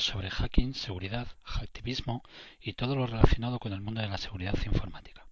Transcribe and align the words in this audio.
sobre 0.00 0.30
hacking, 0.30 0.74
seguridad, 0.74 1.28
hacktivismo 1.42 2.22
y 2.60 2.74
todo 2.74 2.96
lo 2.96 3.06
relacionado 3.06 3.58
con 3.58 3.72
el 3.72 3.80
mundo 3.80 4.00
de 4.00 4.08
la 4.08 4.18
seguridad 4.18 4.56
informática. 4.64 5.26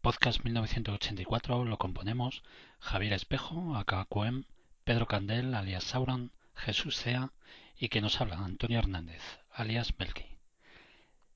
Podcast 0.00 0.42
1984 0.44 1.64
lo 1.64 1.78
componemos 1.78 2.42
Javier 2.80 3.12
Espejo, 3.12 3.76
AKQM, 3.76 4.44
Pedro 4.84 5.06
Candel, 5.06 5.54
alias 5.54 5.84
Sauron, 5.84 6.32
Jesús 6.54 6.96
Sea 6.96 7.32
y 7.78 7.88
que 7.88 8.00
nos 8.00 8.20
habla 8.20 8.38
Antonio 8.38 8.78
Hernández, 8.78 9.22
alias 9.52 9.96
Belki. 9.96 10.26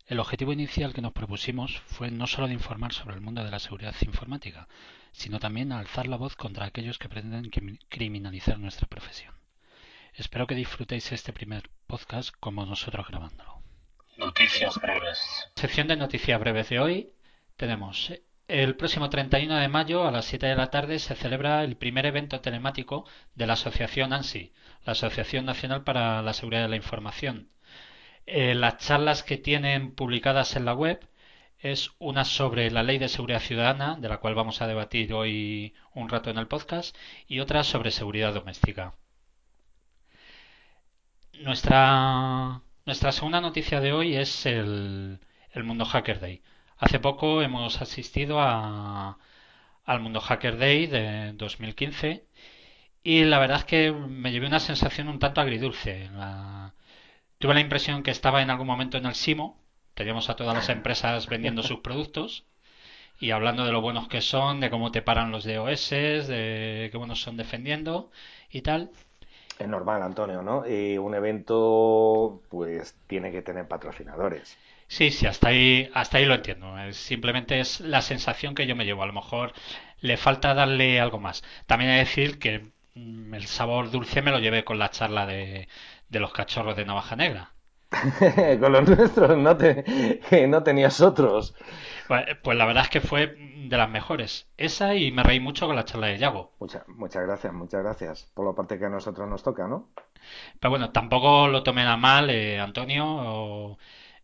El 0.06 0.20
objetivo 0.20 0.52
inicial 0.52 0.94
que 0.94 1.02
nos 1.02 1.12
propusimos 1.12 1.80
fue 1.86 2.10
no 2.10 2.26
solo 2.26 2.46
de 2.46 2.54
informar 2.54 2.92
sobre 2.92 3.14
el 3.16 3.20
mundo 3.20 3.42
de 3.44 3.50
la 3.50 3.58
seguridad 3.58 3.94
informática, 4.02 4.68
sino 5.12 5.40
también 5.40 5.72
alzar 5.72 6.06
la 6.06 6.16
voz 6.16 6.36
contra 6.36 6.66
aquellos 6.66 6.98
que 6.98 7.08
pretenden 7.08 7.50
criminalizar 7.88 8.58
nuestra 8.58 8.86
profesión. 8.86 9.34
Espero 10.16 10.46
que 10.46 10.54
disfrutéis 10.54 11.12
este 11.12 11.32
primer 11.32 11.70
podcast 11.86 12.34
como 12.40 12.64
nosotros 12.64 13.06
grabándolo. 13.08 13.62
Noticias 14.16 14.76
breves. 14.80 15.18
Sección 15.54 15.88
de 15.88 15.96
noticias 15.96 16.40
breves 16.40 16.68
de 16.70 16.80
hoy 16.80 17.12
tenemos 17.56 18.12
el 18.48 18.76
próximo 18.76 19.10
31 19.10 19.56
de 19.56 19.68
mayo 19.68 20.06
a 20.06 20.10
las 20.10 20.24
7 20.24 20.46
de 20.46 20.56
la 20.56 20.70
tarde 20.70 20.98
se 21.00 21.14
celebra 21.16 21.64
el 21.64 21.76
primer 21.76 22.06
evento 22.06 22.40
telemático 22.40 23.04
de 23.34 23.46
la 23.46 23.54
asociación 23.54 24.12
ANSI, 24.12 24.52
la 24.84 24.92
Asociación 24.92 25.44
Nacional 25.44 25.84
para 25.84 26.22
la 26.22 26.32
Seguridad 26.32 26.62
de 26.62 26.68
la 26.68 26.76
Información, 26.76 27.50
eh, 28.26 28.54
las 28.56 28.78
charlas 28.78 29.22
que 29.22 29.36
tienen 29.36 29.94
publicadas 29.94 30.56
en 30.56 30.64
la 30.64 30.74
web 30.74 31.08
es 31.58 31.92
una 31.98 32.24
sobre 32.24 32.70
la 32.70 32.82
ley 32.82 32.98
de 32.98 33.08
seguridad 33.08 33.40
ciudadana, 33.40 33.96
de 33.96 34.08
la 34.08 34.18
cual 34.18 34.34
vamos 34.34 34.60
a 34.60 34.66
debatir 34.66 35.12
hoy 35.12 35.74
un 35.94 36.08
rato 36.08 36.30
en 36.30 36.38
el 36.38 36.48
podcast, 36.48 36.96
y 37.28 37.38
otra 37.40 37.62
sobre 37.64 37.90
seguridad 37.92 38.34
doméstica. 38.34 38.94
Nuestra, 41.42 42.62
nuestra 42.84 43.12
segunda 43.12 43.40
noticia 43.40 43.80
de 43.80 43.92
hoy 43.92 44.16
es 44.16 44.46
el, 44.46 45.20
el 45.52 45.64
Mundo 45.64 45.84
Hacker 45.84 46.20
Day. 46.20 46.42
Hace 46.78 46.98
poco 47.00 47.42
hemos 47.42 47.80
asistido 47.82 48.40
a, 48.40 49.18
al 49.84 50.00
Mundo 50.00 50.20
Hacker 50.20 50.58
Day 50.58 50.86
de 50.86 51.32
2015 51.34 52.26
y 53.04 53.24
la 53.24 53.38
verdad 53.38 53.58
es 53.58 53.64
que 53.64 53.92
me 53.92 54.32
llevé 54.32 54.46
una 54.46 54.60
sensación 54.60 55.08
un 55.08 55.18
tanto 55.18 55.40
agridulce. 55.40 56.10
La, 56.14 56.74
Tuve 57.38 57.54
la 57.54 57.60
impresión 57.60 58.02
que 58.02 58.10
estaba 58.12 58.42
en 58.42 58.50
algún 58.50 58.66
momento 58.66 58.98
en 58.98 59.06
el 59.06 59.14
Simo. 59.14 59.60
Teníamos 59.94 60.30
a 60.30 60.36
todas 60.36 60.54
las 60.54 60.68
empresas 60.70 61.28
vendiendo 61.28 61.62
sus 61.62 61.80
productos 61.80 62.46
y 63.20 63.30
hablando 63.32 63.64
de 63.66 63.72
lo 63.72 63.80
buenos 63.82 64.08
que 64.08 64.20
son, 64.22 64.60
de 64.60 64.70
cómo 64.70 64.92
te 64.92 65.02
paran 65.02 65.32
los 65.32 65.44
DOS, 65.44 65.90
de 65.90 66.88
qué 66.92 66.98
buenos 66.98 67.20
son 67.20 67.36
defendiendo 67.36 68.10
y 68.50 68.62
tal. 68.62 68.90
Es 69.58 69.68
normal, 69.68 70.02
Antonio, 70.02 70.40
¿no? 70.42 70.66
Y 70.66 70.96
un 70.98 71.14
evento, 71.14 72.42
pues, 72.48 72.96
tiene 73.06 73.30
que 73.32 73.42
tener 73.42 73.68
patrocinadores. 73.68 74.58
Sí, 74.88 75.10
sí, 75.12 75.26
hasta 75.26 75.48
ahí, 75.48 75.90
hasta 75.94 76.18
ahí 76.18 76.24
lo 76.26 76.34
entiendo. 76.34 76.74
simplemente 76.92 77.60
es 77.60 77.80
la 77.80 78.02
sensación 78.02 78.54
que 78.54 78.66
yo 78.66 78.74
me 78.76 78.84
llevo. 78.84 79.02
A 79.02 79.06
lo 79.06 79.12
mejor 79.12 79.52
le 80.00 80.16
falta 80.16 80.54
darle 80.54 81.00
algo 81.00 81.18
más. 81.20 81.42
También 81.66 81.90
hay 81.92 81.98
que 81.98 82.04
decir 82.08 82.38
que 82.38 82.70
mm, 82.94 83.34
el 83.34 83.46
sabor 83.46 83.90
dulce 83.90 84.22
me 84.22 84.30
lo 84.32 84.38
llevé 84.40 84.64
con 84.64 84.78
la 84.78 84.90
charla 84.90 85.26
de, 85.26 85.68
de 86.08 86.20
los 86.20 86.32
cachorros 86.32 86.76
de 86.76 86.84
navaja 86.84 87.16
negra. 87.16 87.54
Con 88.60 88.72
los 88.72 88.88
nuestros 88.88 89.36
no, 89.38 89.56
te, 89.56 89.84
no 90.48 90.62
tenías 90.62 91.00
otros. 91.00 91.54
Pues, 92.08 92.24
pues, 92.42 92.56
la 92.56 92.66
verdad 92.66 92.84
es 92.84 92.90
que 92.90 93.00
fue 93.00 93.26
de 93.36 93.76
las 93.76 93.90
mejores. 93.90 94.46
Esa 94.56 94.94
y 94.94 95.10
me 95.12 95.22
reí 95.22 95.40
mucho 95.40 95.66
con 95.66 95.76
la 95.76 95.84
charla 95.84 96.08
de 96.08 96.18
Yago. 96.18 96.52
Muchas, 96.60 96.86
muchas 96.88 97.22
gracias, 97.24 97.52
muchas 97.52 97.82
gracias. 97.82 98.30
Por 98.34 98.46
la 98.46 98.54
parte 98.54 98.78
que 98.78 98.86
a 98.86 98.88
nosotros 98.88 99.28
nos 99.28 99.42
toca, 99.42 99.66
¿no? 99.68 99.88
Pero 100.60 100.70
bueno, 100.70 100.90
tampoco 100.90 101.48
lo 101.48 101.62
tomen 101.62 101.86
a 101.86 101.96
mal, 101.96 102.30
eh, 102.30 102.58
Antonio, 102.60 103.04
o 103.06 103.78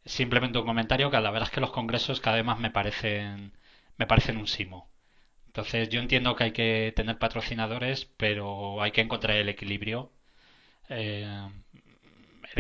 simplemente 0.04 0.58
un 0.58 0.66
comentario 0.66 1.10
que 1.10 1.20
la 1.20 1.30
verdad 1.30 1.48
es 1.48 1.54
que 1.54 1.60
los 1.60 1.70
congresos 1.72 2.20
cada 2.20 2.36
vez 2.36 2.44
más 2.44 2.58
me 2.58 2.70
parecen, 2.70 3.52
me 3.96 4.06
parecen 4.06 4.36
un 4.38 4.46
simo. 4.46 4.90
Entonces 5.46 5.88
yo 5.90 6.00
entiendo 6.00 6.36
que 6.36 6.44
hay 6.44 6.52
que 6.52 6.92
tener 6.96 7.18
patrocinadores, 7.18 8.06
pero 8.16 8.82
hay 8.82 8.92
que 8.92 9.02
encontrar 9.02 9.36
el 9.36 9.48
equilibrio 9.48 10.12
eh, 10.88 11.48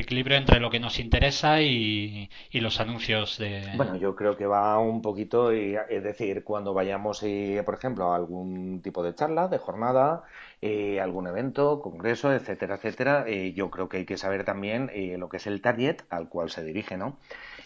equilibrio 0.00 0.36
entre 0.36 0.60
lo 0.60 0.70
que 0.70 0.80
nos 0.80 0.98
interesa 0.98 1.60
y, 1.60 2.28
los 2.52 2.80
anuncios 2.80 3.38
de... 3.38 3.64
Bueno, 3.76 3.96
yo 3.96 4.14
creo 4.14 4.36
que 4.36 4.46
va 4.46 4.78
un 4.78 5.02
poquito, 5.02 5.52
y, 5.52 5.76
es 5.88 6.02
decir, 6.02 6.44
cuando 6.44 6.74
vayamos, 6.74 7.22
eh, 7.22 7.62
por 7.64 7.74
ejemplo, 7.74 8.12
a 8.12 8.16
algún 8.16 8.80
tipo 8.82 9.02
de 9.02 9.14
charla, 9.14 9.48
de 9.48 9.58
jornada, 9.58 10.22
eh, 10.60 11.00
algún 11.00 11.26
evento, 11.26 11.80
congreso, 11.80 12.32
etcétera, 12.32 12.76
etcétera, 12.76 13.26
yo 13.28 13.70
creo 13.70 13.88
que 13.88 13.98
hay 13.98 14.04
que 14.04 14.16
saber 14.16 14.44
también 14.44 14.90
lo 15.18 15.28
que 15.28 15.38
es 15.38 15.46
el 15.46 15.60
target 15.60 16.02
al 16.08 16.28
cual 16.28 16.50
se 16.50 16.62
dirige, 16.62 16.96
¿no? 16.96 17.18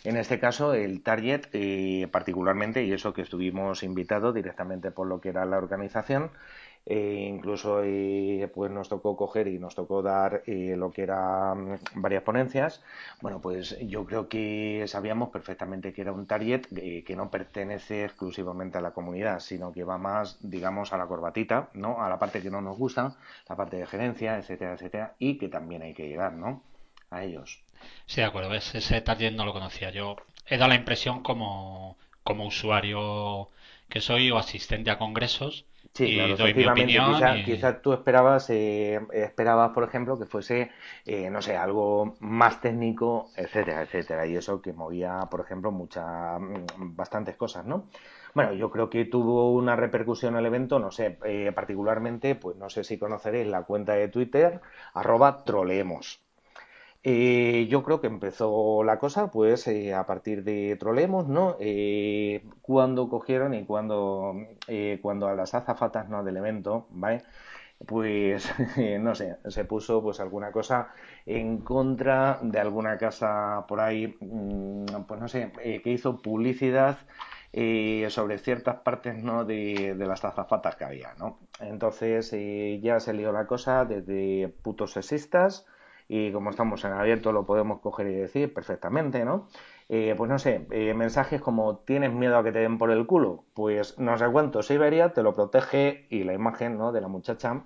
En 0.04 0.16
este 0.16 0.38
caso, 0.38 0.72
el 0.72 1.02
target, 1.02 1.42
particularmente, 2.10 2.84
y 2.84 2.92
eso 2.92 3.12
que 3.12 3.22
estuvimos 3.22 3.82
invitados 3.82 4.34
directamente 4.34 4.90
por 4.90 5.06
lo 5.06 5.20
que 5.20 5.28
era 5.28 5.44
la 5.44 5.58
organización, 5.58 6.30
e 6.86 7.26
incluso 7.28 7.82
pues 8.54 8.70
nos 8.70 8.88
tocó 8.88 9.16
coger 9.16 9.48
y 9.48 9.58
nos 9.58 9.74
tocó 9.74 10.02
dar 10.02 10.44
eh, 10.46 10.76
lo 10.76 10.92
que 10.92 11.02
eran 11.02 11.72
mm, 11.72 11.78
varias 11.94 12.22
ponencias. 12.22 12.80
Bueno, 13.20 13.40
pues 13.40 13.76
yo 13.80 14.06
creo 14.06 14.28
que 14.28 14.84
sabíamos 14.86 15.30
perfectamente 15.30 15.92
que 15.92 16.02
era 16.02 16.12
un 16.12 16.26
target 16.26 16.66
eh, 16.76 17.02
que 17.04 17.16
no 17.16 17.28
pertenece 17.28 18.04
exclusivamente 18.04 18.78
a 18.78 18.80
la 18.80 18.92
comunidad, 18.92 19.40
sino 19.40 19.72
que 19.72 19.82
va 19.82 19.98
más, 19.98 20.38
digamos, 20.40 20.92
a 20.92 20.96
la 20.96 21.06
corbatita, 21.06 21.70
¿no? 21.74 22.00
A 22.00 22.08
la 22.08 22.20
parte 22.20 22.40
que 22.40 22.50
no 22.50 22.60
nos 22.60 22.78
gusta, 22.78 23.16
la 23.48 23.56
parte 23.56 23.78
de 23.78 23.86
gerencia, 23.86 24.38
etcétera, 24.38 24.74
etcétera, 24.74 25.14
y 25.18 25.38
que 25.38 25.48
también 25.48 25.82
hay 25.82 25.92
que 25.92 26.08
llegar, 26.08 26.34
¿no? 26.34 26.62
A 27.10 27.24
ellos. 27.24 27.60
Sí, 28.06 28.20
de 28.20 28.26
acuerdo, 28.26 28.54
ese 28.54 29.00
target 29.00 29.32
no 29.32 29.44
lo 29.44 29.52
conocía. 29.52 29.90
Yo 29.90 30.16
he 30.46 30.56
dado 30.56 30.68
la 30.68 30.76
impresión 30.76 31.22
como, 31.22 31.96
como 32.22 32.46
usuario 32.46 33.50
que 33.88 34.00
soy 34.00 34.30
o 34.30 34.38
asistente 34.38 34.90
a 34.90 34.98
congresos 34.98 35.64
Sí, 35.96 36.14
claro, 36.14 36.34
efectivamente. 36.34 37.42
Quizás 37.44 37.80
tú 37.80 37.92
esperabas, 37.94 38.50
eh, 38.50 39.00
esperabas, 39.12 39.70
por 39.70 39.82
ejemplo, 39.84 40.18
que 40.18 40.26
fuese, 40.26 40.70
eh, 41.06 41.30
no 41.30 41.40
sé, 41.40 41.56
algo 41.56 42.16
más 42.20 42.60
técnico, 42.60 43.30
etcétera, 43.34 43.82
etcétera. 43.82 44.26
Y 44.26 44.36
eso 44.36 44.60
que 44.60 44.74
movía, 44.74 45.20
por 45.30 45.40
ejemplo, 45.40 45.72
muchas, 45.72 46.38
mm, 46.38 46.94
bastantes 46.96 47.36
cosas, 47.36 47.64
¿no? 47.64 47.88
Bueno, 48.34 48.52
yo 48.52 48.70
creo 48.70 48.90
que 48.90 49.06
tuvo 49.06 49.54
una 49.54 49.74
repercusión 49.76 50.36
el 50.36 50.44
evento, 50.44 50.78
no 50.78 50.90
sé, 50.90 51.18
eh, 51.24 51.50
particularmente, 51.54 52.34
pues 52.34 52.56
no 52.56 52.68
sé 52.68 52.84
si 52.84 52.98
conoceréis 52.98 53.46
la 53.46 53.62
cuenta 53.62 53.94
de 53.94 54.08
Twitter, 54.08 54.60
arroba 54.92 55.44
troleemos. 55.44 56.25
Eh, 57.02 57.68
yo 57.70 57.82
creo 57.84 58.00
que 58.00 58.08
empezó 58.08 58.82
la 58.82 58.98
cosa 58.98 59.30
pues 59.30 59.68
eh, 59.68 59.94
a 59.94 60.06
partir 60.06 60.42
de 60.42 60.76
Trolemos, 60.76 61.28
¿no? 61.28 61.56
Eh, 61.60 62.44
cuando 62.62 63.08
cogieron 63.08 63.54
y 63.54 63.64
cuando, 63.64 64.34
cuando 65.02 65.28
a 65.28 65.34
las 65.34 65.54
azafatas 65.54 66.08
¿no? 66.08 66.24
del 66.24 66.36
evento, 66.36 66.86
¿vale? 66.90 67.22
Pues 67.86 68.48
no 69.00 69.14
sé, 69.14 69.36
se 69.46 69.64
puso 69.64 70.02
pues 70.02 70.20
alguna 70.20 70.50
cosa 70.50 70.88
en 71.26 71.58
contra 71.58 72.40
de 72.42 72.58
alguna 72.58 72.96
casa 72.98 73.66
por 73.68 73.80
ahí, 73.80 74.16
mm, 74.20 74.86
pues 75.06 75.20
no 75.20 75.28
sé, 75.28 75.52
que 75.82 75.90
hizo 75.90 76.20
publicidad 76.20 76.98
sobre 78.08 78.38
ciertas 78.38 78.76
partes 78.80 79.16
¿no? 79.16 79.44
de, 79.44 79.94
de, 79.96 80.06
las 80.06 80.24
azafatas 80.24 80.76
que 80.76 80.84
había, 80.84 81.14
¿no? 81.18 81.38
Entonces 81.60 82.30
ya 82.82 83.00
se 83.00 83.14
lió 83.14 83.32
la 83.32 83.46
cosa 83.46 83.84
desde 83.84 84.48
putos 84.62 84.92
sexistas 84.92 85.66
y 86.08 86.32
como 86.32 86.50
estamos 86.50 86.84
en 86.84 86.92
abierto 86.92 87.32
lo 87.32 87.46
podemos 87.46 87.80
coger 87.80 88.06
y 88.08 88.14
decir 88.14 88.52
perfectamente, 88.52 89.24
¿no? 89.24 89.48
Eh, 89.88 90.14
pues 90.16 90.28
no 90.28 90.38
sé, 90.38 90.66
eh, 90.70 90.94
mensajes 90.94 91.40
como 91.40 91.78
tienes 91.78 92.12
miedo 92.12 92.36
a 92.36 92.44
que 92.44 92.52
te 92.52 92.58
den 92.58 92.78
por 92.78 92.90
el 92.90 93.06
culo, 93.06 93.44
pues 93.54 93.98
no 93.98 94.18
sé 94.18 94.26
cuánto 94.30 94.62
Siberia 94.62 95.12
te 95.12 95.22
lo 95.22 95.34
protege 95.34 96.06
y 96.10 96.24
la 96.24 96.32
imagen 96.34 96.76
¿no? 96.76 96.92
de 96.92 97.00
la 97.00 97.08
muchacha. 97.08 97.64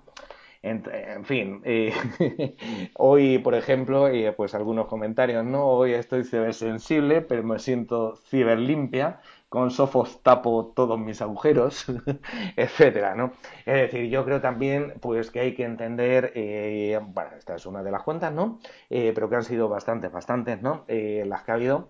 En, 0.63 1.25
fin, 1.25 1.61
eh, 1.65 1.91
hoy, 2.95 3.39
por 3.39 3.55
ejemplo, 3.55 4.07
pues 4.37 4.53
algunos 4.53 4.85
comentarios, 4.85 5.43
¿no? 5.43 5.65
Hoy 5.65 5.93
estoy 5.93 6.23
cibersensible, 6.23 7.21
pero 7.21 7.41
me 7.41 7.57
siento 7.57 8.15
ciberlimpia 8.29 9.21
con 9.51 9.69
Sofos 9.69 10.23
tapo 10.23 10.71
todos 10.73 10.97
mis 10.97 11.21
agujeros, 11.21 11.85
etcétera, 12.55 13.15
¿no? 13.15 13.33
Es 13.65 13.91
decir, 13.91 14.09
yo 14.09 14.23
creo 14.23 14.39
también, 14.39 14.93
pues, 15.01 15.29
que 15.29 15.41
hay 15.41 15.53
que 15.55 15.65
entender, 15.65 16.31
eh, 16.35 16.97
bueno, 17.03 17.31
esta 17.37 17.55
es 17.57 17.65
una 17.65 17.83
de 17.83 17.91
las 17.91 18.01
cuentas, 18.03 18.31
¿no? 18.31 18.59
Eh, 18.89 19.11
pero 19.13 19.29
que 19.29 19.35
han 19.35 19.43
sido 19.43 19.67
bastantes, 19.67 20.09
bastantes, 20.09 20.61
¿no? 20.61 20.85
Eh, 20.87 21.25
las 21.27 21.43
que 21.43 21.51
ha 21.51 21.55
habido 21.55 21.89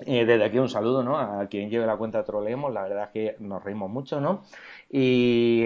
Eh, 0.00 0.24
desde 0.26 0.44
aquí 0.44 0.58
un 0.58 0.68
saludo 0.68 1.04
¿no? 1.04 1.18
a 1.18 1.46
quien 1.46 1.70
lleve 1.70 1.86
la 1.86 1.96
cuenta 1.96 2.24
Troleemos, 2.24 2.72
la 2.72 2.82
verdad 2.82 3.04
es 3.04 3.10
que 3.10 3.36
nos 3.38 3.62
reímos 3.62 3.88
mucho, 3.90 4.20
¿no? 4.20 4.42
Y, 4.90 5.64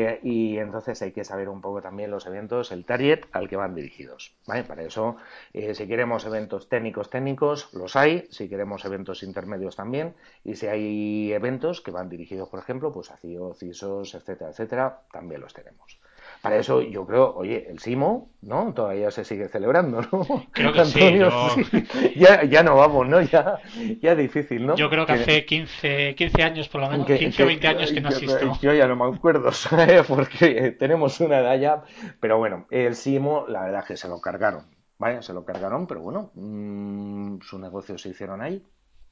entonces 0.58 1.00
hay 1.02 1.12
que 1.12 1.24
saber 1.24 1.48
un 1.48 1.60
poco 1.60 1.80
también 1.80 2.10
los 2.10 2.26
eventos, 2.26 2.70
el 2.72 2.84
target 2.84 3.24
al 3.32 3.48
que 3.48 3.56
van 3.56 3.74
dirigidos, 3.74 4.34
¿vale? 4.46 4.64
Para 4.64 4.82
eso, 4.82 5.16
eh, 5.54 5.74
si 5.74 5.86
queremos 5.86 6.26
eventos 6.26 6.68
técnicos, 6.68 7.10
técnicos, 7.10 7.72
los 7.72 7.96
hay, 7.96 8.26
si 8.30 8.48
queremos 8.48 8.84
eventos 8.84 9.22
intermedios 9.22 9.76
también, 9.76 10.14
y 10.44 10.56
si 10.56 10.66
hay 10.66 11.32
eventos 11.32 11.80
que 11.80 11.90
van 11.90 12.08
dirigidos, 12.08 12.48
por 12.48 12.60
ejemplo, 12.60 12.92
pues 12.92 13.10
a 13.10 13.16
CIO, 13.16 13.54
CISOs, 13.54 14.14
etcétera, 14.14 14.50
etcétera, 14.50 15.02
también 15.10 15.40
los 15.40 15.54
tenemos. 15.54 15.98
Para 16.42 16.56
eso 16.56 16.82
yo 16.82 17.04
creo, 17.04 17.34
oye, 17.34 17.66
el 17.68 17.80
Simo, 17.80 18.30
¿no? 18.42 18.72
Todavía 18.72 19.10
se 19.10 19.24
sigue 19.24 19.48
celebrando, 19.48 20.02
¿no? 20.02 20.46
Creo 20.52 20.72
que 20.72 20.80
Antonio, 20.80 21.30
sí, 21.50 22.14
Ya, 22.16 22.44
ya 22.44 22.62
no 22.62 22.76
vamos, 22.76 23.08
¿no? 23.08 23.20
Ya, 23.20 23.58
ya 24.00 24.14
difícil, 24.14 24.66
¿no? 24.66 24.76
Yo 24.76 24.88
creo 24.88 25.04
que, 25.04 25.14
hace 25.14 25.44
15, 25.44 26.14
15 26.14 26.42
años 26.42 26.68
por 26.68 26.82
lo 26.82 26.90
menos, 26.90 27.06
15 27.06 27.42
o 27.42 27.46
20 27.46 27.66
años 27.66 27.92
que 27.92 28.00
no 28.00 28.08
asisto. 28.08 28.58
Yo, 28.62 28.72
ya 28.72 28.86
no 28.86 28.94
me 28.94 29.16
acuerdo, 29.16 29.50
¿sabes? 29.52 30.06
Porque 30.06 30.76
tenemos 30.78 31.18
una 31.20 31.40
edad 31.40 31.58
ya, 31.58 31.82
pero 32.20 32.38
bueno, 32.38 32.66
el 32.70 32.94
Simo, 32.94 33.46
la 33.48 33.64
verdad 33.64 33.80
es 33.80 33.86
que 33.86 33.96
se 33.96 34.08
lo 34.08 34.20
cargaron, 34.20 34.66
¿vale? 34.98 35.22
Se 35.22 35.32
lo 35.32 35.44
cargaron, 35.44 35.86
pero 35.86 36.02
bueno, 36.02 36.30
mmm, 36.34 37.40
sus 37.40 37.58
negocios 37.58 38.00
se 38.00 38.10
hicieron 38.10 38.42
ahí, 38.42 38.62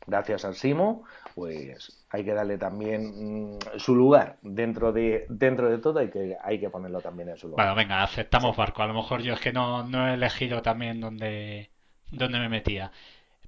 gracias 0.07 0.45
al 0.45 0.55
Simo, 0.55 1.05
pues 1.35 2.05
hay 2.11 2.25
que 2.25 2.33
darle 2.33 2.59
también 2.59 3.55
mm, 3.55 3.59
su 3.77 3.95
lugar 3.95 4.37
dentro 4.43 4.93
de 4.93 5.27
dentro 5.29 5.69
de 5.69 5.79
todo 5.79 5.99
hay 5.99 6.11
que 6.11 6.37
hay 6.43 6.61
que 6.61 6.71
ponerlo 6.71 7.01
también 7.01 7.29
en 7.29 7.37
su 7.37 7.49
lugar. 7.49 7.67
Bueno, 7.67 7.77
venga, 7.77 8.03
aceptamos 8.03 8.57
barco. 8.57 8.83
A 8.83 8.87
lo 8.87 8.95
mejor 8.95 9.23
yo 9.23 9.35
es 9.35 9.41
que 9.41 9.53
no, 9.53 9.85
no 9.85 10.09
he 10.09 10.15
elegido 10.15 10.63
también 10.63 11.01
dónde, 11.01 11.71
dónde 12.11 12.39
me 12.39 12.49
metía. 12.49 12.93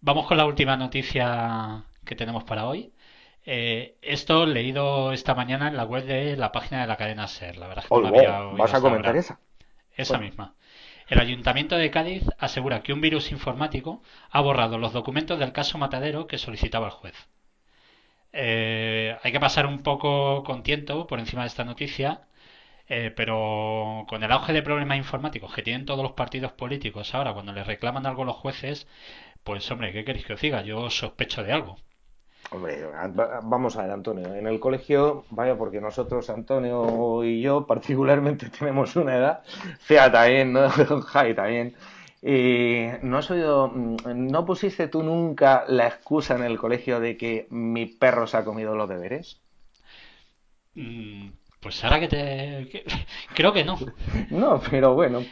Vamos 0.01 0.27
con 0.27 0.37
la 0.37 0.47
última 0.47 0.77
noticia 0.77 1.85
que 2.05 2.15
tenemos 2.15 2.45
para 2.45 2.67
hoy. 2.67 2.93
Eh, 3.45 3.97
esto 4.03 4.45
leído 4.45 5.13
esta 5.13 5.35
mañana 5.35 5.69
en 5.69 5.77
la 5.77 5.85
web 5.85 6.05
de 6.05 6.37
la 6.37 6.53
página 6.53 6.83
de 6.83 6.87
la 6.87 6.97
cadena 6.97 7.27
SER. 7.27 7.57
La 7.57 7.69
verdad 7.69 7.85
es 7.85 7.89
que 7.89 8.01
no 8.01 8.09
había 8.09 8.41
¿Vas 8.41 8.75
a 8.75 8.81
comentar 8.81 9.17
esa? 9.17 9.41
Esa 9.97 10.19
misma. 10.19 10.55
El 11.09 11.21
Ayuntamiento 11.21 11.77
de 11.77 11.91
Cádiz 11.91 12.23
asegura 12.39 12.83
que 12.83 12.93
un 12.93 13.01
virus 13.01 13.33
informático 13.33 14.03
ha 14.31 14.41
borrado 14.43 14.77
los 14.79 14.93
documentos 14.93 15.39
del 15.39 15.53
caso 15.53 15.79
Matadero 15.79 16.27
que 16.27 16.37
solicitaba 16.37 16.87
el 16.87 16.93
juez. 16.93 17.29
Eh, 18.33 19.17
hay 19.23 19.33
que 19.33 19.41
pasar 19.41 19.67
un 19.67 19.83
poco 19.83 20.45
con 20.45 20.63
tiento 20.63 21.07
por 21.07 21.19
encima 21.19 21.43
de 21.43 21.49
esta 21.49 21.65
noticia, 21.65 22.29
eh, 22.89 23.13
pero 23.17 24.05
con 24.09 24.23
el 24.23 24.33
auge 24.33 24.53
de 24.53 24.63
problemas 24.63 24.99
informáticos 24.99 25.55
que 25.55 25.63
tienen 25.63 25.87
todos 25.87 26.03
los 26.03 26.13
partidos 26.13 26.53
políticos 26.53 27.15
ahora 27.15 27.33
cuando 27.33 27.53
les 27.53 27.67
reclaman 27.67 28.07
algo 28.07 28.23
a 28.23 28.27
los 28.27 28.37
jueces, 28.37 28.87
pues 29.45 29.71
hombre, 29.71 29.93
¿qué 29.93 30.05
queréis 30.05 30.27
que 30.27 30.35
os 30.35 30.41
diga? 30.41 30.63
Yo 30.63 30.91
sospecho 30.91 31.43
de 31.43 31.53
algo. 31.53 31.79
Hombre, 32.51 32.87
vamos 33.43 33.77
a 33.77 33.83
ver, 33.83 33.91
Antonio. 33.91 34.35
En 34.35 34.47
el 34.47 34.59
colegio, 34.59 35.25
vaya, 35.31 35.57
porque 35.57 35.81
nosotros, 35.81 36.31
Antonio 36.31 37.23
y 37.25 37.43
yo, 37.43 37.67
particularmente 37.69 38.49
tenemos 38.51 38.97
una 38.97 39.17
edad, 39.17 39.45
fea 39.81 40.11
también, 40.11 40.53
¿no? 40.53 40.69
Jai 41.03 41.35
también. 41.35 41.75
No 43.03 43.21
mm, 43.21 43.97
¿no 44.31 44.45
pusiste 44.45 44.89
tú 44.89 45.03
nunca 45.03 45.65
la 45.69 45.87
excusa 45.87 46.35
en 46.35 46.43
el 46.43 46.59
colegio 46.59 47.01
de 47.01 47.17
que 47.17 47.47
mi 47.51 47.87
perro 47.87 48.27
se 48.27 48.39
ha 48.39 48.45
comido 48.45 48.75
los 48.75 48.89
deberes? 48.89 49.41
Pues 51.61 51.83
ahora 51.83 51.99
que 51.99 52.09
te... 52.09 52.85
Creo 53.35 53.53
que 53.53 53.65
no. 53.65 53.79
No, 54.31 54.61
pero 54.71 54.95
bueno. 54.95 55.23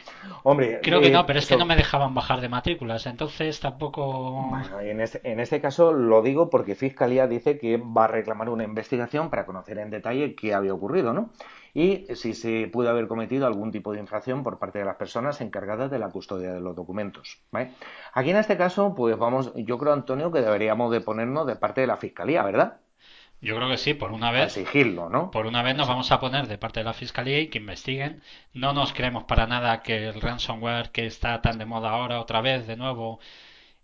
Hombre... 0.43 0.79
Creo 0.83 0.99
que 0.99 1.09
no, 1.09 1.21
eh, 1.21 1.23
pero 1.25 1.39
es 1.39 1.47
que 1.47 1.55
no 1.55 1.65
me 1.65 1.75
dejaban 1.75 2.13
bajar 2.13 2.41
de 2.41 2.49
matrículas, 2.49 3.05
entonces 3.05 3.59
tampoco... 3.59 4.47
Bueno, 4.49 4.79
en 4.81 4.99
este, 4.99 5.21
en 5.23 5.39
este 5.39 5.61
caso 5.61 5.93
lo 5.93 6.21
digo 6.21 6.49
porque 6.49 6.75
Fiscalía 6.75 7.27
dice 7.27 7.57
que 7.57 7.77
va 7.77 8.05
a 8.05 8.07
reclamar 8.07 8.49
una 8.49 8.63
investigación 8.63 9.29
para 9.29 9.45
conocer 9.45 9.77
en 9.77 9.89
detalle 9.89 10.35
qué 10.35 10.53
había 10.53 10.73
ocurrido, 10.73 11.13
¿no? 11.13 11.29
Y 11.73 12.07
si 12.15 12.33
se 12.33 12.67
pudo 12.67 12.89
haber 12.89 13.07
cometido 13.07 13.45
algún 13.45 13.71
tipo 13.71 13.93
de 13.93 13.99
infracción 13.99 14.43
por 14.43 14.57
parte 14.57 14.79
de 14.79 14.85
las 14.85 14.95
personas 14.95 15.39
encargadas 15.41 15.91
de 15.91 15.99
la 15.99 16.09
custodia 16.09 16.51
de 16.51 16.59
los 16.59 16.75
documentos. 16.75 17.39
¿vale? 17.51 17.71
Aquí 18.13 18.31
en 18.31 18.37
este 18.37 18.57
caso, 18.57 18.95
pues 18.95 19.17
vamos, 19.17 19.53
yo 19.55 19.77
creo, 19.77 19.93
Antonio, 19.93 20.31
que 20.31 20.41
deberíamos 20.41 20.91
de 20.91 21.01
ponernos 21.01 21.45
de 21.45 21.55
parte 21.55 21.81
de 21.81 21.87
la 21.87 21.97
Fiscalía, 21.97 22.43
¿verdad? 22.43 22.79
Yo 23.39 23.55
creo 23.55 23.69
que 23.69 23.77
sí, 23.77 23.93
por 23.93 24.11
una 24.11 24.31
vez. 24.31 24.57
Exigirlo, 24.57 25.09
¿no? 25.09 25.29
Por 25.29 25.45
una 25.45 25.61
vez 25.61 25.75
nos 25.75 25.87
vamos 25.87 26.11
a 26.11 26.19
poner 26.19 26.47
de 26.47 26.57
parte 26.57 26.79
de 26.79 26.85
la 26.85 26.93
fiscalía 26.93 27.39
y 27.39 27.47
que 27.47 27.59
investiguen. 27.59 28.21
No 28.53 28.73
nos 28.73 28.93
creemos 28.93 29.25
para 29.25 29.45
nada 29.45 29.83
que 29.83 30.07
el 30.07 30.19
ransomware 30.19 30.91
que 30.91 31.05
está 31.05 31.41
tan 31.41 31.59
de 31.59 31.65
moda 31.65 31.91
ahora 31.91 32.19
otra 32.19 32.41
vez 32.41 32.65
de 32.65 32.77
nuevo 32.77 33.19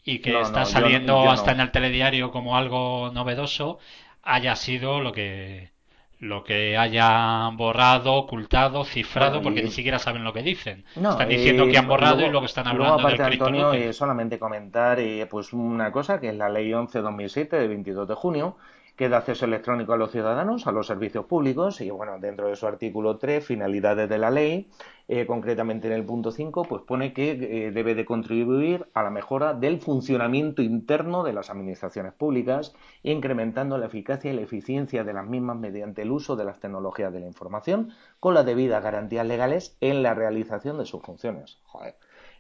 y 0.04 0.20
que 0.20 0.42
está 0.42 0.66
saliendo 0.66 1.30
hasta 1.30 1.52
en 1.52 1.60
el 1.60 1.72
telediario 1.72 2.32
como 2.32 2.58
algo 2.58 3.12
novedoso 3.14 3.80
haya 4.24 4.56
sido 4.56 5.00
lo 5.00 5.12
que 5.12 5.72
lo 6.20 6.46
que 6.46 6.78
hayan 6.78 7.58
borrado, 7.58 8.14
ocultado, 8.14 8.86
cifrado, 8.86 9.42
porque 9.42 9.62
ni 9.62 9.72
siquiera 9.72 10.00
saben 10.00 10.24
lo 10.24 10.32
que 10.32 10.42
dicen. 10.42 10.86
están 10.96 11.28
diciendo 11.28 11.68
que 11.68 11.78
han 11.78 11.88
borrado 11.88 12.26
y 12.26 12.30
luego 12.30 12.46
están 12.46 12.66
hablando 12.66 12.94
luego, 12.96 13.08
aparte, 13.08 13.24
Antonio, 13.24 13.74
eh, 13.74 13.92
solamente 13.92 14.40
comentar 14.40 15.02
eh, 15.02 15.28
pues 15.30 15.52
una 15.52 15.92
cosa 15.92 16.22
que 16.22 16.30
es 16.30 16.36
la 16.36 16.48
ley 16.48 16.72
11-2007 16.72 17.50
de 17.50 17.68
22 17.68 18.08
de 18.08 18.16
junio 18.16 18.56
que 19.04 19.10
da 19.10 19.18
acceso 19.18 19.44
electrónico 19.44 19.92
a 19.92 19.98
los 19.98 20.12
ciudadanos, 20.12 20.66
a 20.66 20.72
los 20.72 20.88
servicios 20.88 21.26
públicos, 21.26 21.82
y 21.82 21.90
bueno, 21.90 22.20
dentro 22.20 22.48
de 22.48 22.56
su 22.56 22.68
artículo 22.68 23.18
3, 23.18 23.46
finalidades 23.46 24.08
de 24.08 24.18
la 24.18 24.32
ley, 24.32 24.70
eh, 25.10 25.26
concretamente 25.26 25.88
en 25.88 25.94
el 25.94 26.06
punto 26.06 26.32
5, 26.32 26.64
pues 26.64 26.84
pone 26.84 27.12
que 27.12 27.32
eh, 27.32 27.72
debe 27.72 27.96
de 27.96 28.06
contribuir 28.06 28.88
a 28.94 29.04
la 29.04 29.10
mejora 29.10 29.54
del 29.56 29.82
funcionamiento 29.82 30.62
interno 30.62 31.24
de 31.24 31.34
las 31.34 31.50
administraciones 31.50 32.14
públicas, 32.14 32.74
incrementando 33.04 33.78
la 33.78 33.88
eficacia 33.88 34.32
y 34.32 34.36
la 34.38 34.42
eficiencia 34.44 35.04
de 35.04 35.12
las 35.12 35.28
mismas 35.28 35.58
mediante 35.58 36.04
el 36.04 36.12
uso 36.12 36.38
de 36.38 36.46
las 36.46 36.62
tecnologías 36.62 37.12
de 37.12 37.20
la 37.20 37.28
información, 37.28 37.92
con 38.22 38.34
las 38.34 38.46
debidas 38.46 38.82
garantías 38.82 39.28
legales 39.28 39.76
en 39.82 40.02
la 40.02 40.14
realización 40.14 40.78
de 40.78 40.86
sus 40.86 41.02
funciones. 41.02 41.60
Joder. 41.66 41.96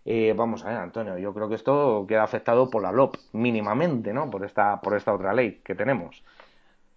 Eh, 0.06 0.34
vamos 0.36 0.64
a 0.64 0.70
ver, 0.70 0.78
Antonio, 0.78 1.18
yo 1.18 1.34
creo 1.34 1.48
que 1.48 1.56
esto 1.56 2.06
queda 2.08 2.24
afectado 2.24 2.70
por 2.70 2.82
la 2.82 2.92
LOP 2.92 3.16
mínimamente, 3.34 4.14
¿no? 4.14 4.30
Por 4.30 4.44
esta, 4.44 4.82
por 4.82 4.96
esta 4.96 5.14
otra 5.14 5.34
ley 5.34 5.62
que 5.64 5.76
tenemos. 5.76 6.24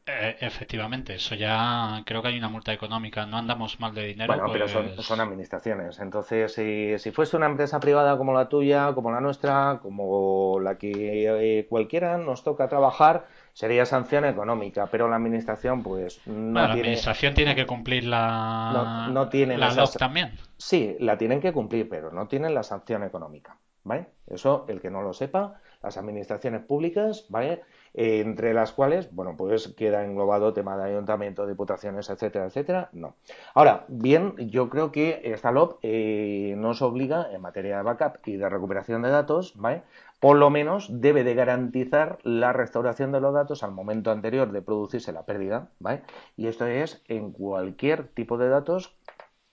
Eh, 0.09 0.37
efectivamente, 0.39 1.17
eso 1.17 1.35
ya 1.35 2.03
creo 2.07 2.23
que 2.23 2.29
hay 2.29 2.39
una 2.39 2.49
multa 2.49 2.73
económica, 2.73 3.27
no 3.27 3.39
andamos 3.39 3.81
mal 3.81 3.93
de 3.93 4.07
dinero. 4.07 4.33
Bueno, 4.33 4.53
pero 4.53 4.69
son, 4.69 4.93
pues 4.95 5.11
administraciones. 5.11 5.99
Entonces, 5.99 6.55
si, 6.55 6.97
si, 6.99 7.11
fuese 7.11 7.37
una 7.37 7.47
empresa 7.47 7.81
privada 7.81 8.17
como 8.17 8.33
la 8.33 8.49
tuya, 8.49 8.93
como 8.95 9.11
la 9.11 9.21
nuestra, 9.21 9.81
como 9.83 10.61
la 10.61 10.79
que 10.79 11.59
eh, 11.59 11.67
cualquiera 11.67 12.19
nos 12.19 12.45
toca 12.45 12.69
trabajar, 12.69 13.27
sería 13.53 13.85
sanción 13.85 14.25
económica, 14.27 14.87
pero 14.87 15.09
la 15.09 15.17
administración, 15.17 15.83
pues 15.83 16.21
no 16.27 16.61
La 16.61 16.73
administración 16.73 17.35
tiene 17.35 17.57
que 17.57 17.67
cumplir 17.67 18.05
la, 18.05 19.09
no, 19.11 19.29
tiene 19.29 19.59
la 19.59 19.75
también. 19.99 20.39
Sí, 20.57 20.95
la 21.01 21.19
tienen 21.19 21.41
que 21.41 21.53
cumplir, 21.53 21.89
pero 21.89 22.13
no 22.13 22.29
tienen 22.29 22.55
la 22.55 22.63
sanción 22.63 23.03
económica. 23.03 23.57
¿Vale? 23.83 24.09
Eso, 24.27 24.67
el 24.69 24.81
que 24.81 24.91
no 24.91 25.01
lo 25.03 25.13
sepa, 25.13 25.61
las 25.83 25.97
administraciones 25.97 26.63
públicas, 26.63 27.27
¿vale? 27.29 27.63
Entre 27.97 28.53
las 28.53 28.73
cuales, 28.73 29.13
bueno, 29.15 29.37
pues 29.39 29.69
queda 29.69 30.05
englobado 30.05 30.53
tema 30.53 30.77
de 30.77 30.91
ayuntamiento, 30.91 31.47
diputaciones, 31.47 32.11
etcétera, 32.11 32.45
etcétera, 32.45 32.91
no. 32.93 33.17
Ahora, 33.55 33.87
bien, 33.89 34.35
yo 34.37 34.69
creo 34.69 34.93
que 34.93 35.23
esta 35.25 35.51
LOP 35.51 35.79
eh, 35.83 36.55
nos 36.59 36.83
obliga 36.83 37.29
en 37.33 37.41
materia 37.41 37.79
de 37.79 37.83
backup 37.83 38.19
y 38.27 38.37
de 38.37 38.49
recuperación 38.51 39.01
de 39.01 39.11
datos, 39.11 39.55
¿vale? 39.57 39.83
Por 40.21 40.37
lo 40.37 40.51
menos 40.51 40.89
debe 40.91 41.25
de 41.25 41.35
garantizar 41.35 42.19
la 42.23 42.53
restauración 42.53 43.13
de 43.13 43.21
los 43.21 43.33
datos 43.33 43.63
al 43.63 43.73
momento 43.73 44.11
anterior 44.11 44.53
de 44.53 44.61
producirse 44.61 45.13
la 45.13 45.25
pérdida, 45.25 45.71
¿vale? 45.79 46.03
Y 46.37 46.49
esto 46.49 46.67
es 46.67 47.03
en 47.09 47.33
cualquier 47.33 48.09
tipo 48.09 48.37
de 48.37 48.51
datos 48.51 48.95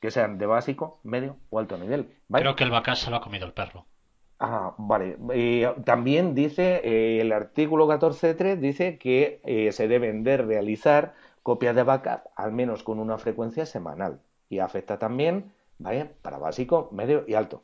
que 0.02 0.12
sean 0.12 0.38
de 0.38 0.46
básico, 0.46 1.00
medio 1.04 1.38
o 1.50 1.60
alto 1.60 1.78
nivel. 1.78 2.14
¿vale? 2.28 2.44
Creo 2.44 2.56
que 2.58 2.66
el 2.66 2.72
backup 2.72 2.96
se 2.96 3.10
lo 3.10 3.16
ha 3.16 3.22
comido 3.22 3.46
el 3.46 3.54
perro. 3.54 3.86
Ah, 4.46 4.76
vale. 4.78 5.16
también 5.86 6.36
dice 6.36 6.82
eh, 6.84 7.22
el 7.22 7.32
artículo 7.32 7.88
14.3 7.88 8.58
dice 8.58 8.98
que 8.98 9.40
eh, 9.46 9.72
se 9.72 9.88
deben 9.88 10.26
de 10.26 10.36
realizar 10.36 11.14
copias 11.44 11.74
de 11.74 11.84
backup 11.84 12.24
al 12.36 12.52
menos 12.52 12.84
con 12.84 13.00
una 13.00 13.18
frecuencia 13.18 13.66
semanal 13.66 14.20
y 14.50 14.60
afecta 14.60 15.00
también, 15.00 15.54
¿vale? 15.80 16.12
Para 16.22 16.40
básico, 16.40 16.90
medio 16.92 17.24
y 17.26 17.36
alto. 17.36 17.64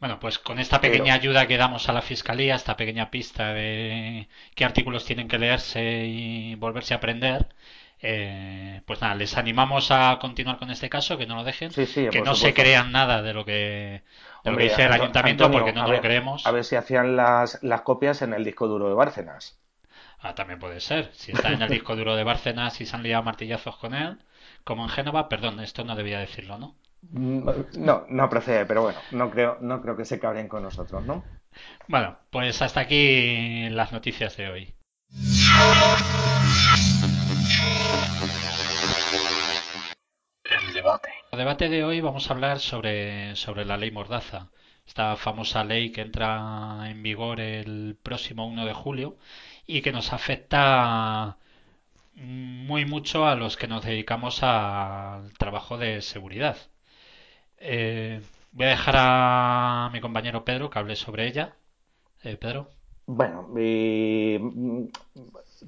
Bueno, 0.00 0.18
pues 0.18 0.40
con 0.40 0.58
esta 0.58 0.80
pequeña 0.80 1.14
ayuda 1.14 1.46
que 1.46 1.56
damos 1.56 1.88
a 1.88 1.92
la 1.92 2.02
fiscalía, 2.02 2.56
esta 2.56 2.76
pequeña 2.76 3.12
pista 3.12 3.54
de 3.54 4.28
qué 4.56 4.64
artículos 4.64 5.04
tienen 5.04 5.28
que 5.28 5.38
leerse 5.38 6.06
y 6.06 6.56
volverse 6.56 6.94
a 6.94 6.96
aprender, 6.96 7.46
eh, 8.00 8.80
pues 8.84 9.00
nada, 9.00 9.14
les 9.14 9.36
animamos 9.36 9.92
a 9.92 10.18
continuar 10.20 10.58
con 10.58 10.70
este 10.70 10.88
caso, 10.88 11.18
que 11.18 11.26
no 11.26 11.36
lo 11.36 11.44
dejen, 11.44 11.70
que 11.72 12.22
no 12.24 12.34
se 12.34 12.52
crean 12.52 12.90
nada 12.90 13.22
de 13.22 13.32
lo 13.32 13.44
que 13.44 14.02
lo 14.44 14.56
dice 14.56 14.84
el 14.84 14.92
ayuntamiento 14.92 15.50
porque 15.50 15.72
no 15.72 15.86
lo 15.86 16.00
creemos. 16.00 16.46
A 16.46 16.50
ver 16.50 16.64
si 16.64 16.76
hacían 16.76 17.16
las, 17.16 17.62
las 17.62 17.82
copias 17.82 18.22
en 18.22 18.32
el 18.34 18.44
disco 18.44 18.68
duro 18.68 18.88
de 18.88 18.94
Bárcenas. 18.94 19.58
Ah, 20.20 20.34
también 20.34 20.58
puede 20.58 20.80
ser. 20.80 21.10
Si 21.12 21.32
está 21.32 21.52
en 21.52 21.62
el 21.62 21.68
disco 21.68 21.94
duro 21.94 22.16
de 22.16 22.24
Bárcenas 22.24 22.80
y 22.80 22.86
se 22.86 22.96
han 22.96 23.02
liado 23.02 23.22
martillazos 23.22 23.76
con 23.76 23.94
él, 23.94 24.18
como 24.64 24.82
en 24.82 24.88
Génova, 24.88 25.28
perdón, 25.28 25.60
esto 25.60 25.84
no 25.84 25.94
debía 25.94 26.18
decirlo, 26.18 26.58
¿no? 26.58 26.74
Mm, 27.02 27.48
no, 27.78 28.04
no 28.08 28.28
procede, 28.28 28.66
pero 28.66 28.82
bueno, 28.82 28.98
no 29.12 29.30
creo, 29.30 29.58
no 29.60 29.80
creo 29.80 29.96
que 29.96 30.04
se 30.04 30.18
cabren 30.18 30.48
con 30.48 30.62
nosotros, 30.62 31.04
¿no? 31.04 31.22
Bueno, 31.86 32.18
pues 32.30 32.60
hasta 32.62 32.80
aquí 32.80 33.68
las 33.70 33.92
noticias 33.92 34.36
de 34.36 34.48
hoy. 34.48 34.74
El 40.78 40.84
debate. 40.84 41.08
El 41.32 41.38
debate 41.40 41.68
de 41.68 41.82
hoy 41.82 42.00
vamos 42.00 42.30
a 42.30 42.34
hablar 42.34 42.60
sobre, 42.60 43.34
sobre 43.34 43.64
la 43.64 43.76
ley 43.76 43.90
Mordaza, 43.90 44.46
esta 44.86 45.16
famosa 45.16 45.64
ley 45.64 45.90
que 45.90 46.02
entra 46.02 46.88
en 46.88 47.02
vigor 47.02 47.40
el 47.40 47.96
próximo 48.00 48.46
1 48.46 48.64
de 48.64 48.74
julio 48.74 49.16
y 49.66 49.82
que 49.82 49.90
nos 49.90 50.12
afecta 50.12 51.36
muy 52.14 52.84
mucho 52.84 53.26
a 53.26 53.34
los 53.34 53.56
que 53.56 53.66
nos 53.66 53.84
dedicamos 53.84 54.44
al 54.44 55.32
trabajo 55.36 55.78
de 55.78 56.00
seguridad. 56.00 56.56
Eh, 57.58 58.20
voy 58.52 58.66
a 58.66 58.70
dejar 58.70 58.94
a 58.98 59.90
mi 59.92 60.00
compañero 60.00 60.44
Pedro 60.44 60.70
que 60.70 60.78
hable 60.78 60.94
sobre 60.94 61.26
ella. 61.26 61.56
Eh, 62.22 62.36
Pedro. 62.36 62.68
Bueno, 63.06 63.48
eh, 63.56 64.40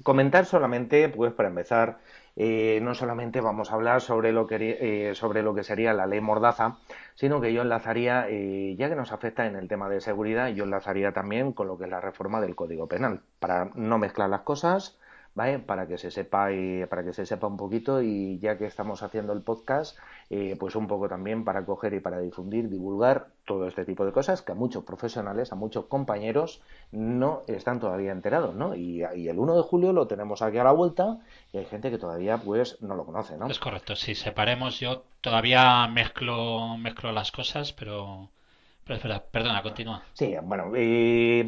comentar 0.03 0.45
solamente, 0.45 1.09
pues 1.09 1.33
para 1.33 1.49
empezar, 1.49 1.99
no 2.35 2.95
solamente 2.95 3.41
vamos 3.41 3.71
a 3.71 3.75
hablar 3.75 4.01
sobre 4.01 4.31
lo 4.31 4.47
que 4.47 5.11
sobre 5.15 5.43
lo 5.43 5.53
que 5.53 5.63
sería 5.63 5.93
la 5.93 6.07
ley 6.07 6.21
Mordaza, 6.21 6.77
sino 7.15 7.41
que 7.41 7.53
yo 7.53 7.61
enlazaría, 7.61 8.27
ya 8.29 8.89
que 8.89 8.95
nos 8.95 9.11
afecta 9.11 9.45
en 9.45 9.55
el 9.55 9.67
tema 9.67 9.89
de 9.89 10.01
seguridad, 10.01 10.47
yo 10.49 10.63
enlazaría 10.63 11.11
también 11.11 11.51
con 11.51 11.67
lo 11.67 11.77
que 11.77 11.85
es 11.85 11.89
la 11.89 12.01
reforma 12.01 12.41
del 12.41 12.55
Código 12.55 12.87
Penal, 12.87 13.21
para 13.39 13.71
no 13.75 13.97
mezclar 13.97 14.29
las 14.29 14.41
cosas 14.41 14.97
¿vale? 15.35 15.59
Para 15.59 15.87
que 15.87 15.97
se 15.97 16.11
sepa 16.11 16.51
y 16.51 16.85
para 16.85 17.03
que 17.03 17.13
se 17.13 17.25
sepa 17.25 17.47
un 17.47 17.57
poquito 17.57 18.01
y 18.01 18.39
ya 18.39 18.57
que 18.57 18.65
estamos 18.65 19.03
haciendo 19.03 19.33
el 19.33 19.41
podcast, 19.41 19.97
eh, 20.29 20.55
pues 20.59 20.75
un 20.75 20.87
poco 20.87 21.07
también 21.07 21.43
para 21.43 21.65
coger 21.65 21.93
y 21.93 21.99
para 21.99 22.19
difundir, 22.19 22.69
divulgar 22.69 23.27
todo 23.45 23.67
este 23.67 23.85
tipo 23.85 24.05
de 24.05 24.11
cosas 24.11 24.41
que 24.41 24.51
a 24.51 24.55
muchos 24.55 24.83
profesionales, 24.83 25.51
a 25.51 25.55
muchos 25.55 25.85
compañeros 25.85 26.61
no 26.91 27.41
están 27.47 27.79
todavía 27.79 28.11
enterados, 28.11 28.55
¿no? 28.55 28.75
Y, 28.75 29.01
el 29.01 29.39
1 29.39 29.55
de 29.55 29.63
julio 29.63 29.93
lo 29.93 30.07
tenemos 30.07 30.41
aquí 30.41 30.57
a 30.57 30.63
la 30.63 30.71
vuelta 30.71 31.19
y 31.53 31.57
hay 31.57 31.65
gente 31.65 31.89
que 31.89 31.97
todavía 31.97 32.37
pues 32.37 32.81
no 32.81 32.95
lo 32.95 33.05
conoce, 33.05 33.37
¿no? 33.37 33.47
Es 33.47 33.59
correcto, 33.59 33.95
si 33.95 34.15
separemos 34.15 34.79
yo 34.79 35.03
todavía 35.21 35.87
mezclo 35.87 36.77
mezclo 36.77 37.11
las 37.11 37.31
cosas, 37.31 37.73
pero 37.73 38.29
perdona, 39.31 39.61
continúa. 39.61 40.03
Sí, 40.13 40.35
bueno, 40.43 40.71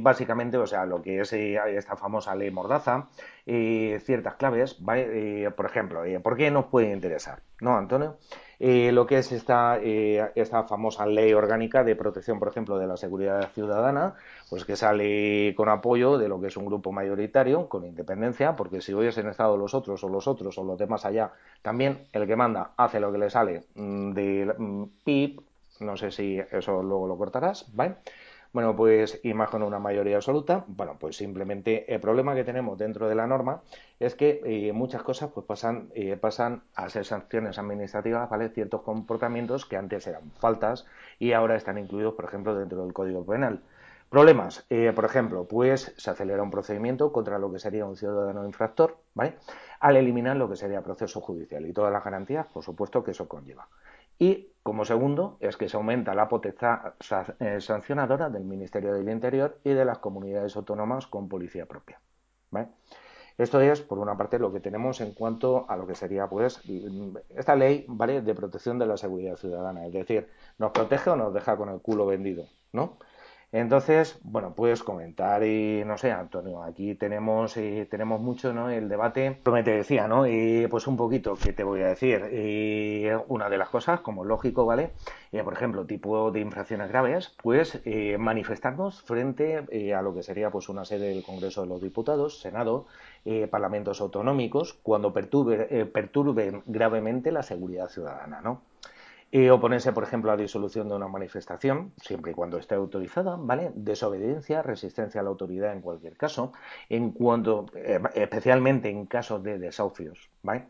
básicamente, 0.02 0.58
o 0.58 0.68
sea, 0.68 0.86
lo 0.86 1.02
que 1.02 1.22
es 1.22 1.34
eh, 1.34 1.58
esta 1.76 1.96
famosa 1.96 2.36
ley 2.36 2.52
Mordaza, 2.52 3.08
y 3.46 3.94
ciertas 4.00 4.36
claves, 4.36 4.76
por 4.76 5.66
ejemplo, 5.66 6.04
¿por 6.22 6.38
qué 6.38 6.52
nos 6.52 6.66
puede 6.66 6.92
interesar? 6.92 7.42
¿No, 7.60 7.78
Antonio? 7.78 8.18
lo 8.60 9.06
que 9.06 9.18
es 9.18 9.30
esta, 9.34 9.78
esta 9.78 10.64
famosa 10.64 11.06
ley 11.06 11.34
orgánica 11.34 11.84
de 11.84 11.98
protección, 11.98 12.40
por 12.40 12.48
ejemplo, 12.48 12.78
de 12.78 12.88
la 12.88 12.96
seguridad 12.96 13.50
ciudadana, 13.52 14.14
pues 14.50 14.64
que 14.64 14.78
sale 14.78 15.54
con 15.56 15.68
apoyo 15.68 16.18
de 16.18 16.30
lo 16.30 16.40
que 16.40 16.48
es 16.48 16.56
un 16.56 16.66
grupo 16.66 16.94
mayoritario, 16.94 17.68
con 17.68 17.84
independencia, 17.84 18.56
porque 18.56 18.80
si 18.80 18.94
hubiesen 18.94 19.28
estado 19.28 19.58
los 19.58 19.74
otros 19.74 20.02
o 20.06 20.08
los 20.08 20.28
otros 20.28 20.58
o 20.58 20.64
los 20.64 20.78
demás 20.78 21.04
allá, 21.04 21.34
también 21.62 22.08
el 22.14 22.26
que 22.26 22.38
manda 22.38 22.72
hace 22.78 23.02
lo 23.02 23.12
que 23.12 23.18
le 23.18 23.30
sale 23.30 23.64
mm, 23.76 24.12
de 24.14 24.56
mm, 24.58 24.84
PIB, 25.04 25.42
no 25.80 25.98
sé 25.98 26.12
si 26.12 26.40
eso 26.52 26.82
luego 26.84 27.08
lo 27.08 27.18
cortarás, 27.18 27.66
¿vale? 27.74 27.96
Bueno, 28.54 28.76
pues 28.76 29.20
con 29.50 29.64
una 29.64 29.80
mayoría 29.80 30.18
absoluta, 30.18 30.64
bueno, 30.68 30.96
pues 31.00 31.18
simplemente 31.18 31.92
el 31.92 32.00
problema 32.00 32.36
que 32.36 32.44
tenemos 32.44 32.78
dentro 32.78 33.10
de 33.10 33.16
la 33.16 33.26
norma 33.26 33.64
es 34.00 34.14
que 34.14 34.42
eh, 34.46 34.72
muchas 34.74 35.02
cosas 35.02 35.32
pues 35.34 35.44
pasan, 35.48 35.90
eh, 35.96 36.18
pasan 36.18 36.62
a 36.76 36.88
ser 36.90 37.04
sanciones 37.04 37.58
administrativas, 37.58 38.30
¿vale? 38.30 38.50
Ciertos 38.50 38.84
comportamientos 38.84 39.66
que 39.66 39.76
antes 39.76 40.06
eran 40.06 40.30
faltas 40.34 40.86
y 41.18 41.34
ahora 41.34 41.56
están 41.56 41.80
incluidos, 41.80 42.14
por 42.14 42.26
ejemplo, 42.26 42.54
dentro 42.54 42.84
del 42.84 42.94
Código 42.94 43.26
Penal. 43.26 43.64
Problemas, 44.08 44.64
eh, 44.70 44.92
por 44.94 45.06
ejemplo, 45.06 45.48
pues 45.48 45.92
se 45.98 46.12
acelera 46.12 46.44
un 46.44 46.52
procedimiento 46.52 47.12
contra 47.12 47.40
lo 47.40 47.52
que 47.52 47.58
sería 47.58 47.88
un 47.88 47.96
ciudadano 47.98 48.46
infractor, 48.46 48.98
¿vale? 49.16 49.38
Al 49.80 49.98
eliminar 49.98 50.38
lo 50.38 50.48
que 50.48 50.56
sería 50.56 50.84
proceso 50.84 51.20
judicial 51.22 51.66
y 51.66 51.74
todas 51.74 51.92
las 51.92 52.04
garantías, 52.04 52.46
por 52.46 52.64
supuesto, 52.64 53.04
que 53.04 53.10
eso 53.10 53.28
conlleva. 53.28 53.68
Y 54.24 54.54
como 54.64 54.86
segundo 54.86 55.36
es 55.42 55.58
que 55.58 55.68
se 55.68 55.76
aumenta 55.76 56.16
la 56.16 56.30
potestad 56.30 56.94
eh, 57.42 57.60
sancionadora 57.60 58.30
del 58.30 58.46
Ministerio 58.46 58.94
del 58.94 59.10
Interior 59.10 59.60
y 59.66 59.72
de 59.72 59.84
las 59.84 59.98
comunidades 59.98 60.56
autónomas 60.56 61.08
con 61.08 61.28
policía 61.28 61.66
propia. 61.66 62.00
Esto 63.38 63.60
es, 63.60 63.82
por 63.82 64.00
una 64.00 64.16
parte, 64.16 64.40
lo 64.40 64.54
que 64.54 64.62
tenemos 64.62 65.02
en 65.02 65.14
cuanto 65.14 65.70
a 65.70 65.76
lo 65.76 65.86
que 65.86 65.96
sería, 65.96 66.30
pues, 66.30 66.62
esta 67.36 67.58
ley, 67.58 67.84
¿vale?, 67.90 68.22
de 68.22 68.34
protección 68.34 68.80
de 68.80 68.86
la 68.86 68.96
seguridad 68.96 69.36
ciudadana. 69.36 69.86
Es 69.88 69.92
decir, 69.92 70.30
nos 70.58 70.72
protege 70.72 71.10
o 71.10 71.18
nos 71.18 71.34
deja 71.34 71.58
con 71.58 71.68
el 71.68 71.82
culo 71.82 72.06
vendido, 72.06 72.46
¿no? 72.72 73.00
Entonces, 73.54 74.20
bueno, 74.24 74.56
puedes 74.56 74.82
comentar 74.82 75.44
y 75.44 75.84
no 75.86 75.96
sé, 76.00 76.12
Antonio, 76.12 76.64
aquí 76.64 76.96
tenemos 76.96 77.56
eh, 77.56 77.88
tenemos 77.90 78.20
mucho, 78.20 78.52
¿no? 78.52 78.72
El 78.72 78.90
debate, 78.90 79.42
como 79.44 79.64
te 79.64 79.70
decía, 79.70 80.08
¿no? 80.08 80.26
Y 80.26 80.66
pues 80.72 80.88
un 80.88 80.98
poquito, 80.98 81.36
¿qué 81.36 81.54
te 81.54 81.64
voy 81.64 81.82
a 81.82 81.88
decir? 81.90 82.30
Y 82.34 83.06
una 83.28 83.50
de 83.50 83.60
las 83.60 83.70
cosas, 83.70 84.02
como 84.02 84.26
lógico, 84.26 84.66
¿vale? 84.66 84.94
Eh, 85.32 85.44
por 85.44 85.54
ejemplo, 85.54 85.86
tipo 85.86 86.32
de 86.32 86.40
infracciones 86.40 86.90
graves, 86.90 87.32
pues 87.44 87.80
eh, 87.86 88.18
manifestarnos 88.18 89.04
frente 89.04 89.94
a 89.94 90.02
lo 90.02 90.16
que 90.16 90.24
sería 90.24 90.50
pues 90.50 90.68
una 90.68 90.84
sede 90.84 91.10
del 91.10 91.24
Congreso 91.24 91.62
de 91.62 91.68
los 91.68 91.82
Diputados, 91.82 92.42
Senado, 92.42 92.88
parlamentos 93.52 94.02
autonómicos, 94.02 94.74
cuando 94.82 95.14
perturbe, 95.14 95.86
perturben 95.86 96.64
gravemente 96.66 97.32
la 97.32 97.44
seguridad 97.44 97.88
ciudadana, 97.88 98.42
¿no? 98.42 98.73
Y 99.36 99.50
oponerse, 99.50 99.94
por 99.94 100.04
ejemplo, 100.04 100.32
a 100.32 100.38
disolución 100.38 100.88
de 100.88 100.94
una 100.94 101.08
manifestación, 101.08 101.92
siempre 101.98 102.34
y 102.34 102.36
cuando 102.36 102.60
esté 102.60 102.76
autorizada, 102.76 103.36
¿vale? 103.36 103.72
Desobediencia, 103.74 104.62
resistencia 104.62 105.22
a 105.22 105.24
la 105.24 105.32
autoridad 105.32 105.74
en 105.74 105.82
cualquier 105.82 106.16
caso, 106.16 106.54
en 106.88 107.10
cuanto, 107.10 107.66
eh, 107.74 108.00
especialmente 108.14 108.92
en 108.92 109.08
casos 109.08 109.42
de 109.42 109.58
desahucios, 109.58 110.30
¿vale? 110.44 110.68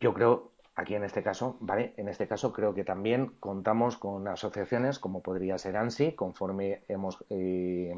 Yo 0.00 0.14
creo, 0.14 0.52
aquí 0.76 0.94
en 0.94 1.04
este 1.04 1.22
caso, 1.22 1.58
¿vale? 1.60 1.92
En 1.98 2.08
este 2.08 2.26
caso 2.26 2.54
creo 2.54 2.72
que 2.72 2.84
también 2.84 3.32
contamos 3.38 3.98
con 3.98 4.26
asociaciones 4.28 4.98
como 4.98 5.20
podría 5.20 5.58
ser 5.58 5.76
ANSI, 5.76 6.12
conforme 6.12 6.84
hemos, 6.88 7.22
eh, 7.28 7.94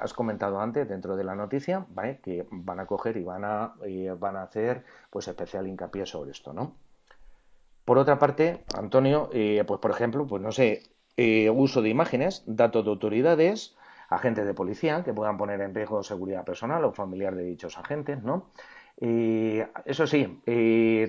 has 0.00 0.14
comentado 0.14 0.58
antes 0.58 0.88
dentro 0.88 1.16
de 1.18 1.24
la 1.24 1.34
noticia, 1.34 1.84
¿vale? 1.90 2.20
Que 2.22 2.46
van 2.50 2.80
a 2.80 2.86
coger 2.86 3.18
y 3.18 3.24
van 3.24 3.44
a, 3.44 3.74
eh, 3.84 4.14
van 4.18 4.36
a 4.36 4.44
hacer, 4.44 4.84
pues, 5.10 5.28
especial 5.28 5.66
hincapié 5.66 6.06
sobre 6.06 6.30
esto, 6.30 6.54
¿no? 6.54 6.85
Por 7.86 7.98
otra 7.98 8.18
parte, 8.18 8.64
Antonio, 8.76 9.30
eh, 9.32 9.62
pues 9.64 9.78
por 9.78 9.92
ejemplo, 9.92 10.26
pues 10.26 10.42
no 10.42 10.50
sé, 10.50 10.82
eh, 11.16 11.50
uso 11.50 11.82
de 11.82 11.88
imágenes, 11.88 12.42
datos 12.44 12.84
de 12.84 12.90
autoridades, 12.90 13.76
agentes 14.10 14.44
de 14.44 14.54
policía 14.54 15.04
que 15.04 15.14
puedan 15.14 15.36
poner 15.36 15.60
en 15.60 15.72
riesgo 15.72 16.02
seguridad 16.02 16.44
personal 16.44 16.84
o 16.84 16.92
familiar 16.92 17.36
de 17.36 17.44
dichos 17.44 17.78
agentes, 17.78 18.24
¿no? 18.24 18.50
Y 19.00 19.60
eso 19.84 20.06
sí, 20.08 20.42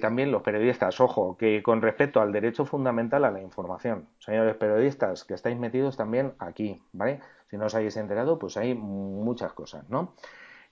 también 0.01 0.31
los 0.31 0.43
periodistas, 0.43 0.99
ojo, 0.99 1.35
que 1.35 1.63
con 1.63 1.81
respecto 1.81 2.21
al 2.21 2.31
derecho 2.31 2.63
fundamental 2.65 3.25
a 3.25 3.31
la 3.31 3.41
información, 3.41 4.07
señores 4.19 4.55
periodistas, 4.57 5.23
que 5.23 5.33
estáis 5.33 5.57
metidos 5.57 5.97
también 5.97 6.33
aquí, 6.37 6.83
¿vale? 6.91 7.21
Si 7.49 7.57
no 7.57 7.65
os 7.65 7.75
habéis 7.75 7.97
enterado, 7.97 8.37
pues 8.37 8.55
hay 8.57 8.75
muchas 8.75 9.53
cosas, 9.53 9.89
¿no? 9.89 10.13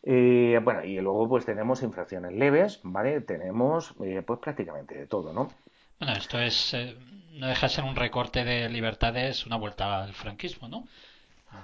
bueno, 0.03 0.83
y 0.83 0.99
luego 1.01 1.27
pues 1.27 1.45
tenemos 1.45 1.81
infracciones 1.81 2.33
leves, 2.33 2.79
¿vale? 2.83 3.21
Tenemos 3.21 3.95
eh, 4.03 4.21
pues 4.23 4.39
prácticamente 4.39 4.95
de 4.95 5.07
todo, 5.07 5.33
¿no? 5.33 5.49
Bueno, 5.99 6.13
esto 6.15 6.39
es, 6.39 6.73
eh, 6.73 6.93
no 7.33 7.47
deja 7.47 7.67
de 7.67 7.73
ser 7.73 7.83
un 7.85 7.95
recorte 7.95 8.43
de 8.43 8.67
libertades, 8.69 9.45
una 9.45 9.55
vuelta 9.55 10.03
al 10.03 10.13
franquismo, 10.13 10.67
¿no? 10.67 10.87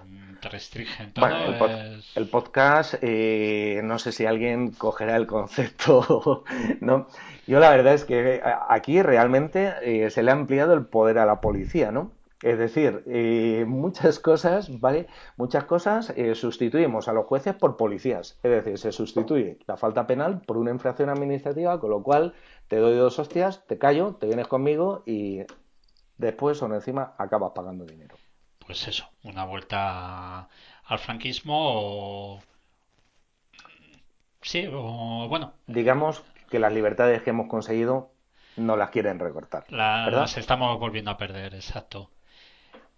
Mm, 0.08 0.38
te 0.40 0.48
restringen 0.48 1.12
todo. 1.12 1.28
el, 2.16 2.28
podcast, 2.30 2.96
eh, 3.02 3.82
no 3.84 4.00
sé 4.00 4.14
si 4.14 4.26
alguien 4.26 4.72
cogerá 4.72 5.18
el 5.18 5.28
concepto, 5.28 6.46
¿no? 6.80 7.08
Yo 7.46 7.60
la 7.60 7.72
verdad 7.72 7.94
es 7.94 8.06
que 8.06 8.36
eh, 8.36 8.42
aquí 8.70 9.02
realmente 9.02 10.10
se 10.10 10.24
le 10.24 10.32
ha 10.32 10.34
ampliado 10.34 10.74
el 10.76 10.86
poder 10.86 11.18
a 11.18 11.26
la 11.26 11.42
policía, 11.42 11.92
¿no? 11.92 12.12
Es 12.42 12.58
decir, 12.58 13.04
muchas 13.68 14.18
cosas, 14.18 14.80
¿vale? 14.80 15.06
Muchas 15.38 15.66
cosas 15.66 16.12
sustituimos 16.34 17.08
a 17.08 17.14
los 17.14 17.28
jueces 17.28 17.54
por 17.54 17.78
policías. 17.78 18.40
Es 18.42 18.50
decir, 18.50 18.80
se 18.80 18.92
sustituye 18.92 19.60
la 19.68 19.78
falta 19.78 20.08
penal 20.08 20.42
por 20.42 20.58
una 20.58 20.72
infracción 20.72 21.10
administrativa, 21.10 21.80
con 21.80 21.92
lo 21.92 22.02
cual 22.02 22.34
te 22.72 22.78
doy 22.78 22.96
dos 22.96 23.20
hostias, 23.20 23.68
te 23.68 23.78
callo, 23.78 24.16
te 24.16 24.28
vienes 24.28 24.48
conmigo 24.48 25.04
y 25.06 25.42
después 26.18 26.62
o 26.62 26.74
encima 26.74 27.16
acabas 27.18 27.52
pagando 27.54 27.84
dinero. 27.84 28.16
Pues 28.66 28.88
eso, 28.88 29.10
una 29.24 29.44
vuelta 29.44 30.48
al 30.86 31.00
franquismo 31.00 31.54
o... 31.54 32.40
Sí, 34.42 34.70
o 34.72 35.28
bueno. 35.28 35.52
Digamos 35.68 36.24
que 36.50 36.60
las 36.60 36.72
libertades 36.72 37.22
que 37.24 37.32
hemos 37.32 37.50
conseguido 37.50 38.14
no 38.56 38.78
las 38.78 38.92
quieren 38.92 39.20
recortar. 39.20 39.66
Las 39.68 40.38
estamos 40.38 40.80
volviendo 40.80 41.12
a 41.12 41.18
perder, 41.18 41.54
exacto. 41.56 42.10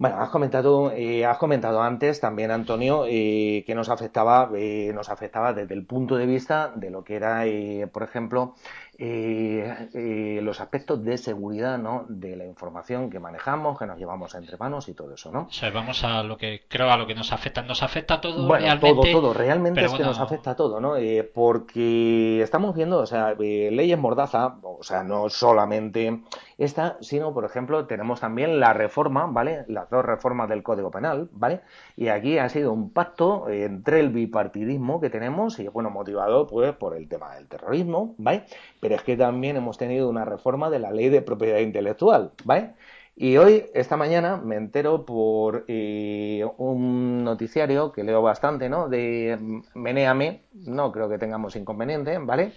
Bueno, 0.04 0.20
has 0.20 0.30
comentado, 0.30 0.92
eh, 0.92 1.26
has 1.26 1.38
comentado 1.38 1.82
antes 1.82 2.20
también, 2.20 2.52
Antonio, 2.52 3.06
eh, 3.08 3.64
que 3.66 3.76
nos 3.76 3.90
afectaba, 3.90 4.50
eh, 4.56 4.92
nos 4.94 5.10
afectaba 5.10 5.54
desde 5.54 5.76
el 5.76 5.86
punto 5.86 6.18
de 6.18 6.26
vista 6.26 6.74
de 6.76 6.90
lo 6.90 7.04
que 7.04 7.16
era, 7.16 7.44
por 7.92 8.04
ejemplo, 8.04 8.56
eh, 9.00 9.90
eh, 9.94 10.40
los 10.44 10.62
aspectos 10.62 11.04
de 11.04 11.18
seguridad 11.18 11.80
¿no? 11.80 12.06
de 12.08 12.36
la 12.36 12.46
información 12.46 13.10
que 13.10 13.20
manejamos, 13.20 13.80
que 13.80 13.88
nos 13.88 13.98
llevamos 13.98 14.36
entre 14.36 14.56
manos 14.58 14.88
y 14.88 14.94
todo 14.94 15.14
eso, 15.14 15.32
¿no? 15.32 15.48
O 15.50 15.52
sea, 15.52 15.72
vamos 15.72 16.04
a 16.04 16.22
lo 16.22 16.38
que 16.38 16.64
creo 16.68 16.92
a 16.92 16.98
lo 16.98 17.08
que 17.08 17.16
nos 17.16 17.32
afecta. 17.34 17.64
Nos 17.64 17.82
afecta 17.82 18.22
todo 18.22 18.48
bueno, 18.48 18.66
realmente. 18.66 19.12
Todo, 19.12 19.22
todo, 19.22 19.34
realmente 19.34 19.84
es 19.84 19.94
que 19.94 20.04
nos 20.04 20.20
afecta 20.20 20.56
todo, 20.56 20.80
¿no? 20.80 20.96
Eh, 20.96 21.24
porque 21.24 22.42
estamos 22.42 22.76
viendo, 22.76 23.00
o 23.00 23.06
sea, 23.06 23.32
eh, 23.40 23.70
leyes 23.72 23.98
mordaza, 23.98 24.58
o 24.62 24.84
sea, 24.84 25.04
no 25.04 25.30
solamente 25.30 26.22
esta, 26.58 26.98
sino, 27.02 27.34
por 27.34 27.46
ejemplo, 27.46 27.86
tenemos 27.88 28.20
también 28.20 28.60
la 28.60 28.74
reforma, 28.74 29.26
¿vale? 29.26 29.66
Las 29.68 29.90
dos 29.90 30.06
reformas 30.06 30.50
del 30.50 30.62
Código 30.62 30.92
Penal, 30.92 31.30
¿vale? 31.32 31.62
Y 31.96 32.10
aquí 32.10 32.38
ha 32.38 32.48
sido 32.50 32.72
un 32.72 32.92
pacto 32.92 33.50
entre 33.50 34.00
el 34.00 34.10
bipartidismo 34.10 35.02
que 35.02 35.10
tenemos 35.10 35.60
y, 35.60 35.68
bueno, 35.68 35.90
motivado, 35.90 36.46
pues, 36.46 36.74
por 36.76 36.96
el 36.96 37.08
tema 37.08 37.34
del 37.36 37.48
terrorismo, 37.48 38.14
¿vale? 38.18 38.46
Pero 38.84 38.96
es 38.96 39.02
que 39.04 39.16
también 39.16 39.56
hemos 39.56 39.78
tenido 39.78 40.10
una 40.10 40.26
reforma 40.26 40.70
de 40.70 40.78
la 40.78 40.92
ley 40.92 41.08
de 41.08 41.22
propiedad 41.22 41.60
intelectual, 41.60 42.32
¿vale? 42.44 42.74
Y 43.16 43.38
hoy, 43.38 43.68
esta 43.74 43.96
mañana, 43.96 44.36
me 44.36 44.58
entero 44.58 45.06
por 45.06 45.64
eh, 45.70 46.46
un 46.58 47.24
noticiario 47.24 47.94
que 47.94 48.04
leo 48.04 48.22
bastante, 48.22 48.68
¿no? 48.68 48.90
De 48.90 49.62
Meneame, 49.74 50.42
no 50.52 50.92
creo 50.92 51.08
que 51.08 51.18
tengamos 51.18 51.56
inconveniente, 51.56 52.18
¿vale? 52.18 52.52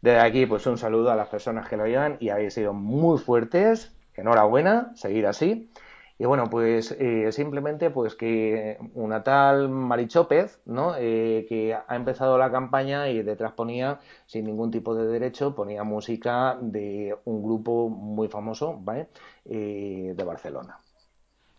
Desde 0.00 0.18
aquí, 0.18 0.46
pues 0.46 0.66
un 0.66 0.78
saludo 0.78 1.12
a 1.12 1.14
las 1.14 1.28
personas 1.28 1.68
que 1.68 1.76
lo 1.76 1.86
llevan 1.86 2.16
y 2.18 2.30
habéis 2.30 2.54
sido 2.54 2.72
muy 2.72 3.18
fuertes. 3.20 3.94
Enhorabuena, 4.16 4.90
seguir 4.96 5.28
así. 5.28 5.70
Y 6.22 6.24
bueno, 6.24 6.48
pues 6.48 6.92
eh, 7.00 7.32
simplemente 7.32 7.90
pues 7.90 8.14
que 8.14 8.78
una 8.94 9.24
tal 9.24 9.68
Marichópez, 9.68 10.60
¿no? 10.66 10.94
Eh, 10.96 11.44
que 11.48 11.74
ha 11.74 11.96
empezado 11.96 12.38
la 12.38 12.48
campaña 12.52 13.08
y 13.08 13.24
detrás 13.24 13.54
ponía, 13.54 13.98
sin 14.26 14.44
ningún 14.44 14.70
tipo 14.70 14.94
de 14.94 15.04
derecho, 15.08 15.52
ponía 15.56 15.82
música 15.82 16.56
de 16.60 17.12
un 17.24 17.42
grupo 17.42 17.88
muy 17.88 18.28
famoso, 18.28 18.78
¿vale? 18.78 19.08
Eh, 19.44 20.12
de 20.14 20.22
Barcelona. 20.22 20.78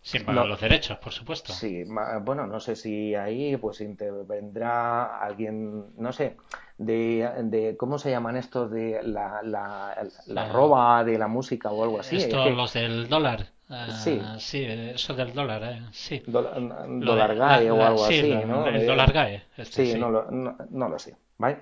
Sin 0.02 0.24
pagar 0.24 0.46
los 0.46 0.62
derechos, 0.62 0.98
por 1.00 1.12
supuesto. 1.12 1.52
Sí, 1.52 1.84
bueno, 2.22 2.48
no 2.48 2.62
sé 2.62 2.78
si 2.78 3.16
ahí 3.16 3.58
pues 3.58 3.82
intervendrá 3.82 5.20
alguien, 5.20 5.94
no 5.98 6.14
sé, 6.14 6.38
de, 6.78 7.30
de 7.44 7.76
¿cómo 7.76 8.00
se 8.00 8.12
llaman 8.12 8.38
estos? 8.38 8.72
De 8.72 9.02
la, 9.04 9.42
la, 9.44 10.08
la, 10.28 10.48
roba 10.48 11.04
de 11.04 11.18
la 11.18 11.28
música 11.28 11.70
o 11.70 11.84
algo 11.84 12.00
así. 12.00 12.16
Estos, 12.16 12.50
los 12.54 12.72
del 12.72 13.10
dólar. 13.10 13.53
Ah, 13.70 13.92
sí. 13.92 14.22
sí, 14.40 14.66
eso 14.66 15.14
del 15.14 15.34
dólar, 15.34 15.64
eh, 15.64 15.82
sí. 15.92 16.22
dólar 16.28 17.36
GAE 17.36 17.72
o 17.72 17.84
algo 17.84 18.06
así, 18.06 18.34
¿no? 18.46 18.68
El 18.68 18.86
dólar 18.86 19.12
GAE. 19.12 19.44
Este, 19.58 19.86
sí, 19.86 20.00
No, 20.00 20.10
lo, 20.12 20.30
no, 20.30 20.90
lo 20.90 21.00
sé, 21.00 21.16
¿vale? 21.38 21.60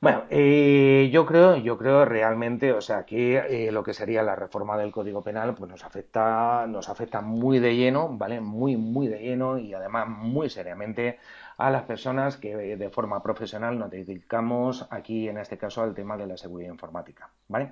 Bueno, 0.00 0.24
eh, 0.30 1.10
yo 1.12 1.24
creo, 1.24 1.56
yo 1.56 1.78
creo 1.78 2.04
realmente, 2.04 2.72
o 2.72 2.80
sea, 2.80 3.04
que 3.04 3.36
eh, 3.38 3.70
lo 3.70 3.84
que 3.84 3.94
sería 3.94 4.22
la 4.22 4.34
reforma 4.34 4.76
del 4.76 4.90
Código 4.90 5.22
Penal, 5.22 5.54
pues 5.54 5.70
nos 5.70 5.84
afecta, 5.84 6.66
nos 6.66 6.88
afecta 6.88 7.20
muy 7.20 7.60
de 7.60 7.76
lleno, 7.76 8.08
¿vale? 8.08 8.40
Muy, 8.40 8.76
muy 8.76 9.06
de 9.06 9.20
lleno 9.20 9.58
y 9.58 9.72
además 9.74 10.08
muy 10.08 10.50
seriamente 10.50 11.18
a 11.56 11.70
las 11.70 11.84
personas 11.84 12.36
que 12.36 12.76
de 12.76 12.90
forma 12.90 13.22
profesional 13.22 13.78
nos 13.78 13.90
dedicamos 13.90 14.86
aquí, 14.90 15.28
en 15.28 15.38
este 15.38 15.56
caso, 15.56 15.82
al 15.82 15.94
tema 15.94 16.16
de 16.16 16.26
la 16.26 16.36
seguridad 16.36 16.72
informática, 16.72 17.30
¿vale? 17.46 17.70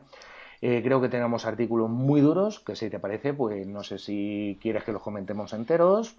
Eh, 0.62 0.82
creo 0.84 1.00
que 1.00 1.08
tenemos 1.08 1.46
artículos 1.46 1.88
muy 1.90 2.20
duros, 2.20 2.60
que 2.60 2.76
si 2.76 2.90
te 2.90 2.98
parece, 3.00 3.32
pues 3.34 3.66
no 3.66 3.82
sé 3.82 3.98
si 3.98 4.58
quieres 4.60 4.84
que 4.84 4.92
los 4.92 5.02
comentemos 5.02 5.52
enteros. 5.52 6.16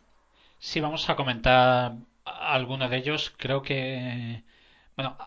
Sí, 0.60 0.79
vamos 0.79 1.10
a 1.10 1.15
comentar 1.15 1.95
algunos 2.25 2.89
de 2.89 2.98
ellos. 2.98 3.33
Creo 3.38 3.62
que, 3.62 4.43
bueno, 4.95 5.17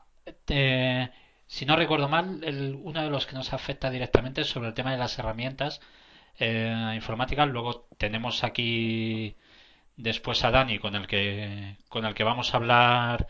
si 1.47 1.67
no 1.67 1.77
recuerdo 1.77 2.09
mal, 2.09 2.41
uno 2.83 3.03
de 3.03 3.11
los 3.11 3.27
que 3.27 3.35
nos 3.35 3.53
afecta 3.53 3.91
directamente 3.91 4.43
es 4.43 4.49
sobre 4.49 4.69
el 4.69 4.75
tema 4.75 4.93
de 4.93 4.99
las 4.99 5.19
herramientas 5.19 5.81
eh, 6.39 6.93
informáticas. 6.95 7.49
Luego 7.49 7.87
tenemos 7.99 8.45
aquí 8.45 9.37
después 9.97 10.45
a 10.45 10.51
Dani 10.51 10.79
con 10.81 10.95
el 10.97 11.07
que 11.07 11.77
con 11.89 12.05
el 12.07 12.15
que 12.15 12.25
vamos 12.25 12.55
a 12.55 12.59
hablar 12.59 13.29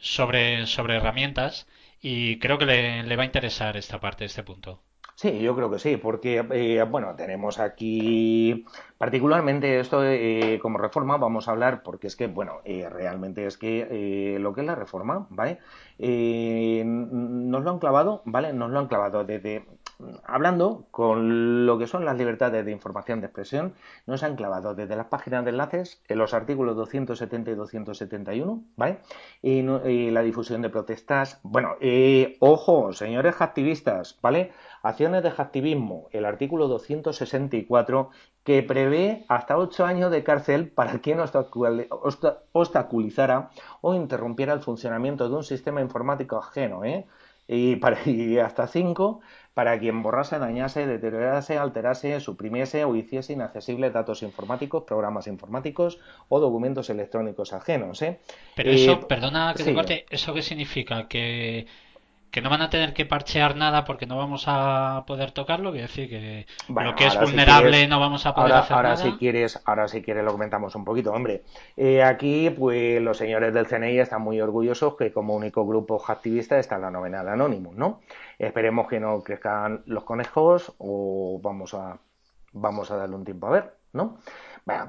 sobre 0.00 0.66
sobre 0.66 0.96
herramientas 0.96 1.66
y 2.00 2.38
creo 2.40 2.58
que 2.58 2.66
le, 2.66 3.02
le 3.04 3.16
va 3.16 3.22
a 3.24 3.26
interesar 3.26 3.76
esta 3.76 4.00
parte, 4.00 4.24
este 4.26 4.42
punto. 4.44 4.82
Sí, 5.14 5.38
yo 5.40 5.54
creo 5.54 5.70
que 5.70 5.78
sí, 5.78 5.96
porque, 5.98 6.44
eh, 6.50 6.82
bueno, 6.84 7.14
tenemos 7.14 7.60
aquí 7.60 8.64
particularmente 8.98 9.78
esto 9.78 10.02
eh, 10.04 10.58
como 10.60 10.78
reforma, 10.78 11.16
vamos 11.16 11.46
a 11.48 11.52
hablar, 11.52 11.82
porque 11.82 12.06
es 12.08 12.16
que, 12.16 12.26
bueno, 12.26 12.60
eh, 12.64 12.88
realmente 12.88 13.46
es 13.46 13.56
que 13.58 14.36
lo 14.40 14.52
que 14.52 14.62
es 14.62 14.66
la 14.66 14.74
reforma, 14.74 15.26
¿vale? 15.30 15.58
nos 15.98 17.62
lo 17.62 17.70
han 17.70 17.78
clavado, 17.78 18.22
¿vale? 18.24 18.52
Nos 18.52 18.70
lo 18.70 18.78
han 18.80 18.88
clavado 18.88 19.24
desde, 19.24 19.64
hablando 20.24 20.86
con 20.90 21.66
lo 21.66 21.78
que 21.78 21.86
son 21.86 22.04
las 22.04 22.16
libertades 22.16 22.64
de 22.64 22.72
información 22.72 23.20
de 23.20 23.26
expresión, 23.26 23.74
nos 24.06 24.22
han 24.22 24.34
clavado 24.36 24.74
desde 24.74 24.96
las 24.96 25.06
páginas 25.06 25.44
de 25.44 25.50
enlaces 25.50 26.02
en 26.08 26.18
los 26.18 26.34
artículos 26.34 26.74
270 26.76 27.50
y 27.50 27.54
271, 27.54 28.64
¿vale? 28.76 28.98
Y, 29.42 29.60
y 29.60 30.10
la 30.10 30.22
difusión 30.22 30.62
de 30.62 30.70
protestas, 30.70 31.38
bueno, 31.42 31.76
ojo, 32.40 32.92
señores 32.92 33.40
activistas, 33.40 34.18
¿vale? 34.22 34.52
Acciones 34.82 35.22
de 35.22 35.28
activismo, 35.28 36.08
el 36.10 36.24
artículo 36.24 36.68
264, 36.68 38.10
que 38.44 38.62
prevé 38.62 39.24
hasta 39.28 39.56
ocho 39.56 39.84
años 39.84 40.10
de 40.10 40.24
cárcel 40.24 40.68
para 40.68 40.98
quien 41.00 41.18
obstaculizara 42.52 43.50
o 43.80 43.94
interrumpiera 43.94 44.52
el 44.52 44.60
funcionamiento 44.60 45.28
de 45.28 45.36
un 45.36 45.44
sistema 45.44 45.80
informático 45.80 46.36
ajeno, 46.36 46.84
¿eh? 46.84 47.06
y, 47.46 47.76
para, 47.76 47.98
hasta 48.44 48.66
cinco 48.66 49.20
para 49.54 49.78
quien 49.78 50.02
borrase, 50.02 50.38
dañase, 50.38 50.86
deteriorase, 50.86 51.58
alterase, 51.58 52.20
suprimiese 52.20 52.84
o 52.84 52.96
hiciese 52.96 53.34
inaccesibles 53.34 53.92
datos 53.92 54.22
informáticos, 54.22 54.84
programas 54.84 55.26
informáticos 55.26 56.00
o 56.28 56.40
documentos 56.40 56.88
electrónicos 56.88 57.52
ajenos. 57.52 58.00
¿eh? 58.00 58.20
Pero 58.56 58.70
eso, 58.70 59.06
perdona 59.06 59.52
que 59.54 59.64
te 59.64 59.74
corte, 59.74 60.06
¿eso 60.08 60.32
qué 60.32 60.40
significa? 60.40 61.06
Que 61.06 61.66
que 62.32 62.40
no 62.40 62.48
van 62.48 62.62
a 62.62 62.70
tener 62.70 62.94
que 62.94 63.04
parchear 63.04 63.56
nada 63.56 63.84
porque 63.84 64.06
no 64.06 64.16
vamos 64.16 64.44
a 64.46 65.04
poder 65.06 65.32
tocarlo, 65.32 65.70
quiere 65.70 65.86
decir 65.86 66.08
que 66.08 66.46
lo 66.66 66.96
que 66.96 67.06
es 67.06 67.20
vulnerable 67.20 67.86
no 67.86 68.00
vamos 68.00 68.24
a 68.24 68.34
poder 68.34 68.52
ahora, 68.52 68.64
hacer 68.64 68.76
ahora 68.76 68.88
nada. 68.94 69.02
Si 69.02 69.12
quieres, 69.18 69.60
ahora 69.66 69.86
si 69.86 70.00
quieres 70.00 70.24
lo 70.24 70.32
comentamos 70.32 70.74
un 70.74 70.84
poquito, 70.84 71.12
hombre. 71.12 71.42
Eh, 71.76 72.02
aquí, 72.02 72.48
pues 72.48 73.02
los 73.02 73.18
señores 73.18 73.52
del 73.52 73.66
CNI 73.66 73.98
están 73.98 74.22
muy 74.22 74.40
orgullosos 74.40 74.96
que 74.96 75.12
como 75.12 75.36
único 75.36 75.66
grupo 75.66 76.02
activista 76.08 76.58
está 76.58 76.78
la 76.78 76.90
novena 76.90 77.22
de 77.22 77.32
Anonymous, 77.32 77.76
¿no? 77.76 78.00
Esperemos 78.38 78.88
que 78.88 78.98
no 78.98 79.22
crezcan 79.22 79.82
los 79.84 80.04
conejos 80.04 80.72
o 80.78 81.38
vamos 81.42 81.74
a, 81.74 81.98
vamos 82.54 82.90
a 82.90 82.96
darle 82.96 83.16
un 83.16 83.24
tiempo 83.24 83.48
a 83.48 83.50
ver, 83.50 83.74
¿no? 83.92 84.16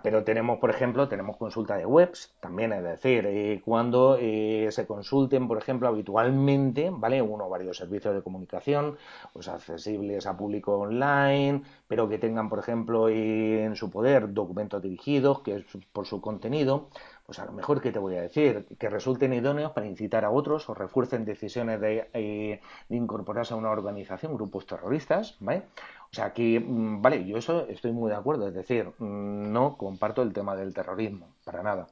Pero 0.04 0.24
tenemos, 0.24 0.60
por 0.60 0.70
ejemplo, 0.70 1.08
tenemos 1.08 1.38
consulta 1.38 1.76
de 1.78 1.86
webs, 1.86 2.32
también 2.40 2.74
es 2.74 2.84
decir, 2.84 3.26
eh, 3.26 3.62
cuando 3.66 4.18
eh, 4.20 4.68
se 4.72 4.86
consulten, 4.86 5.48
por 5.48 5.58
ejemplo, 5.58 5.88
habitualmente, 5.88 6.92
¿vale? 6.94 7.22
Uno 7.24 7.48
o 7.48 7.50
varios 7.50 7.78
servicios 7.78 8.14
de 8.14 8.22
comunicación, 8.22 8.98
pues 9.34 9.48
accesibles 9.48 10.28
a 10.28 10.38
público 10.38 10.78
online, 10.78 11.64
pero 11.88 12.08
que 12.08 12.20
tengan, 12.20 12.50
por 12.50 12.60
ejemplo, 12.60 13.10
en 13.10 13.76
su 13.76 13.90
poder 13.90 14.32
documentos 14.34 14.82
dirigidos, 14.82 15.42
que 15.42 15.56
es 15.56 15.66
por 15.92 16.06
su 16.06 16.22
contenido, 16.22 16.90
pues 17.26 17.40
a 17.40 17.46
lo 17.46 17.54
mejor, 17.54 17.82
¿qué 17.82 17.92
te 17.92 18.00
voy 18.00 18.16
a 18.16 18.22
decir? 18.22 18.66
Que 18.78 18.90
resulten 18.90 19.34
idóneos 19.34 19.72
para 19.72 19.88
incitar 19.88 20.26
a 20.26 20.30
otros 20.32 20.68
o 20.70 20.74
refuercen 20.74 21.24
decisiones 21.24 21.80
de, 21.80 22.10
eh, 22.14 22.62
incorporarse 22.90 23.54
a 23.54 23.58
una 23.58 23.72
organización, 23.72 24.36
grupos 24.36 24.66
terroristas, 24.66 25.38
¿vale? 25.40 25.64
O 26.12 26.14
sea, 26.14 26.34
que, 26.34 26.60
mm, 26.60 27.02
vale, 27.02 27.26
yo 27.26 27.38
eso 27.38 27.66
estoy 27.68 27.94
muy 27.94 28.10
de 28.10 28.18
acuerdo, 28.18 28.48
es 28.48 28.54
decir, 28.54 28.88
mm, 29.00 29.52
no 29.54 29.78
comparto 29.78 30.22
el 30.22 30.34
tema 30.34 30.56
del 30.56 30.74
terrorismo, 30.74 31.36
para 31.46 31.64
nada. 31.64 31.88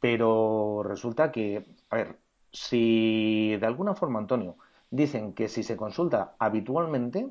Pero 0.00 0.82
resulta 0.84 1.30
que, 1.32 1.64
a 1.90 1.96
ver, 1.96 2.18
si 2.52 3.56
de 3.56 3.66
alguna 3.66 3.94
forma, 3.94 4.18
Antonio, 4.18 4.56
dicen 4.90 5.34
que 5.34 5.48
si 5.48 5.62
se 5.62 5.76
consulta 5.76 6.34
habitualmente, 6.38 7.28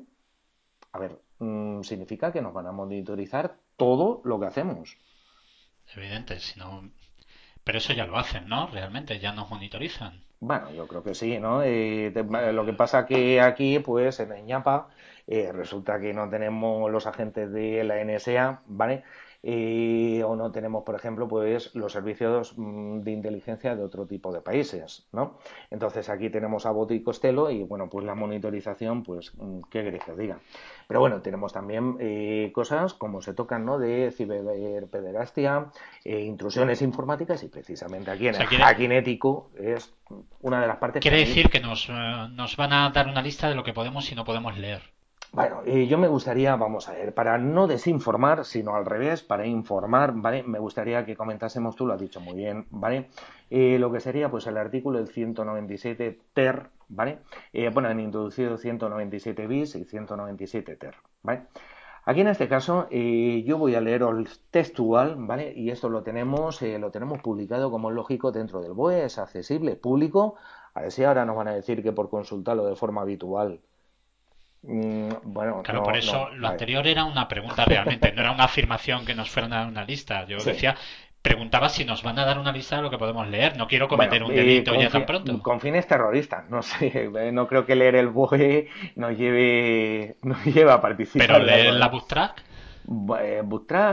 a 0.92 0.98
ver, 0.98 1.20
mm, 1.38 1.82
significa 1.82 2.32
que 2.32 2.42
nos 2.42 2.54
van 2.54 2.66
a 2.68 2.72
monitorizar 2.72 3.56
todo 3.76 4.22
lo 4.24 4.40
que 4.40 4.46
hacemos. 4.46 4.96
Evidente, 5.94 6.40
si 6.40 6.58
no. 6.58 6.90
Pero 7.64 7.78
eso 7.78 7.92
ya 7.92 8.06
lo 8.06 8.16
hacen, 8.18 8.48
¿no? 8.48 8.66
Realmente, 8.68 9.18
ya 9.18 9.32
nos 9.32 9.50
monitorizan. 9.50 10.20
Bueno, 10.40 10.70
yo 10.72 10.86
creo 10.86 11.02
que 11.02 11.14
sí, 11.14 11.38
¿no? 11.38 11.62
Eh, 11.62 12.12
lo 12.52 12.66
que 12.66 12.72
pasa 12.74 13.06
que 13.06 13.40
aquí, 13.40 13.78
pues, 13.78 14.20
en 14.20 14.46
ñapa, 14.46 14.88
eh, 15.26 15.50
resulta 15.52 15.98
que 15.98 16.12
no 16.12 16.28
tenemos 16.28 16.90
los 16.90 17.06
agentes 17.06 17.50
de 17.50 17.82
la 17.84 17.98
NSA, 18.04 18.60
¿vale? 18.66 19.04
eh, 19.46 20.22
o 20.24 20.36
no 20.36 20.50
tenemos, 20.50 20.84
por 20.84 20.94
ejemplo, 20.94 21.28
pues 21.28 21.74
los 21.74 21.92
servicios 21.92 22.54
mm, 22.56 23.00
de 23.00 23.10
inteligencia 23.10 23.76
de 23.76 23.82
otro 23.82 24.06
tipo 24.06 24.32
de 24.32 24.40
países, 24.40 25.06
¿no? 25.12 25.36
Entonces 25.70 26.08
aquí 26.08 26.30
tenemos 26.30 26.64
a 26.64 26.70
Bote 26.70 26.94
y 26.94 27.02
Costello 27.02 27.50
y 27.50 27.62
bueno, 27.62 27.90
pues 27.90 28.06
la 28.06 28.14
monitorización, 28.14 29.02
pues 29.02 29.32
mm, 29.36 29.60
qué 29.70 29.84
queréis 29.84 30.02
que 30.02 30.12
os 30.12 30.18
diga. 30.18 30.38
Pero 30.86 31.00
bueno, 31.00 31.20
tenemos 31.22 31.52
también 31.52 31.96
eh, 32.00 32.50
cosas 32.54 32.94
como 32.94 33.22
se 33.22 33.34
tocan, 33.34 33.64
¿no? 33.64 33.78
De 33.78 34.10
ciberpederastia, 34.10 35.66
eh, 36.04 36.20
intrusiones 36.20 36.82
informáticas 36.82 37.42
y 37.42 37.48
precisamente 37.48 38.10
aquí 38.10 38.28
en 38.28 38.34
el 38.34 38.46
hacking 38.46 38.92
ético 38.92 39.50
es 39.58 39.94
una 40.40 40.60
de 40.60 40.66
las 40.66 40.76
partes. 40.76 41.00
Quiere 41.02 41.18
decir 41.18 41.50
que 41.50 41.60
nos, 41.60 41.88
nos 41.88 42.56
van 42.56 42.72
a 42.72 42.90
dar 42.90 43.08
una 43.08 43.22
lista 43.22 43.48
de 43.48 43.54
lo 43.54 43.64
que 43.64 43.72
podemos 43.72 44.10
y 44.10 44.14
no 44.14 44.24
podemos 44.24 44.56
leer. 44.56 44.93
Bueno, 45.34 45.64
yo 45.64 45.98
me 45.98 46.06
gustaría, 46.06 46.54
vamos 46.54 46.88
a 46.88 46.92
ver, 46.92 47.12
para 47.12 47.38
no 47.38 47.66
desinformar, 47.66 48.44
sino 48.44 48.76
al 48.76 48.86
revés, 48.86 49.24
para 49.24 49.44
informar, 49.44 50.12
¿vale? 50.14 50.44
Me 50.44 50.60
gustaría 50.60 51.04
que 51.04 51.16
comentásemos, 51.16 51.74
tú 51.74 51.86
lo 51.86 51.94
has 51.94 52.00
dicho 52.00 52.20
muy 52.20 52.34
bien, 52.34 52.68
¿vale? 52.70 53.08
Eh, 53.50 53.80
lo 53.80 53.90
que 53.90 53.98
sería, 53.98 54.30
pues, 54.30 54.46
el 54.46 54.56
artículo 54.56 54.98
del 54.98 55.08
197 55.08 56.20
ter, 56.34 56.70
¿vale? 56.88 57.18
Eh, 57.52 57.68
bueno, 57.70 57.88
han 57.88 57.98
introducido 57.98 58.56
197 58.56 59.48
bis 59.48 59.74
y 59.74 59.84
197 59.84 60.76
ter, 60.76 60.94
¿vale? 61.24 61.46
Aquí 62.04 62.20
en 62.20 62.28
este 62.28 62.46
caso 62.46 62.86
eh, 62.92 63.42
yo 63.44 63.58
voy 63.58 63.74
a 63.74 63.80
leer 63.80 64.02
el 64.02 64.28
textual, 64.52 65.16
¿vale? 65.18 65.52
Y 65.56 65.70
esto 65.70 65.88
lo 65.88 66.04
tenemos, 66.04 66.62
lo 66.62 66.90
tenemos 66.92 67.20
publicado 67.22 67.72
como 67.72 67.90
es 67.90 67.96
lógico 67.96 68.30
dentro 68.30 68.60
del 68.62 68.72
BOE, 68.74 69.06
es 69.06 69.18
accesible, 69.18 69.74
público. 69.74 70.36
A 70.74 70.82
ver 70.82 70.92
si 70.92 71.02
ahora 71.02 71.24
nos 71.24 71.34
van 71.36 71.48
a 71.48 71.54
decir 71.54 71.82
que 71.82 71.90
por 71.92 72.08
consultarlo 72.08 72.66
de 72.66 72.76
forma 72.76 73.02
habitual 73.02 73.60
bueno, 74.66 75.62
claro, 75.62 75.82
por 75.82 75.96
eso 75.96 76.30
lo 76.30 76.48
anterior 76.48 76.86
era 76.86 77.04
una 77.04 77.28
pregunta 77.28 77.64
realmente, 77.64 78.12
no 78.12 78.22
era 78.22 78.32
una 78.32 78.44
afirmación 78.44 79.04
que 79.04 79.14
nos 79.14 79.30
fueran 79.30 79.52
a 79.52 79.56
dar 79.58 79.68
una 79.68 79.84
lista. 79.84 80.24
Yo 80.26 80.38
decía, 80.38 80.74
preguntaba 81.20 81.68
si 81.70 81.84
nos 81.84 82.02
van 82.02 82.18
a 82.18 82.24
dar 82.24 82.38
una 82.38 82.52
lista 82.52 82.76
de 82.76 82.82
lo 82.82 82.90
que 82.90 82.98
podemos 82.98 83.26
leer. 83.28 83.56
No 83.56 83.66
quiero 83.66 83.88
cometer 83.88 84.22
un 84.22 84.34
delito 84.34 84.74
ya 84.74 84.90
tan 84.90 85.06
pronto. 85.06 85.42
Con 85.42 85.60
fines 85.60 85.86
terroristas, 85.86 86.48
no 86.50 86.62
sé. 86.62 87.10
No 87.32 87.46
creo 87.46 87.64
que 87.66 87.74
leer 87.74 87.96
el 87.96 88.08
BOE 88.08 88.68
nos 88.96 89.16
lleve, 89.16 90.16
nos 90.22 90.44
lleve 90.44 90.70
a 90.70 90.80
participar. 90.80 91.26
Pero 91.26 91.38
leer 91.38 91.74
la 91.74 91.88
bootstrack. 91.88 92.42
Eh, 92.86 93.42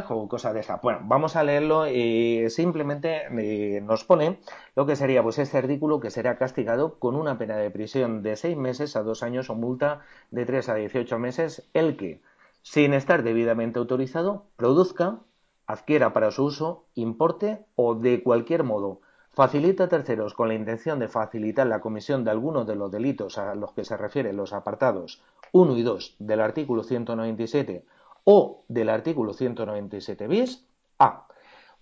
o 0.09 0.27
cosas 0.27 0.53
de 0.53 0.59
esas. 0.59 0.81
Bueno, 0.81 0.99
vamos 1.03 1.35
a 1.35 1.43
leerlo 1.43 1.87
y 1.87 2.49
simplemente 2.49 3.21
eh, 3.31 3.81
nos 3.81 4.03
pone 4.03 4.39
lo 4.75 4.85
que 4.85 4.97
sería 4.97 5.23
pues 5.23 5.39
este 5.39 5.57
artículo 5.57 5.99
que 6.01 6.11
será 6.11 6.37
castigado 6.37 6.99
con 6.99 7.15
una 7.15 7.37
pena 7.37 7.55
de 7.55 7.71
prisión 7.71 8.21
de 8.21 8.35
seis 8.35 8.57
meses 8.57 8.95
a 8.97 9.03
dos 9.03 9.23
años 9.23 9.49
o 9.49 9.55
multa 9.55 10.01
de 10.31 10.45
3 10.45 10.69
a 10.69 10.75
18 10.75 11.19
meses 11.19 11.69
el 11.73 11.95
que, 11.95 12.21
sin 12.63 12.93
estar 12.93 13.23
debidamente 13.23 13.79
autorizado, 13.79 14.47
produzca, 14.57 15.19
adquiera 15.67 16.11
para 16.11 16.31
su 16.31 16.45
uso, 16.45 16.85
importe 16.95 17.65
o 17.75 17.95
de 17.95 18.21
cualquier 18.23 18.63
modo 18.63 18.99
facilita 19.31 19.85
a 19.85 19.87
terceros 19.87 20.33
con 20.33 20.49
la 20.49 20.55
intención 20.55 20.99
de 20.99 21.07
facilitar 21.07 21.65
la 21.65 21.79
comisión 21.79 22.25
de 22.25 22.31
algunos 22.31 22.67
de 22.67 22.75
los 22.75 22.91
delitos 22.91 23.37
a 23.37 23.55
los 23.55 23.71
que 23.71 23.85
se 23.85 23.95
refieren 23.95 24.35
los 24.35 24.51
apartados 24.51 25.21
1 25.53 25.77
y 25.77 25.83
2 25.83 26.15
del 26.19 26.41
artículo 26.41 26.83
197 26.83 27.85
o 28.23 28.63
del 28.67 28.89
artículo 28.89 29.33
197 29.33 30.27
bis 30.27 30.65
A. 30.99 31.27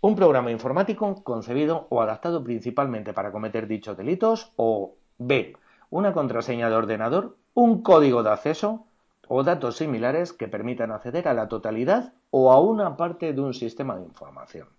Un 0.01 0.15
programa 0.15 0.51
informático 0.51 1.23
concebido 1.23 1.87
o 1.89 2.01
adaptado 2.01 2.43
principalmente 2.43 3.13
para 3.13 3.31
cometer 3.31 3.67
dichos 3.67 3.97
delitos 3.97 4.51
o 4.55 4.95
B. 5.17 5.57
Una 5.89 6.13
contraseña 6.13 6.69
de 6.69 6.75
ordenador, 6.75 7.35
un 7.53 7.81
código 7.81 8.23
de 8.23 8.29
acceso 8.29 8.85
o 9.27 9.43
datos 9.43 9.77
similares 9.77 10.31
que 10.31 10.47
permitan 10.47 10.91
acceder 10.91 11.27
a 11.27 11.33
la 11.33 11.49
totalidad 11.49 12.13
o 12.31 12.51
a 12.51 12.59
una 12.61 12.95
parte 12.95 13.33
de 13.33 13.41
un 13.41 13.53
sistema 13.53 13.97
de 13.97 14.05
información. 14.05 14.69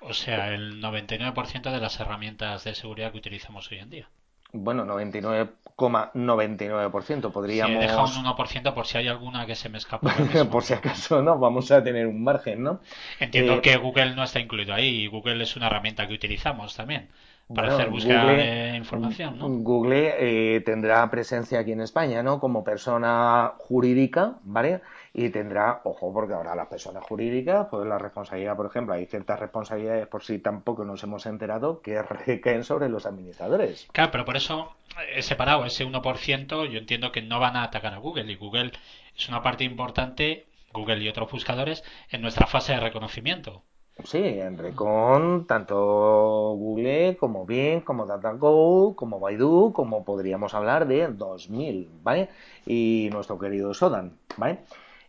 O 0.00 0.12
sea, 0.12 0.52
el 0.52 0.82
99% 0.82 1.72
de 1.72 1.80
las 1.80 1.98
herramientas 1.98 2.64
de 2.64 2.74
seguridad 2.74 3.12
que 3.12 3.18
utilizamos 3.18 3.70
hoy 3.72 3.78
en 3.78 3.90
día 3.90 4.08
bueno, 4.52 4.84
99,99%. 4.86 7.32
Podríamos. 7.32 7.76
Sí, 7.76 7.80
deja 7.80 8.02
un 8.02 8.24
1% 8.24 8.74
por 8.74 8.86
si 8.86 8.98
hay 8.98 9.08
alguna 9.08 9.46
que 9.46 9.54
se 9.54 9.68
me 9.68 9.78
escapa. 9.78 10.14
por 10.50 10.62
si 10.62 10.74
acaso, 10.74 11.22
¿no? 11.22 11.38
Vamos 11.38 11.70
a 11.70 11.82
tener 11.82 12.06
un 12.06 12.22
margen, 12.22 12.62
¿no? 12.62 12.80
Entiendo 13.20 13.54
eh, 13.54 13.60
que 13.60 13.76
Google 13.76 14.14
no 14.14 14.24
está 14.24 14.40
incluido 14.40 14.74
ahí 14.74 15.04
y 15.04 15.06
Google 15.06 15.42
es 15.42 15.56
una 15.56 15.66
herramienta 15.66 16.06
que 16.08 16.14
utilizamos 16.14 16.74
también 16.76 17.08
para 17.54 17.74
hacer 17.74 17.88
búsqueda 17.88 18.26
de 18.26 18.76
información, 18.76 19.38
¿no? 19.38 19.48
Google 19.48 20.14
eh, 20.18 20.60
tendrá 20.60 21.08
presencia 21.10 21.60
aquí 21.60 21.72
en 21.72 21.80
España, 21.80 22.22
¿no? 22.22 22.40
Como 22.40 22.62
persona 22.62 23.54
jurídica, 23.58 24.34
¿vale? 24.42 24.82
Y 25.12 25.30
tendrá, 25.30 25.80
ojo, 25.84 26.12
porque 26.12 26.34
ahora 26.34 26.54
las 26.54 26.68
personas 26.68 27.04
jurídicas, 27.04 27.66
pues 27.70 27.86
la 27.86 27.98
responsabilidad, 27.98 28.56
por 28.56 28.66
ejemplo, 28.66 28.94
hay 28.94 29.06
ciertas 29.06 29.40
responsabilidades 29.40 30.06
por 30.06 30.22
si 30.22 30.38
tampoco 30.38 30.84
nos 30.84 31.02
hemos 31.02 31.26
enterado 31.26 31.80
que 31.80 32.00
recaen 32.26 32.64
sobre 32.64 32.88
los 32.88 33.06
administradores. 33.06 33.88
Claro, 33.92 34.10
pero 34.10 34.24
por 34.24 34.36
eso 34.36 34.76
he 35.14 35.22
separado 35.22 35.64
ese 35.64 35.86
1%, 35.86 36.68
yo 36.68 36.78
entiendo 36.78 37.12
que 37.12 37.22
no 37.22 37.40
van 37.40 37.56
a 37.56 37.64
atacar 37.64 37.94
a 37.94 37.98
Google 37.98 38.30
y 38.30 38.36
Google 38.36 38.72
es 39.16 39.28
una 39.28 39.42
parte 39.42 39.64
importante, 39.64 40.46
Google 40.72 41.02
y 41.02 41.08
otros 41.08 41.30
buscadores, 41.30 41.82
en 42.10 42.22
nuestra 42.22 42.46
fase 42.46 42.72
de 42.72 42.80
reconocimiento. 42.80 43.62
Sí, 44.04 44.18
en 44.18 44.56
Recon, 44.56 45.46
tanto 45.48 46.54
Google 46.56 47.16
como 47.18 47.44
Bing, 47.44 47.80
como 47.80 48.06
DataGo, 48.06 48.94
como 48.94 49.18
Baidu, 49.18 49.72
como 49.72 50.04
podríamos 50.04 50.54
hablar 50.54 50.86
de 50.86 51.08
2000, 51.08 51.90
¿vale? 52.04 52.28
Y 52.64 53.08
nuestro 53.10 53.40
querido 53.40 53.74
Sodan, 53.74 54.16
¿vale? 54.36 54.60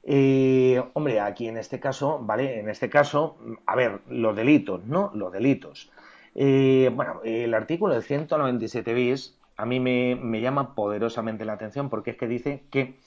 Eh, 0.04 0.82
hombre, 0.94 1.20
aquí 1.20 1.48
en 1.48 1.58
este 1.58 1.80
caso, 1.80 2.20
¿vale? 2.22 2.60
En 2.60 2.70
este 2.70 2.90
caso, 2.90 3.38
a 3.66 3.76
ver, 3.76 4.02
los 4.08 4.36
delitos, 4.36 4.86
¿no? 4.86 5.12
Los 5.14 5.32
delitos. 5.32 5.92
Eh, 6.36 6.92
bueno, 6.96 7.22
el 7.24 7.54
artículo 7.54 7.94
del 7.94 8.04
197 8.04 8.94
bis 8.94 9.38
a 9.58 9.66
mí 9.66 9.80
me, 9.80 10.42
llama 10.42 10.74
poderosamente 10.74 11.44
la 11.44 11.54
atención 11.54 11.90
porque 11.90 12.12
es 12.12 12.18
que 12.18 12.28
dice 12.28 12.64
que 12.70 12.98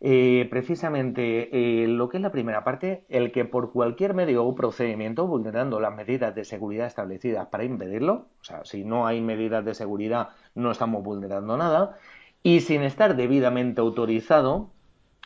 eh, 0.00 0.48
precisamente 0.50 1.86
lo 1.86 2.08
que 2.08 2.16
es 2.16 2.22
la 2.22 2.32
primera 2.32 2.64
parte, 2.64 3.04
el 3.08 3.30
que 3.30 3.44
por 3.44 3.72
cualquier 3.72 4.14
medio 4.14 4.44
o 4.44 4.54
procedimiento, 4.56 5.26
vulnerando 5.28 5.78
las 5.78 5.94
medidas 5.94 6.34
de 6.34 6.44
seguridad 6.44 6.86
establecidas 6.86 7.46
para 7.46 7.64
impedirlo, 7.64 8.26
o 8.40 8.44
sea, 8.44 8.64
si 8.64 8.84
no 8.84 9.06
hay 9.06 9.20
medidas 9.20 9.64
de 9.64 9.74
seguridad 9.74 10.30
no 10.56 10.72
estamos 10.72 11.04
vulnerando 11.04 11.56
nada, 11.56 11.96
y 12.42 12.60
sin 12.60 12.82
estar 12.82 13.14
debidamente 13.14 13.80
autorizado, 13.80 14.70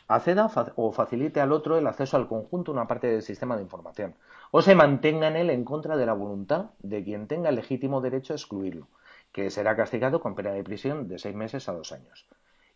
acceda 0.06 0.50
o 0.76 0.92
facilite 0.92 1.40
al 1.40 1.52
otro 1.52 1.78
el 1.78 1.86
acceso 1.86 2.16
al 2.16 2.28
conjunto 2.28 2.72
una 2.72 2.86
parte 2.86 3.06
del 3.06 3.22
sistema 3.22 3.56
de 3.56 3.62
información, 3.62 4.14
o 4.50 4.62
se 4.62 4.74
mantenga 4.74 5.28
en 5.28 5.36
él 5.36 5.50
en 5.50 5.64
contra 5.64 5.96
de 5.96 6.06
la 6.06 6.12
voluntad 6.12 6.70
de 6.80 7.02
quien 7.02 7.26
tenga 7.26 7.48
el 7.48 7.56
legítimo 7.56 8.00
derecho 8.00 8.34
a 8.34 8.36
excluirlo, 8.36 8.88
que 9.32 9.50
será 9.50 9.76
castigado 9.76 10.20
con 10.20 10.34
pena 10.34 10.52
de 10.52 10.62
prisión 10.62 11.08
de 11.08 11.18
seis 11.18 11.34
meses 11.34 11.68
a 11.68 11.72
dos 11.72 11.92
años. 11.92 12.26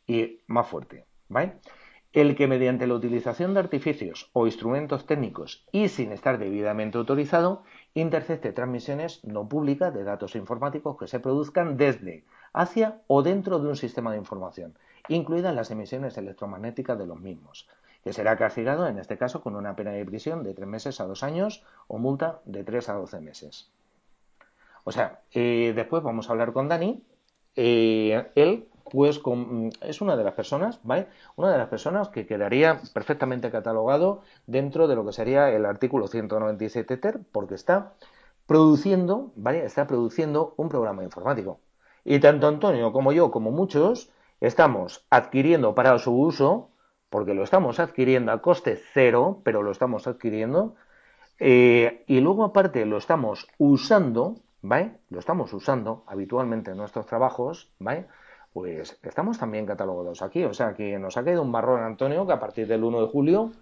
Y 0.07 0.41
más 0.47 0.67
fuerte, 0.67 1.05
¿vale? 1.29 1.61
El 2.13 2.35
que 2.35 2.49
mediante 2.49 2.87
la 2.87 2.95
utilización 2.95 3.53
de 3.53 3.61
artificios 3.61 4.31
o 4.33 4.47
instrumentos 4.47 5.05
técnicos 5.05 5.67
y 5.71 5.89
sin 5.89 6.11
estar 6.11 6.39
debidamente 6.39 6.97
autorizado, 6.97 7.63
intercepte 7.93 8.53
transmisiones 8.53 9.23
no 9.25 9.47
públicas 9.49 9.93
de 9.93 10.05
datos 10.05 10.35
informáticos 10.35 10.97
que 10.97 11.07
se 11.07 11.21
produzcan 11.21 11.77
desde, 11.77 12.25
hacia 12.55 13.03
o 13.07 13.23
dentro 13.23 13.59
de 13.59 13.69
un 13.69 13.77
sistema 13.77 14.11
de 14.11 14.19
información, 14.19 14.75
incluidas 15.09 15.55
las 15.55 15.71
emisiones 15.71 16.17
electromagnéticas 16.19 16.99
de 16.99 17.07
los 17.07 17.21
mismos, 17.21 17.69
que 18.05 18.13
será 18.13 18.37
castigado 18.37 18.87
en 18.87 18.99
este 18.99 19.19
caso 19.19 19.41
con 19.43 19.57
una 19.57 19.77
pena 19.77 19.91
de 19.93 20.05
prisión 20.05 20.43
de 20.43 20.55
tres 20.55 20.69
meses 20.69 21.01
a 21.01 21.07
dos 21.07 21.23
años 21.23 21.65
o 21.89 21.99
multa 21.99 22.41
de 22.45 22.65
tres 22.65 22.89
a 22.89 22.95
doce 22.95 23.21
meses. 23.21 23.71
O 24.85 24.93
sea, 24.93 25.21
eh, 25.33 25.73
después 25.75 26.03
vamos 26.03 26.29
a 26.29 26.33
hablar 26.33 26.53
con 26.53 26.69
Dani. 26.69 27.03
Eh, 27.57 28.31
él, 28.37 28.69
pues, 28.91 29.21
es 29.83 30.01
una 30.01 30.17
de 30.17 30.25
las 30.25 30.35
personas, 30.35 30.81
¿vale? 30.83 31.09
Una 31.37 31.53
de 31.53 31.59
las 31.59 31.69
personas 31.69 32.09
que 32.09 32.27
quedaría 32.27 32.81
perfectamente 32.95 33.51
catalogado 33.51 34.23
dentro 34.47 34.89
de 34.89 34.95
lo 34.95 35.05
que 35.05 35.13
sería 35.13 35.51
el 35.51 35.67
artículo 35.67 36.07
197 36.09 36.97
TER, 36.97 37.21
porque 37.33 37.55
está 37.55 37.93
produciendo, 38.47 39.33
¿vale? 39.37 39.65
Está 39.65 39.87
produciendo 39.87 40.55
un 40.57 40.71
programa 40.71 41.05
informático. 41.05 41.61
Y 42.05 42.21
tanto 42.21 42.49
Antonio 42.49 42.91
como 42.93 43.13
yo, 43.13 43.31
como 43.31 43.51
muchos, 43.51 44.11
estamos 44.41 45.05
adquiriendo 45.11 45.75
para 45.75 45.99
su 45.99 46.13
uso, 46.13 46.71
porque 47.11 47.35
lo 47.35 47.43
estamos 47.43 47.81
adquiriendo 47.81 48.33
a 48.33 48.43
coste 48.43 48.81
cero, 48.93 49.41
pero 49.45 49.63
lo 49.63 49.71
estamos 49.71 50.07
adquiriendo, 50.07 50.75
eh, 51.39 52.05
y 52.07 52.21
luego 52.21 52.45
aparte 52.45 52.85
lo 52.85 52.99
estamos 52.99 53.47
usando, 53.59 54.37
¿vale? 54.63 54.99
Lo 55.11 55.19
estamos 55.19 55.53
usando 55.53 56.05
habitualmente 56.07 56.73
en 56.73 56.77
nuestros 56.77 57.07
trabajos, 57.07 57.71
¿vale? 57.79 58.07
Pues 58.53 58.99
estamos 59.03 59.39
también 59.39 59.67
catalogados 59.67 60.23
aquí, 60.23 60.45
o 60.45 60.55
sea 60.55 60.75
que 60.75 60.99
nos 60.99 61.17
ha 61.17 61.25
caído 61.25 61.43
un 61.43 61.53
barrón, 61.53 61.83
Antonio, 61.83 62.27
que 62.27 62.33
a 62.33 62.41
partir 62.41 62.67
del 62.67 62.83
1 62.83 63.03
de 63.03 63.07
julio 63.07 63.53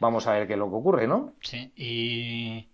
vamos 0.00 0.26
a 0.26 0.32
ver 0.32 0.46
qué 0.46 0.52
es 0.52 0.58
lo 0.58 0.68
que 0.68 0.76
ocurre, 0.76 1.06
¿no? 1.08 1.32
Sí, 1.40 1.72
y 1.74 2.68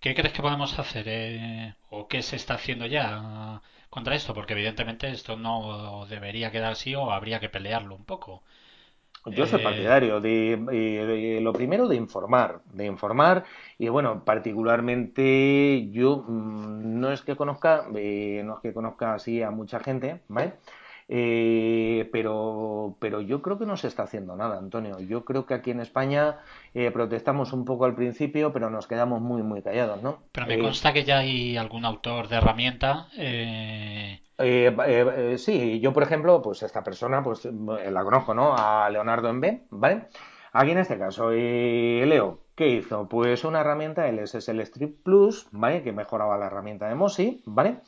¿qué 0.00 0.14
crees 0.14 0.32
que 0.32 0.42
podemos 0.42 0.78
hacer? 0.78 1.04
Eh, 1.08 1.74
¿O 1.90 2.08
qué 2.08 2.22
se 2.22 2.36
está 2.36 2.54
haciendo 2.54 2.86
ya? 2.86 3.60
Contra 3.90 4.14
esto, 4.14 4.32
porque 4.32 4.54
evidentemente 4.54 5.10
esto 5.10 5.36
no 5.36 6.06
debería 6.08 6.50
quedar 6.50 6.72
así 6.72 6.94
o 6.94 7.10
habría 7.10 7.40
que 7.40 7.48
pelearlo 7.48 7.94
un 7.94 8.04
poco. 8.04 8.42
Yo 9.26 9.46
soy 9.46 9.62
partidario 9.62 10.20
de, 10.20 11.38
lo 11.42 11.52
primero 11.52 11.86
de 11.88 11.96
informar, 11.96 12.62
de 12.72 12.86
informar 12.86 13.44
y 13.78 13.88
bueno, 13.88 14.24
particularmente 14.24 15.90
yo 15.90 16.24
mm, 16.26 17.00
no 17.00 17.12
es 17.12 17.20
que 17.20 17.36
conozca, 17.36 17.84
no 17.90 18.54
es 18.54 18.60
que 18.62 18.72
conozca 18.72 19.14
así 19.14 19.42
a 19.42 19.50
mucha 19.50 19.78
gente, 19.80 20.20
¿vale? 20.28 20.54
Eh, 21.12 22.08
pero, 22.12 22.94
pero 23.00 23.20
yo 23.20 23.42
creo 23.42 23.58
que 23.58 23.66
no 23.66 23.76
se 23.76 23.88
está 23.88 24.04
haciendo 24.04 24.36
nada, 24.36 24.58
Antonio. 24.58 25.00
Yo 25.00 25.24
creo 25.24 25.44
que 25.44 25.54
aquí 25.54 25.72
en 25.72 25.80
España 25.80 26.38
eh, 26.72 26.92
protestamos 26.92 27.52
un 27.52 27.64
poco 27.64 27.84
al 27.84 27.96
principio, 27.96 28.52
pero 28.52 28.70
nos 28.70 28.86
quedamos 28.86 29.20
muy, 29.20 29.42
muy 29.42 29.60
callados, 29.60 30.00
¿no? 30.04 30.20
Pero 30.30 30.46
me 30.46 30.54
eh, 30.54 30.60
consta 30.60 30.92
que 30.92 31.02
ya 31.02 31.18
hay 31.18 31.56
algún 31.56 31.84
autor 31.84 32.28
de 32.28 32.36
herramienta. 32.36 33.08
sí, 35.36 35.80
yo 35.80 35.92
por 35.92 36.04
ejemplo, 36.04 36.40
pues 36.40 36.62
esta 36.62 36.84
persona, 36.84 37.24
pues 37.24 37.44
la 37.44 38.04
conozco, 38.04 38.32
¿no? 38.32 38.54
A 38.56 38.88
Leonardo 38.88 39.32
B, 39.34 39.64
¿vale? 39.70 40.04
Aquí 40.52 40.70
en 40.70 40.78
este 40.78 40.96
caso, 40.96 41.32
Leo, 41.32 42.38
¿qué 42.54 42.68
hizo? 42.68 43.08
Pues 43.08 43.42
una 43.42 43.62
herramienta, 43.62 44.08
el 44.08 44.24
SSL 44.24 44.60
Strip 44.60 45.02
Plus, 45.02 45.48
¿vale? 45.50 45.82
Que 45.82 45.90
mejoraba 45.90 46.38
la 46.38 46.46
herramienta 46.46 46.88
de 46.88 46.94
Mosi, 46.94 47.42
¿vale? 47.46 47.80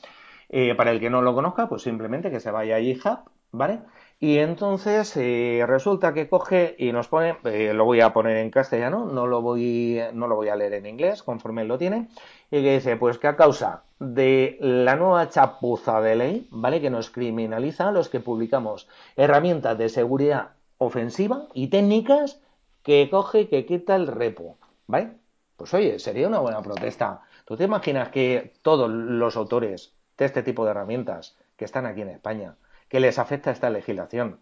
Eh, 0.49 0.75
para 0.75 0.91
el 0.91 1.01
que 1.01 1.11
no 1.11 1.23
lo 1.23 1.35
conozca, 1.35 1.69
pues 1.69 1.83
simplemente 1.83 2.31
que 2.31 2.41
se 2.41 2.51
vaya 2.51 2.77
a 2.77 2.81
GitHub, 2.81 3.21
¿vale? 3.53 3.81
Y 4.21 4.39
entonces 4.39 5.17
eh, 5.17 5.65
resulta 5.67 6.15
que 6.15 6.29
coge 6.29 6.77
y 6.79 6.93
nos 6.93 7.09
pone, 7.09 7.37
eh, 7.45 7.73
lo 7.75 7.85
voy 7.85 8.01
a 8.01 8.13
poner 8.13 8.37
en 8.37 8.51
castellano, 8.51 9.07
no 9.07 9.27
lo 9.27 9.43
voy, 9.43 10.01
no 10.13 10.29
lo 10.29 10.37
voy 10.37 10.49
a 10.49 10.57
leer 10.57 10.75
en 10.75 10.87
inglés, 10.87 11.23
conforme 11.23 11.65
lo 11.65 11.77
tiene, 11.77 12.09
y 12.51 12.63
que 12.63 12.75
dice, 12.75 12.97
pues 12.97 13.19
que 13.19 13.27
a 13.27 13.37
causa 13.37 13.83
de 13.99 14.59
la 14.61 14.95
nueva 14.97 15.29
chapuza 15.29 16.01
de 16.01 16.17
ley, 16.17 16.49
¿vale? 16.51 16.81
Que 16.81 16.91
nos 16.91 17.11
criminaliza 17.11 17.89
a 17.89 17.93
los 17.93 18.09
que 18.09 18.21
publicamos 18.21 18.89
herramientas 19.17 19.77
de 19.77 19.89
seguridad 19.89 20.51
ofensiva 20.79 21.47
y 21.53 21.69
técnicas 21.69 22.41
que 22.83 23.09
coge 23.11 23.43
y 23.43 23.47
que 23.47 23.67
quita 23.67 23.97
el 23.97 24.07
repo, 24.07 24.57
¿vale? 24.87 25.15
Pues 25.57 25.75
oye, 25.75 25.99
sería 25.99 26.29
una 26.29 26.41
buena 26.41 26.63
protesta. 26.63 27.23
¿Tú 27.45 27.57
te 27.57 27.65
imaginas 27.65 28.09
que 28.11 28.55
todos 28.63 28.91
los 28.91 29.37
autores 29.37 29.93
de 30.19 30.25
este 30.25 30.43
tipo 30.43 30.65
de 30.65 30.73
herramientas 30.73 31.37
que 31.57 31.65
están 31.65 31.87
aquí 31.87 32.03
en 32.03 32.09
España, 32.09 32.57
que 32.89 33.01
les 33.01 33.19
afecta 33.19 33.51
esta 33.51 33.71
legislación. 33.71 34.41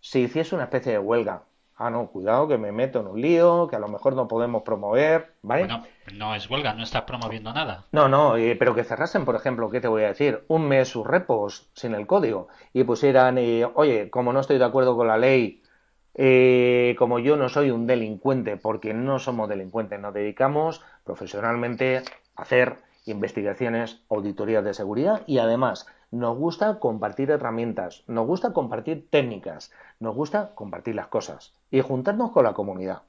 Si 0.00 0.20
hiciese 0.20 0.54
una 0.54 0.64
especie 0.64 0.92
de 0.92 0.98
huelga, 0.98 1.42
ah, 1.76 1.90
no, 1.90 2.08
cuidado 2.08 2.46
que 2.46 2.58
me 2.58 2.72
meto 2.72 3.00
en 3.00 3.06
un 3.06 3.20
lío, 3.20 3.66
que 3.68 3.76
a 3.76 3.78
lo 3.78 3.88
mejor 3.88 4.14
no 4.14 4.28
podemos 4.28 4.62
promover, 4.62 5.32
¿vale? 5.42 5.62
Bueno, 5.62 5.84
no 6.14 6.34
es 6.34 6.48
huelga, 6.48 6.74
no 6.74 6.82
estás 6.82 7.02
promoviendo 7.02 7.52
nada. 7.52 7.86
No, 7.90 8.08
no, 8.08 8.36
eh, 8.36 8.54
pero 8.56 8.74
que 8.74 8.84
cerrasen, 8.84 9.24
por 9.24 9.34
ejemplo, 9.34 9.70
¿qué 9.70 9.80
te 9.80 9.88
voy 9.88 10.04
a 10.04 10.08
decir? 10.08 10.44
Un 10.48 10.68
mes 10.68 10.88
sus 10.88 11.06
repos 11.06 11.70
sin 11.74 11.94
el 11.94 12.06
código 12.06 12.48
y 12.74 12.84
pusieran, 12.84 13.38
eh, 13.38 13.66
oye, 13.74 14.10
como 14.10 14.32
no 14.32 14.40
estoy 14.40 14.58
de 14.58 14.64
acuerdo 14.64 14.94
con 14.94 15.06
la 15.06 15.16
ley, 15.16 15.62
eh, 16.14 16.94
como 16.98 17.18
yo 17.18 17.36
no 17.36 17.48
soy 17.48 17.70
un 17.70 17.86
delincuente, 17.86 18.58
porque 18.58 18.92
no 18.92 19.18
somos 19.18 19.48
delincuentes, 19.48 19.98
nos 19.98 20.12
dedicamos 20.12 20.82
profesionalmente 21.04 22.02
a 22.36 22.42
hacer 22.42 22.76
investigaciones, 23.10 24.02
auditorías 24.08 24.64
de 24.64 24.74
seguridad 24.74 25.22
y 25.26 25.38
además 25.38 25.86
nos 26.10 26.36
gusta 26.36 26.78
compartir 26.78 27.30
herramientas, 27.30 28.02
nos 28.06 28.26
gusta 28.26 28.52
compartir 28.52 29.08
técnicas, 29.10 29.72
nos 30.00 30.14
gusta 30.14 30.54
compartir 30.54 30.94
las 30.94 31.08
cosas 31.08 31.54
y 31.70 31.80
juntarnos 31.80 32.32
con 32.32 32.44
la 32.44 32.54
comunidad. 32.54 33.02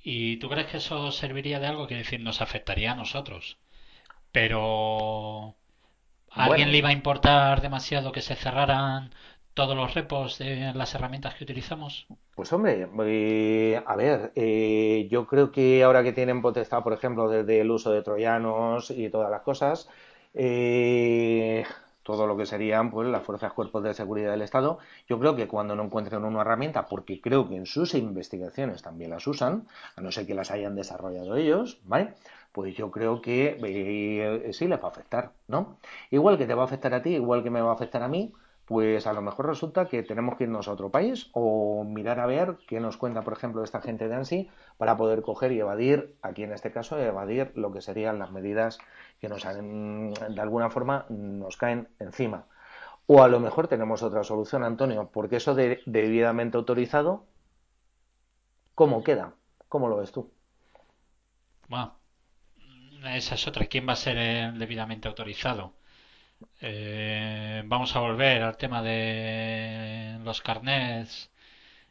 ¿Y 0.00 0.36
tú 0.36 0.48
crees 0.48 0.68
que 0.68 0.76
eso 0.76 1.10
serviría 1.10 1.58
de 1.58 1.66
algo? 1.66 1.88
Que 1.88 1.96
decir, 1.96 2.20
nos 2.20 2.40
afectaría 2.40 2.92
a 2.92 2.94
nosotros. 2.94 3.58
Pero 4.30 5.56
¿a 6.30 6.44
alguien 6.44 6.70
le 6.70 6.78
iba 6.78 6.90
a 6.90 6.92
importar 6.92 7.60
demasiado 7.60 8.12
que 8.12 8.20
se 8.20 8.36
cerraran 8.36 9.12
todos 9.56 9.74
los 9.74 9.94
repos 9.94 10.38
de 10.38 10.72
las 10.74 10.94
herramientas 10.94 11.34
que 11.34 11.44
utilizamos? 11.44 12.06
Pues 12.34 12.52
hombre, 12.52 12.86
eh, 13.06 13.82
a 13.86 13.96
ver, 13.96 14.30
eh, 14.34 15.08
yo 15.10 15.26
creo 15.26 15.50
que 15.50 15.82
ahora 15.82 16.02
que 16.02 16.12
tienen 16.12 16.42
potestad, 16.42 16.82
por 16.82 16.92
ejemplo, 16.92 17.26
desde 17.30 17.62
el 17.62 17.70
uso 17.70 17.90
de 17.90 18.02
troyanos 18.02 18.90
y 18.90 19.08
todas 19.08 19.30
las 19.30 19.40
cosas, 19.40 19.88
eh, 20.34 21.64
todo 22.02 22.26
lo 22.26 22.36
que 22.36 22.44
serían 22.44 22.90
pues 22.90 23.08
las 23.08 23.22
fuerzas 23.22 23.54
cuerpos 23.54 23.82
de 23.82 23.94
seguridad 23.94 24.30
del 24.30 24.42
Estado, 24.42 24.78
yo 25.08 25.18
creo 25.18 25.34
que 25.34 25.48
cuando 25.48 25.74
no 25.74 25.84
encuentren 25.84 26.22
una 26.26 26.42
herramienta, 26.42 26.86
porque 26.86 27.22
creo 27.22 27.48
que 27.48 27.56
en 27.56 27.64
sus 27.64 27.94
investigaciones 27.94 28.82
también 28.82 29.08
las 29.08 29.26
usan, 29.26 29.66
a 29.96 30.02
no 30.02 30.12
ser 30.12 30.26
que 30.26 30.34
las 30.34 30.50
hayan 30.50 30.76
desarrollado 30.76 31.34
ellos, 31.34 31.80
¿vale? 31.84 32.12
Pues 32.52 32.76
yo 32.76 32.90
creo 32.90 33.22
que 33.22 33.56
sí 34.52 34.68
les 34.68 34.78
va 34.78 34.84
a 34.84 34.90
afectar, 34.90 35.32
¿no? 35.48 35.78
Igual 36.10 36.36
que 36.36 36.46
te 36.46 36.52
va 36.52 36.64
a 36.64 36.66
afectar 36.66 36.92
a 36.92 37.00
ti, 37.00 37.14
igual 37.14 37.42
que 37.42 37.50
me 37.50 37.62
va 37.62 37.70
a 37.70 37.74
afectar 37.74 38.02
a 38.02 38.08
mí, 38.08 38.34
pues 38.66 39.06
a 39.06 39.12
lo 39.12 39.22
mejor 39.22 39.46
resulta 39.46 39.86
que 39.86 40.02
tenemos 40.02 40.36
que 40.36 40.44
irnos 40.44 40.66
a 40.66 40.72
otro 40.72 40.90
país 40.90 41.30
o 41.32 41.84
mirar 41.84 42.18
a 42.18 42.26
ver 42.26 42.58
qué 42.66 42.80
nos 42.80 42.96
cuenta, 42.96 43.22
por 43.22 43.32
ejemplo, 43.32 43.62
esta 43.62 43.80
gente 43.80 44.08
de 44.08 44.14
ANSI 44.16 44.50
para 44.76 44.96
poder 44.96 45.22
coger 45.22 45.52
y 45.52 45.60
evadir, 45.60 46.16
aquí 46.20 46.42
en 46.42 46.52
este 46.52 46.72
caso, 46.72 46.98
evadir 46.98 47.52
lo 47.54 47.72
que 47.72 47.80
serían 47.80 48.18
las 48.18 48.32
medidas 48.32 48.78
que 49.20 49.28
nos 49.28 49.44
de 49.44 50.40
alguna 50.40 50.68
forma 50.68 51.06
nos 51.08 51.56
caen 51.56 51.88
encima. 52.00 52.46
O 53.06 53.22
a 53.22 53.28
lo 53.28 53.38
mejor 53.38 53.68
tenemos 53.68 54.02
otra 54.02 54.24
solución, 54.24 54.64
Antonio, 54.64 55.10
porque 55.12 55.36
eso 55.36 55.54
de 55.54 55.80
debidamente 55.86 56.56
autorizado, 56.56 57.24
¿cómo 58.74 59.04
queda? 59.04 59.34
¿Cómo 59.68 59.88
lo 59.88 59.98
ves 59.98 60.10
tú? 60.10 60.32
Bueno, 61.68 61.94
esa 63.14 63.36
es 63.36 63.46
otra. 63.46 63.66
¿Quién 63.66 63.86
va 63.88 63.92
a 63.92 63.96
ser 63.96 64.54
debidamente 64.54 65.06
autorizado? 65.06 65.75
Eh, 66.60 67.62
vamos 67.66 67.94
a 67.96 68.00
volver 68.00 68.42
al 68.42 68.56
tema 68.56 68.82
de 68.82 70.18
los 70.24 70.40
carnets. 70.40 71.30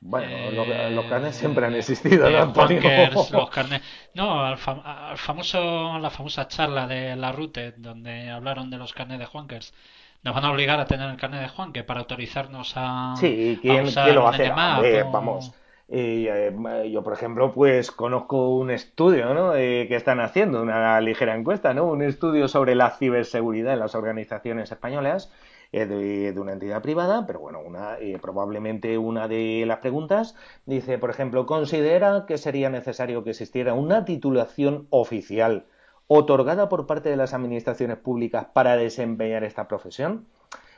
Bueno, 0.01 0.51
los, 0.91 1.05
carnets 1.05 1.37
siempre 1.37 1.65
han 1.65 1.73
existido, 1.75 2.29
¿no? 2.29 2.53
los 3.31 3.49
carnets. 3.51 3.85
No, 4.13 4.45
al, 4.45 4.57
famoso, 4.57 5.97
la 5.99 6.09
famosa 6.09 6.47
charla 6.47 6.87
de 6.87 7.15
la 7.15 7.31
Rute, 7.31 7.73
donde 7.77 8.29
hablaron 8.29 8.69
de 8.69 8.77
los 8.77 8.93
carnets 8.93 9.19
de 9.19 9.25
Juankers. 9.25 9.73
Nos 10.21 10.33
van 10.33 10.45
a 10.45 10.51
obligar 10.51 10.79
a 10.79 10.85
tener 10.85 11.09
el 11.09 11.17
carnet 11.17 11.41
de 11.41 11.49
Juanque 11.49 11.83
para 11.83 11.99
autorizarnos 12.01 12.73
a. 12.75 13.15
Sí, 13.17 13.59
¿quién, 13.61 13.87
¿quién 13.87 14.15
lo 14.15 14.23
va 14.23 14.29
a 14.29 14.33
hacer? 14.33 15.05
vamos 15.11 15.53
eh, 15.87 16.89
yo, 16.91 17.03
por 17.03 17.13
ejemplo, 17.13 17.51
pues 17.51 17.91
conozco 17.91 18.55
un 18.57 18.71
estudio 18.71 19.33
¿no? 19.33 19.55
Eh, 19.55 19.85
que 19.87 19.95
están 19.95 20.19
haciendo, 20.19 20.61
una 20.61 20.99
ligera 21.01 21.35
encuesta, 21.35 21.73
¿no? 21.73 21.85
un 21.85 22.01
estudio 22.01 22.47
sobre 22.47 22.75
la 22.75 22.91
ciberseguridad 22.91 23.73
en 23.73 23.79
las 23.79 23.93
organizaciones 23.93 24.71
españolas 24.71 25.31
eh, 25.71 25.85
de, 25.85 26.39
una 26.39 26.53
entidad 26.53 26.81
privada, 26.81 27.27
pero 27.27 27.39
bueno, 27.39 27.59
una, 27.59 27.97
probablemente 28.21 28.97
una 28.97 29.27
de 29.27 29.63
las 29.67 29.79
preguntas 29.79 30.35
dice, 30.65 30.97
por 30.97 31.11
ejemplo, 31.11 31.45
¿considera 31.45 32.25
que 32.27 32.37
sería 32.37 32.69
necesario 32.69 33.23
que 33.23 33.31
existiera 33.31 33.73
una 33.73 34.05
titulación 34.05 34.87
oficial 34.89 35.65
otorgada 36.07 36.69
por 36.69 36.87
parte 36.87 37.09
de 37.09 37.17
las 37.17 37.33
administraciones 37.33 37.97
públicas 37.97 38.47
para 38.53 38.75
desempeñar 38.75 39.43
esta 39.43 39.67
profesión? 39.67 40.25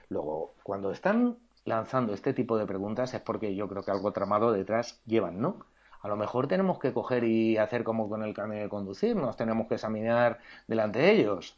Luego, 0.10 0.54
cuando 0.64 0.92
están 0.92 1.38
lanzando 1.68 2.14
este 2.14 2.34
tipo 2.34 2.58
de 2.58 2.66
preguntas 2.66 3.14
es 3.14 3.22
porque 3.22 3.54
yo 3.54 3.68
creo 3.68 3.84
que 3.84 3.92
algo 3.92 4.14
tramado 4.14 4.52
detrás 4.52 5.02
llevan, 5.06 5.42
¿no? 5.42 5.66
A 6.02 6.08
lo 6.08 6.16
mejor 6.16 6.48
tenemos 6.48 6.80
que 6.80 6.94
coger 6.94 7.24
y 7.24 7.58
hacer 7.58 7.84
como 7.84 8.08
con 8.08 8.24
el 8.24 8.34
carnet 8.34 8.64
de 8.64 8.70
conducir, 8.70 9.16
nos 9.16 9.36
tenemos 9.36 9.68
que 9.68 9.76
examinar 9.76 10.40
delante 10.68 11.00
de 11.00 11.12
ellos. 11.12 11.58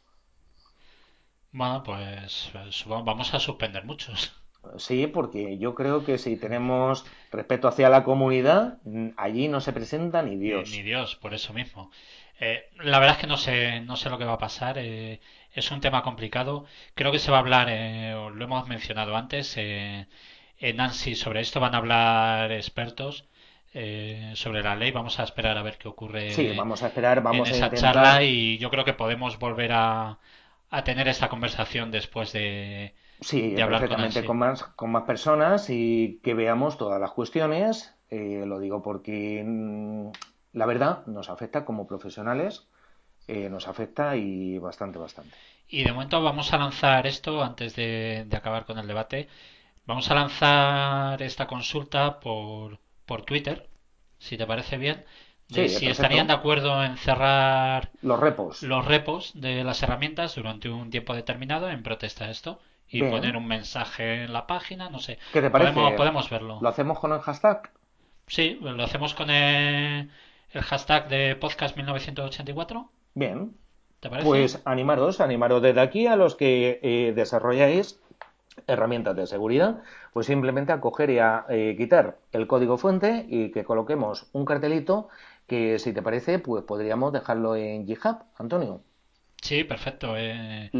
Bueno, 1.52 1.82
pues, 1.84 2.50
pues 2.52 2.84
vamos 2.86 3.34
a 3.34 3.38
suspender 3.38 3.84
muchos. 3.84 4.32
Sí, 4.76 5.06
porque 5.06 5.58
yo 5.58 5.74
creo 5.74 6.04
que 6.04 6.18
si 6.18 6.36
tenemos 6.36 7.06
respeto 7.30 7.66
hacia 7.66 7.88
la 7.88 8.04
comunidad, 8.04 8.78
allí 9.16 9.48
no 9.48 9.60
se 9.60 9.72
presenta 9.72 10.22
ni 10.22 10.36
Dios. 10.36 10.70
Ni, 10.70 10.82
Dios, 10.82 11.16
por 11.16 11.34
eso 11.34 11.52
mismo. 11.52 11.90
Eh, 12.40 12.70
la 12.78 12.98
verdad 12.98 13.16
es 13.16 13.20
que 13.20 13.26
no 13.26 13.36
sé, 13.36 13.80
no 13.80 13.96
sé 13.96 14.10
lo 14.10 14.18
que 14.18 14.24
va 14.24 14.34
a 14.34 14.38
pasar. 14.38 14.78
Eh, 14.78 15.20
es 15.52 15.70
un 15.70 15.80
tema 15.80 16.02
complicado. 16.02 16.64
Creo 16.94 17.12
que 17.12 17.18
se 17.18 17.30
va 17.30 17.38
a 17.38 17.40
hablar, 17.40 17.68
eh, 17.70 18.14
lo 18.34 18.44
hemos 18.44 18.68
mencionado 18.68 19.16
antes, 19.16 19.54
eh, 19.56 20.06
en 20.58 20.76
Nancy 20.76 21.14
sobre 21.14 21.40
esto 21.40 21.60
van 21.60 21.74
a 21.74 21.78
hablar 21.78 22.52
expertos. 22.52 23.26
Eh, 23.72 24.32
sobre 24.34 24.64
la 24.64 24.74
ley. 24.74 24.90
Vamos 24.90 25.20
a 25.20 25.22
esperar 25.22 25.56
a 25.56 25.62
ver 25.62 25.78
qué 25.78 25.86
ocurre. 25.86 26.32
Sí, 26.32 26.52
vamos 26.56 26.82
a 26.82 26.88
esperar, 26.88 27.22
vamos 27.22 27.48
en 27.48 27.54
esa 27.54 27.70
charla 27.70 28.24
y 28.24 28.58
yo 28.58 28.68
creo 28.68 28.84
que 28.84 28.94
podemos 28.94 29.38
volver 29.38 29.70
a, 29.72 30.18
a 30.70 30.82
tener 30.82 31.06
esta 31.06 31.28
conversación 31.28 31.92
después 31.92 32.32
de, 32.32 32.94
sí, 33.20 33.60
hablar 33.60 33.86
con, 33.86 34.24
con, 34.26 34.38
más, 34.38 34.64
con 34.64 34.90
más 34.90 35.04
personas 35.04 35.70
y 35.70 36.18
que 36.24 36.34
veamos 36.34 36.78
todas 36.78 37.00
las 37.00 37.12
cuestiones. 37.12 37.94
lo 38.10 38.58
digo 38.58 38.82
porque 38.82 39.44
mm, 39.46 40.10
la 40.52 40.66
verdad 40.66 41.06
nos 41.06 41.30
afecta 41.30 41.64
como 41.64 41.86
profesionales 41.86 42.66
eh, 43.32 43.48
nos 43.48 43.68
afecta 43.68 44.16
y 44.16 44.58
bastante, 44.58 44.98
bastante. 44.98 45.36
Y 45.68 45.84
de 45.84 45.92
momento 45.92 46.20
vamos 46.20 46.52
a 46.52 46.58
lanzar 46.58 47.06
esto, 47.06 47.44
antes 47.44 47.76
de, 47.76 48.26
acabar 48.32 48.64
con 48.64 48.76
el 48.78 48.88
debate, 48.88 49.28
vamos 49.86 50.10
a 50.10 50.16
lanzar 50.16 51.22
esta 51.22 51.46
consulta 51.46 52.18
por, 52.18 52.80
por 53.06 53.22
Twitter, 53.22 53.68
si 54.18 54.36
te 54.36 54.48
parece 54.48 54.78
bien, 54.78 55.04
de 55.48 55.68
si 55.68 55.86
estarían 55.86 56.26
de 56.26 56.32
acuerdo 56.32 56.82
en 56.84 56.96
cerrar 56.96 57.90
los 58.02 58.18
repos. 58.18 58.64
los 58.64 58.84
repos 58.84 59.30
de 59.34 59.62
las 59.62 59.80
herramientas 59.84 60.34
durante 60.34 60.68
un 60.68 60.90
tiempo 60.90 61.14
determinado 61.14 61.70
en 61.70 61.84
protesta 61.84 62.24
a 62.24 62.30
esto. 62.30 62.58
y 62.88 63.04
poner 63.04 63.36
un 63.36 63.46
mensaje 63.46 64.24
en 64.24 64.32
la 64.32 64.48
página, 64.48 64.90
no 64.90 64.98
sé. 64.98 65.20
¿Qué 65.32 65.40
te 65.40 65.50
parece? 65.50 65.72
Podemos, 65.96 66.28
verlo. 66.28 66.58
¿Lo 66.60 66.68
hacemos 66.68 66.98
con 66.98 67.12
el 67.12 67.20
hashtag? 67.20 67.70
Sí, 68.26 68.58
lo 68.60 68.82
hacemos 68.82 69.14
con 69.14 69.30
el, 69.30 70.10
hashtag 70.52 71.08
de 71.08 71.36
podcast 71.36 71.76
1984. 71.76 72.90
Bien. 73.14 73.52
¿Te 74.00 74.08
parece? 74.08 74.26
Pues 74.26 74.62
animaros, 74.64 75.20
animaros 75.20 75.62
desde 75.62 75.80
aquí 75.80 76.06
a 76.06 76.16
los 76.16 76.34
que 76.34 76.80
eh, 76.82 77.12
desarrolláis 77.14 78.00
herramientas 78.66 79.16
de 79.16 79.26
seguridad, 79.26 79.82
pues 80.12 80.26
simplemente 80.26 80.72
a 80.72 80.80
coger 80.80 81.10
y 81.10 81.18
a 81.18 81.44
eh, 81.48 81.74
quitar 81.78 82.18
el 82.32 82.46
código 82.46 82.78
fuente 82.78 83.26
y 83.28 83.50
que 83.50 83.64
coloquemos 83.64 84.26
un 84.32 84.44
cartelito 84.44 85.08
que 85.46 85.78
si 85.78 85.92
te 85.92 86.02
parece, 86.02 86.38
pues 86.38 86.64
podríamos 86.64 87.12
dejarlo 87.12 87.56
en 87.56 87.86
GitHub, 87.86 88.18
Antonio. 88.38 88.82
Sí, 89.42 89.64
perfecto. 89.64 90.14
Eh, 90.16 90.70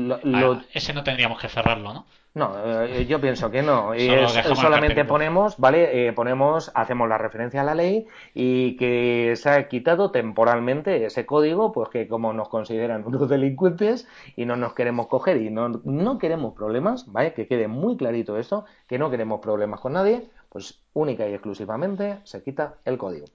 ese 0.73 0.93
no 0.93 1.03
tendríamos 1.03 1.41
que 1.41 1.49
cerrarlo, 1.49 1.93
¿no? 1.93 2.07
No, 2.33 2.55
eh, 2.85 3.07
yo 3.07 3.21
pienso 3.21 3.51
que 3.51 3.61
no. 3.61 3.93
Y 3.95 4.09
solamente 4.55 5.05
ponemos, 5.05 5.59
¿vale? 5.59 6.09
Eh, 6.09 6.13
ponemos, 6.13 6.71
hacemos 6.75 7.09
la 7.09 7.19
referencia 7.19 7.63
a 7.63 7.65
la 7.65 7.75
ley 7.75 8.07
y 8.35 8.77
que 8.77 9.35
se 9.35 9.51
ha 9.51 9.67
quitado 9.67 10.13
temporalmente 10.13 11.05
ese 11.05 11.27
código, 11.27 11.73
pues 11.73 11.89
que 11.89 12.07
como 12.07 12.33
nos 12.33 12.49
consideran 12.49 13.05
unos 13.07 13.29
delincuentes 13.29 14.07
y 14.37 14.45
no 14.45 14.55
nos 14.55 14.75
queremos 14.75 15.09
coger 15.09 15.39
y 15.39 15.51
no, 15.51 15.81
no 15.85 16.19
queremos 16.19 16.55
problemas, 16.55 17.11
¿vale? 17.11 17.33
Que 17.33 17.49
quede 17.49 17.67
muy 17.67 17.97
clarito 17.97 18.39
eso, 18.39 18.65
que 18.87 18.99
no 18.99 19.11
queremos 19.11 19.41
problemas 19.41 19.81
con 19.81 19.95
nadie, 19.95 20.29
pues 20.51 20.81
única 20.93 21.29
y 21.29 21.33
exclusivamente 21.33 22.19
se 22.23 22.45
quita 22.45 22.77
el 22.85 22.97
código. 22.97 23.27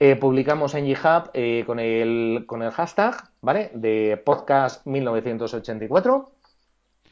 Eh, 0.00 0.16
publicamos 0.16 0.74
en 0.74 0.84
GitHub 0.84 1.30
eh, 1.32 1.64
con, 1.66 1.80
el, 1.80 2.44
con 2.46 2.62
el 2.62 2.70
hashtag, 2.72 3.16
¿vale? 3.40 3.70
De 3.74 4.20
podcast 4.24 4.86
1984. 4.86 6.30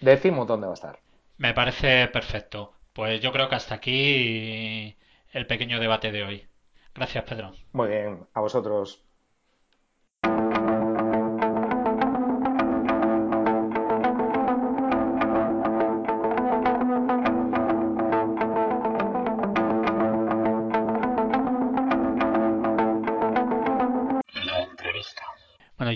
Decimos 0.00 0.46
dónde 0.46 0.66
va 0.66 0.72
a 0.72 0.74
estar. 0.74 1.06
Me 1.38 1.55
parece 1.55 2.09
perfecto. 2.09 2.72
Pues 2.92 3.20
yo 3.20 3.33
creo 3.33 3.49
que 3.49 3.57
hasta 3.57 3.75
aquí 3.75 4.96
el 5.33 5.46
pequeño 5.46 5.81
debate 5.81 6.12
de 6.12 6.25
hoy. 6.25 6.46
Gracias, 6.94 7.25
Pedro. 7.25 7.53
Muy 7.72 7.88
bien, 7.88 8.27
a 8.33 8.40
vosotros. 8.40 9.07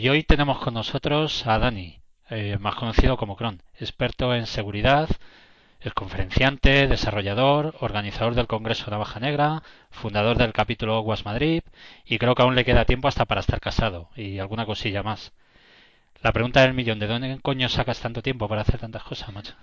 y 0.00 0.08
hoy 0.08 0.22
tenemos 0.22 0.60
con 0.60 0.72
nosotros 0.72 1.46
a 1.46 1.58
Dani, 1.58 2.00
eh, 2.30 2.58
más 2.60 2.76
conocido 2.76 3.16
como 3.16 3.36
Cron, 3.36 3.60
experto 3.78 4.34
en 4.34 4.46
seguridad, 4.46 5.08
es 5.80 5.94
conferenciante, 5.94 6.86
desarrollador, 6.86 7.74
organizador 7.80 8.34
del 8.34 8.46
Congreso 8.46 8.90
Navaja 8.90 9.18
Negra, 9.18 9.62
fundador 9.90 10.36
del 10.36 10.52
capítulo 10.52 11.00
Guas 11.00 11.24
Madrid 11.24 11.62
y 12.04 12.18
creo 12.18 12.34
que 12.34 12.42
aún 12.42 12.54
le 12.54 12.64
queda 12.64 12.84
tiempo 12.84 13.08
hasta 13.08 13.24
para 13.24 13.40
estar 13.40 13.60
casado 13.60 14.10
y 14.14 14.38
alguna 14.38 14.66
cosilla 14.66 15.02
más. 15.02 15.32
La 16.22 16.32
pregunta 16.32 16.60
del 16.60 16.74
millón, 16.74 16.98
¿de 16.98 17.06
dónde 17.06 17.38
coño 17.42 17.68
sacas 17.68 17.98
tanto 17.98 18.22
tiempo 18.22 18.46
para 18.46 18.60
hacer 18.60 18.78
tantas 18.78 19.02
cosas, 19.02 19.32
macho? 19.32 19.54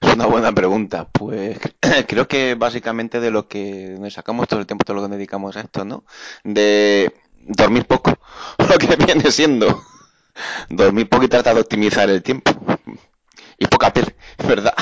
Es 0.00 0.12
una 0.14 0.26
buena 0.26 0.52
pregunta. 0.52 1.08
Pues 1.10 1.58
creo 2.06 2.28
que 2.28 2.54
básicamente 2.54 3.18
de 3.18 3.30
lo 3.30 3.48
que 3.48 3.96
nos 3.98 4.12
sacamos 4.12 4.46
todo 4.46 4.60
el 4.60 4.66
tiempo, 4.66 4.84
todo 4.84 4.96
lo 4.96 5.08
que 5.08 5.16
dedicamos 5.16 5.56
a 5.56 5.62
esto, 5.62 5.86
¿no? 5.86 6.04
De 6.44 7.14
dormir 7.40 7.86
poco, 7.86 8.12
lo 8.58 8.78
que 8.78 8.94
viene 8.96 9.30
siendo 9.30 9.82
dormir 10.68 11.08
poco 11.08 11.24
y 11.24 11.28
tratar 11.28 11.54
de 11.54 11.60
optimizar 11.60 12.08
el 12.10 12.22
tiempo. 12.22 12.52
Y 13.58 13.66
poca 13.66 13.92
tele, 13.92 14.14
¿verdad? 14.46 14.74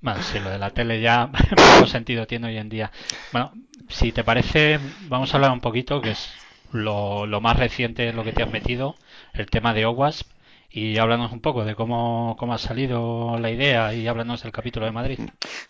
Bueno, 0.00 0.22
sí, 0.22 0.38
lo 0.38 0.50
de 0.50 0.58
la 0.58 0.70
tele 0.70 1.00
ya 1.00 1.30
poco 1.74 1.86
sentido 1.86 2.26
tiene 2.26 2.48
hoy 2.48 2.58
en 2.58 2.68
día. 2.68 2.92
Bueno, 3.32 3.52
si 3.88 4.12
te 4.12 4.24
parece, 4.24 4.78
vamos 5.08 5.32
a 5.32 5.36
hablar 5.36 5.50
un 5.52 5.60
poquito, 5.60 6.00
que 6.00 6.12
es 6.12 6.30
lo, 6.72 7.26
lo 7.26 7.40
más 7.40 7.58
reciente, 7.58 8.12
lo 8.12 8.24
que 8.24 8.32
te 8.32 8.42
has 8.42 8.50
metido, 8.50 8.96
el 9.34 9.46
tema 9.46 9.74
de 9.74 9.86
OWASP, 9.86 10.28
y 10.70 10.98
háblanos 10.98 11.32
un 11.32 11.40
poco 11.40 11.64
de 11.64 11.74
cómo, 11.74 12.36
cómo 12.38 12.54
ha 12.54 12.58
salido 12.58 13.38
la 13.38 13.50
idea 13.50 13.94
y 13.94 14.06
háblanos 14.06 14.42
del 14.42 14.52
capítulo 14.52 14.86
de 14.86 14.92
Madrid. 14.92 15.18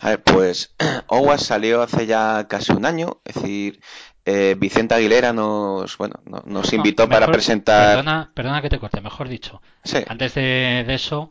A 0.01 0.11
ver, 0.11 0.23
pues 0.23 0.75
OWASP 1.07 1.45
salió 1.45 1.83
hace 1.83 2.07
ya 2.07 2.47
casi 2.49 2.73
un 2.73 2.85
año, 2.85 3.21
es 3.25 3.37
decir, 3.37 3.81
eh, 4.29 4.57
Vicente 4.59 4.93
Aguilera 4.93 5.33
nos, 5.33 5.97
bueno, 5.99 6.17
nos 6.45 6.73
invitó 6.73 7.09
para 7.09 7.29
presentar. 7.29 7.97
Perdona, 7.97 8.33
perdona 8.35 8.61
que 8.61 8.69
te 8.69 8.81
corte, 8.81 9.01
mejor 9.01 9.29
dicho. 9.29 9.63
Antes 10.09 10.35
de, 10.35 10.85
eso, 10.89 11.31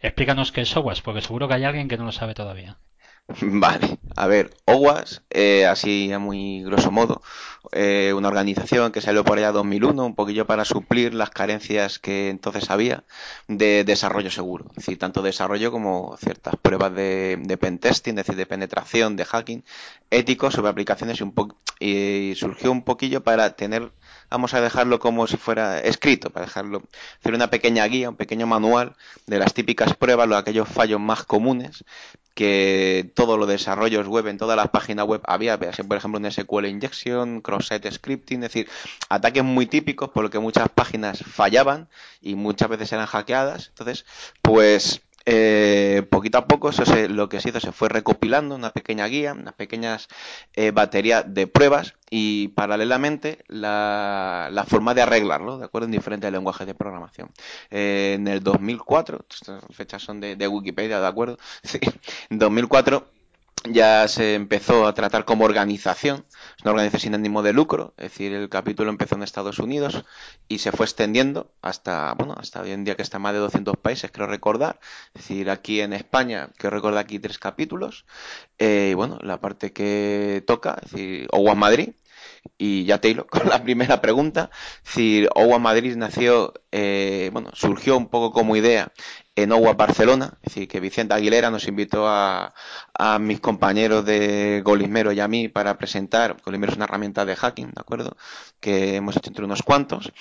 explícanos 0.00 0.52
qué 0.52 0.60
es 0.60 0.76
OWASP, 0.76 1.02
porque 1.02 1.22
seguro 1.22 1.48
que 1.48 1.54
hay 1.54 1.64
alguien 1.64 1.88
que 1.88 1.96
no 1.96 2.04
lo 2.04 2.12
sabe 2.12 2.34
todavía. 2.34 2.76
Vale, 3.42 3.98
a 4.14 4.26
ver, 4.28 4.54
OWAS, 4.66 5.22
eh, 5.30 5.66
así 5.66 6.12
a 6.12 6.18
muy 6.20 6.62
grosso 6.62 6.92
modo, 6.92 7.22
eh, 7.72 8.12
una 8.16 8.28
organización 8.28 8.92
que 8.92 9.00
salió 9.00 9.24
por 9.24 9.38
allá 9.38 9.50
2001, 9.50 10.06
un 10.06 10.14
poquillo 10.14 10.46
para 10.46 10.64
suplir 10.64 11.12
las 11.12 11.30
carencias 11.30 11.98
que 11.98 12.30
entonces 12.30 12.70
había 12.70 13.02
de 13.48 13.82
desarrollo 13.82 14.30
seguro, 14.30 14.66
es 14.70 14.76
decir, 14.76 14.98
tanto 14.98 15.22
desarrollo 15.22 15.72
como 15.72 16.16
ciertas 16.18 16.54
pruebas 16.62 16.94
de, 16.94 17.38
de 17.42 17.56
pentesting, 17.56 18.12
es 18.16 18.26
decir, 18.26 18.36
de 18.36 18.46
penetración, 18.46 19.16
de 19.16 19.24
hacking, 19.24 19.64
ético 20.10 20.52
sobre 20.52 20.70
aplicaciones 20.70 21.18
y, 21.18 21.24
un 21.24 21.34
y 21.80 22.34
surgió 22.36 22.70
un 22.70 22.84
poquillo 22.84 23.24
para 23.24 23.56
tener 23.56 23.90
vamos 24.30 24.54
a 24.54 24.60
dejarlo 24.60 24.98
como 24.98 25.26
si 25.26 25.36
fuera 25.36 25.80
escrito, 25.80 26.30
para 26.30 26.46
dejarlo, 26.46 26.82
hacer 27.20 27.34
una 27.34 27.50
pequeña 27.50 27.84
guía, 27.86 28.08
un 28.08 28.16
pequeño 28.16 28.46
manual 28.46 28.96
de 29.26 29.38
las 29.38 29.52
típicas 29.54 29.94
pruebas, 29.94 30.28
los 30.28 30.38
aquellos 30.38 30.68
fallos 30.68 31.00
más 31.00 31.24
comunes 31.24 31.84
que 32.36 33.10
todos 33.14 33.38
los 33.38 33.48
desarrollos 33.48 34.06
web 34.06 34.26
en 34.26 34.36
todas 34.36 34.58
las 34.58 34.68
páginas 34.68 35.06
web 35.06 35.22
había, 35.24 35.58
por 35.58 35.96
ejemplo, 35.96 36.18
en 36.18 36.30
SQL 36.30 36.66
injection, 36.66 37.40
cross-site 37.40 37.90
scripting, 37.90 38.44
es 38.44 38.52
decir, 38.52 38.68
ataques 39.08 39.42
muy 39.42 39.64
típicos 39.64 40.10
por 40.10 40.22
lo 40.22 40.28
que 40.28 40.38
muchas 40.38 40.68
páginas 40.68 41.24
fallaban 41.24 41.88
y 42.20 42.34
muchas 42.34 42.68
veces 42.68 42.92
eran 42.92 43.06
hackeadas. 43.06 43.68
Entonces, 43.68 44.04
pues 44.42 45.00
eh, 45.28 46.06
poquito 46.08 46.38
a 46.38 46.46
poco 46.46 46.70
eso 46.70 46.84
lo 47.08 47.28
que 47.28 47.40
se 47.40 47.48
hizo 47.48 47.58
se 47.58 47.72
fue 47.72 47.88
recopilando 47.88 48.54
una 48.54 48.70
pequeña 48.70 49.06
guía, 49.06 49.32
unas 49.32 49.54
pequeñas 49.54 50.06
eh, 50.54 50.70
baterías 50.70 51.24
de 51.26 51.48
pruebas 51.48 51.94
y 52.10 52.48
paralelamente 52.48 53.44
la, 53.48 54.48
la, 54.52 54.64
forma 54.64 54.94
de 54.94 55.02
arreglarlo, 55.02 55.58
¿de 55.58 55.64
acuerdo? 55.64 55.86
En 55.86 55.92
diferentes 55.92 56.30
lenguajes 56.30 56.66
de 56.66 56.74
programación. 56.74 57.30
Eh, 57.70 58.12
en 58.14 58.28
el 58.28 58.42
2004, 58.42 59.26
estas 59.28 59.64
fechas 59.72 60.02
son 60.02 60.20
de, 60.20 60.36
de 60.36 60.48
Wikipedia, 60.48 61.00
¿de 61.00 61.06
acuerdo? 61.06 61.38
Sí, 61.64 61.80
en 62.30 62.38
2004 62.38 63.15
ya 63.64 64.06
se 64.08 64.34
empezó 64.34 64.86
a 64.86 64.94
tratar 64.94 65.24
como 65.24 65.44
organización, 65.44 66.24
es 66.30 66.62
una 66.62 66.72
organización 66.72 67.00
sin 67.00 67.14
ánimo 67.14 67.42
de 67.42 67.52
lucro, 67.52 67.94
es 67.96 68.10
decir, 68.10 68.32
el 68.32 68.48
capítulo 68.48 68.90
empezó 68.90 69.16
en 69.16 69.22
Estados 69.22 69.58
Unidos 69.58 70.04
y 70.48 70.58
se 70.58 70.72
fue 70.72 70.86
extendiendo 70.86 71.52
hasta, 71.62 72.14
bueno, 72.14 72.34
hasta 72.38 72.62
hoy 72.62 72.70
en 72.72 72.84
día 72.84 72.96
que 72.96 73.02
está 73.02 73.16
en 73.16 73.24
más 73.24 73.32
de 73.32 73.40
200 73.40 73.76
países, 73.76 74.10
creo 74.12 74.26
recordar, 74.26 74.78
es 75.14 75.22
decir, 75.22 75.50
aquí 75.50 75.80
en 75.80 75.92
España, 75.92 76.50
que 76.58 76.70
recuerdo 76.70 76.98
aquí 76.98 77.18
tres 77.18 77.38
capítulos, 77.38 78.06
eh, 78.58 78.90
y 78.92 78.94
bueno, 78.94 79.18
la 79.22 79.40
parte 79.40 79.72
que 79.72 80.44
toca, 80.46 80.78
es 80.84 80.92
decir, 80.92 81.28
Madrid, 81.56 81.90
y 82.58 82.84
ya 82.84 83.00
te 83.00 83.08
hilo 83.10 83.26
con 83.30 83.48
la 83.48 83.62
primera 83.62 84.00
pregunta. 84.00 84.50
Si 84.82 85.26
OWA 85.34 85.58
Madrid 85.58 85.96
nació, 85.96 86.54
eh, 86.72 87.30
bueno, 87.32 87.50
surgió 87.54 87.96
un 87.96 88.08
poco 88.08 88.32
como 88.32 88.56
idea 88.56 88.92
en 89.36 89.52
OWA 89.52 89.74
Barcelona, 89.74 90.38
es 90.42 90.54
decir, 90.54 90.68
que 90.68 90.80
Vicente 90.80 91.14
Aguilera 91.14 91.50
nos 91.50 91.68
invitó 91.68 92.08
a, 92.08 92.54
a 92.94 93.18
mis 93.18 93.40
compañeros 93.40 94.04
de 94.06 94.62
Golismero 94.64 95.12
y 95.12 95.20
a 95.20 95.28
mí 95.28 95.48
para 95.48 95.76
presentar, 95.76 96.36
Golismero 96.44 96.72
es 96.72 96.76
una 96.76 96.86
herramienta 96.86 97.24
de 97.26 97.36
hacking, 97.36 97.66
¿de 97.66 97.80
acuerdo? 97.80 98.16
Que 98.60 98.96
hemos 98.96 99.16
hecho 99.16 99.30
entre 99.30 99.44
unos 99.44 99.62
cuantos. 99.62 100.12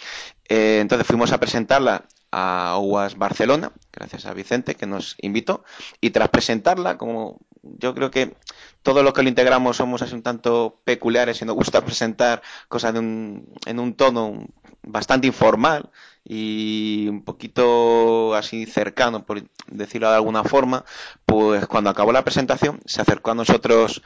Eh, 0.49 0.79
entonces 0.81 1.07
fuimos 1.07 1.31
a 1.31 1.39
presentarla 1.39 2.05
a 2.37 2.75
OWAS 2.75 3.17
Barcelona, 3.17 3.71
gracias 3.93 4.25
a 4.25 4.33
Vicente 4.33 4.75
que 4.75 4.85
nos 4.85 5.15
invitó, 5.21 5.63
y 6.01 6.09
tras 6.09 6.27
presentarla, 6.27 6.97
como 6.97 7.39
yo 7.63 7.95
creo 7.95 8.11
que 8.11 8.35
todos 8.83 9.05
los 9.05 9.13
que 9.13 9.23
lo 9.23 9.29
integramos 9.29 9.77
somos 9.77 10.01
así 10.01 10.13
un 10.13 10.21
tanto 10.21 10.81
peculiares 10.83 11.41
y 11.41 11.45
nos 11.45 11.55
gusta 11.55 11.79
presentar 11.85 12.41
cosas 12.67 12.93
en 12.95 13.79
un 13.79 13.93
tono 13.95 14.47
bastante 14.83 15.27
informal 15.27 15.89
y 16.25 17.07
un 17.07 17.23
poquito 17.23 18.35
así 18.35 18.65
cercano, 18.65 19.25
por 19.25 19.43
decirlo 19.67 20.09
de 20.09 20.15
alguna 20.15 20.43
forma, 20.43 20.83
pues 21.25 21.65
cuando 21.67 21.89
acabó 21.89 22.11
la 22.11 22.25
presentación 22.25 22.81
se 22.85 23.01
acercó 23.01 23.31
a 23.31 23.35
nosotros 23.35 24.01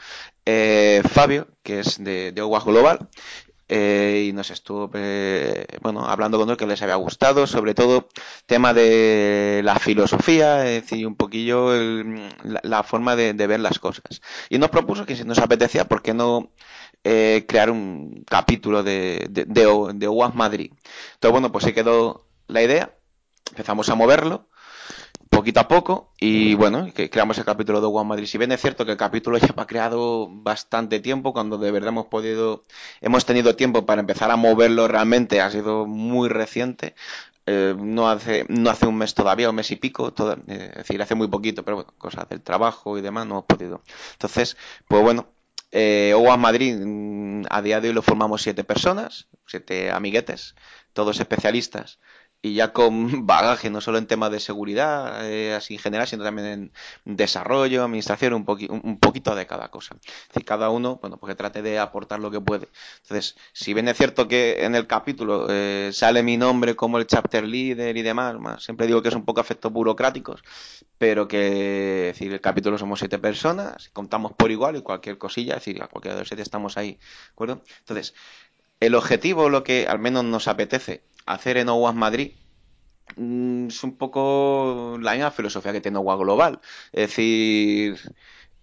eh, 0.45 1.01
Fabio, 1.09 1.47
que 1.63 1.79
es 1.79 2.03
de, 2.03 2.31
de 2.31 2.41
OWAS 2.41 2.65
Global, 2.65 3.09
eh, 3.71 4.25
y 4.27 4.34
nos 4.34 4.49
estuvo 4.49 4.89
eh, 4.95 5.65
bueno 5.82 6.08
hablando 6.08 6.39
con 6.39 6.49
él 6.49 6.58
que 6.58 6.65
les 6.65 6.82
había 6.82 6.95
gustado 6.95 7.45
sobre 7.45 7.75
todo 7.75 8.10
tema 8.47 8.73
de 8.73 9.62
la 9.63 9.77
filosofía 9.77 10.65
es 10.65 10.81
decir 10.81 11.06
un 11.06 11.15
poquillo 11.15 11.71
la, 12.43 12.83
forma 12.83 13.15
de, 13.15 13.33
ver 13.33 13.60
las 13.60 13.77
cosas. 13.77 14.21
Y 14.50 14.58
nos 14.58 14.71
propuso 14.71 15.06
que 15.06 15.15
si 15.15 15.23
nos 15.23 15.37
apetecía 15.37 15.87
por 15.87 16.02
qué 16.02 16.15
no 16.15 16.52
eh, 17.04 17.46
crear 17.48 17.69
un 17.69 18.23
capítulo 18.27 18.81
de, 18.81 19.27
de, 19.29 19.46
de, 19.46 20.31
Madrid 20.33 20.71
entonces 21.13 21.31
bueno 21.31 21.52
pues 21.52 21.63
se 21.63 21.73
quedó 21.75 22.25
la 22.48 22.63
idea 22.63 22.96
empezamos 23.52 23.87
a 23.89 23.96
moverlo 23.96 24.48
poquito 25.40 25.62
a 25.62 25.69
poco 25.69 26.12
y 26.19 26.54
bueno, 26.56 26.94
que 26.94 27.10
creamos 27.10 27.37
el 27.37 27.46
capítulo 27.46 27.79
de 27.79 27.87
One 27.87 28.10
Madrid. 28.10 28.25
Si 28.25 28.37
bien 28.37 28.52
es 28.52 28.60
cierto 28.60 28.85
que 28.85 28.92
el 28.92 28.98
capítulo 28.98 29.37
ya 29.37 29.54
ha 29.56 29.67
creado 29.67 30.27
bastante 30.29 31.00
tiempo, 31.00 31.31
cuando 31.31 31.58
de 31.58 31.71
verdad 31.71 31.90
hemos 31.90 32.08
podido, 32.08 32.65
hemos 33.00 33.23
tenido 33.23 33.56
tiempo 33.56 33.85
para 33.85 34.02
empezar 34.02 34.31
a 34.31 34.35
moverlo 34.35 34.90
realmente, 34.90 35.40
ha 35.40 35.50
sido 35.50 35.85
muy 35.85 36.27
reciente. 36.27 36.94
Eh, 37.46 37.73
no 37.79 38.10
hace 38.10 38.46
no 38.50 38.69
hace 38.69 38.85
un 38.85 38.98
mes 38.98 39.13
todavía, 39.13 39.50
un 39.50 39.56
mes 39.56 39.71
y 39.71 39.77
pico, 39.77 40.13
eh, 40.48 40.69
es 40.71 40.75
decir, 40.79 41.02
hace 41.02 41.15
muy 41.15 41.29
poquito, 41.29 41.63
pero 41.63 41.77
bueno, 41.77 41.94
cosas 41.98 42.27
del 42.27 42.42
trabajo 42.42 42.98
y 42.98 43.02
demás 43.02 43.25
no 43.25 43.35
hemos 43.35 43.46
podido. 43.46 43.81
Entonces, 44.12 44.58
pues 44.90 45.02
bueno, 45.02 45.29
eh, 45.71 46.13
Madrid 46.37 46.75
mm, 46.85 47.44
a 47.50 47.62
día 47.62 47.79
de 47.79 47.87
hoy 47.87 47.94
lo 47.94 48.02
formamos 48.02 48.42
siete 48.42 48.65
personas, 48.65 49.29
siete 49.46 49.90
amiguetes, 49.90 50.56
todos 50.92 51.21
especialistas 51.21 51.98
y 52.42 52.54
ya 52.54 52.71
con 52.73 53.25
bagaje, 53.27 53.69
no 53.69 53.81
solo 53.81 53.98
en 53.98 54.08
temas 54.08 54.31
de 54.31 54.40
seguridad, 54.40 55.29
eh, 55.29 55.54
así 55.54 55.75
en 55.75 55.79
general, 55.79 56.08
sino 56.08 56.23
también 56.23 56.71
en 57.06 57.15
desarrollo, 57.15 57.83
administración, 57.83 58.33
un, 58.33 58.46
un 58.83 59.00
poquito 59.00 59.35
de 59.35 59.46
cada 59.46 59.69
cosa. 59.69 59.96
Es 60.02 60.27
decir, 60.29 60.46
cada 60.46 60.69
uno, 60.69 61.00
bueno, 61.02 61.17
porque 61.17 61.35
trate 61.35 61.62
de 61.62 61.79
aportar 61.79 62.19
lo 62.19 62.31
que 62.31 62.40
puede. 62.42 62.69
Entonces, 63.04 63.35
si 63.54 63.73
bien 63.73 63.87
es 63.87 63.98
cierto 63.98 64.27
que 64.27 64.63
en 64.63 64.75
el 64.75 64.87
capítulo 64.87 65.48
eh, 65.50 65.90
sale 65.94 66.23
mi 66.23 66.37
nombre 66.37 66.75
como 66.75 66.98
el 66.98 67.08
chapter 67.08 67.46
leader 67.46 67.96
y 67.98 68.02
demás, 68.02 68.63
siempre 68.63 68.87
digo 68.87 69.02
que 69.02 69.10
es 69.10 69.15
un 69.15 69.25
poco 69.25 69.42
efectos 69.42 69.71
burocráticos, 69.71 70.42
pero 70.98 71.27
que, 71.27 72.10
es 72.10 72.15
decir, 72.15 72.33
el 72.33 72.42
capítulo 72.42 72.77
somos 72.77 73.00
siete 73.00 73.19
personas, 73.19 73.90
contamos 73.90 74.33
por 74.33 74.52
igual 74.52 74.75
y 74.77 74.81
cualquier 74.81 75.17
cosilla, 75.17 75.56
es 75.56 75.65
decir, 75.65 75.81
a 75.83 75.87
cualquiera 75.87 76.15
de 76.15 76.21
los 76.21 76.27
siete 76.27 76.44
estamos 76.44 76.77
ahí, 76.77 76.94
¿de 76.94 77.31
acuerdo? 77.31 77.63
Entonces, 77.79 78.13
el 78.79 78.96
objetivo, 78.96 79.50
lo 79.50 79.63
que 79.63 79.87
al 79.87 80.00
menos 80.00 80.23
nos 80.23 80.48
apetece, 80.48 81.04
hacer 81.30 81.58
en 81.58 81.69
OWAS 81.69 81.96
Madrid 81.96 82.32
mm, 83.15 83.67
es 83.67 83.84
un 83.84 83.98
poco 83.98 84.98
la 85.02 85.13
misma 85.13 85.32
filosofía 85.32 85.71
que 85.71 85.82
tiene 85.82 86.00
OWAS 86.00 86.19
Global. 86.19 86.60
Es 86.92 87.10
decir, 87.10 88.00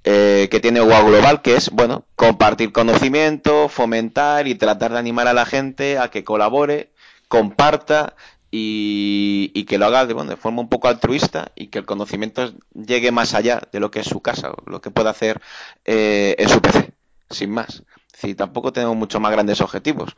eh, 0.05 0.49
que 0.51 0.61
tiene 0.61 0.81
OWAS 0.81 1.05
Global, 1.05 1.43
que 1.43 1.57
es, 1.57 1.71
bueno, 1.71 2.05
compartir 2.17 2.73
conocimiento, 2.73 3.69
fomentar 3.69 4.49
y 4.49 4.57
tratar 4.57 4.93
de 4.93 4.99
animar 4.99 5.29
a 5.29 5.35
la 5.35 5.47
gente 5.47 5.99
a 5.99 6.09
que 6.09 6.25
colabore, 6.25 6.93
comparta 7.29 8.14
y, 8.51 9.64
que 9.64 9.79
lo 9.79 9.87
haga 9.87 10.07
de, 10.07 10.14
bueno, 10.14 10.31
de 10.31 10.37
forma 10.37 10.62
un 10.62 10.69
poco 10.69 10.89
altruista 10.89 11.53
y 11.55 11.69
que 11.69 11.79
el 11.79 11.87
conocimiento 11.87 12.53
llegue 12.75 13.11
más 13.11 13.35
allá 13.35 13.61
de 13.73 13.81
lo 13.81 13.91
que 13.91 14.01
es 14.01 14.07
su 14.07 14.21
casa 14.21 14.53
lo 14.67 14.81
que 14.81 14.91
puede 14.91 15.11
hacer 15.11 15.41
eh, 15.85 16.37
en 16.39 16.49
su 16.49 16.61
PC, 16.61 16.93
sin 17.31 17.51
más. 17.51 17.83
Si 18.12 18.35
tampoco 18.35 18.73
tenemos 18.73 18.97
mucho 18.97 19.21
más 19.21 19.33
grandes 19.33 19.61
objetivos. 19.61 20.17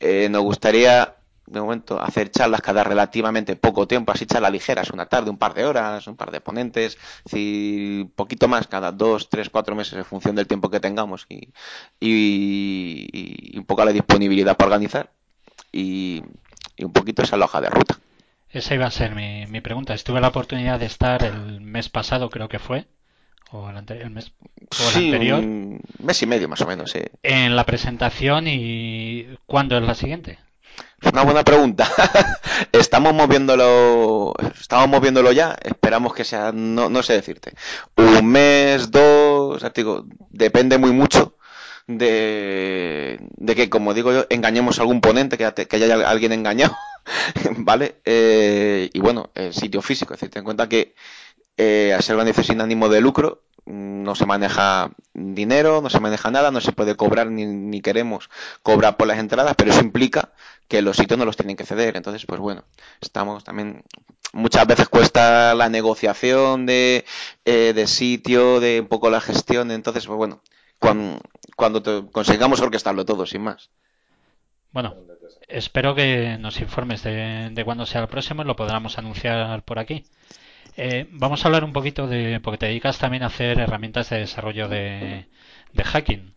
Eh, 0.00 0.28
nos 0.30 0.42
gustaría 0.42 1.15
de 1.46 1.60
momento 1.60 2.00
hacer 2.00 2.30
charlas 2.30 2.60
cada 2.60 2.84
relativamente 2.84 3.56
poco 3.56 3.86
tiempo, 3.86 4.12
así 4.12 4.26
charlas 4.26 4.52
ligeras, 4.52 4.90
una 4.90 5.06
tarde, 5.06 5.30
un 5.30 5.38
par 5.38 5.54
de 5.54 5.64
horas, 5.64 6.06
un 6.06 6.16
par 6.16 6.30
de 6.30 6.40
ponentes, 6.40 6.98
si 7.24 8.10
poquito 8.16 8.48
más 8.48 8.66
cada 8.66 8.92
dos, 8.92 9.28
tres, 9.30 9.50
cuatro 9.50 9.74
meses 9.74 9.94
en 9.94 10.04
función 10.04 10.34
del 10.34 10.46
tiempo 10.46 10.70
que 10.70 10.80
tengamos 10.80 11.26
y, 11.28 11.52
y, 12.00 13.56
un 13.56 13.64
poco 13.64 13.84
la 13.84 13.92
disponibilidad 13.92 14.56
para 14.56 14.68
organizar 14.68 15.10
y, 15.72 16.22
un 16.78 16.92
poquito 16.92 17.22
esa 17.22 17.36
hoja 17.36 17.60
de 17.60 17.70
ruta. 17.70 17.98
Esa 18.50 18.74
iba 18.74 18.86
a 18.86 18.90
ser 18.90 19.14
mi, 19.14 19.46
mi 19.46 19.60
pregunta. 19.60 19.94
Estuve 19.94 20.20
la 20.20 20.28
oportunidad 20.28 20.78
de 20.78 20.86
estar 20.86 21.24
el 21.24 21.60
mes 21.60 21.88
pasado, 21.88 22.30
creo 22.30 22.48
que 22.48 22.58
fue, 22.58 22.86
o 23.50 23.68
el, 23.70 23.76
el 23.76 24.10
mes 24.10 24.32
o 24.78 24.90
el 24.90 25.04
anterior. 25.04 25.40
Un 25.40 25.80
mes 26.00 26.22
y 26.22 26.26
medio 26.26 26.48
más 26.48 26.60
o 26.60 26.66
menos, 26.66 26.90
sí. 26.90 27.00
En 27.22 27.56
la 27.56 27.64
presentación 27.64 28.46
y 28.48 29.26
¿cuándo 29.46 29.76
es 29.76 29.84
la 29.84 29.94
siguiente? 29.94 30.38
Es 31.00 31.12
una 31.12 31.24
buena 31.24 31.44
pregunta. 31.44 31.88
estamos 32.72 33.14
moviéndolo, 33.14 34.34
estamos 34.58 34.88
moviéndolo 34.88 35.32
ya. 35.32 35.56
Esperamos 35.62 36.14
que 36.14 36.24
sea, 36.24 36.52
no, 36.52 36.88
no 36.88 37.02
sé 37.02 37.12
decirte, 37.12 37.52
un 37.96 38.26
mes, 38.26 38.90
dos, 38.90 39.62
depende 40.30 40.78
muy 40.78 40.92
mucho 40.92 41.36
de, 41.86 43.18
de 43.36 43.54
que, 43.54 43.70
como 43.70 43.94
digo 43.94 44.12
yo, 44.12 44.26
engañemos 44.30 44.78
a 44.78 44.82
algún 44.82 45.00
ponente, 45.00 45.38
que, 45.38 45.66
que 45.66 45.76
haya 45.76 46.08
alguien 46.08 46.32
engañado, 46.32 46.76
¿vale? 47.58 47.96
Eh, 48.04 48.90
y 48.92 49.00
bueno, 49.00 49.30
el 49.34 49.52
sitio 49.54 49.82
físico, 49.82 50.14
es 50.14 50.20
decir, 50.20 50.32
ten 50.32 50.40
en 50.40 50.44
cuenta 50.44 50.68
que 50.68 50.94
eh, 51.56 51.94
a 51.96 52.02
ser 52.02 52.16
organización 52.16 52.56
sin 52.58 52.60
ánimo 52.60 52.88
de 52.88 53.00
lucro, 53.00 53.42
no 53.66 54.14
se 54.14 54.26
maneja 54.26 54.90
dinero, 55.12 55.80
no 55.82 55.90
se 55.90 56.00
maneja 56.00 56.30
nada, 56.30 56.50
no 56.50 56.60
se 56.60 56.72
puede 56.72 56.96
cobrar 56.96 57.30
ni, 57.30 57.46
ni, 57.46 57.80
queremos 57.80 58.30
cobrar 58.62 58.96
por 58.96 59.08
las 59.08 59.18
entradas, 59.18 59.54
pero 59.56 59.72
eso 59.72 59.80
implica 59.80 60.32
que 60.68 60.82
los 60.82 60.96
sitios 60.96 61.18
no 61.18 61.24
los 61.24 61.36
tienen 61.36 61.56
que 61.56 61.66
ceder. 61.66 61.96
Entonces, 61.96 62.24
pues 62.26 62.40
bueno, 62.40 62.64
estamos 63.00 63.44
también. 63.44 63.82
Muchas 64.32 64.66
veces 64.66 64.88
cuesta 64.88 65.54
la 65.54 65.68
negociación 65.68 66.66
de, 66.66 67.04
eh, 67.44 67.72
de 67.74 67.86
sitio, 67.86 68.60
de 68.60 68.80
un 68.80 68.88
poco 68.88 69.10
la 69.10 69.20
gestión. 69.20 69.70
Entonces, 69.70 70.06
pues 70.06 70.16
bueno, 70.16 70.42
cuando, 70.78 71.20
cuando 71.56 72.10
consigamos 72.10 72.60
orquestarlo 72.60 73.04
todo, 73.04 73.26
sin 73.26 73.42
más. 73.42 73.70
Bueno, 74.72 74.94
espero 75.48 75.94
que 75.94 76.36
nos 76.38 76.60
informes 76.60 77.02
de, 77.02 77.50
de 77.50 77.64
cuándo 77.64 77.86
sea 77.86 78.02
el 78.02 78.08
próximo 78.08 78.42
y 78.42 78.46
lo 78.46 78.56
podamos 78.56 78.98
anunciar 78.98 79.62
por 79.64 79.78
aquí. 79.78 80.04
Eh, 80.76 81.08
vamos 81.10 81.42
a 81.42 81.48
hablar 81.48 81.64
un 81.64 81.72
poquito 81.72 82.06
de, 82.06 82.40
porque 82.40 82.58
te 82.58 82.66
dedicas 82.66 82.98
también 82.98 83.22
a 83.22 83.26
hacer 83.26 83.58
herramientas 83.58 84.10
de 84.10 84.18
desarrollo 84.18 84.68
de, 84.68 85.26
hacking. 85.84 86.34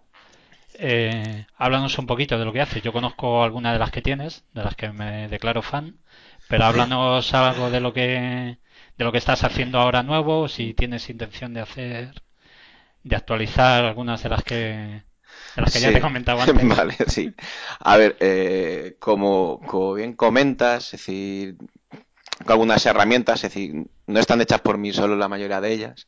Eh, 0.81 1.45
háblanos 1.57 1.97
un 1.99 2.07
poquito 2.07 2.39
de 2.39 2.45
lo 2.45 2.53
que 2.53 2.61
haces. 2.61 2.81
Yo 2.81 2.93
conozco 2.93 3.43
algunas 3.43 3.73
de 3.73 3.79
las 3.79 3.91
que 3.91 4.01
tienes, 4.01 4.45
de 4.53 4.63
las 4.63 4.75
que 4.75 4.91
me 4.91 5.27
declaro 5.27 5.61
fan, 5.61 5.97
pero 6.47 6.65
háblanos 6.65 7.33
algo 7.33 7.69
de 7.69 7.79
lo 7.81 7.91
que 7.93 8.57
de 8.97 9.05
lo 9.05 9.11
que 9.11 9.17
estás 9.17 9.43
haciendo 9.43 9.79
ahora 9.79 10.03
nuevo, 10.03 10.47
si 10.47 10.73
tienes 10.73 11.09
intención 11.09 11.53
de 11.53 11.61
hacer, 11.61 12.23
de 13.03 13.15
actualizar 13.15 13.83
algunas 13.85 14.23
de 14.23 14.29
las 14.29 14.43
que 14.43 15.03
de 15.55 15.61
las 15.61 15.73
que 15.73 15.79
ya 15.79 15.91
te 15.91 16.01
comentaba 16.01 16.43
antes. 16.43 16.67
Vale, 16.77 16.95
sí. 17.07 17.33
A 17.79 17.97
ver, 17.97 18.17
eh, 18.19 18.95
como, 18.99 19.59
como 19.65 19.93
bien 19.93 20.13
comentas, 20.13 20.93
es 20.93 20.99
decir, 20.99 21.57
algunas 22.45 22.85
herramientas, 22.85 23.43
es 23.43 23.53
decir, 23.53 23.87
no 24.07 24.19
están 24.19 24.41
hechas 24.41 24.61
por 24.61 24.77
mí 24.77 24.93
solo 24.93 25.15
la 25.15 25.27
mayoría 25.27 25.61
de 25.61 25.73
ellas. 25.73 26.07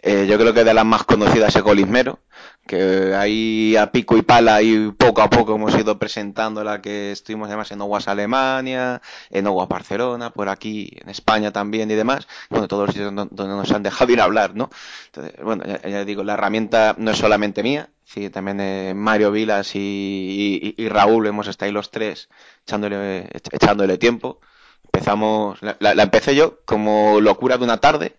Eh, 0.00 0.26
yo 0.28 0.38
creo 0.38 0.54
que 0.54 0.64
de 0.64 0.74
las 0.74 0.84
más 0.84 1.04
conocidas 1.04 1.54
es 1.54 1.62
Golismero, 1.62 2.20
que 2.66 3.14
ahí 3.14 3.76
a 3.76 3.90
pico 3.90 4.16
y 4.16 4.22
pala 4.22 4.62
y 4.62 4.90
poco 4.92 5.22
a 5.22 5.30
poco 5.30 5.56
hemos 5.56 5.74
ido 5.76 5.98
presentando 5.98 6.62
la 6.62 6.80
que 6.80 7.12
estuvimos 7.12 7.48
además 7.48 7.70
en 7.72 7.80
OWAS 7.80 8.08
Alemania, 8.08 9.02
en 9.30 9.46
OWAS 9.46 9.68
Barcelona, 9.68 10.30
por 10.30 10.48
aquí 10.48 10.90
en 11.00 11.08
España 11.08 11.52
también 11.52 11.90
y 11.90 11.94
demás, 11.94 12.28
bueno, 12.50 12.68
todos 12.68 12.86
los 12.86 12.94
sitios 12.94 13.14
donde 13.14 13.54
nos 13.54 13.70
han 13.72 13.82
dejado 13.82 14.12
ir 14.12 14.20
a 14.20 14.24
hablar, 14.24 14.54
¿no? 14.54 14.70
Entonces, 15.06 15.34
bueno, 15.42 15.64
ya, 15.66 16.04
digo, 16.04 16.22
la 16.24 16.34
herramienta 16.34 16.94
no 16.98 17.10
es 17.10 17.18
solamente 17.18 17.62
mía, 17.62 17.90
sí, 18.04 18.30
también 18.30 18.60
eh, 18.60 18.94
Mario 18.94 19.32
Vilas 19.32 19.72
y, 19.74 20.74
Raúl 20.88 21.26
hemos 21.26 21.48
estado 21.48 21.66
ahí 21.68 21.72
los 21.72 21.90
tres 21.90 22.28
echándole, 22.64 23.28
echándole 23.50 23.98
tiempo. 23.98 24.40
Empezamos, 24.84 25.58
la, 25.62 26.02
empecé 26.02 26.34
yo 26.34 26.60
como 26.64 27.20
locura 27.20 27.56
de 27.56 27.64
una 27.64 27.78
tarde, 27.78 28.16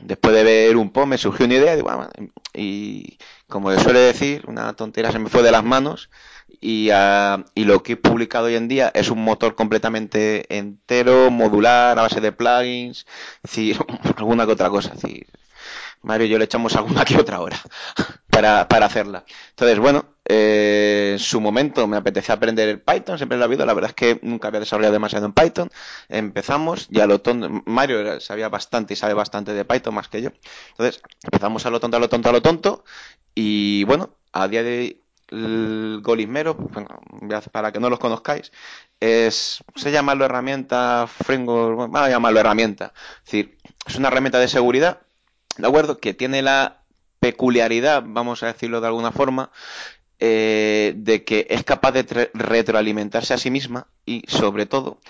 después 0.00 0.34
de 0.34 0.44
ver 0.44 0.76
un 0.76 0.90
post 0.90 1.08
me 1.08 1.18
surgió 1.18 1.46
una 1.46 1.54
idea 1.54 1.76
y 2.54 3.18
como 3.48 3.70
le 3.70 3.78
suele 3.78 4.00
decir, 4.00 4.44
una 4.46 4.72
tontera 4.74 5.12
se 5.12 5.18
me 5.18 5.28
fue 5.28 5.42
de 5.42 5.52
las 5.52 5.64
manos 5.64 6.10
y, 6.60 6.90
uh, 6.90 7.44
y, 7.54 7.64
lo 7.64 7.82
que 7.82 7.92
he 7.92 7.96
publicado 7.96 8.46
hoy 8.46 8.54
en 8.56 8.68
día 8.68 8.90
es 8.94 9.10
un 9.10 9.22
motor 9.22 9.54
completamente 9.54 10.56
entero, 10.56 11.30
modular, 11.30 11.98
a 11.98 12.02
base 12.02 12.20
de 12.20 12.32
plugins, 12.32 13.06
decir, 13.42 13.78
alguna 14.16 14.46
que 14.46 14.52
otra 14.52 14.70
cosa. 14.70 14.94
decir, 14.94 15.26
Mario 16.04 16.26
y 16.26 16.30
yo 16.30 16.38
le 16.38 16.44
echamos 16.44 16.76
alguna 16.76 17.04
que 17.04 17.16
otra 17.16 17.40
hora 17.40 17.58
para, 18.30 18.68
para 18.68 18.86
hacerla. 18.86 19.24
Entonces, 19.50 19.78
bueno, 19.78 20.04
eh, 20.26 21.10
en 21.12 21.18
su 21.18 21.40
momento 21.40 21.86
me 21.86 21.96
apetece 21.96 22.32
aprender 22.32 22.82
Python, 22.82 23.18
siempre 23.18 23.36
lo 23.36 23.44
ha 23.44 23.46
habido, 23.46 23.66
la 23.66 23.74
verdad 23.74 23.90
es 23.90 23.94
que 23.94 24.20
nunca 24.22 24.48
había 24.48 24.60
desarrollado 24.60 24.92
demasiado 24.92 25.26
en 25.26 25.32
Python. 25.32 25.70
Empezamos 26.08 26.88
y 26.90 27.00
a 27.00 27.06
lo 27.06 27.20
tonto, 27.20 27.48
Mario 27.66 28.20
sabía 28.20 28.48
bastante 28.48 28.94
y 28.94 28.96
sabe 28.96 29.14
bastante 29.14 29.52
de 29.52 29.64
Python 29.64 29.94
más 29.94 30.08
que 30.08 30.22
yo. 30.22 30.30
Entonces, 30.70 31.02
empezamos 31.22 31.66
a 31.66 31.70
lo 31.70 31.80
tonto, 31.80 31.96
a 31.96 32.00
lo 32.00 32.08
tonto, 32.08 32.28
a 32.28 32.32
lo 32.32 32.42
tonto 32.42 32.84
y 33.34 33.84
bueno, 33.84 34.10
a 34.32 34.48
día 34.48 34.62
de 34.62 35.00
el 35.28 36.00
Golismero, 36.02 36.54
bueno, 36.54 37.00
para 37.52 37.72
que 37.72 37.80
no 37.80 37.90
los 37.90 37.98
conozcáis, 37.98 38.52
es, 39.00 39.62
se 39.74 39.90
llama 39.90 40.14
la 40.14 40.26
herramienta 40.26 41.06
framework, 41.08 41.78
vamos 41.78 42.00
a 42.00 42.08
llamarlo 42.08 42.40
herramienta. 42.40 42.92
Es 43.18 43.24
decir, 43.24 43.58
es 43.86 43.96
una 43.96 44.08
herramienta 44.08 44.38
de 44.38 44.48
seguridad 44.48 45.00
¿de 45.56 45.66
acuerdo? 45.66 45.98
Que 45.98 46.14
tiene 46.14 46.42
la 46.42 46.82
peculiaridad, 47.20 48.02
vamos 48.06 48.42
a 48.42 48.46
decirlo 48.48 48.80
de 48.80 48.86
alguna 48.86 49.12
forma, 49.12 49.50
eh, 50.18 50.94
de 50.96 51.24
que 51.24 51.46
es 51.50 51.64
capaz 51.64 51.92
de 51.92 52.30
retroalimentarse 52.34 53.34
a 53.34 53.38
sí 53.38 53.50
misma 53.50 53.88
y, 54.06 54.22
sobre 54.28 54.66
todo, 54.66 55.00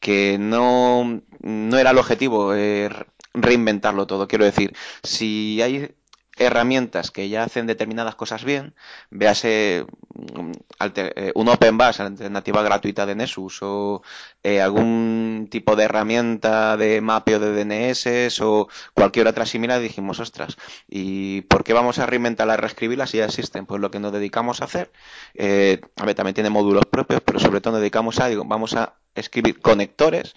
que 0.00 0.36
no, 0.38 1.22
no 1.40 1.78
era 1.78 1.90
el 1.90 1.98
objetivo 1.98 2.54
eh, 2.54 2.90
reinventarlo 3.34 4.06
todo. 4.06 4.28
Quiero 4.28 4.44
decir, 4.44 4.74
si 5.02 5.60
hay 5.62 5.94
herramientas 6.36 7.10
que 7.10 7.28
ya 7.28 7.44
hacen 7.44 7.66
determinadas 7.66 8.14
cosas 8.14 8.44
bien, 8.44 8.74
véase 9.10 9.86
mm, 10.14 10.52
eh, 10.96 11.32
un 11.34 11.48
Open 11.48 11.78
Bus, 11.78 12.00
alternativa 12.00 12.62
gratuita 12.62 13.06
de 13.06 13.14
Nessus, 13.14 13.58
o 13.62 14.02
eh, 14.42 14.60
algún 14.60 15.48
tipo 15.50 15.76
de 15.76 15.84
herramienta 15.84 16.76
de 16.76 17.00
mapeo 17.00 17.38
de 17.38 17.52
DNS 17.52 18.40
o 18.40 18.68
cualquier 18.94 19.26
otra 19.28 19.46
similar, 19.46 19.80
dijimos, 19.80 20.20
ostras, 20.20 20.56
¿y 20.88 21.42
por 21.42 21.64
qué 21.64 21.72
vamos 21.72 21.98
a 21.98 22.06
reinventarlas, 22.06 22.60
reescribirlas 22.60 23.10
si 23.10 23.18
ya 23.18 23.26
existen? 23.26 23.66
Pues 23.66 23.80
lo 23.80 23.90
que 23.90 24.00
nos 24.00 24.12
dedicamos 24.12 24.60
a 24.60 24.64
hacer, 24.64 24.92
eh, 25.34 25.80
a 25.96 26.04
ver, 26.04 26.14
también 26.14 26.34
tiene 26.34 26.50
módulos 26.50 26.84
propios, 26.86 27.20
pero 27.20 27.38
sobre 27.38 27.60
todo 27.60 27.72
nos 27.72 27.80
dedicamos 27.80 28.18
a, 28.20 28.28
vamos 28.44 28.74
a 28.74 28.94
escribir 29.14 29.60
conectores 29.60 30.34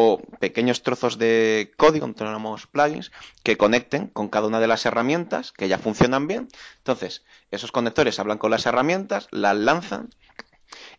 o 0.00 0.22
pequeños 0.38 0.84
trozos 0.84 1.18
de 1.18 1.72
código, 1.76 2.06
llamamos 2.06 2.68
plugins, 2.68 3.10
que 3.42 3.56
conecten 3.56 4.06
con 4.06 4.28
cada 4.28 4.46
una 4.46 4.60
de 4.60 4.68
las 4.68 4.86
herramientas 4.86 5.50
que 5.50 5.66
ya 5.66 5.78
funcionan 5.78 6.28
bien. 6.28 6.46
Entonces, 6.76 7.24
esos 7.50 7.72
conectores 7.72 8.20
hablan 8.20 8.38
con 8.38 8.52
las 8.52 8.64
herramientas, 8.66 9.26
las 9.32 9.56
lanzan 9.56 10.10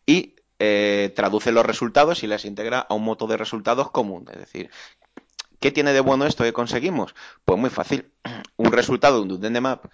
y 0.05 0.35
eh, 0.59 1.13
traducen 1.15 1.55
los 1.55 1.65
resultados 1.65 2.23
y 2.23 2.27
las 2.27 2.43
integra 2.43 2.79
a 2.79 2.93
un 2.93 3.05
modo 3.05 3.25
de 3.27 3.37
resultados 3.37 3.89
común. 3.89 4.25
Es 4.33 4.39
decir, 4.39 4.69
¿qué 5.61 5.71
tiene 5.71 5.93
de 5.93 6.01
bueno 6.01 6.25
esto 6.25 6.43
que 6.43 6.51
conseguimos? 6.51 7.15
Pues 7.45 7.57
muy 7.57 7.69
fácil. 7.69 8.11
Un 8.57 8.73
resultado 8.73 9.23
de 9.23 9.33
un 9.33 9.39
DNMAP, 9.39 9.85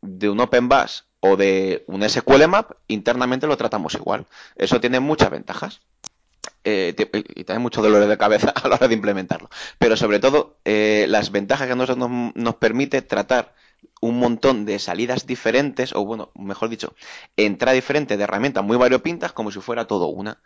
de 0.00 0.28
un 0.28 0.40
Open 0.40 0.68
Bus 0.68 1.04
o 1.20 1.36
de 1.36 1.84
un 1.86 2.08
SQL 2.08 2.48
Map, 2.48 2.72
internamente 2.88 3.46
lo 3.46 3.56
tratamos 3.56 3.94
igual. 3.94 4.26
Eso 4.56 4.80
tiene 4.80 4.98
muchas 4.98 5.30
ventajas. 5.30 5.80
Eh, 6.64 6.94
y 7.12 7.44
también 7.44 7.62
muchos 7.62 7.82
dolores 7.82 8.08
de 8.08 8.18
cabeza 8.18 8.50
a 8.54 8.68
la 8.68 8.76
hora 8.76 8.88
de 8.88 8.94
implementarlo. 8.94 9.48
Pero 9.78 9.96
sobre 9.96 10.20
todo, 10.20 10.58
eh, 10.64 11.06
las 11.08 11.30
ventajas 11.30 11.66
que 11.66 11.72
a 11.72 11.76
nosotros 11.76 12.32
nos, 12.34 12.54
permite 12.56 13.02
tratar 13.02 13.54
un 14.00 14.18
montón 14.18 14.64
de 14.64 14.78
salidas 14.78 15.26
diferentes, 15.26 15.94
o 15.94 16.04
bueno, 16.04 16.30
mejor 16.34 16.68
dicho, 16.68 16.94
entrada 17.36 17.74
diferente 17.74 18.16
de 18.16 18.24
herramientas 18.24 18.64
muy 18.64 18.76
variopintas 18.76 19.32
como 19.32 19.50
si 19.50 19.60
fuera 19.60 19.86
todo 19.86 20.08
una. 20.08 20.40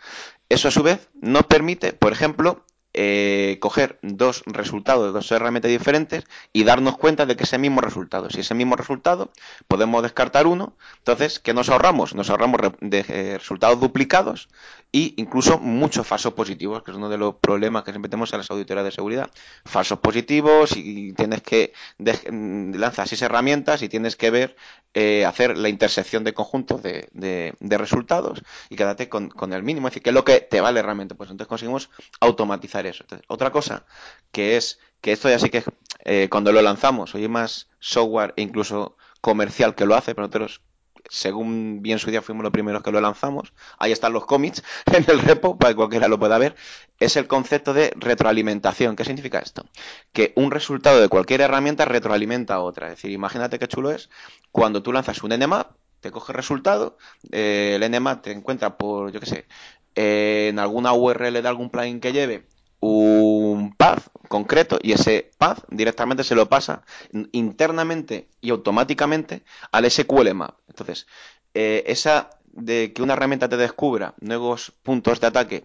Eso 0.49 0.69
a 0.69 0.71
su 0.71 0.83
vez 0.83 1.09
nos 1.21 1.45
permite, 1.47 1.93
por 1.93 2.13
ejemplo, 2.13 2.65
eh, 2.95 3.57
coger 3.61 3.99
dos 4.03 4.43
resultados 4.45 5.07
de 5.07 5.13
dos 5.13 5.31
herramientas 5.33 5.71
diferentes 5.71 6.25
y 6.53 6.65
darnos 6.65 6.99
cuenta 6.99 7.25
de 7.25 7.37
que 7.37 7.45
ese 7.45 7.57
mismo 7.59 7.81
resultado, 7.81 8.29
si 8.29 8.41
ese 8.41 8.55
mismo 8.55 8.77
resultado, 8.77 9.31
podemos 9.67 10.03
descartar 10.03 10.47
uno. 10.47 10.75
Entonces, 10.99 11.39
¿qué 11.39 11.55
nos 11.55 11.71
ahorramos? 11.71 12.15
Nos 12.15 12.29
ahorramos 12.29 12.61
de, 12.81 13.05
eh, 13.09 13.39
resultados 13.39 13.81
duplicados 13.81 14.49
e 14.93 15.15
incluso 15.17 15.59
muchos 15.59 16.07
falsos 16.07 16.35
positivos, 16.35 16.83
que 16.83 16.91
es 16.91 16.97
uno 16.97 17.09
de 17.09 17.17
los 17.17 17.37
problemas 17.37 17.83
que 17.83 17.93
siempre 17.93 18.11
tenemos 18.11 18.31
en 18.35 18.41
las 18.41 18.51
auditorías 18.51 18.85
de 18.85 18.91
seguridad. 18.91 19.31
Falsos 19.65 19.99
positivos 20.01 20.77
y 20.77 21.15
tienes 21.15 21.41
que 21.43 21.73
lanzar 21.99 22.33
lanzas 22.33 23.13
esas 23.13 23.23
herramientas 23.23 23.81
y 23.83 23.89
tienes 23.89 24.17
que 24.17 24.31
ver, 24.31 24.57
eh, 24.93 25.25
hacer 25.25 25.57
la 25.57 25.71
intersección 25.71 26.25
de 26.25 26.35
conjuntos 26.35 26.83
de, 26.83 27.55
resultados 27.61 28.43
y 28.69 28.77
quédate 28.77 29.09
con, 29.09 29.31
con, 29.31 29.55
el 29.55 29.63
mínimo. 29.63 29.89
Es 29.89 29.93
decir, 29.93 30.03
¿qué 30.03 30.11
es 30.11 30.15
lo 30.15 30.25
que 30.25 30.41
te 30.41 30.61
vale 30.61 30.83
realmente? 30.83 31.15
Pues 31.15 31.31
entonces 31.31 31.49
conseguimos 31.49 31.89
automatizar 32.21 32.82
eso. 32.87 33.05
otra 33.29 33.51
cosa 33.51 33.85
que 34.31 34.57
es 34.57 34.79
que 35.01 35.13
esto 35.13 35.29
ya 35.29 35.39
sí 35.39 35.51
que 35.51 35.65
eh, 36.05 36.29
cuando 36.31 36.53
lo 36.53 36.63
lanzamos, 36.63 37.15
hoy 37.15 37.29
más 37.29 37.69
software 37.81 38.35
e 38.37 38.43
incluso 38.43 38.97
comercial 39.21 39.75
que 39.75 39.87
lo 39.87 39.95
hace, 39.95 40.15
pero 40.15 40.27
nosotros 40.27 40.63
según 41.09 41.83
bien 41.83 41.99
su 41.99 42.11
día 42.11 42.23
fuimos 42.23 42.43
los 42.43 42.53
primeros 42.53 42.83
que 42.83 42.93
lo 42.93 43.01
lanzamos, 43.01 43.53
ahí 43.79 43.93
están 43.93 44.13
los 44.13 44.25
cómics 44.25 44.63
en 44.87 45.05
el 45.09 45.21
repo 45.21 45.59
para 45.59 45.73
que 45.73 45.77
cualquiera 45.77 46.09
lo 46.09 46.19
pueda 46.19 46.39
ver, 46.39 46.55
es 46.99 47.17
el 47.17 47.27
concepto 47.27 47.75
de 47.75 47.93
retroalimentación. 47.97 48.97
¿Qué 48.97 49.05
significa 49.05 49.39
esto? 49.39 49.67
Que 50.13 50.33
un 50.37 50.51
resultado 50.51 51.01
de 51.01 51.09
cualquier 51.09 51.41
herramienta 51.41 51.85
retroalimenta 51.85 52.55
a 52.55 52.61
otra. 52.61 52.89
Es 52.89 52.95
decir, 52.95 53.11
imagínate 53.11 53.59
qué 53.59 53.69
chulo 53.69 53.91
es 53.91 54.11
cuando 54.51 54.83
tú 54.83 54.93
lanzas 54.93 55.23
un 55.23 55.31
Nmap, 55.31 55.73
te 56.01 56.11
coge 56.11 56.33
resultado, 56.33 56.97
eh, 57.31 57.79
el 57.81 57.91
Nmap 57.91 58.23
te 58.23 58.33
encuentra 58.33 58.77
por, 58.77 59.13
yo 59.13 59.21
qué 59.21 59.27
sé, 59.27 59.47
en 59.95 60.59
alguna 60.59 60.93
URL 60.93 61.43
de 61.43 61.49
algún 61.49 61.71
plugin 61.71 62.01
que 62.01 62.13
lleve 62.13 62.47
un 62.85 63.75
path 63.77 64.09
concreto 64.29 64.79
y 64.83 64.93
ese 64.93 65.31
path 65.39 65.65
directamente 65.71 66.25
se 66.25 66.35
lo 66.35 66.49
pasa 66.49 66.83
internamente 67.31 68.29
y 68.41 68.51
automáticamente 68.51 69.45
al 69.71 69.89
SQL 69.89 70.35
map. 70.35 70.59
Entonces, 70.67 71.07
eh, 71.55 71.85
esa 71.87 72.31
de 72.53 72.93
que 72.93 73.03
una 73.03 73.13
herramienta 73.13 73.49
te 73.49 73.57
descubra 73.57 74.15
nuevos 74.21 74.73
puntos 74.83 75.21
de 75.21 75.27
ataque 75.29 75.63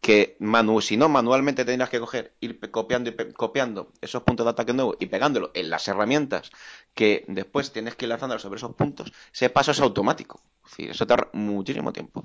que, 0.00 0.38
si 0.80 0.96
no 0.96 1.08
manualmente 1.08 1.64
tendrías 1.64 1.90
que 1.90 2.00
coger, 2.00 2.32
ir 2.40 2.60
copiando 2.70 3.10
y 3.10 3.32
copiando 3.32 3.92
esos 4.00 4.22
puntos 4.22 4.46
de 4.46 4.50
ataque 4.50 4.72
nuevos 4.72 4.96
y 5.00 5.06
pegándolo 5.06 5.50
en 5.52 5.68
las 5.68 5.86
herramientas 5.88 6.50
que 6.94 7.24
después 7.28 7.72
tienes 7.72 7.96
que 7.96 8.06
lanzando 8.06 8.38
sobre 8.38 8.56
esos 8.56 8.74
puntos, 8.74 9.12
ese 9.34 9.50
paso 9.50 9.72
es 9.72 9.80
automático. 9.80 10.40
eso 10.78 11.06
tarda 11.06 11.28
muchísimo 11.34 11.92
tiempo. 11.92 12.24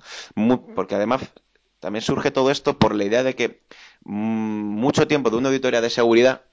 porque 0.76 0.96
además 0.96 1.24
también 1.82 2.04
surge 2.04 2.32
todo 2.32 2.52
esto 2.52 2.78
por 2.78 2.96
la 2.96 3.04
idea 3.04 3.24
de 3.24 3.36
que 3.36 3.62
mm, 4.06 4.14
mucho 4.14 5.08
tiempo 5.08 5.30
de 5.30 5.38
una 5.38 5.50
auditoría 5.50 5.82
de 5.82 5.90
seguridad 5.90 6.44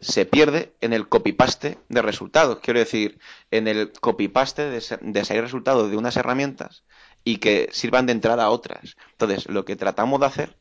se 0.00 0.26
pierde 0.26 0.74
en 0.82 0.92
el 0.92 1.08
copy-paste 1.08 1.78
de 1.88 2.02
resultados. 2.02 2.58
Quiero 2.62 2.78
decir, 2.78 3.18
en 3.50 3.66
el 3.66 3.90
copy-paste 3.92 4.70
de, 4.70 4.98
de 5.00 5.24
salir 5.24 5.42
resultados 5.42 5.90
de 5.90 5.96
unas 5.96 6.18
herramientas 6.18 6.84
y 7.24 7.38
que 7.38 7.70
sirvan 7.72 8.04
de 8.04 8.12
entrada 8.12 8.44
a 8.44 8.50
otras. 8.50 8.96
Entonces, 9.12 9.48
lo 9.48 9.64
que 9.64 9.76
tratamos 9.76 10.20
de 10.20 10.26
hacer 10.26 10.56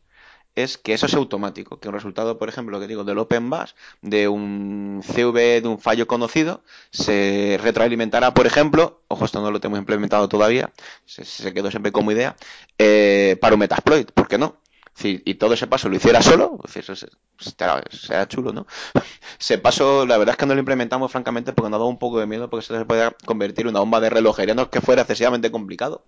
es 0.56 0.78
que 0.78 0.94
eso 0.94 1.08
sea 1.08 1.20
automático, 1.20 1.80
que 1.80 1.90
un 1.90 1.94
resultado, 1.94 2.38
por 2.38 2.50
ejemplo, 2.50 2.80
que 2.80 2.88
digo, 2.88 3.04
del 3.04 3.18
Open 3.18 3.50
Bus, 3.50 3.76
de 4.02 4.28
un 4.28 5.02
CV, 5.04 5.62
de 5.62 5.68
un 5.68 5.80
fallo 5.80 6.08
conocido, 6.08 6.64
se 6.92 7.60
retroalimentará, 7.62 8.34
por 8.34 8.48
ejemplo, 8.48 9.02
ojo, 9.08 9.26
esto 9.26 9.42
no 9.42 9.52
lo 9.52 9.60
tenemos 9.60 9.80
implementado 9.80 10.30
todavía, 10.30 10.72
se, 11.06 11.54
quedó 11.54 11.70
siempre 11.72 11.92
como 11.92 12.12
idea, 12.12 12.36
eh, 12.78 13.38
para 13.42 13.56
un 13.56 13.60
Metasploit, 13.60 14.12
¿por 14.12 14.28
qué 14.28 14.38
no? 14.38 14.58
y 15.04 15.34
todo 15.36 15.54
ese 15.54 15.68
paso 15.68 15.90
lo 15.90 15.98
hiciera 15.98 16.22
solo, 16.22 16.58
será 16.70 18.28
chulo, 18.28 18.54
¿no? 18.54 18.66
ese 19.40 19.58
paso, 19.58 20.06
la 20.06 20.18
verdad 20.18 20.34
es 20.34 20.38
que 20.38 20.46
no 20.46 20.54
lo 20.54 20.60
implementamos 20.60 21.12
francamente 21.12 21.52
porque 21.52 21.70
nos 21.70 21.80
dado 21.80 21.90
un 21.90 22.00
poco 22.00 22.20
de 22.20 22.28
miedo 22.28 22.50
porque 22.50 22.66
se 22.66 22.86
puede 22.86 23.14
convertir 23.26 23.66
en 23.66 23.72
una 23.72 23.82
bomba 23.82 24.00
de 24.00 24.10
relojería, 24.10 24.56
no 24.56 24.64
es 24.64 24.68
que 24.70 24.80
fuera 24.80 25.02
excesivamente 25.02 25.52
complicado, 25.52 26.06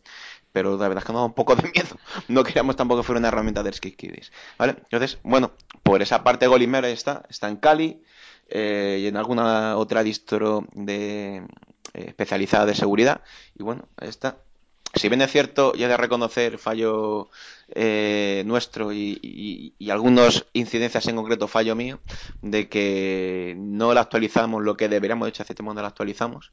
pero 0.57 0.75
la 0.75 0.87
verdad 0.87 1.03
es 1.03 1.05
que 1.05 1.13
nos 1.13 1.21
da 1.21 1.25
un 1.25 1.35
poco 1.35 1.55
de 1.55 1.69
miedo. 1.75 1.95
No 2.29 2.43
queríamos 2.43 2.75
tampoco 2.75 3.01
que 3.01 3.05
fuera 3.05 3.19
una 3.19 3.27
herramienta 3.27 3.61
de 3.61 3.71
Skidkiddies, 3.71 4.31
¿vale? 4.57 4.75
Entonces, 4.89 5.19
bueno, 5.21 5.51
por 5.83 6.01
esa 6.01 6.23
parte 6.23 6.47
Golimera 6.47 6.89
está, 6.89 7.21
está 7.29 7.47
en 7.47 7.57
Cali 7.57 8.01
eh, 8.49 9.01
y 9.01 9.05
en 9.05 9.17
alguna 9.17 9.77
otra 9.77 10.01
distro 10.01 10.65
de, 10.73 11.45
eh, 11.93 12.05
especializada 12.07 12.65
de 12.65 12.73
seguridad 12.73 13.21
y 13.53 13.61
bueno, 13.61 13.87
ahí 13.97 14.09
está 14.09 14.37
si 14.95 15.09
bien 15.09 15.21
es 15.21 15.31
cierto, 15.31 15.75
ya 15.75 15.87
de 15.87 15.97
reconocer 15.97 16.57
fallo 16.57 17.29
eh, 17.67 18.41
nuestro 18.47 18.91
y, 18.93 19.75
algunas 19.91 20.45
incidencias 20.53 21.07
en 21.07 21.17
concreto, 21.17 21.47
fallo 21.47 21.75
mío, 21.75 21.99
de 22.41 22.67
que 22.67 23.53
no 23.59 23.93
la 23.93 24.01
actualizamos 24.01 24.63
lo 24.63 24.75
que 24.75 24.89
deberíamos, 24.89 25.27
de 25.27 25.29
hecho 25.29 25.43
hace 25.43 25.53
tiempo 25.53 25.75
no 25.75 25.81
la 25.81 25.89
actualizamos, 25.89 26.51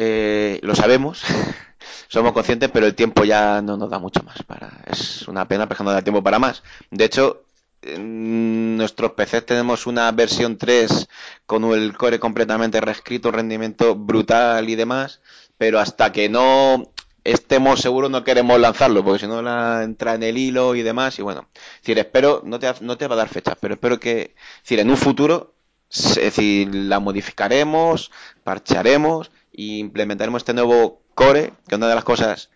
eh, 0.00 0.60
lo 0.62 0.76
sabemos, 0.76 1.22
somos 2.08 2.32
conscientes, 2.32 2.70
pero 2.72 2.86
el 2.86 2.94
tiempo 2.94 3.24
ya 3.24 3.60
no 3.60 3.76
nos 3.76 3.90
da 3.90 3.98
mucho 3.98 4.22
más. 4.22 4.44
Para, 4.44 4.70
es 4.86 5.26
una 5.26 5.48
pena, 5.48 5.68
pero 5.68 5.82
no 5.82 5.90
da 5.90 6.02
tiempo 6.02 6.22
para 6.22 6.38
más. 6.38 6.62
De 6.92 7.04
hecho, 7.04 7.42
en 7.82 8.76
nuestros 8.76 9.12
PCs 9.12 9.44
tenemos 9.44 9.88
una 9.88 10.10
versión 10.12 10.56
3 10.56 11.08
con 11.46 11.64
el 11.72 11.96
core 11.96 12.20
completamente 12.20 12.80
reescrito, 12.80 13.32
rendimiento 13.32 13.96
brutal 13.96 14.68
y 14.68 14.76
demás, 14.76 15.20
pero 15.56 15.80
hasta 15.80 16.12
que 16.12 16.28
no 16.28 16.92
estemos 17.24 17.80
seguros 17.80 18.08
no 18.08 18.22
queremos 18.22 18.60
lanzarlo, 18.60 19.02
porque 19.02 19.20
si 19.20 19.26
no 19.26 19.42
la 19.42 19.82
entra 19.82 20.14
en 20.14 20.22
el 20.22 20.38
hilo 20.38 20.76
y 20.76 20.82
demás, 20.82 21.18
y 21.18 21.22
bueno, 21.22 21.48
espero, 21.84 22.42
no 22.44 22.60
te, 22.60 22.72
no 22.82 22.96
te 22.96 23.08
va 23.08 23.16
a 23.16 23.18
dar 23.18 23.28
fechas, 23.28 23.56
pero 23.60 23.74
espero 23.74 23.98
que, 23.98 24.36
en 24.68 24.90
un 24.90 24.96
futuro, 24.96 25.54
es 25.90 26.14
decir, 26.14 26.72
la 26.72 27.00
modificaremos, 27.00 28.12
parcharemos 28.44 29.32
e 29.58 29.78
implementaremos 29.78 30.40
este 30.40 30.54
nuevo 30.54 31.02
core, 31.14 31.52
que 31.66 31.74
una 31.74 31.88
de 31.88 31.94
las 31.94 32.04
cosas 32.04 32.50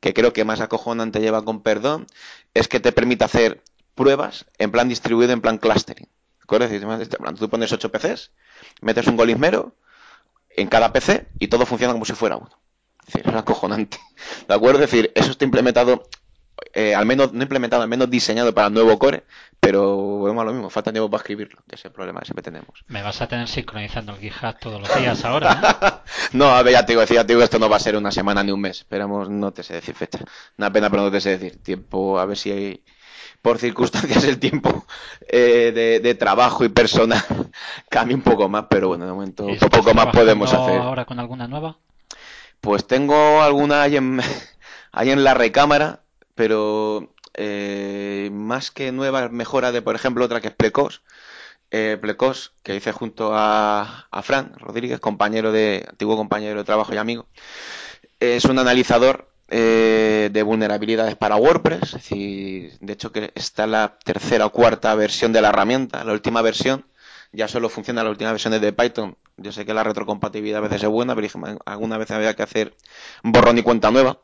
que 0.00 0.14
creo 0.14 0.32
que 0.32 0.44
más 0.44 0.60
acojonante 0.60 1.20
lleva 1.20 1.44
con 1.44 1.62
perdón, 1.62 2.06
es 2.54 2.68
que 2.68 2.80
te 2.80 2.92
permite 2.92 3.24
hacer 3.24 3.62
pruebas 3.94 4.46
en 4.58 4.70
plan 4.70 4.88
distribuido, 4.88 5.32
en 5.32 5.40
plan 5.40 5.58
clustering. 5.58 6.08
Es 6.50 6.58
decir, 6.58 6.86
tú 7.38 7.50
pones 7.50 7.72
8 7.72 7.92
PCs, 7.92 8.32
metes 8.80 9.06
un 9.06 9.16
golismero 9.16 9.74
en 10.48 10.68
cada 10.68 10.92
PC 10.92 11.28
y 11.38 11.48
todo 11.48 11.66
funciona 11.66 11.92
como 11.92 12.06
si 12.06 12.14
fuera 12.14 12.36
uno 12.36 12.58
es 13.14 13.34
acojonante. 13.34 13.98
¿De 14.46 14.54
acuerdo? 14.54 14.82
Es 14.82 14.90
decir, 14.90 15.12
eso 15.14 15.30
está 15.30 15.44
implementado, 15.44 16.08
eh, 16.72 16.94
al 16.94 17.06
menos, 17.06 17.32
no 17.32 17.42
implementado, 17.42 17.82
al 17.82 17.88
menos 17.88 18.10
diseñado 18.10 18.54
para 18.54 18.68
el 18.68 18.74
nuevo 18.74 18.98
core, 18.98 19.24
pero 19.60 20.22
vemos 20.22 20.44
lo 20.44 20.52
mismo, 20.52 20.70
falta 20.70 20.92
tiempo 20.92 21.10
para 21.10 21.20
escribirlo, 21.20 21.60
ese 21.68 21.76
es 21.76 21.84
el 21.86 21.92
problema 21.92 22.20
que 22.20 22.26
siempre 22.26 22.42
tenemos. 22.42 22.84
Me 22.86 23.02
vas 23.02 23.20
a 23.20 23.26
tener 23.26 23.48
sincronizando 23.48 24.12
el 24.12 24.18
GitHub 24.18 24.58
todos 24.60 24.80
los 24.80 24.96
días 24.98 25.24
ahora, 25.24 26.02
no, 26.32 26.46
a 26.54 26.62
ver, 26.62 26.74
ya 26.74 26.86
te 26.86 26.92
digo, 26.92 27.04
ya 27.04 27.24
te 27.24 27.32
digo, 27.32 27.42
esto 27.42 27.58
no 27.58 27.68
va 27.68 27.76
a 27.76 27.80
ser 27.80 27.96
una 27.96 28.10
semana 28.10 28.42
ni 28.42 28.52
un 28.52 28.60
mes, 28.60 28.78
esperamos, 28.78 29.28
no 29.30 29.52
te 29.52 29.62
sé 29.62 29.74
decir 29.74 29.94
fecha. 29.94 30.20
Una 30.56 30.72
pena, 30.72 30.90
pero 30.90 31.02
no 31.02 31.10
te 31.10 31.20
sé 31.20 31.38
decir 31.38 31.62
tiempo, 31.62 32.18
a 32.18 32.26
ver 32.26 32.36
si 32.36 32.50
hay 32.50 32.84
por 33.42 33.58
circunstancias 33.58 34.24
el 34.24 34.38
tiempo 34.38 34.84
eh, 35.28 36.00
de, 36.02 36.14
trabajo 36.14 36.64
y 36.64 36.68
personal 36.68 37.22
cambia 37.88 38.16
un 38.16 38.22
poco 38.22 38.48
más, 38.48 38.66
pero 38.68 38.88
bueno, 38.88 39.06
de 39.06 39.12
momento 39.12 39.46
poco 39.70 39.94
más 39.94 40.06
podemos 40.06 40.52
hacer. 40.52 40.80
ahora 40.80 41.04
con 41.04 41.18
alguna 41.20 41.46
nueva? 41.46 41.78
Pues 42.60 42.86
tengo 42.86 43.40
alguna 43.40 43.82
ahí 43.82 43.96
en, 43.96 44.20
en 44.92 45.24
la 45.24 45.34
recámara, 45.34 46.02
pero 46.38 47.12
eh, 47.34 48.30
más 48.32 48.70
que 48.70 48.92
nueva 48.92 49.28
mejora 49.28 49.72
de, 49.72 49.82
por 49.82 49.96
ejemplo, 49.96 50.24
otra 50.24 50.40
que 50.40 50.46
es 50.46 50.54
Plecos. 50.54 51.02
Eh, 51.72 51.98
Plecos, 52.00 52.52
que 52.62 52.76
hice 52.76 52.92
junto 52.92 53.32
a, 53.34 54.06
a 54.08 54.22
Fran 54.22 54.54
Rodríguez, 54.56 55.00
compañero 55.00 55.50
de, 55.50 55.84
antiguo 55.88 56.16
compañero 56.16 56.60
de 56.60 56.64
trabajo 56.64 56.94
y 56.94 56.96
amigo. 56.96 57.26
Es 58.20 58.44
un 58.44 58.60
analizador 58.60 59.28
eh, 59.48 60.30
de 60.32 60.42
vulnerabilidades 60.44 61.16
para 61.16 61.34
WordPress, 61.34 61.82
es 61.82 61.92
decir, 61.92 62.78
de 62.80 62.92
hecho 62.92 63.10
que 63.10 63.32
está 63.34 63.66
la 63.66 63.98
tercera 64.04 64.46
o 64.46 64.52
cuarta 64.52 64.94
versión 64.94 65.32
de 65.32 65.42
la 65.42 65.48
herramienta, 65.48 66.04
la 66.04 66.12
última 66.12 66.40
versión 66.40 66.84
ya 67.32 67.48
solo 67.48 67.68
funciona 67.68 68.04
la 68.04 68.10
última 68.10 68.30
versión 68.30 68.58
de 68.58 68.72
Python. 68.72 69.16
Yo 69.36 69.52
sé 69.52 69.66
que 69.66 69.74
la 69.74 69.84
retrocompatibilidad 69.84 70.58
a 70.58 70.62
veces 70.62 70.82
es 70.84 70.88
buena, 70.88 71.14
pero 71.14 71.28
alguna 71.66 71.98
vez 71.98 72.10
había 72.10 72.34
que 72.34 72.42
hacer 72.42 72.76
borrón 73.22 73.58
y 73.58 73.62
cuenta 73.62 73.90
nueva. 73.90 74.20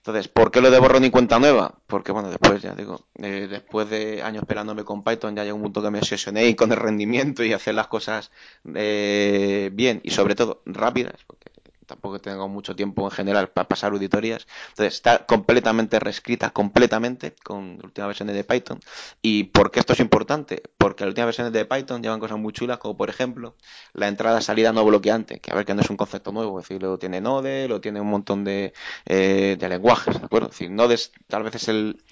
Entonces, 0.00 0.28
¿por 0.28 0.50
qué 0.50 0.62
lo 0.62 0.70
de 0.70 0.78
borrón 0.78 1.04
y 1.04 1.10
cuenta 1.10 1.38
nueva? 1.38 1.74
Porque, 1.86 2.10
bueno, 2.10 2.30
después, 2.30 2.62
ya 2.62 2.74
digo, 2.74 3.06
eh, 3.16 3.46
después 3.50 3.90
de 3.90 4.22
años 4.22 4.42
esperándome 4.42 4.82
con 4.82 5.04
Python, 5.04 5.36
ya 5.36 5.44
llegó 5.44 5.56
un 5.56 5.62
punto 5.64 5.82
que 5.82 5.90
me 5.90 5.98
obsesioné 5.98 6.56
con 6.56 6.72
el 6.72 6.78
rendimiento 6.78 7.44
y 7.44 7.52
hacer 7.52 7.74
las 7.74 7.86
cosas 7.88 8.30
eh, 8.74 9.68
bien 9.74 10.00
y 10.02 10.10
sobre 10.10 10.34
todo 10.34 10.62
rápidas, 10.64 11.16
porque 11.26 11.50
tampoco 11.90 12.20
tengo 12.20 12.48
mucho 12.48 12.74
tiempo 12.74 13.04
en 13.04 13.10
general 13.10 13.48
para 13.48 13.68
pasar 13.68 13.92
auditorías. 13.92 14.46
Entonces 14.70 14.94
está 14.94 15.26
completamente 15.26 15.98
reescrita, 15.98 16.50
completamente, 16.50 17.34
con 17.42 17.78
la 17.78 17.84
última 17.84 18.06
versión 18.06 18.28
de 18.28 18.44
Python. 18.44 18.80
¿Y 19.22 19.44
por 19.44 19.70
qué 19.70 19.80
esto 19.80 19.92
es 19.92 20.00
importante? 20.00 20.62
Porque 20.78 21.04
las 21.04 21.10
últimas 21.10 21.26
versiones 21.26 21.52
de 21.52 21.64
Python 21.64 22.02
llevan 22.02 22.20
cosas 22.20 22.38
muy 22.38 22.52
chulas, 22.52 22.78
como 22.78 22.96
por 22.96 23.10
ejemplo 23.10 23.56
la 23.92 24.08
entrada-salida 24.08 24.72
no 24.72 24.84
bloqueante, 24.84 25.40
que 25.40 25.50
a 25.50 25.54
ver 25.54 25.66
que 25.66 25.74
no 25.74 25.82
es 25.82 25.90
un 25.90 25.96
concepto 25.96 26.32
nuevo, 26.32 26.60
es 26.60 26.68
decir, 26.68 26.82
lo 26.82 26.98
tiene 26.98 27.20
Node, 27.20 27.68
lo 27.68 27.80
tiene 27.80 28.00
un 28.00 28.08
montón 28.08 28.44
de, 28.44 28.72
eh, 29.06 29.56
de 29.58 29.68
lenguajes, 29.68 30.18
¿de 30.18 30.24
acuerdo? 30.24 30.46
Es 30.48 30.52
decir, 30.52 30.70
Node 30.70 30.96
tal 31.26 31.42
vez 31.42 31.54
es 31.56 31.68
el, 31.68 32.02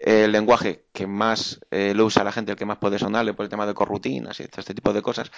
el 0.00 0.32
lenguaje 0.32 0.84
que 0.92 1.06
más 1.06 1.60
eh, 1.70 1.92
lo 1.94 2.04
usa 2.06 2.24
la 2.24 2.32
gente, 2.32 2.52
el 2.52 2.58
que 2.58 2.66
más 2.66 2.78
puede 2.78 2.98
sonarle 2.98 3.34
por 3.34 3.44
el 3.44 3.50
tema 3.50 3.66
de 3.66 3.74
corrutinas 3.74 4.40
y 4.40 4.42
este 4.44 4.74
tipo 4.74 4.92
de 4.92 5.02
cosas. 5.02 5.30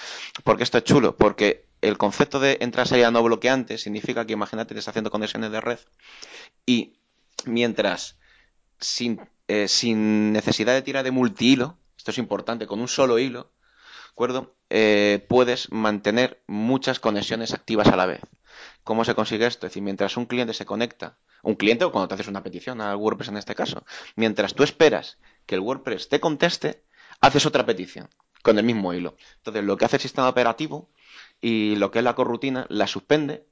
Porque 0.44 0.62
esto 0.62 0.78
es 0.78 0.84
chulo, 0.84 1.16
porque 1.16 1.71
el 1.82 1.98
concepto 1.98 2.40
de 2.40 2.58
entrada 2.60 2.86
salida 2.86 3.10
no 3.10 3.22
bloqueante 3.22 3.76
significa 3.76 4.24
que 4.24 4.32
imagínate 4.32 4.72
estás 4.72 4.88
haciendo 4.88 5.10
conexiones 5.10 5.50
de 5.50 5.60
red 5.60 5.78
y 6.64 6.94
mientras 7.44 8.18
sin, 8.80 9.20
eh, 9.48 9.68
sin 9.68 10.32
necesidad 10.32 10.74
de 10.74 10.82
tirar 10.82 11.04
de 11.04 11.10
multihilo, 11.10 11.78
esto 11.96 12.12
es 12.12 12.18
importante, 12.18 12.66
con 12.66 12.80
un 12.80 12.88
solo 12.88 13.18
hilo, 13.18 13.52
¿de 13.52 14.10
acuerdo? 14.12 14.54
Eh, 14.70 15.26
puedes 15.28 15.70
mantener 15.72 16.42
muchas 16.46 17.00
conexiones 17.00 17.52
activas 17.52 17.88
a 17.88 17.96
la 17.96 18.06
vez. 18.06 18.20
¿Cómo 18.84 19.04
se 19.04 19.14
consigue 19.14 19.46
esto? 19.46 19.66
Es 19.66 19.72
decir, 19.72 19.82
mientras 19.82 20.16
un 20.16 20.26
cliente 20.26 20.54
se 20.54 20.66
conecta, 20.66 21.18
un 21.42 21.56
cliente 21.56 21.84
o 21.84 21.92
cuando 21.92 22.08
te 22.08 22.14
haces 22.14 22.28
una 22.28 22.42
petición 22.42 22.80
al 22.80 22.96
WordPress 22.96 23.28
en 23.28 23.36
este 23.38 23.54
caso, 23.54 23.84
mientras 24.14 24.54
tú 24.54 24.62
esperas 24.62 25.18
que 25.46 25.56
el 25.56 25.60
WordPress 25.60 26.08
te 26.08 26.20
conteste, 26.20 26.84
haces 27.20 27.46
otra 27.46 27.66
petición 27.66 28.08
con 28.42 28.58
el 28.58 28.64
mismo 28.64 28.92
hilo. 28.92 29.16
Entonces, 29.36 29.64
lo 29.64 29.76
que 29.76 29.84
hace 29.84 29.96
el 29.96 30.02
sistema 30.02 30.28
operativo 30.28 30.90
y 31.42 31.76
lo 31.76 31.90
que 31.90 31.98
es 31.98 32.04
la 32.04 32.14
corrutina 32.14 32.64
la 32.70 32.86
suspende, 32.86 33.44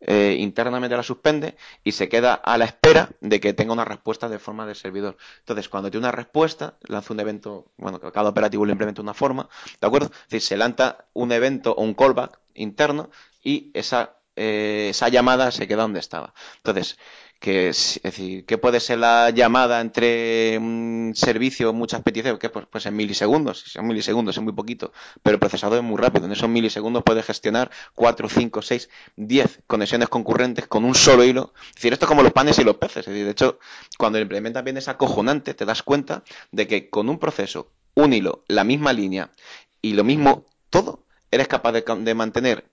eh, 0.00 0.36
internamente 0.38 0.96
la 0.96 1.02
suspende 1.02 1.56
y 1.84 1.92
se 1.92 2.08
queda 2.08 2.34
a 2.34 2.58
la 2.58 2.64
espera 2.64 3.10
de 3.20 3.38
que 3.38 3.52
tenga 3.52 3.72
una 3.72 3.84
respuesta 3.84 4.28
de 4.28 4.38
forma 4.38 4.66
del 4.66 4.74
servidor. 4.74 5.16
Entonces, 5.40 5.68
cuando 5.68 5.90
tiene 5.90 6.06
una 6.06 6.12
respuesta, 6.12 6.76
lanza 6.88 7.12
un 7.12 7.20
evento, 7.20 7.72
bueno, 7.76 8.00
cada 8.00 8.30
operativo 8.30 8.64
le 8.64 8.72
implementa 8.72 9.02
una 9.02 9.14
forma, 9.14 9.48
¿de 9.80 9.86
acuerdo? 9.86 10.06
Es 10.12 10.28
decir, 10.30 10.40
se 10.40 10.56
lanza 10.56 11.04
un 11.12 11.30
evento 11.30 11.72
o 11.72 11.82
un 11.82 11.94
callback 11.94 12.40
interno 12.54 13.10
y 13.42 13.70
esa, 13.74 14.16
eh, 14.34 14.88
esa 14.90 15.08
llamada 15.08 15.50
se 15.50 15.68
queda 15.68 15.82
donde 15.82 16.00
estaba. 16.00 16.34
Entonces, 16.56 16.98
que 17.42 17.70
es, 17.70 17.98
decir, 18.04 18.46
¿qué 18.46 18.56
puede 18.56 18.78
ser 18.78 19.00
la 19.00 19.30
llamada 19.30 19.80
entre 19.80 20.56
un 20.58 21.12
servicio, 21.16 21.72
muchas 21.72 22.00
peticiones? 22.00 22.38
que 22.38 22.48
pues, 22.50 22.66
pues 22.70 22.86
en 22.86 22.94
milisegundos, 22.94 23.62
si 23.62 23.70
son 23.70 23.88
milisegundos 23.88 24.36
es 24.36 24.42
muy 24.44 24.52
poquito, 24.52 24.92
pero 25.24 25.34
el 25.34 25.40
procesador 25.40 25.78
es 25.78 25.84
muy 25.84 25.96
rápido, 25.96 26.26
en 26.26 26.32
esos 26.32 26.48
milisegundos 26.48 27.02
puede 27.02 27.20
gestionar 27.20 27.72
4, 27.96 28.28
5, 28.28 28.62
6, 28.62 28.88
10 29.16 29.62
conexiones 29.66 30.08
concurrentes 30.08 30.68
con 30.68 30.84
un 30.84 30.94
solo 30.94 31.24
hilo. 31.24 31.52
Es 31.70 31.74
decir, 31.74 31.92
esto 31.92 32.04
es 32.04 32.08
como 32.08 32.22
los 32.22 32.32
panes 32.32 32.60
y 32.60 32.64
los 32.64 32.76
peces, 32.76 32.98
es 32.98 33.06
decir, 33.06 33.24
de 33.24 33.32
hecho, 33.32 33.58
cuando 33.98 34.20
lo 34.20 34.22
implementas 34.22 34.62
bien 34.62 34.76
es 34.76 34.86
acojonante, 34.86 35.52
te 35.54 35.64
das 35.64 35.82
cuenta 35.82 36.22
de 36.52 36.68
que 36.68 36.90
con 36.90 37.08
un 37.08 37.18
proceso, 37.18 37.72
un 37.94 38.12
hilo, 38.12 38.44
la 38.46 38.62
misma 38.62 38.92
línea 38.92 39.32
y 39.80 39.94
lo 39.94 40.04
mismo 40.04 40.46
todo, 40.70 41.06
eres 41.32 41.48
capaz 41.48 41.72
de 41.72 42.14
mantener 42.14 42.70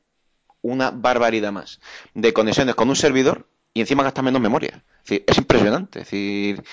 una 0.62 0.92
barbaridad 0.92 1.52
más 1.52 1.80
de 2.14 2.34
conexiones 2.34 2.76
con 2.76 2.90
un 2.90 2.96
servidor 2.96 3.48
y 3.74 3.82
encima 3.82 4.04
gasta 4.04 4.22
menos 4.22 4.42
memoria. 4.42 4.84
Es, 5.06 5.38
impresionante. 5.38 6.00
Es 6.00 6.06
decir, 6.06 6.64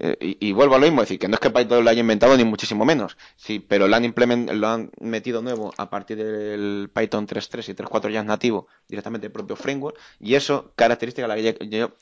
eh, 0.00 0.16
y, 0.20 0.52
vuelvo 0.52 0.76
a 0.76 0.78
lo 0.78 0.86
mismo, 0.86 1.02
es 1.02 1.08
decir, 1.08 1.18
que 1.18 1.28
no 1.28 1.34
es 1.34 1.40
que 1.40 1.50
Python 1.50 1.84
lo 1.84 1.90
haya 1.90 2.00
inventado 2.00 2.36
ni 2.36 2.44
muchísimo 2.44 2.84
menos, 2.84 3.16
sí, 3.36 3.58
pero 3.58 3.88
lo 3.88 3.96
han, 3.96 4.14
lo 4.52 4.68
han 4.68 4.90
metido 5.00 5.42
nuevo 5.42 5.74
a 5.76 5.90
partir 5.90 6.16
del 6.16 6.90
Python 6.94 7.26
3.3 7.26 7.68
y 7.70 7.74
3.4 7.74 8.10
ya 8.10 8.20
es 8.20 8.26
nativo 8.26 8.66
directamente 8.88 9.26
del 9.26 9.32
propio 9.32 9.56
framework 9.56 9.98
y 10.20 10.34
eso 10.34 10.72
característica 10.76 11.26
la 11.26 11.36
que 11.36 11.68
yo, 11.68 11.92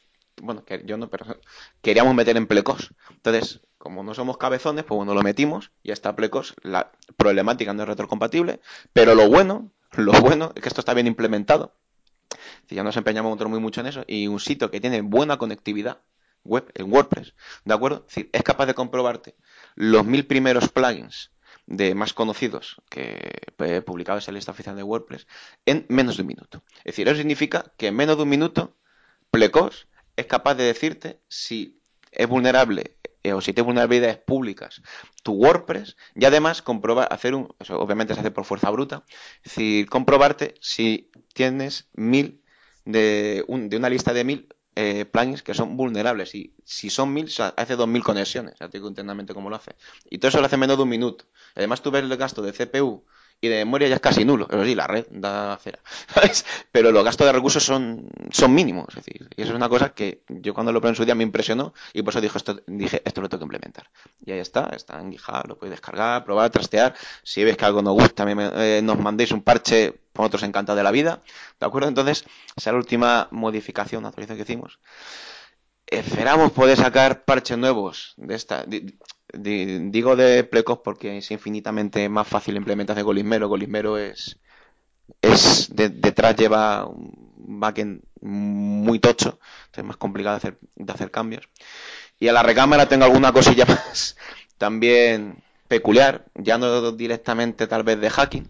bueno, 0.43 0.65
que 0.65 0.83
yo 0.85 0.97
no, 0.97 1.09
pero 1.09 1.27
queríamos 1.83 2.15
meter 2.15 2.37
en 2.37 2.47
Plecos. 2.47 2.95
Entonces, 3.11 3.61
como 3.79 4.03
no 4.05 4.15
somos 4.15 4.37
cabezones, 4.37 4.85
pues 4.85 4.97
bueno, 4.97 5.15
lo 5.15 5.23
metimos 5.23 5.73
y 5.83 5.91
está 5.93 6.15
Plecos. 6.15 6.55
La 6.63 6.93
problemática 7.17 7.73
no 7.73 7.83
es 7.83 7.89
retrocompatible, 7.89 8.61
pero 8.93 9.15
lo 9.15 9.29
bueno, 9.29 9.71
lo 9.93 10.13
bueno 10.13 10.53
es 10.55 10.63
que 10.63 10.69
esto 10.69 10.81
está 10.81 10.95
bien 10.95 11.07
implementado 11.07 11.75
ya 12.69 12.83
nos 12.83 12.97
empeñamos 12.97 13.39
muy 13.49 13.61
mucho 13.61 13.81
en 13.81 13.87
eso, 13.87 14.05
y 14.07 14.27
un 14.27 14.41
sitio 14.41 14.71
que 14.71 14.81
tiene 14.81 15.01
buena 15.03 15.37
conectividad 15.39 16.03
web, 16.45 16.71
en 16.75 16.93
WordPress, 16.93 17.35
¿de 17.65 17.75
acuerdo? 17.75 18.07
Es, 18.15 18.27
es 18.33 18.43
capaz 18.43 18.67
de 18.67 18.75
comprobarte 18.75 19.35
los 19.75 20.05
mil 20.05 20.27
primeros 20.27 20.69
plugins 20.69 21.31
de 21.67 21.95
más 21.95 22.13
conocidos 22.13 22.83
que 22.89 23.19
eh, 23.59 23.83
publicados 23.83 24.27
en 24.27 24.35
la 24.35 24.39
lista 24.39 24.53
oficial 24.53 24.77
de 24.77 24.83
WordPress 24.83 25.27
en 25.67 25.87
menos 25.89 26.17
de 26.17 26.23
un 26.23 26.29
minuto. 26.29 26.63
Es 26.79 26.93
decir, 26.93 27.09
eso 27.09 27.17
significa 27.17 27.73
que 27.77 27.89
en 27.89 27.97
menos 27.97 28.17
de 28.17 28.25
un 28.25 28.29
minuto 28.29 28.77
Plecos 29.31 29.87
es 30.17 30.27
capaz 30.27 30.57
de 30.57 30.65
decirte 30.65 31.21
si 31.29 31.81
es 32.11 32.27
vulnerable 32.27 32.97
eh, 33.23 33.33
o 33.33 33.41
si 33.41 33.53
tiene 33.53 33.67
vulnerabilidades 33.67 34.19
públicas 34.19 34.83
tu 35.23 35.33
WordPress 35.33 35.97
y 36.15 36.25
además 36.25 36.63
comprobar, 36.63 37.09
hacer 37.13 37.35
un, 37.35 37.55
eso 37.59 37.79
obviamente 37.79 38.15
se 38.15 38.21
hace 38.21 38.31
por 38.31 38.45
fuerza 38.45 38.71
bruta, 38.71 39.05
es 39.45 39.53
decir, 39.55 39.89
comprobarte 39.89 40.55
si 40.61 41.11
tienes 41.35 41.89
mil 41.93 42.43
de, 42.85 43.45
de 43.47 43.77
una 43.77 43.91
lista 43.91 44.13
de 44.13 44.25
mil 44.25 44.49
eh, 44.77 45.05
plugins 45.05 45.43
que 45.43 45.53
son 45.53 45.77
vulnerables. 45.77 46.35
Y 46.35 46.55
si 46.65 46.91
son 46.91 47.13
mil, 47.13 47.29
hace 47.57 47.77
dos 47.77 47.89
mil 47.89 48.03
conexiones. 48.03 48.55
Ya 48.61 48.69
te 48.69 48.79
digo 48.79 48.89
internamente 48.89 49.35
cómo 49.35 49.51
lo 49.51 49.57
hace. 49.57 49.75
Y 50.09 50.19
todo 50.19 50.29
eso 50.29 50.41
lo 50.41 50.47
hace 50.47 50.57
menos 50.57 50.77
de 50.77 50.85
un 50.85 50.89
minuto. 50.89 51.27
Además, 51.55 51.83
tú 51.83 51.91
ves 51.91 52.03
el 52.03 52.17
gasto 52.17 52.41
de 52.43 52.53
CPU 52.53 53.05
y 53.41 53.49
de 53.49 53.65
memoria 53.65 53.89
ya 53.89 53.95
es 53.95 54.01
casi 54.01 54.25
nulo. 54.25 54.47
Pero 54.49 54.65
sí, 54.65 54.75
la 54.75 54.87
red 54.87 55.07
da 55.11 55.59
cera. 55.63 55.79
Pero 56.73 56.93
los 56.93 57.05
gastos 57.05 57.27
de 57.27 57.33
recursos 57.33 57.65
son, 57.65 58.09
son 58.31 58.55
mínimos. 58.55 58.87
Es 58.91 58.97
decir, 58.97 59.29
y 59.37 59.43
eso 59.43 59.53
es 59.53 59.57
una 59.57 59.69
cosa 59.69 59.91
que 59.91 60.23
yo 60.29 60.53
cuando 60.53 60.73
lo 60.73 60.81
probé 60.81 60.91
en 60.91 60.97
su 60.97 61.05
día 61.05 61.15
me 61.15 61.25
impresionó 61.25 61.73
y 61.93 62.03
por 62.03 62.13
eso 62.13 62.21
dije 62.21 62.37
esto, 62.37 62.61
dije, 62.67 63.03
esto 63.05 63.21
lo 63.21 63.29
tengo 63.29 63.41
que 63.41 63.45
implementar. 63.47 63.91
Y 64.25 64.33
ahí 64.33 64.41
está, 64.41 64.71
está 64.75 65.01
en 65.01 65.13
GitHub, 65.13 65.49
lo 65.49 65.57
podéis 65.57 65.73
descargar, 65.73 66.25
probar, 66.25 66.51
trastear. 66.51 66.95
Si 67.23 67.43
ves 67.43 67.57
que 67.57 67.65
algo 67.65 67.83
no 67.83 67.93
gusta, 67.93 68.27
eh, 68.29 68.81
nos 68.83 68.99
mandéis 68.99 69.33
un 69.33 69.43
parche, 69.43 69.95
por 70.13 70.27
otros 70.27 70.43
encantados 70.43 70.77
de 70.77 70.85
la 70.85 70.91
vida. 70.91 71.23
¿De 71.59 71.67
acuerdo? 71.67 71.89
Entonces, 71.89 72.25
esa 72.57 72.71
es 72.71 72.75
la 72.75 72.79
última 72.79 73.29
modificación, 73.31 74.05
actualización 74.05 74.37
que 74.37 74.43
hicimos. 74.53 74.79
Esperamos 75.87 76.53
poder 76.53 76.77
sacar 76.77 77.25
parches 77.25 77.59
nuevos 77.59 78.15
de 78.17 78.35
esta 78.35 78.65
digo 79.33 80.17
de 80.17 80.45
Plecos 80.45 80.81
porque 80.85 81.19
es 81.19 81.31
infinitamente 81.31 82.09
más 82.09 82.29
fácil 82.29 82.57
implementar 82.57 82.97
de 82.97 83.03
Golismero. 83.03 83.49
Golismero 83.49 83.99
es, 83.99 84.39
es 85.23 85.71
detrás 85.75 86.37
lleva 86.37 86.87
un 86.87 87.61
backend 87.61 88.03
muy 88.21 88.99
tocho, 88.99 89.39
entonces 89.67 89.79
es 89.79 89.85
más 89.85 89.97
complicado 89.97 90.35
de 90.35 90.39
hacer, 90.39 90.59
de 90.77 90.93
hacer 90.93 91.11
cambios. 91.11 91.49
Y 92.19 92.29
a 92.29 92.33
la 92.33 92.43
recámara 92.43 92.87
tengo 92.87 93.05
alguna 93.05 93.33
cosilla 93.33 93.65
más 93.69 94.17
también 94.59 95.43
peculiar, 95.69 96.27
ya 96.35 96.59
no 96.59 96.93
directamente 96.93 97.67
tal 97.67 97.83
vez 97.83 98.01
de 98.01 98.11
hacking, 98.11 98.49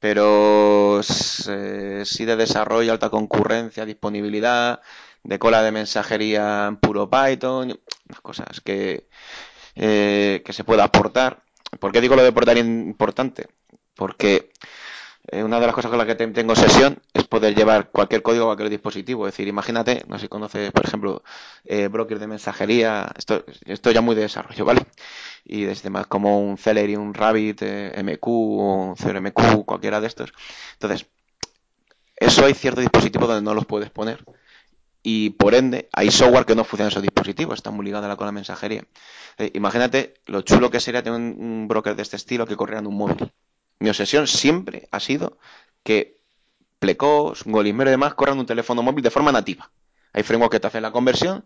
pero 0.00 1.00
eh, 1.48 2.02
sí 2.04 2.24
de 2.24 2.36
desarrollo, 2.36 2.92
alta 2.92 3.10
concurrencia, 3.10 3.84
disponibilidad, 3.84 4.80
de 5.22 5.38
cola 5.38 5.62
de 5.62 5.72
mensajería 5.72 6.66
en 6.66 6.76
puro 6.76 7.08
Python, 7.08 7.78
unas 8.08 8.20
cosas 8.20 8.60
que, 8.60 9.06
eh, 9.80 10.42
que 10.44 10.52
se 10.52 10.64
pueda 10.64 10.84
aportar. 10.84 11.42
¿Por 11.78 11.90
qué 11.90 12.00
digo 12.00 12.14
lo 12.14 12.22
de 12.22 12.28
aportar 12.28 12.58
importante? 12.58 13.48
Porque 13.94 14.50
eh, 15.28 15.42
una 15.42 15.58
de 15.58 15.66
las 15.66 15.74
cosas 15.74 15.90
con 15.90 15.98
las 15.98 16.06
que 16.06 16.14
tengo 16.16 16.54
sesión 16.54 17.00
es 17.14 17.24
poder 17.24 17.54
llevar 17.54 17.90
cualquier 17.90 18.22
código 18.22 18.44
a 18.44 18.48
cualquier 18.48 18.68
dispositivo. 18.68 19.26
Es 19.26 19.32
decir, 19.32 19.48
imagínate, 19.48 20.04
no 20.06 20.16
sé 20.16 20.22
si 20.22 20.28
conoces, 20.28 20.70
por 20.72 20.84
ejemplo, 20.84 21.22
eh, 21.64 21.88
broker 21.88 22.18
de 22.18 22.26
mensajería, 22.26 23.10
esto, 23.16 23.44
esto 23.64 23.90
ya 23.90 24.02
muy 24.02 24.14
de 24.14 24.22
desarrollo, 24.22 24.64
¿vale? 24.64 24.82
y 25.44 25.64
de 25.64 25.74
sistemas 25.74 26.06
como 26.06 26.40
un 26.40 26.58
Celery, 26.58 26.96
un 26.96 27.14
Rabbit, 27.14 27.62
eh, 27.62 28.02
MQ 28.02 28.26
o 28.26 28.94
CRMQ, 28.96 29.64
cualquiera 29.64 30.00
de 30.00 30.06
estos. 30.06 30.32
Entonces, 30.74 31.06
eso 32.16 32.44
hay 32.44 32.54
ciertos 32.54 32.82
dispositivos 32.82 33.28
donde 33.28 33.42
no 33.42 33.54
los 33.54 33.66
puedes 33.66 33.90
poner 33.90 34.24
y 35.02 35.30
por 35.30 35.54
ende 35.54 35.88
hay 35.92 36.10
software 36.10 36.44
que 36.44 36.54
no 36.54 36.64
funciona 36.64 36.88
en 36.88 36.92
esos 36.92 37.02
dispositivos, 37.02 37.54
está 37.54 37.70
muy 37.70 37.84
ligado 37.84 38.14
con 38.16 38.26
la 38.26 38.32
mensajería. 38.32 38.84
Eh, 39.38 39.50
imagínate 39.54 40.14
lo 40.26 40.42
chulo 40.42 40.70
que 40.70 40.80
sería 40.80 41.02
tener 41.02 41.18
un, 41.18 41.68
broker 41.68 41.96
de 41.96 42.02
este 42.02 42.16
estilo 42.16 42.46
que 42.46 42.56
corriera 42.56 42.80
en 42.80 42.86
un 42.86 42.96
móvil. 42.96 43.32
Mi 43.78 43.88
obsesión 43.88 44.26
siempre 44.26 44.88
ha 44.90 45.00
sido 45.00 45.38
que 45.82 46.20
Plecos, 46.78 47.44
Golimero 47.44 47.90
y 47.90 47.92
demás 47.92 48.14
corran 48.14 48.38
un 48.38 48.46
teléfono 48.46 48.82
móvil 48.82 49.02
de 49.02 49.10
forma 49.10 49.32
nativa. 49.32 49.70
Hay 50.12 50.22
framework 50.22 50.52
que 50.52 50.60
te 50.60 50.66
hacen 50.66 50.82
la 50.82 50.92
conversión, 50.92 51.44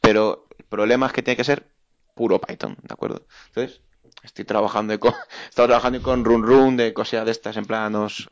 pero 0.00 0.46
el 0.58 0.64
problema 0.64 1.06
es 1.06 1.12
que 1.12 1.22
tiene 1.22 1.36
que 1.36 1.44
ser 1.44 1.66
puro 2.14 2.40
Python, 2.40 2.76
¿de 2.82 2.92
acuerdo? 2.92 3.26
Entonces, 3.48 3.80
estoy 4.22 4.44
trabajando 4.44 4.98
con, 5.00 5.12
estoy 5.48 5.66
trabajando 5.66 6.02
con 6.02 6.24
Run 6.24 6.42
Run 6.42 6.76
de 6.76 6.94
cosas 6.94 7.24
de 7.24 7.32
estas 7.32 7.56
en 7.56 7.66
planos 7.66 8.28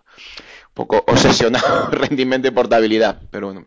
un 0.68 0.74
poco 0.74 1.04
obsesionado 1.06 1.86
rendimiento 1.90 2.48
y 2.48 2.52
portabilidad, 2.52 3.20
pero 3.30 3.52
bueno. 3.52 3.66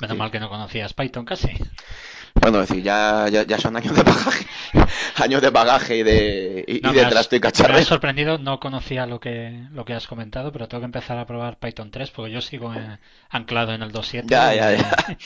Menos 0.00 0.16
mal 0.16 0.30
que 0.30 0.40
no 0.40 0.48
conocías 0.48 0.92
Python 0.92 1.24
casi. 1.24 1.50
Bueno, 2.34 2.58
decir, 2.58 2.82
ya, 2.82 3.28
ya, 3.28 3.58
son 3.58 3.76
años 3.76 3.94
de 3.94 4.02
bagaje, 4.02 4.46
años 5.22 5.40
de 5.40 5.50
bagaje 5.50 5.98
y 5.98 6.02
de, 6.02 6.64
y, 6.66 6.80
de 6.80 7.06
trasto 7.06 7.36
y 7.36 7.40
cacharro. 7.40 7.74
Me 7.74 7.80
ha 7.80 7.84
sorprendido, 7.84 8.38
no 8.38 8.58
conocía 8.58 9.06
lo 9.06 9.20
que, 9.20 9.66
lo 9.70 9.84
que 9.84 9.94
has 9.94 10.08
comentado, 10.08 10.50
pero 10.52 10.66
tengo 10.66 10.80
que 10.80 10.86
empezar 10.86 11.16
a 11.16 11.26
probar 11.26 11.58
Python 11.58 11.92
3 11.92 12.10
porque 12.10 12.32
yo 12.32 12.40
sigo 12.40 12.74
eh, 12.74 12.98
anclado 13.30 13.72
en 13.72 13.82
el 13.82 13.92
2.7. 13.92 14.24
Ya, 14.26 14.52
ya, 14.52 14.72
ya. 14.72 14.96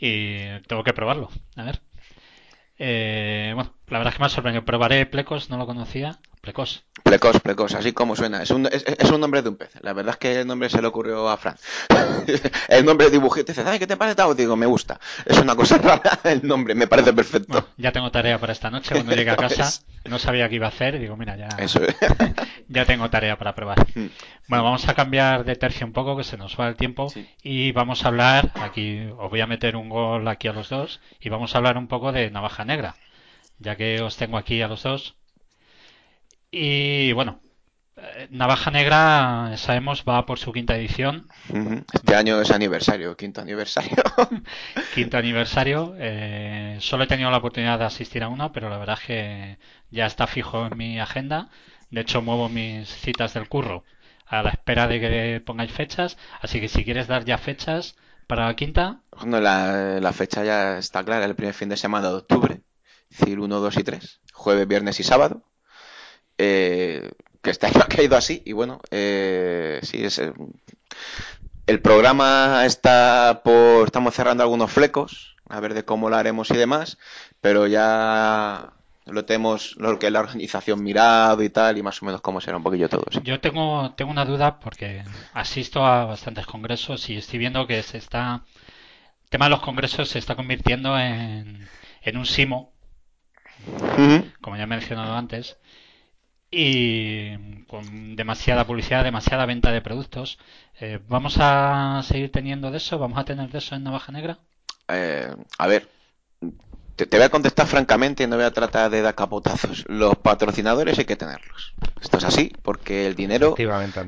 Y 0.00 0.60
tengo 0.68 0.84
que 0.84 0.92
probarlo, 0.92 1.28
a 1.56 1.64
ver. 1.64 1.80
Eh, 2.78 3.52
bueno, 3.54 3.74
la 3.88 3.98
verdad 3.98 4.12
es 4.12 4.16
que 4.16 4.22
me 4.22 4.26
ha 4.26 4.30
sorprendido. 4.30 4.64
Probaré 4.64 5.06
Plecos, 5.06 5.50
no 5.50 5.58
lo 5.58 5.66
conocía. 5.66 6.18
Plecos. 6.42 6.82
Plecos, 7.04 7.40
Plecos, 7.40 7.72
así 7.76 7.92
como 7.92 8.16
suena. 8.16 8.42
Es 8.42 8.50
un, 8.50 8.66
es, 8.66 9.10
un 9.12 9.20
nombre 9.20 9.42
de 9.42 9.50
un 9.50 9.56
pez. 9.56 9.70
La 9.80 9.92
verdad 9.92 10.14
es 10.14 10.18
que 10.18 10.40
el 10.40 10.46
nombre 10.48 10.68
se 10.68 10.82
le 10.82 10.88
ocurrió 10.88 11.28
a 11.28 11.36
Fran. 11.36 11.54
el 12.68 12.84
nombre 12.84 13.06
de 13.06 13.12
dibujito. 13.12 13.52
Dice, 13.52 13.78
¿qué 13.78 13.86
te 13.86 13.96
parece? 13.96 14.20
Digo, 14.34 14.56
me 14.56 14.66
gusta. 14.66 14.98
Es 15.24 15.38
una 15.38 15.54
cosa 15.54 15.78
rara 15.82 16.18
el 16.24 16.44
nombre, 16.44 16.74
me 16.74 16.88
parece 16.88 17.12
perfecto. 17.12 17.68
ya 17.76 17.92
tengo 17.92 18.10
tarea 18.10 18.40
para 18.40 18.52
esta 18.52 18.70
noche. 18.70 18.92
Cuando 18.92 19.14
llegue 19.14 19.30
a 19.30 19.36
casa, 19.48 19.84
no 20.04 20.18
sabía 20.18 20.48
qué 20.48 20.56
iba 20.56 20.66
a 20.66 20.70
hacer. 20.70 20.98
Digo, 20.98 21.16
mira, 21.16 21.36
ya, 21.36 21.48
ya 22.66 22.86
tengo 22.86 23.08
tarea 23.08 23.38
para 23.38 23.54
probar. 23.54 23.86
Mm. 23.94 24.06
Bueno, 24.48 24.64
vamos 24.64 24.88
a 24.88 24.94
cambiar 24.94 25.44
de 25.44 25.54
tercio 25.54 25.86
un 25.86 25.92
poco, 25.92 26.16
que 26.16 26.24
se 26.24 26.36
nos 26.36 26.58
va 26.58 26.66
el 26.66 26.74
tiempo. 26.74 27.06
Y 27.44 27.70
vamos 27.70 28.04
a 28.04 28.08
hablar, 28.08 28.50
aquí 28.56 28.98
os 29.16 29.30
voy 29.30 29.42
a 29.42 29.46
meter 29.46 29.76
un 29.76 29.88
gol 29.88 30.26
aquí 30.26 30.48
a 30.48 30.52
los 30.52 30.68
dos. 30.68 31.00
Y 31.20 31.28
vamos 31.28 31.54
a 31.54 31.58
hablar 31.58 31.78
un 31.78 31.86
poco 31.86 32.10
de 32.10 32.32
Navaja 32.32 32.64
Negra. 32.64 32.96
Ya 33.60 33.76
que 33.76 34.02
os 34.02 34.16
tengo 34.16 34.38
aquí 34.38 34.60
a 34.60 34.66
los 34.66 34.82
dos. 34.82 35.14
Y 36.54 37.12
bueno, 37.14 37.40
eh, 37.96 38.28
Navaja 38.30 38.70
Negra, 38.70 39.54
sabemos, 39.56 40.04
va 40.06 40.26
por 40.26 40.38
su 40.38 40.52
quinta 40.52 40.76
edición. 40.76 41.28
Este 41.94 42.14
año 42.14 42.38
es 42.42 42.50
aniversario, 42.50 43.16
quinto 43.16 43.40
aniversario. 43.40 43.96
quinto 44.94 45.16
aniversario. 45.16 45.94
Eh, 45.98 46.76
solo 46.80 47.04
he 47.04 47.06
tenido 47.06 47.30
la 47.30 47.38
oportunidad 47.38 47.78
de 47.78 47.86
asistir 47.86 48.22
a 48.22 48.28
una, 48.28 48.52
pero 48.52 48.68
la 48.68 48.76
verdad 48.76 48.98
es 49.00 49.06
que 49.06 49.58
ya 49.90 50.04
está 50.04 50.26
fijo 50.26 50.66
en 50.66 50.76
mi 50.76 51.00
agenda. 51.00 51.48
De 51.90 52.02
hecho, 52.02 52.20
muevo 52.20 52.50
mis 52.50 52.86
citas 52.86 53.32
del 53.32 53.48
curro 53.48 53.82
a 54.26 54.42
la 54.42 54.50
espera 54.50 54.88
de 54.88 55.00
que 55.00 55.42
pongáis 55.44 55.72
fechas. 55.72 56.18
Así 56.42 56.60
que 56.60 56.68
si 56.68 56.84
quieres 56.84 57.06
dar 57.06 57.24
ya 57.24 57.38
fechas 57.38 57.96
para 58.26 58.46
la 58.46 58.56
quinta. 58.56 59.00
Bueno, 59.16 59.40
la, 59.40 60.00
la 60.00 60.12
fecha 60.12 60.44
ya 60.44 60.76
está 60.76 61.02
clara, 61.02 61.24
el 61.24 61.34
primer 61.34 61.54
fin 61.54 61.70
de 61.70 61.78
semana 61.78 62.10
de 62.10 62.16
octubre. 62.16 62.60
Es 63.10 63.18
decir, 63.18 63.40
1, 63.40 63.58
2 63.58 63.76
y 63.78 63.84
3. 63.84 64.20
Jueves, 64.34 64.68
viernes 64.68 65.00
y 65.00 65.02
sábado. 65.02 65.44
Eh, 66.44 67.08
que 67.40 67.50
este 67.50 67.66
año 67.68 67.80
ha 67.82 67.86
caído 67.86 68.16
así 68.16 68.42
y 68.44 68.52
bueno, 68.52 68.80
eh, 68.90 69.78
sí, 69.82 70.04
es, 70.04 70.20
el 71.68 71.80
programa 71.80 72.64
está 72.66 73.42
por, 73.44 73.86
estamos 73.86 74.12
cerrando 74.12 74.42
algunos 74.42 74.72
flecos, 74.72 75.36
a 75.48 75.60
ver 75.60 75.74
de 75.74 75.84
cómo 75.84 76.10
lo 76.10 76.16
haremos 76.16 76.50
y 76.50 76.56
demás, 76.56 76.98
pero 77.40 77.68
ya 77.68 78.72
lo 79.06 79.24
tenemos, 79.24 79.76
lo 79.76 80.00
que 80.00 80.10
la 80.10 80.18
organización 80.18 80.82
mirado 80.82 81.44
y 81.44 81.50
tal, 81.50 81.78
y 81.78 81.82
más 81.84 82.02
o 82.02 82.06
menos 82.06 82.20
cómo 82.22 82.40
será 82.40 82.56
un 82.56 82.64
poquillo 82.64 82.88
todo. 82.88 83.04
Yo 83.22 83.38
tengo, 83.38 83.92
tengo 83.94 84.10
una 84.10 84.24
duda 84.24 84.58
porque 84.58 85.04
asisto 85.32 85.86
a 85.86 86.06
bastantes 86.06 86.46
congresos 86.46 87.08
y 87.08 87.18
estoy 87.18 87.38
viendo 87.38 87.68
que 87.68 87.84
se 87.84 87.98
está, 87.98 88.42
el 89.22 89.30
tema 89.30 89.44
de 89.44 89.50
los 89.50 89.62
congresos 89.62 90.08
se 90.08 90.18
está 90.18 90.34
convirtiendo 90.34 90.98
en, 90.98 91.68
en 92.02 92.16
un 92.16 92.26
simo, 92.26 92.72
como 94.40 94.56
ya 94.56 94.64
he 94.64 94.66
mencionado 94.66 95.14
antes, 95.14 95.56
y 96.52 97.64
con 97.64 98.14
demasiada 98.14 98.66
publicidad, 98.66 99.02
demasiada 99.02 99.46
venta 99.46 99.72
de 99.72 99.80
productos. 99.80 100.38
Eh, 100.78 101.00
¿Vamos 101.08 101.36
a 101.40 102.02
seguir 102.04 102.30
teniendo 102.30 102.70
de 102.70 102.76
eso? 102.76 102.98
¿Vamos 102.98 103.18
a 103.18 103.24
tener 103.24 103.50
de 103.50 103.58
eso 103.58 103.74
en 103.74 103.84
Navaja 103.84 104.12
Negra? 104.12 104.38
Eh, 104.88 105.34
a 105.58 105.66
ver, 105.66 105.88
te, 106.96 107.06
voy 107.06 107.22
a 107.22 107.30
contestar 107.30 107.66
francamente 107.66 108.24
y 108.24 108.26
no 108.26 108.36
voy 108.36 108.44
a 108.44 108.50
tratar 108.50 108.90
de 108.90 109.00
dar 109.00 109.14
capotazos. 109.14 109.84
Los 109.88 110.16
patrocinadores 110.16 110.98
hay 110.98 111.06
que 111.06 111.16
tenerlos. 111.16 111.72
Esto 112.00 112.18
es 112.18 112.24
así 112.24 112.52
porque 112.62 113.06
el 113.06 113.14
dinero, 113.14 113.54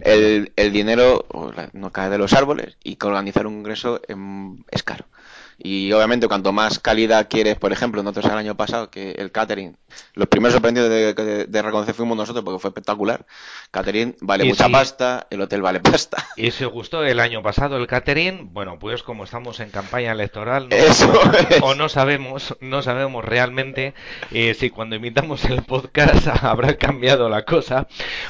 el, 0.03 0.53
el 0.55 0.73
dinero 0.73 1.27
no 1.73 1.91
cae 1.91 2.11
de 2.11 2.19
los 2.19 2.35
árboles 2.35 2.77
y 2.85 2.97
que 2.97 3.07
organizar 3.07 3.47
un 3.47 3.55
congreso 3.55 4.03
es 4.71 4.83
caro. 4.83 5.07
Y 5.59 5.93
obviamente 5.93 6.29
cuanto 6.29 6.53
más 6.53 6.79
calidad 6.79 7.29
quieres, 7.29 7.57
por 7.57 7.73
ejemplo, 7.73 8.03
nosotros 8.03 8.33
el 8.33 8.39
año 8.39 8.57
pasado, 8.57 8.91
que 8.91 9.13
el 9.13 9.31
catering, 9.31 9.77
los 10.15 10.29
primeros 10.29 10.55
sorprendidos 10.55 10.91
de, 10.91 11.47
de, 11.47 11.63
reconocer 11.63 11.95
fuimos 11.95 12.17
nosotros 12.17 12.45
porque 12.45 12.59
fue 12.59 12.71
espectacular. 12.71 13.27
Catering 13.71 14.17
vale 14.21 14.45
mucha 14.45 14.69
pasta, 14.69 15.27
el 15.31 15.41
hotel 15.41 15.63
vale 15.63 15.81
pasta. 15.81 16.25
Y 16.37 16.51
si 16.51 16.65
os 16.65 16.73
gustó 16.73 17.05
el 17.05 17.21
año 17.21 17.43
pasado 17.43 17.77
el 17.77 17.87
catering, 17.87 18.53
bueno, 18.53 18.79
pues 18.79 19.03
como 19.03 19.25
estamos 19.25 19.61
en 19.61 19.71
campaña 19.71 20.13
electoral, 20.13 20.69
o 21.63 21.75
no 21.75 21.89
sabemos, 21.89 22.57
no 22.61 22.83
sabemos 22.83 23.25
realmente 23.25 23.95
eh, 24.33 24.55
si 24.55 24.71
cuando 24.71 24.97
imitamos 24.97 25.45
el 25.45 25.63
podcast 25.63 26.27
habrá 26.43 26.77
cambiado 26.77 27.29
la 27.29 27.45
cosa. 27.45 27.87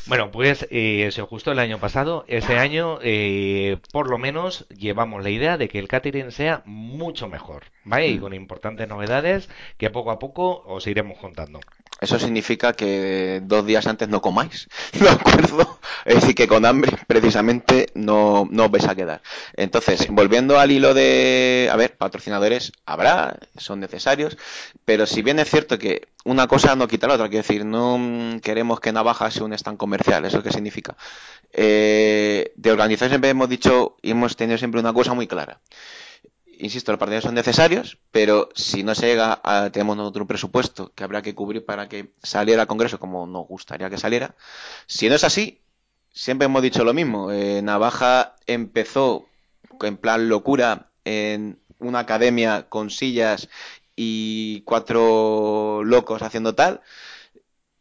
Bueno, 0.07 0.31
pues 0.31 0.67
eh, 0.71 1.09
si 1.13 1.21
os 1.21 1.29
gustó 1.29 1.53
el 1.53 1.59
año 1.59 1.79
pasado, 1.79 2.25
este 2.29 2.59
año 2.59 2.99
eh, 3.03 3.79
por 3.93 4.11
lo 4.11 4.19
menos 4.19 4.67
llevamos 4.69 5.23
la 5.23 5.31
idea 5.31 5.57
de 5.57 5.69
que 5.69 5.79
el 5.79 5.89
catering 5.89 6.31
sea 6.31 6.63
mucho 6.67 7.14
mucho 7.15 7.29
mejor, 7.29 7.67
¿vale? 7.85 8.09
Y 8.09 8.19
mm. 8.19 8.21
con 8.21 8.35
importantes 8.35 8.89
novedades 8.89 9.49
que 9.79 9.89
poco 9.89 10.11
a 10.11 10.19
poco 10.19 10.65
os 10.67 10.85
iremos 10.89 11.17
contando. 11.17 11.61
Eso 12.01 12.19
significa 12.19 12.73
que 12.73 13.41
dos 13.45 13.65
días 13.65 13.87
antes 13.87 14.09
no 14.09 14.21
comáis, 14.21 14.69
¿de 14.93 15.09
acuerdo? 15.09 15.79
Es 16.05 16.17
decir, 16.17 16.35
que 16.35 16.49
con 16.49 16.67
hambre 16.67 16.99
precisamente 17.07 17.87
no, 17.95 18.49
no 18.51 18.65
os 18.65 18.71
vais 18.73 18.89
a 18.89 18.97
quedar. 18.97 19.23
Entonces, 19.57 20.09
volviendo 20.11 20.59
al 20.59 20.73
hilo 20.73 20.93
de, 20.93 21.69
a 21.71 21.77
ver, 21.77 21.97
patrocinadores 21.97 22.73
habrá, 22.85 23.39
son 23.57 23.79
necesarios, 23.79 24.37
pero 24.85 25.07
si 25.07 25.23
bien 25.23 25.39
es 25.39 25.49
cierto 25.49 25.79
que 25.79 26.09
una 26.25 26.49
cosa 26.49 26.75
no 26.75 26.89
quita 26.89 27.07
la 27.07 27.15
otra, 27.15 27.29
quiero 27.29 27.45
decir, 27.47 27.65
no 27.65 28.41
queremos 28.43 28.81
que 28.81 28.93
Navaja 28.93 29.31
sea 29.31 29.45
un 29.45 29.53
stand 29.53 29.79
comercial, 29.79 30.25
¿eso 30.25 30.43
qué 30.43 30.51
significa? 30.51 30.97
Eh, 31.53 32.53
de 32.57 32.73
organización 32.73 33.11
siempre 33.11 33.31
hemos 33.31 33.49
dicho 33.49 33.95
y 34.03 34.11
hemos 34.11 34.35
tenido 34.35 34.59
siempre 34.59 34.81
una 34.81 34.93
cosa 34.93 35.15
muy 35.15 35.29
clara 35.29 35.61
insisto, 36.61 36.93
los 36.93 36.99
partidos 36.99 37.25
son 37.25 37.35
necesarios, 37.35 37.99
pero 38.11 38.49
si 38.55 38.83
no 38.83 38.95
se 38.95 39.07
llega 39.07 39.41
a, 39.43 39.71
tenemos 39.71 39.99
otro 39.99 40.27
presupuesto 40.27 40.93
que 40.95 41.05
habrá 41.05 41.23
que 41.23 41.35
cubrir 41.35 41.65
para 41.65 41.89
que 41.89 42.13
saliera 42.23 42.63
al 42.63 42.69
Congreso 42.69 42.99
como 42.99 43.27
nos 43.27 43.47
gustaría 43.47 43.91
que 43.91 43.99
saliera. 43.99 44.35
Si 44.87 45.09
no 45.09 45.15
es 45.15 45.25
así, 45.25 45.61
siempre 46.13 46.47
hemos 46.47 46.63
dicho 46.63 46.85
lo 46.85 46.95
mismo. 46.95 47.31
Eh, 47.31 47.63
Navaja 47.63 48.37
empezó 48.47 49.27
en 49.83 49.97
plan 49.97 50.29
locura 50.29 50.91
en 51.05 51.59
una 51.79 52.01
academia 52.01 52.69
con 52.69 52.91
sillas 52.91 53.49
y 53.97 54.63
cuatro 54.63 55.83
locos 55.85 56.23
haciendo 56.23 56.55
tal. 56.55 56.81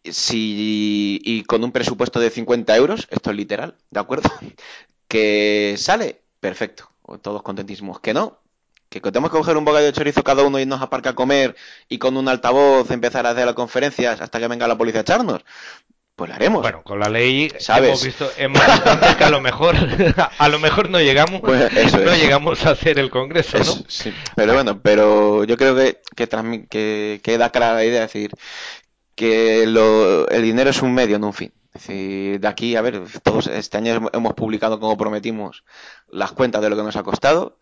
Si, 0.03 1.21
y 1.23 1.43
con 1.43 1.63
un 1.63 1.71
presupuesto 1.71 2.19
de 2.19 2.29
50 2.29 2.75
euros, 2.75 3.07
esto 3.09 3.29
es 3.31 3.37
literal, 3.37 3.77
¿de 3.89 3.99
acuerdo? 3.99 4.29
Que 5.07 5.75
sale, 5.77 6.21
perfecto, 6.39 6.89
todos 7.21 7.43
contentísimos. 7.43 7.99
Que 7.99 8.15
no, 8.15 8.39
que 9.01 9.11
tenemos 9.11 9.31
que 9.31 9.37
coger 9.37 9.57
un 9.57 9.65
bocadillo 9.65 9.91
de 9.91 9.97
chorizo 9.97 10.23
cada 10.23 10.43
uno 10.43 10.59
y 10.59 10.63
irnos 10.63 10.81
a 10.81 10.89
parque 10.89 11.09
a 11.09 11.13
comer 11.13 11.55
y 11.89 11.97
con 11.97 12.17
un 12.17 12.27
altavoz 12.27 12.89
empezar 12.91 13.25
a 13.25 13.31
hacer 13.31 13.45
las 13.45 13.55
conferencias 13.55 14.21
hasta 14.21 14.39
que 14.39 14.47
venga 14.47 14.67
la 14.67 14.77
policía 14.77 15.01
a 15.01 15.03
echarnos. 15.03 15.43
Pues 16.15 16.29
lo 16.29 16.35
haremos. 16.35 16.61
Bueno, 16.61 16.83
con 16.83 16.99
la 16.99 17.09
ley 17.09 17.51
¿sabes? 17.57 17.89
hemos 17.89 18.03
visto 18.03 18.31
hemos 18.37 18.61
que 19.17 19.23
a 19.23 19.31
lo 19.31 19.41
mejor 19.41 19.75
a 20.37 20.49
lo 20.49 20.59
mejor 20.59 20.89
no 20.91 20.99
llegamos 20.99 21.41
pues 21.41 21.71
no 21.93 22.15
llegamos 22.15 22.65
a 22.67 22.71
hacer 22.71 22.99
el 22.99 23.09
congreso, 23.09 23.57
¿no? 23.57 23.83
sí. 23.87 24.13
Pero 24.35 24.53
bueno, 24.53 24.79
pero 24.81 25.43
yo 25.43 25.57
creo 25.57 25.75
que 25.75 25.99
que, 26.69 27.19
queda 27.23 27.49
clara 27.49 27.73
la 27.73 27.85
idea 27.85 28.01
de 28.01 28.01
decir 28.01 28.31
que 29.15 29.65
lo, 29.65 30.27
el 30.27 30.43
dinero 30.43 30.69
es 30.69 30.81
un 30.81 30.93
medio, 30.93 31.17
no 31.17 31.27
un 31.27 31.33
fin. 31.33 31.53
Es 31.73 31.87
decir, 31.87 32.39
de 32.39 32.47
aquí, 32.47 32.75
a 32.75 32.81
ver, 32.81 33.01
todos 33.23 33.47
este 33.47 33.77
año 33.77 34.09
hemos 34.13 34.33
publicado 34.33 34.79
como 34.79 34.95
prometimos 34.95 35.63
las 36.07 36.31
cuentas 36.31 36.61
de 36.61 36.69
lo 36.69 36.75
que 36.75 36.83
nos 36.83 36.95
ha 36.95 37.03
costado 37.03 37.57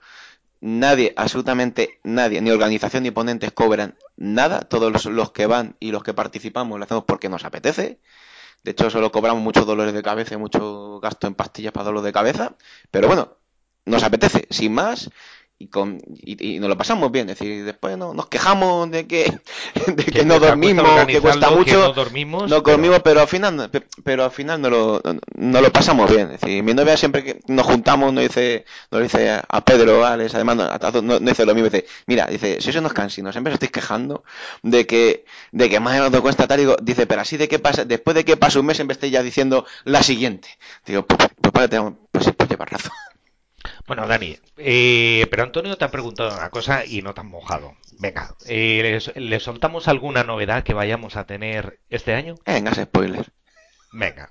nadie, 0.62 1.14
absolutamente 1.18 2.00
nadie, 2.04 2.42
ni 2.42 2.52
organización 2.52 3.04
ni 3.04 3.12
ponentes 3.12 3.52
cobran 3.52 3.98
nada. 4.16 4.62
Todos 4.62 5.06
los, 5.06 5.32
que 5.32 5.48
van 5.48 5.76
y 5.80 5.92
los 5.92 6.04
que 6.04 6.14
participamos 6.14 6.80
lo 6.80 6.86
hacemos 6.86 7.04
porque 7.06 7.30
nos 7.30 7.44
apetece. 7.44 8.00
De 8.64 8.72
hecho, 8.72 8.90
solo 8.90 9.12
cobramos 9.12 9.44
muchos 9.44 9.66
dolores 9.66 9.94
de 9.94 10.04
cabeza 10.04 10.36
y 10.36 10.38
mucho 10.38 11.00
gasto 11.02 11.28
en 11.28 11.36
pastillas 11.36 11.74
para 11.74 11.86
dolor 11.86 12.04
de 12.04 12.14
cabeza. 12.14 12.56
Pero 12.92 13.08
bueno, 13.08 13.38
nos 13.86 14.04
apetece, 14.04 14.48
sin 14.52 14.74
más 14.74 15.10
y, 15.62 15.68
con, 15.68 16.02
y, 16.16 16.60
nos 16.60 16.70
lo 16.70 16.78
pasamos 16.78 17.12
bien. 17.12 17.30
Es 17.30 17.38
decir, 17.38 17.64
después 17.64 17.98
no, 17.98 18.14
nos 18.14 18.28
quejamos 18.28 18.90
de 18.90 19.06
que, 19.06 19.32
de 19.88 20.04
que, 20.06 20.26
no 20.26 20.40
dormimos, 20.40 21.06
que 21.06 21.22
cuesta 21.22 21.52
mucho. 21.52 21.88
no 21.88 21.94
dormimos, 21.94 22.50
no 22.50 22.62
dormimos, 22.62 23.02
pero... 23.04 23.22
al 23.22 23.28
final, 23.28 23.70
pero 24.04 24.24
al 24.24 24.32
final 24.32 24.60
no 24.60 24.70
lo, 24.70 25.02
no 25.36 25.62
lo 25.62 25.72
pasamos 25.72 26.10
bien. 26.10 26.32
Es 26.32 26.42
decir, 26.42 26.64
mi 26.64 26.74
novia 26.74 26.98
siempre 26.98 27.24
que 27.24 27.40
nos 27.48 27.66
juntamos 27.66 28.12
nos 28.12 28.24
dice, 28.24 28.66
nos 28.90 29.04
dice 29.04 29.40
a 29.48 29.62
Pedro, 29.64 30.04
Alex, 30.06 30.34
además 30.34 30.58
no, 31.04 31.20
dice 31.20 31.46
lo 31.46 31.54
mismo, 31.54 31.70
dice, 31.70 31.86
mira, 32.08 32.26
dice, 32.26 32.60
si 32.60 32.72
eso 32.72 32.82
nos 32.82 32.94
cansinos, 32.94 33.34
siempre 33.34 33.52
os 33.52 33.56
estáis 33.56 33.72
quejando 33.72 34.24
de 34.64 34.88
que, 34.88 35.26
de 35.52 35.70
que 35.70 35.80
más 35.80 36.00
o 36.00 36.04
menos 36.06 36.22
cuesta 36.22 36.48
tal, 36.48 36.58
digo, 36.58 36.76
dice, 36.82 37.06
pero 37.06 37.22
así 37.22 37.38
de 37.38 37.48
que 37.48 37.60
pasa, 37.60 37.86
después 37.86 38.16
de 38.16 38.26
que 38.26 38.36
pasa 38.36 38.60
un 38.60 38.66
mes, 38.66 38.78
siempre 38.78 38.94
estáis 38.94 39.14
ya 39.14 39.22
diciendo 39.22 39.66
la 39.84 40.02
siguiente. 40.02 40.50
Digo, 40.86 41.06
pues, 41.06 41.30
pues, 41.40 41.54
pues, 41.54 41.70
pues, 42.12 42.32
pues 42.36 42.50
llevar 42.50 42.72
razón. 42.72 42.92
Bueno, 43.88 44.08
Dani, 44.08 44.38
eh, 44.58 45.28
pero 45.30 45.44
Antonio 45.44 45.78
te 45.78 45.86
ha 45.86 45.92
preguntado 45.92 46.36
una 46.36 46.50
cosa 46.50 46.86
y 46.86 47.02
no 47.02 47.14
te 47.14 47.22
han 47.22 47.28
mojado. 47.28 47.76
Venga, 48.00 48.36
eh, 48.48 49.00
¿le, 49.16 49.40
soltamos 49.40 49.88
alguna 49.88 50.24
novedad 50.24 50.64
que 50.64 50.74
vayamos 50.74 51.16
a 51.16 51.26
tener 51.26 51.80
este 51.90 52.14
año? 52.14 52.36
Venga, 52.46 52.74
spoiler. 52.74 53.32
Venga, 53.92 54.30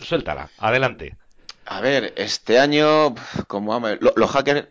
suéltala, 0.00 0.50
adelante. 0.58 1.16
A 1.64 1.80
ver, 1.80 2.14
este 2.16 2.58
año, 2.58 3.14
como 3.46 3.80
los 3.80 4.30
hackers 4.30 4.68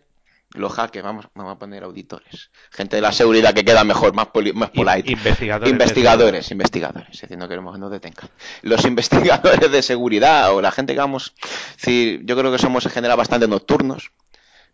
los 0.54 0.74
hackers, 0.74 1.04
vamos, 1.04 1.28
vamos 1.36 1.56
a 1.56 1.60
poner 1.60 1.84
auditores, 1.84 2.52
gente 2.72 2.95
de 2.95 3.02
la 3.02 3.12
seguridad 3.12 3.54
que 3.54 3.66
queda 3.66 3.84
mejor, 3.84 4.14
más, 4.14 4.28
más 4.54 4.70
polite. 4.70 5.12
Investigadores. 5.12 5.72
Investigadores, 5.72 6.52
investigadores, 6.52 7.38
no 7.38 7.48
queremos 7.48 7.74
que 7.74 7.80
nos 7.80 7.91
detengan. 7.91 8.30
Los 8.62 8.86
investigadores 8.86 9.72
de 9.72 9.82
seguridad 9.82 10.54
o 10.54 10.62
la 10.62 10.72
gente 10.72 10.93
que 10.93 11.00
vamos, 11.00 11.34
decir, 11.76 12.22
yo 12.26 12.38
creo 12.38 12.52
que 12.52 12.60
somos 12.60 12.86
en 12.86 12.91
general 12.91 13.18
bastante 13.18 13.48
nocturnos 13.48 14.12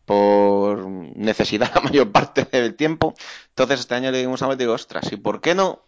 por 0.06 0.86
necesidad 0.88 1.72
la 1.76 1.82
mayor 1.82 2.12
parte 2.12 2.46
del 2.46 2.76
tiempo. 2.76 3.14
Entonces 3.50 3.82
este 3.82 3.96
año 3.96 4.12
le 4.12 4.20
dimos 4.20 4.42
a 4.42 4.56
digo, 4.56 4.74
ostras, 4.74 5.12
¿y 5.12 5.18
por 5.18 5.42
qué 5.42 5.56
no? 5.56 5.84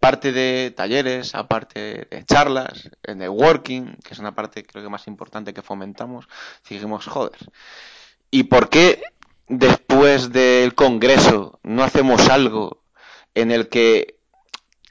Parte 0.00 0.30
de 0.30 0.72
talleres, 0.76 1.34
aparte 1.34 2.06
de 2.08 2.24
charlas, 2.24 2.88
de 3.02 3.16
networking, 3.16 3.96
que 4.04 4.14
es 4.14 4.18
una 4.20 4.34
parte 4.34 4.64
creo 4.64 4.84
que 4.84 4.90
más 4.90 5.08
importante 5.08 5.52
que 5.52 5.62
fomentamos, 5.62 6.28
dijimos, 6.68 7.06
joder, 7.06 7.38
¿y 8.30 8.44
por 8.44 8.68
qué 8.68 9.02
después 9.48 10.32
del 10.32 10.74
Congreso 10.74 11.58
no 11.62 11.82
hacemos 11.82 12.28
algo 12.28 12.82
en 13.34 13.50
el 13.50 13.68
que 13.68 14.16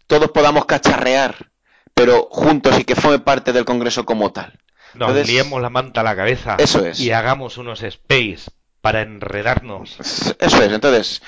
todos 0.07 0.31
podamos 0.31 0.65
cacharrear, 0.65 1.51
pero 1.93 2.27
juntos 2.31 2.79
y 2.79 2.83
que 2.83 2.95
forme 2.95 3.19
parte 3.19 3.53
del 3.53 3.65
Congreso 3.65 4.05
como 4.05 4.31
tal. 4.31 4.59
Nos 4.93 5.27
liemos 5.27 5.61
la 5.61 5.69
manta 5.69 6.01
a 6.01 6.03
la 6.03 6.15
cabeza 6.15 6.55
eso 6.57 6.85
es. 6.85 6.99
y 6.99 7.11
hagamos 7.11 7.57
unos 7.57 7.83
space 7.83 8.49
para 8.81 9.01
enredarnos. 9.01 9.97
Eso 10.39 10.63
es, 10.63 10.71
entonces, 10.71 11.21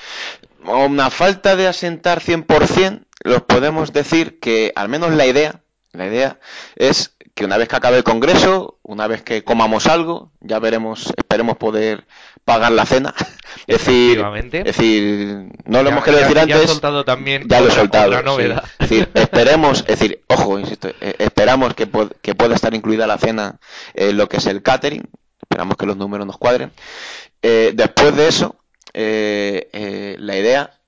una 0.64 1.10
falta 1.10 1.56
de 1.56 1.68
asentar 1.68 2.20
100%, 2.20 3.04
los 3.22 3.42
podemos 3.42 3.92
decir 3.92 4.40
que 4.40 4.72
al 4.74 4.88
menos 4.88 5.12
la 5.12 5.26
idea, 5.26 5.62
la 5.92 6.06
idea 6.06 6.40
es 6.76 7.16
que 7.34 7.44
una 7.44 7.56
vez 7.56 7.68
que 7.68 7.76
acabe 7.76 7.96
el 7.96 8.04
Congreso, 8.04 8.78
una 8.82 9.06
vez 9.06 9.22
que 9.22 9.44
comamos 9.44 9.86
algo, 9.86 10.32
ya 10.40 10.58
veremos, 10.58 11.12
esperemos 11.16 11.56
poder 11.56 12.06
pagar 12.44 12.72
la 12.72 12.86
cena. 12.86 13.14
Es 13.66 13.84
decir, 13.84 14.24
es 14.52 14.64
decir, 14.64 15.48
no 15.64 15.82
lo 15.82 15.90
hemos 15.90 16.04
querido 16.04 16.22
decir 16.22 16.38
antes. 16.38 16.60
Ya, 16.60 16.66
soltado 16.68 17.04
también 17.04 17.46
ya 17.48 17.60
lo 17.60 17.68
he 17.68 17.70
soltado. 17.70 18.38
Es 18.38 18.88
decir, 18.88 19.08
esperemos, 19.14 19.80
es 19.80 19.98
decir, 19.98 20.22
ojo, 20.28 20.58
insisto, 20.58 20.88
eh, 21.00 21.14
esperamos 21.18 21.74
que, 21.74 21.88
que 22.22 22.34
pueda 22.34 22.54
estar 22.54 22.74
incluida 22.74 23.06
la 23.06 23.18
cena 23.18 23.58
en 23.94 24.16
lo 24.16 24.28
que 24.28 24.38
es 24.38 24.46
el 24.46 24.62
catering. 24.62 25.02
Esperamos 25.42 25.76
que 25.76 25.86
los 25.86 25.96
números 25.96 26.26
nos 26.26 26.38
cuadren. 26.38 26.72
Eh, 27.42 27.72
después 27.74 28.16
de 28.16 28.28
eso, 28.28 28.56
eh, 28.92 30.16
la 30.18 30.36
idea 30.36 30.79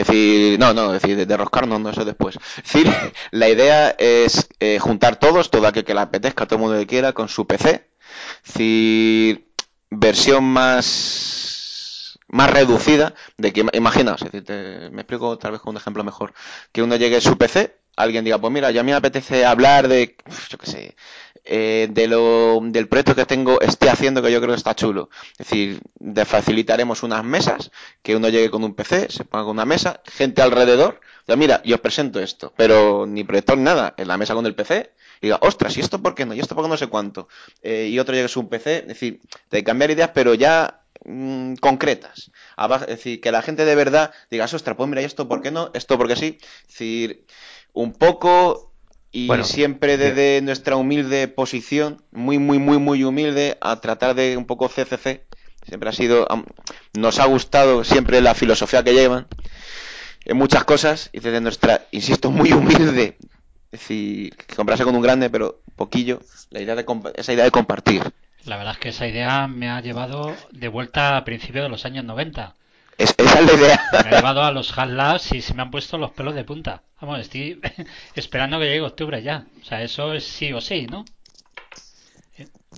es 0.00 0.06
decir, 0.06 0.58
no, 0.58 0.72
no, 0.72 0.94
es 0.94 1.02
decir, 1.02 1.16
de 1.16 1.26
derroscarnos, 1.26 1.80
no, 1.80 1.90
eso 1.90 2.04
después. 2.04 2.36
Es 2.36 2.72
decir, 2.72 2.90
la 3.30 3.48
idea 3.48 3.90
es 3.98 4.48
juntar 4.80 5.16
todos, 5.16 5.50
todo 5.50 5.66
aquel 5.66 5.84
que 5.84 5.94
la 5.94 6.02
apetezca, 6.02 6.46
todo 6.46 6.56
el 6.56 6.62
mundo 6.62 6.78
que 6.78 6.86
quiera, 6.86 7.12
con 7.12 7.28
su 7.28 7.46
PC. 7.46 7.86
Es 8.44 8.54
decir, 8.54 9.46
versión 9.90 10.44
más 10.44 12.18
más 12.28 12.48
reducida 12.50 13.14
de 13.36 13.52
que 13.52 13.66
imaginaos, 13.72 14.22
es 14.22 14.30
decir, 14.30 14.90
me 14.92 15.02
explico 15.02 15.28
otra 15.28 15.50
vez 15.50 15.60
con 15.60 15.72
un 15.72 15.78
ejemplo 15.78 16.04
mejor, 16.04 16.32
que 16.72 16.82
uno 16.82 16.96
llegue 16.96 17.16
a 17.16 17.20
su 17.20 17.36
PC, 17.36 17.79
alguien 17.96 18.24
diga, 18.24 18.38
pues 18.38 18.52
mira, 18.52 18.70
ya 18.70 18.82
me 18.82 18.94
apetece 18.94 19.44
hablar 19.44 19.88
de, 19.88 20.16
yo 20.48 20.58
qué 20.58 20.66
sé, 20.66 20.96
eh, 21.44 21.88
de 21.90 22.06
lo, 22.06 22.60
del 22.62 22.88
proyecto 22.88 23.14
que 23.14 23.26
tengo, 23.26 23.60
esté 23.60 23.88
haciendo 23.90 24.22
que 24.22 24.30
yo 24.30 24.40
creo 24.40 24.52
que 24.52 24.58
está 24.58 24.74
chulo. 24.74 25.10
Es 25.32 25.48
decir, 25.48 25.80
de 25.98 26.24
facilitaremos 26.24 27.02
unas 27.02 27.24
mesas, 27.24 27.70
que 28.02 28.16
uno 28.16 28.28
llegue 28.28 28.50
con 28.50 28.64
un 28.64 28.74
PC, 28.74 29.10
se 29.10 29.24
ponga 29.24 29.44
con 29.44 29.52
una 29.52 29.64
mesa, 29.64 30.00
gente 30.06 30.42
alrededor, 30.42 31.00
ya 31.26 31.36
mira, 31.36 31.62
yo 31.64 31.76
os 31.76 31.80
presento 31.80 32.20
esto, 32.20 32.52
pero 32.56 33.06
ni 33.06 33.24
proyector 33.24 33.56
nada, 33.58 33.94
en 33.96 34.08
la 34.08 34.16
mesa 34.18 34.34
con 34.34 34.46
el 34.46 34.54
PC, 34.54 34.92
y 35.20 35.26
diga, 35.26 35.38
ostras, 35.42 35.76
¿y 35.76 35.80
esto 35.80 36.02
por 36.02 36.14
qué 36.14 36.26
no? 36.26 36.34
¿Y 36.34 36.40
esto 36.40 36.54
por 36.54 36.64
qué 36.64 36.70
no 36.70 36.76
sé 36.76 36.88
cuánto? 36.88 37.28
Eh, 37.62 37.88
y 37.90 37.98
otro 37.98 38.14
llega 38.14 38.28
a 38.34 38.38
un 38.40 38.48
PC, 38.48 38.78
es 38.78 38.86
decir, 38.88 39.20
de 39.50 39.64
cambiar 39.64 39.90
ideas, 39.90 40.10
pero 40.14 40.34
ya 40.34 40.82
mm, 41.04 41.54
concretas. 41.54 42.30
Es 42.82 42.86
decir, 42.86 43.20
que 43.20 43.32
la 43.32 43.42
gente 43.42 43.64
de 43.64 43.74
verdad 43.74 44.12
diga, 44.30 44.44
ostras, 44.44 44.76
pues 44.76 44.88
mira, 44.88 45.02
¿y 45.02 45.04
esto 45.04 45.28
por 45.28 45.42
qué 45.42 45.50
no? 45.50 45.70
Esto 45.74 45.98
porque 45.98 46.16
sí. 46.16 46.38
Es 46.62 46.68
decir, 46.68 47.26
un 47.72 47.92
poco 47.92 48.72
y 49.12 49.28
siempre 49.42 49.96
desde 49.96 50.40
nuestra 50.42 50.76
humilde 50.76 51.28
posición, 51.28 52.02
muy, 52.12 52.38
muy, 52.38 52.58
muy, 52.58 52.78
muy 52.78 53.04
humilde, 53.04 53.58
a 53.60 53.80
tratar 53.80 54.14
de 54.14 54.36
un 54.36 54.46
poco 54.46 54.68
CCC. 54.68 55.24
Siempre 55.66 55.88
ha 55.90 55.92
sido, 55.92 56.26
nos 56.94 57.18
ha 57.18 57.26
gustado 57.26 57.84
siempre 57.84 58.20
la 58.20 58.34
filosofía 58.34 58.82
que 58.82 58.94
llevan 58.94 59.26
en 60.24 60.36
muchas 60.36 60.64
cosas 60.64 61.10
y 61.12 61.20
desde 61.20 61.40
nuestra, 61.40 61.86
insisto, 61.90 62.30
muy 62.30 62.52
humilde 62.52 63.16
es 63.72 63.80
decir, 63.80 64.34
que 64.34 64.56
comprarse 64.56 64.84
con 64.84 64.96
un 64.96 65.02
grande, 65.02 65.30
pero 65.30 65.60
poquillo, 65.76 66.20
la 66.50 66.60
idea 66.60 66.74
de 66.74 66.84
esa 67.14 67.32
idea 67.32 67.44
de 67.44 67.52
compartir. 67.52 68.02
La 68.44 68.56
verdad 68.56 68.72
es 68.72 68.78
que 68.80 68.88
esa 68.88 69.06
idea 69.06 69.46
me 69.46 69.70
ha 69.70 69.80
llevado 69.80 70.34
de 70.50 70.68
vuelta 70.68 71.16
a 71.16 71.24
principios 71.24 71.64
de 71.64 71.68
los 71.68 71.84
años 71.84 72.04
90. 72.04 72.54
Es, 73.00 73.14
esa 73.16 73.40
es 73.40 73.46
la 73.46 73.52
idea. 73.54 73.82
Me 73.92 73.98
ha 73.98 74.10
llevado 74.10 74.42
a 74.42 74.52
los 74.52 74.76
Labs 74.76 75.32
y 75.32 75.40
se 75.40 75.54
me 75.54 75.62
han 75.62 75.70
puesto 75.70 75.96
los 75.96 76.10
pelos 76.10 76.34
de 76.34 76.44
punta. 76.44 76.82
Vamos, 77.00 77.18
estoy 77.20 77.58
esperando 78.14 78.58
que 78.58 78.66
llegue 78.66 78.82
octubre 78.82 79.22
ya. 79.22 79.46
O 79.62 79.64
sea, 79.64 79.82
eso 79.82 80.12
es 80.12 80.24
sí 80.24 80.52
o 80.52 80.60
sí, 80.60 80.86
¿no? 80.86 81.06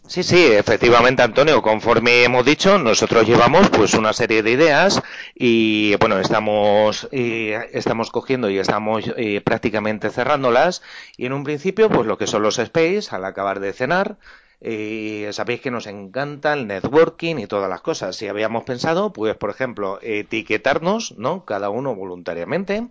Sí, 0.06 0.22
sí, 0.22 0.46
efectivamente, 0.46 1.22
Antonio. 1.22 1.60
Conforme 1.60 2.22
hemos 2.22 2.44
dicho, 2.44 2.78
nosotros 2.78 3.26
llevamos 3.26 3.68
pues 3.70 3.94
una 3.94 4.12
serie 4.12 4.44
de 4.44 4.52
ideas 4.52 5.02
y 5.34 5.96
bueno, 5.96 6.20
estamos 6.20 7.08
eh, 7.10 7.68
estamos 7.72 8.10
cogiendo 8.10 8.48
y 8.48 8.58
estamos 8.58 9.04
eh, 9.16 9.40
prácticamente 9.40 10.10
cerrándolas. 10.10 10.82
Y 11.16 11.26
en 11.26 11.32
un 11.32 11.42
principio, 11.42 11.90
pues 11.90 12.06
lo 12.06 12.16
que 12.16 12.28
son 12.28 12.42
los 12.42 12.60
space, 12.60 13.08
al 13.10 13.24
acabar 13.24 13.58
de 13.58 13.72
cenar, 13.72 14.18
eh, 14.62 15.28
sabéis 15.32 15.60
que 15.60 15.70
nos 15.70 15.86
encanta 15.86 16.54
el 16.54 16.66
networking 16.66 17.36
y 17.36 17.46
todas 17.46 17.68
las 17.68 17.80
cosas. 17.80 18.16
Si 18.16 18.28
habíamos 18.28 18.64
pensado, 18.64 19.12
pues 19.12 19.36
por 19.36 19.50
ejemplo, 19.50 19.98
etiquetarnos, 20.02 21.18
¿no? 21.18 21.44
Cada 21.44 21.68
uno 21.68 21.94
voluntariamente 21.94 22.88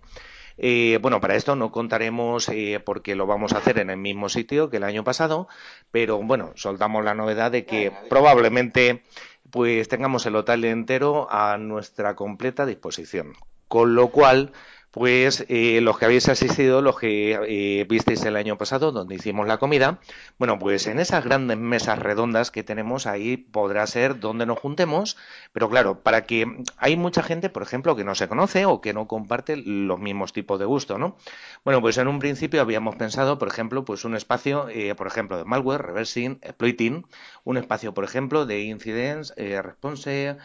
eh, 0.63 0.99
bueno, 1.01 1.19
para 1.21 1.35
esto 1.35 1.55
no 1.55 1.71
contaremos 1.71 2.47
eh, 2.49 2.79
porque 2.85 3.15
lo 3.15 3.25
vamos 3.25 3.53
a 3.53 3.57
hacer 3.57 3.79
en 3.79 3.89
el 3.89 3.97
mismo 3.97 4.29
sitio 4.29 4.69
que 4.69 4.77
el 4.77 4.83
año 4.83 5.03
pasado, 5.03 5.47
pero 5.89 6.21
bueno, 6.21 6.51
soltamos 6.55 7.03
la 7.03 7.15
novedad 7.15 7.51
de 7.51 7.65
que 7.65 7.91
probablemente 8.09 9.01
pues 9.49 9.87
tengamos 9.89 10.25
el 10.27 10.35
hotel 10.35 10.63
entero 10.65 11.27
a 11.31 11.57
nuestra 11.57 12.15
completa 12.15 12.67
disposición. 12.67 13.33
Con 13.67 13.95
lo 13.95 14.09
cual, 14.09 14.51
pues 14.91 15.45
eh, 15.47 15.79
los 15.81 15.97
que 15.97 16.05
habéis 16.05 16.27
asistido, 16.27 16.81
los 16.81 16.99
que 16.99 17.39
eh, 17.47 17.85
visteis 17.85 18.23
el 18.25 18.35
año 18.35 18.57
pasado, 18.57 18.91
donde 18.91 19.15
hicimos 19.15 19.47
la 19.47 19.57
comida, 19.57 19.99
bueno, 20.37 20.59
pues 20.59 20.85
en 20.87 20.99
esas 20.99 21.23
grandes 21.23 21.57
mesas 21.57 21.97
redondas 21.97 22.51
que 22.51 22.63
tenemos 22.63 23.07
ahí 23.07 23.37
podrá 23.37 23.87
ser 23.87 24.19
donde 24.19 24.45
nos 24.45 24.59
juntemos, 24.59 25.15
pero 25.53 25.69
claro, 25.69 26.01
para 26.01 26.25
que 26.25 26.45
hay 26.77 26.97
mucha 26.97 27.23
gente, 27.23 27.49
por 27.49 27.63
ejemplo, 27.63 27.95
que 27.95 28.03
no 28.03 28.15
se 28.15 28.27
conoce 28.27 28.65
o 28.65 28.81
que 28.81 28.93
no 28.93 29.07
comparte 29.07 29.55
los 29.55 29.97
mismos 29.97 30.33
tipos 30.33 30.59
de 30.59 30.65
gusto, 30.65 30.97
¿no? 30.97 31.15
Bueno, 31.63 31.79
pues 31.79 31.97
en 31.97 32.09
un 32.09 32.19
principio 32.19 32.61
habíamos 32.61 32.95
pensado, 32.97 33.39
por 33.39 33.47
ejemplo, 33.47 33.85
pues 33.85 34.03
un 34.03 34.15
espacio, 34.15 34.67
eh, 34.69 34.93
por 34.95 35.07
ejemplo, 35.07 35.37
de 35.37 35.45
malware, 35.45 35.81
reversing, 35.81 36.39
exploiting, 36.41 37.05
un 37.45 37.57
espacio, 37.57 37.93
por 37.93 38.03
ejemplo, 38.03 38.45
de 38.45 38.63
incidents, 38.63 39.33
response, 39.37 40.37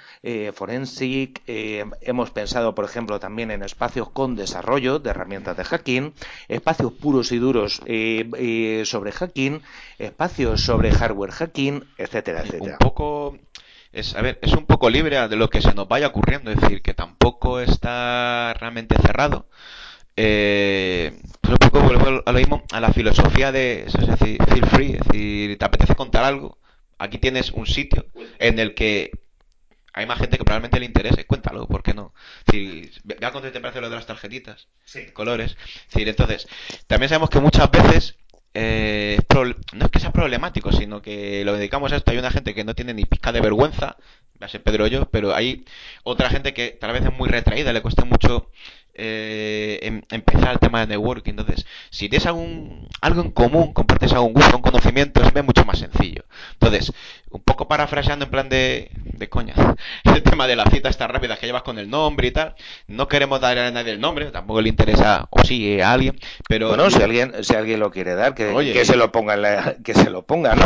forensic, 0.54 1.42
hemos 1.46 2.30
pensado, 2.30 2.74
por 2.74 2.84
ejemplo, 2.84 3.18
también 3.18 3.50
en 3.50 3.62
espacios 3.62 4.08
con 4.10 4.35
desarrollo 4.36 4.98
de 4.98 5.10
herramientas 5.10 5.56
de 5.56 5.64
hacking, 5.64 6.14
espacios 6.48 6.92
puros 6.92 7.32
y 7.32 7.38
duros 7.38 7.80
eh, 7.86 8.28
eh, 8.38 8.82
sobre 8.84 9.12
hacking, 9.12 9.62
espacios 9.98 10.62
sobre 10.62 10.92
hardware 10.92 11.32
hacking, 11.32 11.84
etcétera, 11.98 12.42
etcétera. 12.42 12.72
Un 12.72 12.78
poco 12.78 13.38
es, 13.92 14.14
a 14.14 14.22
ver, 14.22 14.38
es 14.42 14.52
un 14.52 14.66
poco 14.66 14.90
libre 14.90 15.26
de 15.28 15.36
lo 15.36 15.48
que 15.48 15.62
se 15.62 15.74
nos 15.74 15.88
vaya 15.88 16.08
ocurriendo, 16.08 16.50
es 16.50 16.60
decir, 16.60 16.82
que 16.82 16.94
tampoco 16.94 17.60
está 17.60 18.54
realmente 18.54 18.94
cerrado. 19.00 19.46
Eh, 20.16 21.18
un 21.48 21.56
poco 21.56 21.80
vuelvo 21.80 22.22
a 22.24 22.32
lo 22.32 22.38
mismo, 22.38 22.62
a 22.72 22.80
la 22.80 22.92
filosofía 22.92 23.52
de, 23.52 23.84
es 23.86 23.92
decir, 23.94 24.38
feel 24.44 24.66
free, 24.66 24.92
es 24.94 25.00
decir, 25.00 25.58
te 25.58 25.64
apetece 25.64 25.94
contar 25.94 26.24
algo, 26.24 26.58
aquí 26.98 27.18
tienes 27.18 27.52
un 27.52 27.66
sitio 27.66 28.06
en 28.38 28.58
el 28.58 28.74
que 28.74 29.10
hay 29.96 30.04
más 30.04 30.18
gente 30.18 30.36
que 30.36 30.44
probablemente 30.44 30.78
le 30.78 30.84
interese, 30.84 31.24
cuéntalo, 31.24 31.66
¿por 31.66 31.82
qué 31.82 31.94
no? 31.94 32.12
Si, 32.50 32.90
ya 33.18 33.32
parece 33.32 33.80
lo 33.80 33.88
de 33.88 33.96
las 33.96 34.06
tarjetitas, 34.06 34.68
sí. 34.84 35.06
colores. 35.14 35.56
entonces, 35.94 36.46
también 36.86 37.08
sabemos 37.08 37.30
que 37.30 37.40
muchas 37.40 37.70
veces 37.70 38.14
eh, 38.52 39.18
no 39.72 39.86
es 39.86 39.90
que 39.90 39.98
sea 39.98 40.12
problemático, 40.12 40.70
sino 40.70 41.00
que 41.00 41.46
lo 41.46 41.54
dedicamos 41.54 41.92
a 41.92 41.96
esto. 41.96 42.10
Hay 42.10 42.18
una 42.18 42.30
gente 42.30 42.54
que 42.54 42.62
no 42.62 42.74
tiene 42.74 42.92
ni 42.92 43.06
pizca 43.06 43.32
de 43.32 43.40
vergüenza, 43.40 43.96
va 44.40 44.46
a 44.46 44.48
ser 44.50 44.62
Pedro 44.62 44.86
yo, 44.86 45.06
pero 45.06 45.34
hay 45.34 45.64
otra 46.02 46.28
gente 46.28 46.52
que 46.52 46.72
tal 46.72 46.92
vez 46.92 47.02
es 47.02 47.12
muy 47.14 47.30
retraída, 47.30 47.72
le 47.72 47.80
cuesta 47.80 48.04
mucho 48.04 48.50
eh, 48.96 49.78
em, 49.82 50.02
empezar 50.10 50.52
el 50.52 50.58
tema 50.58 50.80
de 50.80 50.86
networking. 50.88 51.32
Entonces, 51.32 51.66
si 51.90 52.08
tienes 52.08 52.26
algún, 52.26 52.88
algo 53.00 53.22
en 53.22 53.30
común, 53.30 53.72
compartes 53.72 54.12
algún 54.12 54.32
gusto, 54.32 54.56
un 54.56 54.62
conocimiento, 54.62 55.22
es 55.22 55.44
mucho 55.44 55.64
más 55.64 55.78
sencillo. 55.78 56.24
Entonces, 56.54 56.92
un 57.30 57.42
poco 57.42 57.68
parafraseando 57.68 58.24
en 58.24 58.30
plan 58.30 58.48
de, 58.48 58.90
de 58.94 59.28
coña, 59.28 59.54
el 60.04 60.22
tema 60.22 60.46
de 60.46 60.56
la 60.56 60.64
cita 60.66 60.88
estas 60.88 61.10
rápidas 61.10 61.38
que 61.38 61.46
llevas 61.46 61.62
con 61.62 61.78
el 61.78 61.90
nombre 61.90 62.28
y 62.28 62.30
tal, 62.30 62.54
no 62.86 63.08
queremos 63.08 63.40
darle 63.40 63.62
a 63.62 63.70
nadie 63.70 63.92
el 63.92 64.00
nombre, 64.00 64.30
tampoco 64.30 64.60
le 64.60 64.68
interesa, 64.68 65.26
o 65.30 65.44
sí, 65.44 65.80
a 65.80 65.92
alguien, 65.92 66.18
pero... 66.48 66.68
Bueno, 66.68 66.90
si 66.90 67.02
alguien, 67.02 67.44
si 67.44 67.54
alguien 67.54 67.80
lo 67.80 67.90
quiere 67.90 68.14
dar, 68.14 68.34
que, 68.34 68.72
que 68.72 68.84
se 68.84 68.96
lo 68.96 69.12
ponga 69.12 69.36
la, 69.36 69.76
que 69.84 69.94
se 69.94 70.10
lo 70.10 70.24
ponga, 70.24 70.54
¿no? 70.54 70.64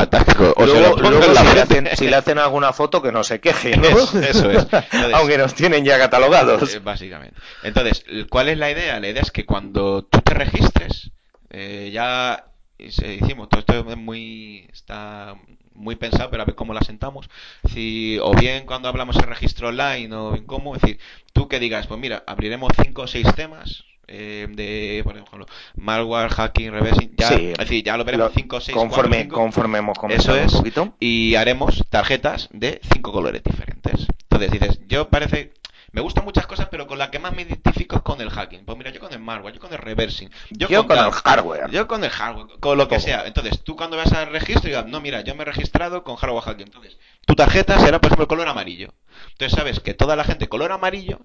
O 0.57 0.67
luego, 0.67 0.97
si, 1.35 1.55
le 1.55 1.61
hacen, 1.61 1.89
si, 1.95 2.09
le 2.09 2.17
hacen, 2.17 2.39
alguna 2.39 2.73
foto, 2.73 3.03
que 3.03 3.13
no 3.13 3.25
se 3.25 3.41
queje, 3.41 3.77
¿no? 3.77 3.89
Eso, 3.89 4.51
es. 4.51 4.67
Aunque 5.15 5.39
nos 5.39 5.55
tienen 5.55 5.85
ya 5.85 5.99
catalogados. 5.99 6.75
Eh, 6.75 6.79
básicamente. 6.81 7.35
Entonces, 7.63 8.05
¿cuál 8.29 8.49
es 8.49 8.59
la 8.59 8.71
idea? 8.71 9.01
La 9.01 9.09
idea 9.09 9.23
es 9.23 9.31
que 9.31 9.47
cuando 9.47 10.05
tú 10.05 10.21
te 10.21 10.35
registres, 10.35 11.11
eh, 11.51 11.91
ya 11.93 12.47
hicimos, 12.79 13.49
todo 13.49 13.61
esto 13.61 13.91
es 13.91 13.97
muy, 13.97 14.67
está 14.73 15.37
muy 15.75 15.97
pensado, 15.97 16.31
pero 16.31 16.43
a 16.43 16.47
ver 16.47 16.55
cómo 16.55 16.75
la 16.75 16.83
sentamos. 16.83 17.29
Si, 17.73 18.19
o 18.23 18.33
bien 18.33 18.67
cuando 18.67 18.89
hablamos 18.89 19.17
de 19.17 19.27
registro 19.27 19.69
online 19.69 20.15
o 20.15 20.35
en 20.37 20.45
cómo, 20.45 20.77
es 20.77 20.83
decir, 20.83 20.99
tú 21.33 21.49
que 21.49 21.61
digas, 21.61 21.87
pues 21.87 22.01
mira, 22.01 22.23
abriremos 22.27 22.73
cinco 22.83 23.03
o 23.03 23.07
seis 23.07 23.27
temas, 23.35 23.85
eh, 24.13 24.49
de, 24.51 25.03
por 25.05 25.15
ejemplo, 25.15 25.47
malware, 25.77 26.31
hacking, 26.31 26.73
reversing, 26.73 27.13
ya, 27.17 27.29
es 27.29 27.59
decir, 27.59 27.85
ya 27.85 27.97
lo 27.97 28.05
veremos 28.05 28.33
5 28.35 28.57
o 28.57 28.61
6 28.61 28.77
conforme, 28.77 29.29
conforme 29.29 29.79
hemos 29.79 29.97
Eso 30.09 30.35
es, 30.35 30.53
un 30.53 30.59
poquito. 30.59 30.97
y 30.99 31.37
haremos 31.37 31.85
tarjetas 31.91 32.49
de 32.53 32.81
cinco 32.93 33.13
colores 33.13 33.45
diferentes. 33.45 34.09
Entonces 34.23 34.51
dices, 34.51 34.81
yo 34.89 35.09
parece 35.11 35.53
me 35.93 36.01
gustan 36.01 36.25
muchas 36.25 36.47
cosas, 36.47 36.69
pero 36.71 36.87
con 36.87 36.99
la 36.99 37.11
que 37.11 37.19
más 37.19 37.35
me 37.35 37.43
identifico 37.43 37.97
es 37.97 38.03
con 38.03 38.21
el 38.21 38.31
hacking. 38.31 38.65
Pues 38.65 38.79
mira, 38.79 38.91
yo 38.91 39.01
con 39.01 39.13
el 39.13 39.19
malware, 39.19 39.55
yo 39.55 39.61
con 39.61 39.73
el 39.73 39.79
reversing. 39.79 40.31
Yo, 40.51 40.87
con, 40.87 40.99
el 40.99 41.11
hardware. 41.11 41.71
Yo 41.71 41.89
con 41.89 42.05
el 42.05 42.11
hardware, 42.11 42.61
con 42.61 42.79
lo 42.79 42.87
que 42.87 43.01
sea. 43.01 43.27
Entonces, 43.27 43.63
tú 43.65 43.77
cuando 43.77 43.97
vas 43.97 44.13
al 44.13 44.31
registro 44.31 44.69
digas, 44.69 44.87
no, 44.87 45.01
mira, 45.01 45.23
yo 45.23 45.35
me 45.35 45.43
he 45.43 45.47
registrado 45.47 46.05
con 46.05 46.17
hardware 46.17 46.45
hacking. 46.45 46.67
Entonces, 46.67 46.99
tu 47.27 47.35
tarjeta 47.35 47.79
será, 47.81 48.01
por 48.01 48.09
ejemplo, 48.09 48.29
color 48.29 48.49
amarillo. 48.49 48.95
Entonces, 49.33 49.57
sabes 49.57 49.81
que 49.81 49.95
toda 49.95 50.15
la 50.15 50.25
gente 50.25 50.49
color 50.49 50.71
amarillo, 50.71 51.21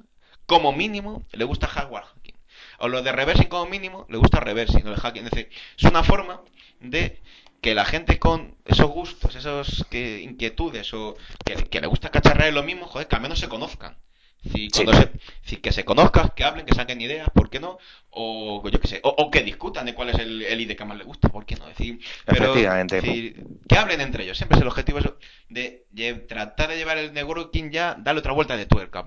como 0.48 0.74
mínimo, 0.74 1.26
le 1.32 1.46
gusta 1.46 1.68
hardware 1.68 2.06
hacking. 2.06 2.36
O 2.80 2.88
lo 2.88 3.04
de 3.04 3.12
reversing 3.12 3.48
como 3.48 3.68
mínimo, 3.68 4.06
le 4.10 4.18
gusta 4.18 4.40
reversing 4.40 4.88
o 4.88 4.92
el 4.92 5.00
hacking. 5.00 5.26
Es 5.26 5.32
decir, 5.32 5.50
es 5.78 5.84
una 5.84 6.04
forma 6.04 6.42
de 6.80 7.22
que 7.62 7.76
la 7.76 7.86
gente 7.86 8.20
con 8.20 8.56
esos 8.66 8.88
gustos, 8.90 9.36
esas 9.36 9.86
inquietudes 9.92 10.94
o 10.94 11.16
que, 11.46 11.56
que, 11.56 11.82
le 11.82 11.88
gusta 11.88 12.10
cacharrar 12.10 12.52
lo 12.54 12.64
mismo, 12.64 12.86
joder, 12.86 13.08
que 13.08 13.16
al 13.16 13.22
menos 13.22 13.40
se 13.40 13.50
conozcan. 13.50 13.98
Si, 14.52 14.70
se, 14.70 15.62
que 15.62 15.72
se 15.72 15.84
conozcan, 15.86 16.32
que 16.36 16.44
hablen, 16.44 16.66
que 16.66 16.76
saquen 16.76 17.02
ideas, 17.02 17.30
¿por 17.32 17.50
qué 17.50 17.60
no? 17.60 17.78
O 18.12 18.68
yo 18.70 18.80
qué 18.80 18.88
sé, 18.88 19.00
o, 19.04 19.32
que 19.32 19.42
discutan 19.42 19.86
de 19.86 19.94
cuál 19.94 20.10
es 20.10 20.20
el, 20.20 20.44
el 20.44 20.62
ID 20.62 20.76
que 20.76 20.86
más 20.86 20.98
les 20.98 21.08
gusta, 21.08 21.30
¿por 21.30 21.46
qué 21.46 21.56
no? 21.56 21.66
Decir, 21.68 22.00
pero, 22.26 22.54
que 22.54 22.68
hablen 23.78 24.02
entre 24.02 24.24
ellos, 24.24 24.38
siempre 24.38 24.58
es 24.58 24.62
el 24.62 24.68
objetivo 24.68 25.00
eso 25.00 25.18
de, 25.50 25.86
tratar 26.28 26.70
de 26.70 26.78
llevar 26.78 26.98
el 26.98 27.14
networking 27.14 27.70
ya, 27.72 27.96
darle 28.00 28.20
otra 28.20 28.34
vuelta 28.34 28.56
de 28.56 28.66
tuerca. 28.66 29.04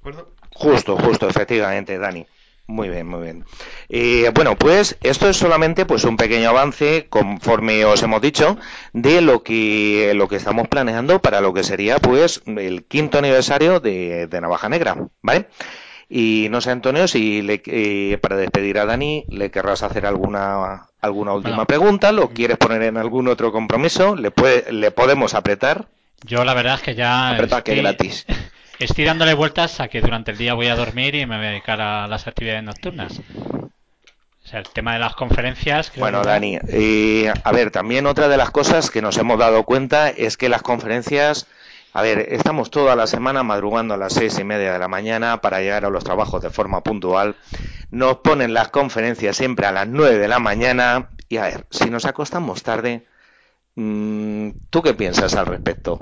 Pues, 0.00 0.16
justo, 0.52 0.96
justo, 0.98 1.28
efectivamente, 1.28 1.98
Dani. 1.98 2.26
Muy 2.68 2.90
bien, 2.90 3.08
muy 3.08 3.22
bien. 3.22 3.46
Y 3.88 4.28
bueno, 4.28 4.56
pues 4.56 4.98
esto 5.02 5.26
es 5.26 5.38
solamente 5.38 5.86
pues 5.86 6.04
un 6.04 6.18
pequeño 6.18 6.50
avance, 6.50 7.06
conforme 7.08 7.86
os 7.86 8.02
hemos 8.02 8.20
dicho, 8.20 8.58
de 8.92 9.22
lo 9.22 9.42
que 9.42 10.12
lo 10.14 10.28
que 10.28 10.36
estamos 10.36 10.68
planeando 10.68 11.18
para 11.20 11.40
lo 11.40 11.54
que 11.54 11.64
sería 11.64 11.98
pues 11.98 12.42
el 12.44 12.84
quinto 12.84 13.18
aniversario 13.18 13.80
de, 13.80 14.28
Navaja 14.30 14.68
Negra, 14.68 14.96
¿vale? 15.22 15.48
Y 16.10 16.48
no 16.50 16.60
sé, 16.60 16.70
Antonio, 16.70 17.08
si 17.08 17.40
le, 17.40 17.62
eh, 17.64 18.18
para 18.18 18.36
despedir 18.36 18.78
a 18.78 18.84
Dani 18.84 19.24
le 19.30 19.50
querrás 19.50 19.82
hacer 19.82 20.04
alguna 20.04 20.88
alguna 21.00 21.32
última 21.32 21.64
pregunta, 21.64 22.12
lo 22.12 22.28
quieres 22.28 22.58
poner 22.58 22.82
en 22.82 22.98
algún 22.98 23.28
otro 23.28 23.50
compromiso, 23.50 24.14
le 24.14 24.30
puede, 24.30 24.70
le 24.74 24.90
podemos 24.90 25.32
apretar. 25.32 25.88
Yo 26.22 26.44
la 26.44 26.52
verdad 26.52 26.74
es 26.74 26.82
que 26.82 26.94
ya 26.94 27.30
Apretar 27.30 27.62
que 27.62 27.76
gratis. 27.76 28.26
Estoy 28.78 29.04
dándole 29.04 29.34
vueltas 29.34 29.80
a 29.80 29.88
que 29.88 30.00
durante 30.00 30.30
el 30.30 30.38
día 30.38 30.54
voy 30.54 30.68
a 30.68 30.76
dormir 30.76 31.16
y 31.16 31.26
me 31.26 31.36
voy 31.36 31.46
a 31.46 31.50
dedicar 31.50 31.80
a 31.80 32.06
las 32.06 32.28
actividades 32.28 32.62
nocturnas. 32.62 33.18
O 33.18 34.48
sea, 34.48 34.60
el 34.60 34.68
tema 34.68 34.92
de 34.92 35.00
las 35.00 35.16
conferencias. 35.16 35.90
Bueno, 35.96 36.22
Dani, 36.22 36.58
a 37.42 37.52
ver, 37.52 37.72
también 37.72 38.06
otra 38.06 38.28
de 38.28 38.36
las 38.36 38.50
cosas 38.50 38.90
que 38.90 39.02
nos 39.02 39.18
hemos 39.18 39.36
dado 39.36 39.64
cuenta 39.64 40.10
es 40.10 40.36
que 40.36 40.48
las 40.48 40.62
conferencias. 40.62 41.46
A 41.92 42.02
ver, 42.02 42.26
estamos 42.30 42.70
toda 42.70 42.94
la 42.94 43.08
semana 43.08 43.42
madrugando 43.42 43.94
a 43.94 43.96
las 43.96 44.12
seis 44.12 44.38
y 44.38 44.44
media 44.44 44.72
de 44.72 44.78
la 44.78 44.88
mañana 44.88 45.40
para 45.40 45.58
llegar 45.58 45.84
a 45.84 45.90
los 45.90 46.04
trabajos 46.04 46.40
de 46.40 46.50
forma 46.50 46.82
puntual. 46.82 47.34
Nos 47.90 48.18
ponen 48.18 48.54
las 48.54 48.68
conferencias 48.68 49.36
siempre 49.36 49.66
a 49.66 49.72
las 49.72 49.88
nueve 49.88 50.18
de 50.18 50.28
la 50.28 50.38
mañana. 50.38 51.10
Y 51.28 51.38
a 51.38 51.42
ver, 51.42 51.66
si 51.70 51.90
nos 51.90 52.04
acostamos 52.04 52.62
tarde, 52.62 53.06
mm, 53.74 54.50
¿tú 54.70 54.82
qué 54.82 54.94
piensas 54.94 55.34
al 55.34 55.46
respecto? 55.46 55.98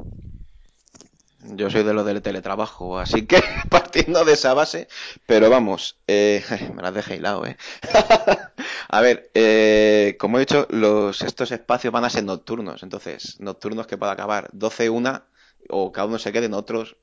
Yo 1.57 1.70
soy 1.70 1.82
de 1.82 1.94
lo 1.94 2.04
del 2.04 2.22
teletrabajo, 2.22 2.98
así 2.98 3.26
que 3.26 3.42
partiendo 3.70 4.24
de 4.24 4.34
esa 4.34 4.54
base, 4.54 4.88
pero 5.26 5.48
vamos, 5.50 5.98
eh, 6.07 6.44
me 6.74 6.82
las 6.82 6.94
dejé 6.94 7.16
hilado, 7.16 7.46
¿eh? 7.46 7.57
a 8.88 9.00
ver, 9.00 9.30
eh, 9.34 10.16
como 10.18 10.36
he 10.36 10.40
dicho, 10.40 10.66
los, 10.70 11.22
estos 11.22 11.50
espacios 11.52 11.92
van 11.92 12.04
a 12.04 12.11
ser 12.11 12.24
nocturnos, 12.24 12.82
entonces, 12.82 13.40
nocturnos 13.40 13.86
que 13.86 13.96
pueda 13.96 14.12
acabar 14.12 14.48
12, 14.52 14.90
una, 14.90 15.24
o 15.68 15.92
cada 15.92 16.07
uno 16.07 16.18
se 16.18 16.32
quede 16.32 16.46
en 16.46 16.54
otros. 16.54 16.96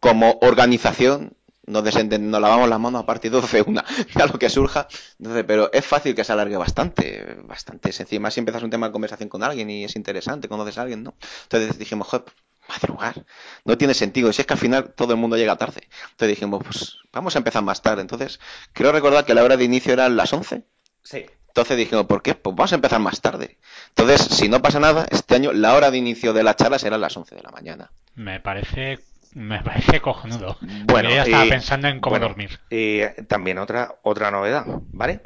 Como 0.00 0.38
organización, 0.42 1.36
nos, 1.66 1.82
nos 1.84 2.40
lavamos 2.40 2.68
las 2.68 2.80
manos 2.80 3.02
a 3.02 3.06
partir 3.06 3.30
de 3.30 3.40
12, 3.40 3.62
una, 3.62 3.84
a 4.14 4.26
lo 4.26 4.38
que 4.38 4.50
surja. 4.50 4.88
Entonces, 5.18 5.44
pero 5.46 5.72
es 5.72 5.84
fácil 5.84 6.14
que 6.14 6.24
se 6.24 6.32
alargue 6.32 6.56
bastante, 6.56 7.36
bastante. 7.44 7.90
Encima, 7.96 8.30
si 8.30 8.40
empiezas 8.40 8.62
un 8.62 8.70
tema 8.70 8.86
de 8.86 8.92
conversación 8.92 9.28
con 9.28 9.42
alguien 9.42 9.70
y 9.70 9.84
es 9.84 9.96
interesante, 9.96 10.48
conoces 10.48 10.78
a 10.78 10.82
alguien, 10.82 11.02
¿no? 11.02 11.14
Entonces 11.44 11.78
dijimos, 11.78 12.08
joder, 12.08 12.26
madrugar. 12.68 13.24
No 13.64 13.78
tiene 13.78 13.94
sentido. 13.94 14.32
Si 14.32 14.42
es 14.42 14.46
que 14.46 14.54
al 14.54 14.60
final 14.60 14.92
todo 14.94 15.12
el 15.12 15.18
mundo 15.18 15.36
llega 15.36 15.56
tarde. 15.56 15.88
Entonces 16.10 16.28
dijimos, 16.28 16.62
pues 16.64 16.98
vamos 17.12 17.34
a 17.34 17.38
empezar 17.38 17.62
más 17.62 17.82
tarde. 17.82 18.02
Entonces, 18.02 18.40
creo 18.72 18.92
recordar 18.92 19.24
que 19.24 19.34
la 19.34 19.44
hora 19.44 19.56
de 19.56 19.64
inicio 19.64 19.92
era 19.92 20.08
las 20.08 20.32
11. 20.32 20.62
Sí. 21.02 21.26
Entonces 21.48 21.76
dijimos, 21.76 22.06
¿por 22.06 22.22
qué? 22.22 22.34
Pues 22.34 22.54
vamos 22.54 22.72
a 22.72 22.76
empezar 22.76 23.00
más 23.00 23.20
tarde. 23.20 23.56
Entonces, 23.88 24.20
si 24.20 24.48
no 24.48 24.60
pasa 24.60 24.78
nada, 24.78 25.06
este 25.10 25.36
año 25.36 25.52
la 25.52 25.74
hora 25.74 25.90
de 25.90 25.96
inicio 25.96 26.32
de 26.32 26.42
la 26.42 26.54
charla 26.54 26.78
será 26.78 26.98
las 26.98 27.16
11 27.16 27.34
de 27.34 27.42
la 27.42 27.50
mañana. 27.50 27.90
Me 28.14 28.40
parece 28.40 28.98
me 29.36 29.62
parece 29.62 30.00
cojonudo. 30.00 30.56
Bueno, 30.86 31.10
ya 31.10 31.22
estaba 31.22 31.44
pensando 31.44 31.88
en 31.88 32.00
cómo 32.00 32.18
dormir. 32.18 32.58
Y 32.70 33.02
también 33.26 33.58
otra 33.58 33.96
otra 34.02 34.30
novedad, 34.30 34.64
¿vale? 34.92 35.20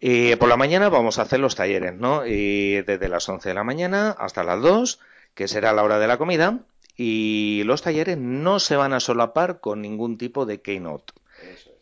Y 0.00 0.34
por 0.34 0.48
la 0.48 0.56
mañana 0.56 0.88
vamos 0.88 1.20
a 1.20 1.22
hacer 1.22 1.38
los 1.38 1.54
talleres, 1.54 1.94
¿no? 1.94 2.26
Y 2.26 2.82
desde 2.82 3.08
las 3.08 3.28
11 3.28 3.50
de 3.50 3.54
la 3.54 3.62
mañana 3.62 4.16
hasta 4.18 4.42
las 4.42 4.60
2, 4.60 4.98
que 5.34 5.46
será 5.46 5.72
la 5.72 5.84
hora 5.84 6.00
de 6.00 6.08
la 6.08 6.18
comida, 6.18 6.58
y 7.04 7.64
los 7.64 7.82
talleres 7.82 8.16
no 8.16 8.60
se 8.60 8.76
van 8.76 8.92
a 8.92 9.00
solapar 9.00 9.58
con 9.58 9.82
ningún 9.82 10.18
tipo 10.18 10.46
de 10.46 10.62
keynote. 10.62 11.12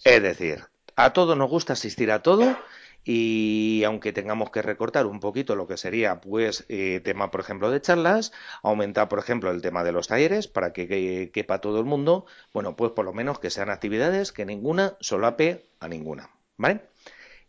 es. 0.02 0.22
decir, 0.22 0.64
a 0.96 1.12
todos 1.12 1.36
nos 1.36 1.50
gusta 1.50 1.74
asistir 1.74 2.10
a 2.10 2.22
todo 2.22 2.56
y 3.04 3.82
aunque 3.84 4.14
tengamos 4.14 4.50
que 4.50 4.62
recortar 4.62 5.04
un 5.04 5.20
poquito 5.20 5.56
lo 5.56 5.66
que 5.66 5.76
sería 5.76 6.22
pues 6.22 6.64
eh, 6.70 7.02
tema 7.04 7.30
por 7.30 7.40
ejemplo 7.40 7.70
de 7.70 7.82
charlas 7.82 8.32
aumentar 8.62 9.08
por 9.08 9.18
ejemplo 9.18 9.50
el 9.50 9.60
tema 9.60 9.84
de 9.84 9.92
los 9.92 10.08
talleres 10.08 10.48
para 10.48 10.72
que, 10.72 11.30
quepa 11.32 11.60
todo 11.60 11.78
el 11.78 11.86
mundo 11.86 12.26
bueno 12.52 12.76
pues 12.76 12.92
por 12.92 13.06
lo 13.06 13.14
menos 13.14 13.38
que 13.38 13.48
sean 13.48 13.70
actividades 13.70 14.32
que 14.32 14.44
ninguna 14.44 14.96
solape 15.00 15.64
a 15.80 15.88
ninguna 15.88 16.30
vale 16.58 16.82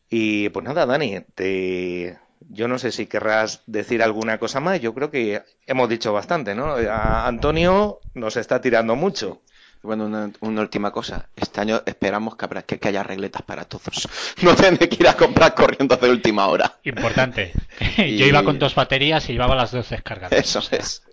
y 0.10 0.48
pues 0.50 0.64
nada 0.66 0.86
Dani 0.86 1.20
te 1.36 2.18
yo 2.50 2.68
no 2.68 2.80
sé 2.80 2.92
si 2.92 3.06
querrás 3.06 3.62
decir 3.66 4.02
alguna 4.04 4.38
cosa 4.38 4.60
más. 4.60 4.80
Yo 4.82 4.94
creo 4.94 5.12
que 5.12 5.44
hemos 5.66 5.90
dicho 5.90 6.14
bastante, 6.14 6.56
¿no? 6.56 6.76
Antonio 6.76 8.00
nos 8.14 8.38
está 8.38 8.62
tirando 8.62 8.96
mucho. 8.96 9.42
Bueno, 9.84 10.06
una, 10.06 10.62
última 10.62 10.92
cosa. 10.92 11.28
Este 11.36 11.60
año 11.60 11.82
esperamos 11.86 12.36
que, 12.36 12.78
que, 12.78 12.88
haya 12.88 13.02
regletas 13.02 13.42
para 13.42 13.66
todos. 13.66 14.08
No 14.44 14.56
tener 14.56 14.78
que 14.90 14.96
ir 15.00 15.08
a 15.08 15.16
comprar 15.16 15.56
corriendo 15.56 15.98
de 15.98 16.10
última 16.10 16.48
hora. 16.48 16.78
Importante. 16.84 17.52
Yo 17.98 18.26
iba 18.26 18.44
con 18.44 18.60
dos 18.60 18.76
baterías 18.76 19.28
y 19.30 19.34
llevaba 19.34 19.56
las 19.56 19.72
dos 19.72 19.90
descargadas. 19.90 20.38
Eso 20.38 20.62
es. 20.72 21.04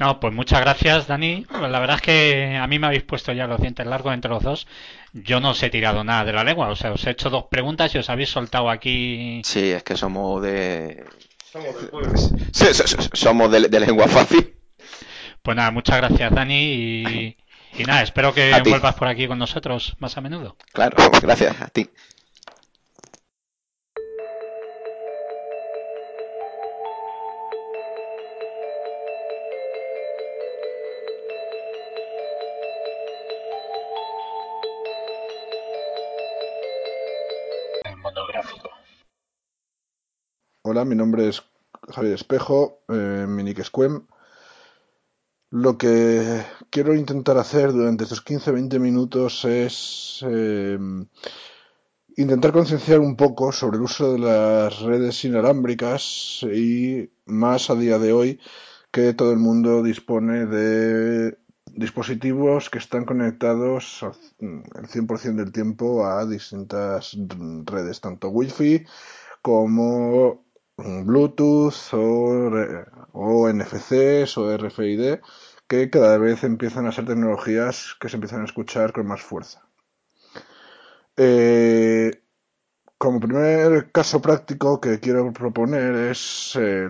No, 0.00 0.18
pues 0.18 0.32
muchas 0.32 0.62
gracias, 0.62 1.06
Dani. 1.06 1.44
La 1.60 1.78
verdad 1.78 1.96
es 1.96 2.02
que 2.02 2.56
a 2.56 2.66
mí 2.66 2.78
me 2.78 2.86
habéis 2.86 3.02
puesto 3.02 3.32
ya 3.32 3.46
los 3.46 3.60
dientes 3.60 3.86
largos 3.86 4.14
entre 4.14 4.30
los 4.30 4.42
dos. 4.42 4.66
Yo 5.12 5.40
no 5.40 5.50
os 5.50 5.62
he 5.62 5.68
tirado 5.68 6.02
nada 6.04 6.24
de 6.24 6.32
la 6.32 6.42
lengua, 6.42 6.68
o 6.68 6.74
sea, 6.74 6.90
os 6.92 7.06
he 7.06 7.10
hecho 7.10 7.28
dos 7.28 7.44
preguntas 7.50 7.94
y 7.94 7.98
os 7.98 8.08
habéis 8.08 8.30
soltado 8.30 8.70
aquí. 8.70 9.42
Sí, 9.44 9.72
es 9.72 9.82
que 9.82 9.98
somos 9.98 10.40
de. 10.40 11.04
Somos 11.52 11.76
del 11.76 11.90
pueblo. 11.90 12.18
somos 13.12 13.52
de, 13.52 13.80
lengua 13.80 14.08
fácil. 14.08 14.54
Pues 15.42 15.54
nada, 15.54 15.70
muchas 15.70 15.98
gracias, 15.98 16.34
Dani. 16.34 17.36
Y, 17.76 17.84
nada, 17.86 18.00
espero 18.00 18.32
que 18.32 18.58
vuelvas 18.64 18.94
por 18.94 19.06
aquí 19.06 19.28
con 19.28 19.38
nosotros 19.38 19.96
más 19.98 20.16
a 20.16 20.22
menudo. 20.22 20.56
Claro, 20.72 20.96
gracias 21.20 21.60
a 21.60 21.68
ti. 21.68 21.90
Hola, 40.70 40.84
mi 40.84 40.94
nombre 40.94 41.28
es 41.28 41.42
Javier 41.88 42.14
Espejo, 42.14 42.84
eh, 42.88 43.26
Minique 43.28 43.64
Lo 45.50 45.76
que 45.76 46.44
quiero 46.70 46.94
intentar 46.94 47.38
hacer 47.38 47.72
durante 47.72 48.04
estos 48.04 48.24
15-20 48.24 48.78
minutos 48.78 49.44
es 49.46 50.20
em, 50.22 51.08
intentar 52.16 52.52
concienciar 52.52 53.00
un 53.00 53.16
poco 53.16 53.50
sobre 53.50 53.78
el 53.78 53.82
uso 53.82 54.12
de 54.12 54.20
las 54.20 54.80
redes 54.82 55.24
inalámbricas 55.24 56.44
y 56.44 57.10
más 57.26 57.68
a 57.68 57.74
día 57.74 57.98
de 57.98 58.12
hoy 58.12 58.40
que 58.92 59.12
todo 59.12 59.32
el 59.32 59.40
mundo 59.40 59.82
dispone 59.82 60.46
de 60.46 61.36
dispositivos 61.66 62.70
que 62.70 62.78
están 62.78 63.04
conectados 63.04 64.04
el 64.38 64.86
100% 64.86 65.34
del 65.34 65.50
tiempo 65.50 66.06
a 66.06 66.24
distintas 66.26 67.16
redes, 67.66 68.00
tanto 68.00 68.28
Wi-Fi 68.28 68.86
como 69.42 70.44
Bluetooth 71.04 71.92
o, 71.92 72.50
o 73.12 73.48
NFCs 73.52 74.38
o 74.38 74.56
RFID 74.56 75.20
que 75.66 75.88
cada 75.88 76.18
vez 76.18 76.42
empiezan 76.42 76.86
a 76.86 76.92
ser 76.92 77.06
tecnologías 77.06 77.96
que 78.00 78.08
se 78.08 78.16
empiezan 78.16 78.42
a 78.42 78.44
escuchar 78.44 78.92
con 78.92 79.06
más 79.06 79.22
fuerza. 79.22 79.62
Eh, 81.16 82.22
como 82.98 83.20
primer 83.20 83.92
caso 83.92 84.20
práctico 84.20 84.80
que 84.80 85.00
quiero 85.00 85.32
proponer 85.32 85.94
es 86.10 86.58
eh, 86.58 86.88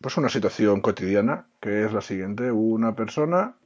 pues 0.00 0.16
una 0.16 0.28
situación 0.28 0.80
cotidiana 0.80 1.46
que 1.60 1.84
es 1.84 1.92
la 1.92 2.00
siguiente. 2.00 2.52
Una 2.52 2.94
persona 2.94 3.56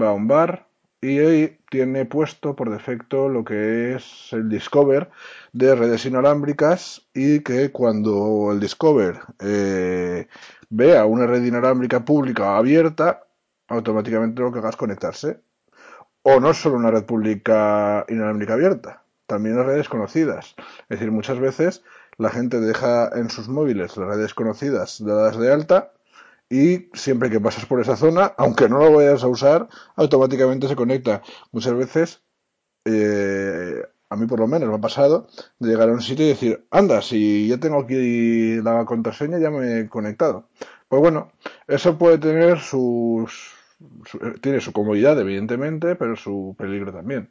va 0.00 0.08
a 0.08 0.12
un 0.12 0.26
bar, 0.26 0.66
y 1.02 1.18
hoy 1.18 1.58
tiene 1.68 2.06
puesto 2.06 2.54
por 2.54 2.70
defecto 2.70 3.28
lo 3.28 3.44
que 3.44 3.94
es 3.94 4.28
el 4.32 4.48
Discover 4.48 5.10
de 5.52 5.74
redes 5.74 6.06
inalámbricas 6.06 7.08
y 7.12 7.40
que 7.40 7.72
cuando 7.72 8.52
el 8.52 8.60
Discover 8.60 9.18
eh, 9.40 10.28
vea 10.70 11.04
una 11.04 11.26
red 11.26 11.42
inalámbrica 11.42 12.04
pública 12.04 12.56
abierta, 12.56 13.24
automáticamente 13.66 14.42
lo 14.42 14.52
que 14.52 14.60
haga 14.60 14.70
es 14.70 14.76
conectarse. 14.76 15.40
O 16.22 16.38
no 16.38 16.54
solo 16.54 16.76
una 16.76 16.92
red 16.92 17.04
pública 17.04 18.06
inalámbrica 18.08 18.52
abierta, 18.52 19.02
también 19.26 19.56
las 19.56 19.66
redes 19.66 19.88
conocidas. 19.88 20.54
Es 20.82 21.00
decir, 21.00 21.10
muchas 21.10 21.40
veces 21.40 21.82
la 22.16 22.30
gente 22.30 22.60
deja 22.60 23.10
en 23.18 23.28
sus 23.28 23.48
móviles 23.48 23.96
las 23.96 24.08
redes 24.08 24.34
conocidas 24.34 25.04
dadas 25.04 25.36
de 25.36 25.52
alta 25.52 25.92
y 26.52 26.90
siempre 26.92 27.30
que 27.30 27.40
pasas 27.40 27.64
por 27.64 27.80
esa 27.80 27.96
zona, 27.96 28.34
aunque 28.36 28.68
no 28.68 28.78
lo 28.78 28.92
vayas 28.92 29.24
a 29.24 29.28
usar, 29.28 29.68
automáticamente 29.96 30.68
se 30.68 30.76
conecta. 30.76 31.22
Muchas 31.50 31.72
veces, 31.72 32.22
eh, 32.84 33.82
a 34.10 34.16
mí 34.16 34.26
por 34.26 34.38
lo 34.38 34.46
menos 34.46 34.68
me 34.68 34.74
ha 34.74 34.80
pasado, 34.80 35.28
de 35.58 35.70
llegar 35.70 35.88
a 35.88 35.92
un 35.92 36.02
sitio 36.02 36.26
y 36.26 36.28
decir, 36.28 36.66
anda, 36.70 37.00
si 37.00 37.48
ya 37.48 37.56
tengo 37.56 37.78
aquí 37.78 38.60
la 38.60 38.84
contraseña, 38.84 39.38
ya 39.38 39.50
me 39.50 39.80
he 39.80 39.88
conectado. 39.88 40.46
Pues 40.88 41.00
bueno, 41.00 41.32
eso 41.68 41.96
puede 41.96 42.18
tener 42.18 42.60
sus, 42.60 43.54
tiene 44.42 44.60
su 44.60 44.74
comodidad, 44.74 45.18
evidentemente, 45.18 45.96
pero 45.96 46.16
su 46.16 46.54
peligro 46.58 46.92
también. 46.92 47.30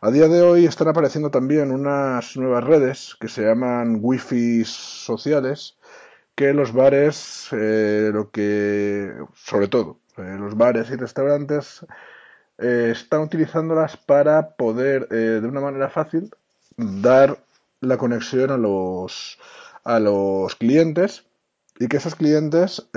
A 0.00 0.10
día 0.10 0.26
de 0.26 0.42
hoy 0.42 0.64
están 0.64 0.88
apareciendo 0.88 1.30
también 1.30 1.70
unas 1.70 2.36
nuevas 2.36 2.64
redes 2.64 3.16
que 3.20 3.28
se 3.28 3.42
llaman 3.42 4.00
wifi 4.02 4.64
sociales, 4.64 5.76
que 6.34 6.52
los 6.52 6.72
bares, 6.72 7.48
eh, 7.52 8.10
lo 8.12 8.30
que, 8.30 9.12
sobre 9.34 9.68
todo, 9.68 10.00
eh, 10.16 10.36
los 10.38 10.56
bares 10.56 10.90
y 10.90 10.96
restaurantes 10.96 11.84
eh, 12.58 12.90
están 12.92 13.22
utilizándolas 13.22 13.96
para 13.96 14.50
poder, 14.56 15.08
de 15.08 15.46
una 15.46 15.60
manera 15.60 15.88
fácil, 15.90 16.30
dar 16.76 17.38
la 17.80 17.96
conexión 17.98 18.50
a 18.50 18.56
los, 18.56 19.38
a 19.84 19.98
los 20.00 20.54
clientes 20.56 21.26
y 21.78 21.88
que 21.88 21.96
esos 21.96 22.14
clientes, 22.14 22.88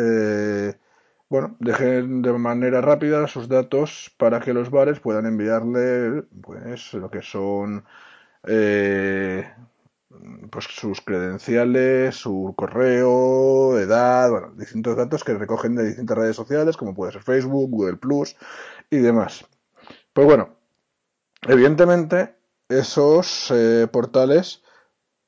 bueno, 1.29 1.55
dejen 1.59 2.21
de 2.21 2.33
manera 2.33 2.81
rápida 2.81 3.27
sus 3.27 3.47
datos 3.49 4.13
para 4.17 4.39
que 4.39 4.53
los 4.53 4.69
bares 4.69 4.99
puedan 4.99 5.25
enviarle, 5.25 6.23
pues, 6.41 6.93
lo 6.93 7.09
que 7.09 7.21
son 7.21 7.83
pues 10.51 10.65
sus 10.65 11.01
credenciales, 11.01 12.15
su 12.15 12.53
correo, 12.55 13.77
edad, 13.79 14.29
bueno, 14.29 14.53
distintos 14.55 14.95
datos 14.95 15.23
que 15.23 15.33
recogen 15.33 15.75
de 15.75 15.85
distintas 15.85 16.17
redes 16.17 16.35
sociales, 16.35 16.77
como 16.77 16.93
puede 16.93 17.11
ser 17.11 17.23
Facebook, 17.23 17.69
Google 17.69 17.97
Plus 17.97 18.35
y 18.89 18.97
demás. 18.97 19.45
Pues 20.13 20.27
bueno, 20.27 20.55
evidentemente 21.41 22.35
esos 22.69 23.51
eh, 23.51 23.87
portales, 23.91 24.63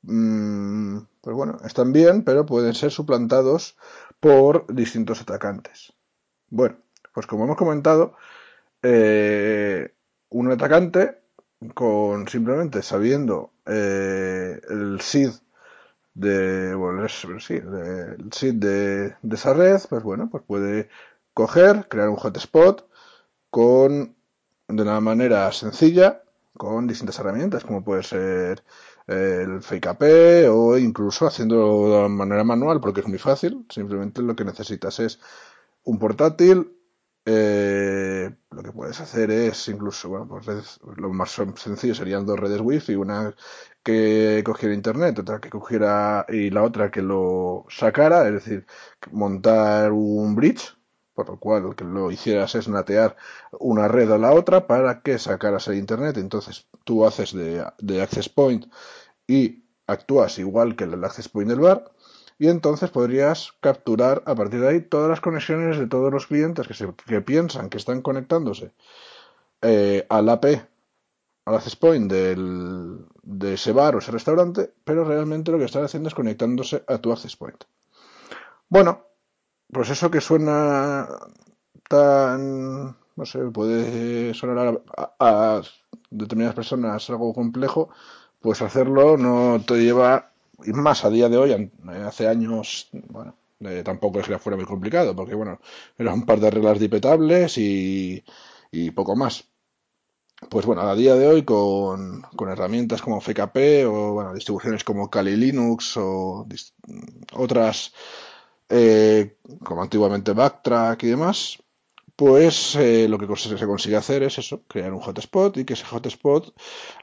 mm, 0.02 0.98
pues 1.20 1.36
bueno, 1.36 1.58
están 1.64 1.92
bien, 1.92 2.24
pero 2.24 2.46
pueden 2.46 2.74
ser 2.74 2.90
suplantados 2.90 3.76
por 4.20 4.66
distintos 4.72 5.20
atacantes. 5.20 5.92
Bueno, 6.48 6.78
pues 7.12 7.26
como 7.26 7.44
hemos 7.44 7.56
comentado, 7.56 8.14
eh, 8.82 9.94
un 10.30 10.50
atacante 10.52 11.20
con 11.74 12.28
simplemente 12.28 12.82
sabiendo 12.82 13.52
eh, 13.68 14.60
el 14.68 15.00
SID 15.00 15.30
de, 16.14 16.74
bueno, 16.74 17.08
sí, 17.08 17.54
el 17.54 18.32
SID 18.32 18.54
de, 18.54 19.16
esa 19.30 19.52
red, 19.54 19.80
pues 19.88 20.02
bueno, 20.02 20.28
pues 20.30 20.42
puede 20.44 20.88
coger, 21.34 21.86
crear 21.88 22.08
un 22.08 22.16
hotspot 22.16 22.88
con 23.50 24.16
de 24.68 24.82
una 24.82 25.00
manera 25.00 25.50
sencilla, 25.52 26.22
con 26.54 26.86
distintas 26.86 27.18
herramientas, 27.18 27.64
como 27.64 27.84
puede 27.84 28.02
ser 28.02 28.62
el 29.06 29.62
Fake 29.62 29.88
o 30.50 30.76
incluso 30.76 31.26
haciendo 31.26 32.02
de 32.02 32.08
manera 32.08 32.44
manual, 32.44 32.80
porque 32.80 33.00
es 33.00 33.08
muy 33.08 33.18
fácil. 33.18 33.64
Simplemente 33.70 34.22
lo 34.22 34.36
que 34.36 34.44
necesitas 34.44 35.00
es 35.00 35.18
un 35.84 35.98
portátil, 35.98 36.77
eh, 37.30 38.30
lo 38.50 38.62
que 38.62 38.72
puedes 38.72 38.98
hacer 39.00 39.30
es 39.30 39.68
incluso, 39.68 40.08
bueno, 40.08 40.26
pues 40.26 40.80
lo 40.96 41.10
más 41.10 41.30
sencillo 41.30 41.94
serían 41.94 42.24
dos 42.24 42.40
redes 42.40 42.62
wifi, 42.62 42.94
una 42.94 43.34
que 43.82 44.42
cogiera 44.46 44.74
internet, 44.74 45.18
otra 45.18 45.38
que 45.38 45.50
cogiera 45.50 46.24
y 46.28 46.48
la 46.48 46.62
otra 46.62 46.90
que 46.90 47.02
lo 47.02 47.66
sacara, 47.68 48.26
es 48.28 48.32
decir, 48.32 48.66
montar 49.12 49.92
un 49.92 50.34
bridge, 50.36 50.74
por 51.12 51.28
lo 51.28 51.38
cual 51.38 51.64
lo 51.64 51.76
que 51.76 51.84
lo 51.84 52.10
hicieras 52.10 52.54
es 52.54 52.66
natear 52.66 53.16
una 53.60 53.88
red 53.88 54.10
a 54.10 54.16
la 54.18 54.32
otra 54.32 54.66
para 54.66 55.02
que 55.02 55.18
sacaras 55.18 55.68
el 55.68 55.76
internet. 55.76 56.16
Entonces 56.16 56.66
tú 56.84 57.04
haces 57.04 57.34
de, 57.34 57.62
de 57.78 58.02
access 58.02 58.30
point 58.30 58.64
y 59.26 59.64
actúas 59.86 60.38
igual 60.38 60.76
que 60.76 60.84
el 60.84 61.04
access 61.04 61.28
point 61.28 61.50
del 61.50 61.60
bar 61.60 61.92
y 62.38 62.48
entonces 62.48 62.90
podrías 62.90 63.52
capturar 63.60 64.22
a 64.26 64.34
partir 64.34 64.60
de 64.60 64.68
ahí 64.68 64.80
todas 64.80 65.10
las 65.10 65.20
conexiones 65.20 65.78
de 65.78 65.88
todos 65.88 66.12
los 66.12 66.26
clientes 66.26 66.68
que, 66.68 66.74
se, 66.74 66.92
que 67.06 67.20
piensan 67.20 67.68
que 67.68 67.78
están 67.78 68.00
conectándose 68.00 68.72
eh, 69.62 70.06
al 70.08 70.28
AP, 70.28 70.44
al 71.46 71.54
access 71.54 71.74
point 71.74 72.10
del, 72.10 73.06
de 73.22 73.54
ese 73.54 73.72
bar 73.72 73.96
o 73.96 73.98
ese 73.98 74.12
restaurante, 74.12 74.72
pero 74.84 75.04
realmente 75.04 75.50
lo 75.50 75.58
que 75.58 75.64
están 75.64 75.84
haciendo 75.84 76.08
es 76.08 76.14
conectándose 76.14 76.84
a 76.86 76.98
tu 76.98 77.12
access 77.12 77.36
point. 77.36 77.64
Bueno, 78.68 79.04
pues 79.72 79.90
eso 79.90 80.10
que 80.10 80.20
suena 80.20 81.08
tan, 81.88 82.96
no 83.16 83.24
sé, 83.24 83.40
puede 83.46 84.32
sonar 84.34 84.80
a, 84.96 85.14
a 85.18 85.62
determinadas 86.10 86.54
personas 86.54 87.10
algo 87.10 87.34
complejo, 87.34 87.88
pues 88.40 88.62
hacerlo 88.62 89.16
no 89.16 89.60
te 89.66 89.82
lleva 89.82 90.27
y 90.64 90.72
más 90.72 91.04
a 91.04 91.10
día 91.10 91.28
de 91.28 91.36
hoy, 91.36 91.70
hace 92.06 92.28
años, 92.28 92.88
bueno, 92.92 93.36
eh, 93.60 93.82
tampoco 93.84 94.20
es 94.20 94.26
que 94.26 94.38
fuera 94.38 94.56
muy 94.56 94.66
complicado, 94.66 95.14
porque 95.14 95.34
bueno, 95.34 95.60
eran 95.96 96.14
un 96.14 96.26
par 96.26 96.40
de 96.40 96.50
reglas 96.50 96.78
dipetables 96.78 97.58
y, 97.58 98.22
y 98.70 98.90
poco 98.92 99.16
más. 99.16 99.44
Pues 100.50 100.66
bueno, 100.66 100.82
a 100.82 100.94
día 100.94 101.16
de 101.16 101.26
hoy 101.26 101.42
con, 101.42 102.22
con 102.36 102.48
herramientas 102.48 103.02
como 103.02 103.20
FKP 103.20 103.86
o 103.86 104.12
bueno, 104.14 104.32
distribuciones 104.34 104.84
como 104.84 105.10
Kali 105.10 105.36
Linux 105.36 105.96
o 105.96 106.46
otras 107.34 107.92
eh, 108.68 109.36
como 109.64 109.82
antiguamente 109.82 110.32
Backtrack 110.32 111.02
y 111.04 111.08
demás, 111.08 111.58
pues 112.18 112.74
eh, 112.74 113.06
lo 113.08 113.16
que 113.16 113.28
se 113.36 113.64
consigue 113.64 113.94
hacer 113.94 114.24
es 114.24 114.38
eso, 114.38 114.64
crear 114.66 114.92
un 114.92 114.98
hotspot 114.98 115.56
y 115.56 115.64
que 115.64 115.74
ese 115.74 115.84
hotspot 115.84 116.52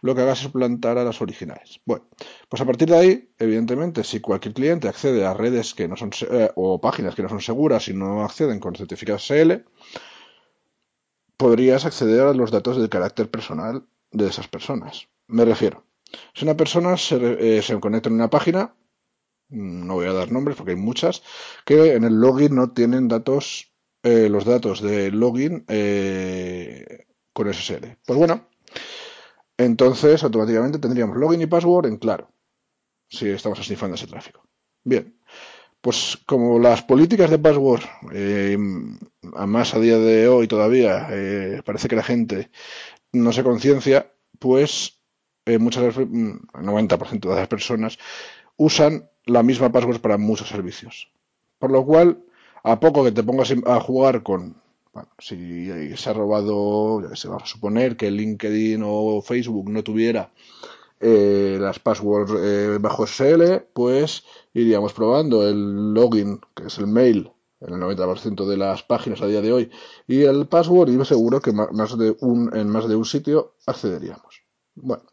lo 0.01 0.13
que 0.13 0.19
haga 0.19 0.33
es 0.33 0.45
plantar 0.49 0.97
a 0.97 1.05
las 1.05 1.21
originales. 1.21 1.79
Bueno, 1.85 2.03
pues 2.49 2.61
a 2.61 2.65
partir 2.65 2.89
de 2.89 2.97
ahí, 2.97 3.29
evidentemente, 3.39 4.03
si 4.03 4.19
cualquier 4.19 4.53
cliente 4.53 4.89
accede 4.89 5.25
a 5.25 5.33
redes 5.33 5.73
que 5.73 5.87
no 5.87 5.95
son 5.95 6.11
eh, 6.29 6.51
o 6.55 6.81
páginas 6.81 7.15
que 7.15 7.23
no 7.23 7.29
son 7.29 7.39
seguras 7.39 7.87
y 7.87 7.93
no 7.93 8.25
acceden 8.25 8.59
con 8.59 8.75
certificados 8.75 9.23
SL, 9.31 9.63
podrías 11.37 11.85
acceder 11.85 12.19
a 12.23 12.33
los 12.33 12.51
datos 12.51 12.75
del 12.75 12.89
carácter 12.89 13.31
personal 13.31 13.85
de 14.11 14.27
esas 14.27 14.49
personas. 14.49 15.07
Me 15.27 15.45
refiero, 15.45 15.85
si 16.33 16.43
una 16.43 16.57
persona 16.57 16.97
se, 16.97 17.59
eh, 17.59 17.61
se 17.61 17.79
conecta 17.79 18.09
en 18.09 18.15
una 18.15 18.29
página, 18.29 18.75
no 19.47 19.93
voy 19.93 20.07
a 20.07 20.13
dar 20.13 20.29
nombres 20.29 20.57
porque 20.57 20.71
hay 20.71 20.77
muchas, 20.77 21.23
que 21.63 21.93
en 21.93 22.03
el 22.03 22.19
login 22.19 22.53
no 22.53 22.73
tienen 22.73 23.07
datos 23.07 23.71
eh, 24.05 24.29
los 24.29 24.45
datos 24.45 24.81
de 24.83 25.09
login 25.09 25.65
eh, 25.67 27.07
con 27.33 27.51
SSL. 27.51 27.97
Pues 28.05 28.19
bueno, 28.19 28.47
entonces 29.57 30.23
automáticamente 30.23 30.77
tendríamos 30.77 31.17
login 31.17 31.41
y 31.41 31.47
password 31.47 31.87
en 31.87 31.97
claro, 31.97 32.29
si 33.09 33.27
estamos 33.29 33.59
asnifando 33.59 33.95
ese 33.95 34.05
tráfico. 34.05 34.45
Bien, 34.83 35.17
pues 35.81 36.19
como 36.27 36.59
las 36.59 36.83
políticas 36.83 37.31
de 37.31 37.39
password, 37.39 37.81
eh, 38.13 38.55
más 38.59 39.73
a 39.73 39.79
día 39.79 39.97
de 39.97 40.27
hoy 40.27 40.47
todavía, 40.47 41.07
eh, 41.09 41.63
parece 41.65 41.87
que 41.87 41.95
la 41.95 42.03
gente 42.03 42.51
no 43.11 43.33
se 43.33 43.41
conciencia, 43.41 44.11
pues 44.37 44.99
muchas 45.59 45.83
veces, 45.83 46.03
el 46.03 46.41
90% 46.63 47.27
de 47.27 47.35
las 47.35 47.47
personas 47.47 47.97
usan 48.55 49.09
la 49.25 49.41
misma 49.41 49.71
password 49.71 49.99
para 49.99 50.19
muchos 50.19 50.49
servicios. 50.49 51.11
Por 51.57 51.71
lo 51.71 51.83
cual, 51.83 52.23
a 52.65 52.79
poco 52.79 53.03
que 53.03 53.11
te 53.11 53.23
pongas 53.23 53.53
a 53.65 53.79
jugar 53.79 54.23
con, 54.23 54.55
bueno, 54.91 55.09
si 55.19 55.95
se 55.95 56.09
ha 56.09 56.13
robado, 56.13 57.15
se 57.15 57.27
va 57.27 57.37
a 57.37 57.45
suponer 57.45 57.95
que 57.95 58.09
LinkedIn 58.09 58.81
o 58.83 59.21
Facebook 59.21 59.69
no 59.69 59.83
tuviera 59.83 60.31
eh, 60.99 61.59
las 61.61 61.77
passwords 61.77 62.33
eh, 62.35 62.79
bajo 62.81 63.05
SL, 63.05 63.67
pues 63.71 64.23
iríamos 64.55 64.93
probando 64.93 65.47
el 65.47 65.93
login, 65.93 66.41
que 66.55 66.65
es 66.65 66.79
el 66.79 66.87
mail, 66.87 67.31
en 67.59 67.75
el 67.75 67.79
90% 67.79 68.47
de 68.47 68.57
las 68.57 68.81
páginas 68.81 69.21
a 69.21 69.27
día 69.27 69.41
de 69.41 69.53
hoy, 69.53 69.71
y 70.07 70.23
el 70.23 70.47
password, 70.47 70.89
y 70.89 71.05
seguro 71.05 71.39
que 71.41 71.51
más 71.51 71.95
de 71.99 72.17
un, 72.21 72.49
en 72.57 72.67
más 72.67 72.87
de 72.87 72.95
un 72.95 73.05
sitio 73.05 73.53
accederíamos. 73.67 74.41
Bueno, 74.73 75.03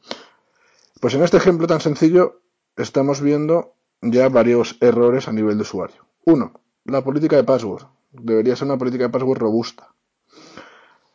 pues 1.02 1.12
en 1.12 1.22
este 1.22 1.36
ejemplo 1.36 1.66
tan 1.66 1.82
sencillo 1.82 2.40
estamos 2.78 3.20
viendo 3.20 3.74
ya 4.00 4.30
varios 4.30 4.78
errores 4.80 5.28
a 5.28 5.32
nivel 5.32 5.58
de 5.58 5.62
usuario. 5.62 6.06
Uno, 6.24 6.61
la 6.84 7.02
política 7.02 7.36
de 7.36 7.44
password. 7.44 7.84
Debería 8.12 8.56
ser 8.56 8.66
una 8.66 8.78
política 8.78 9.04
de 9.04 9.10
password 9.10 9.38
robusta. 9.38 9.92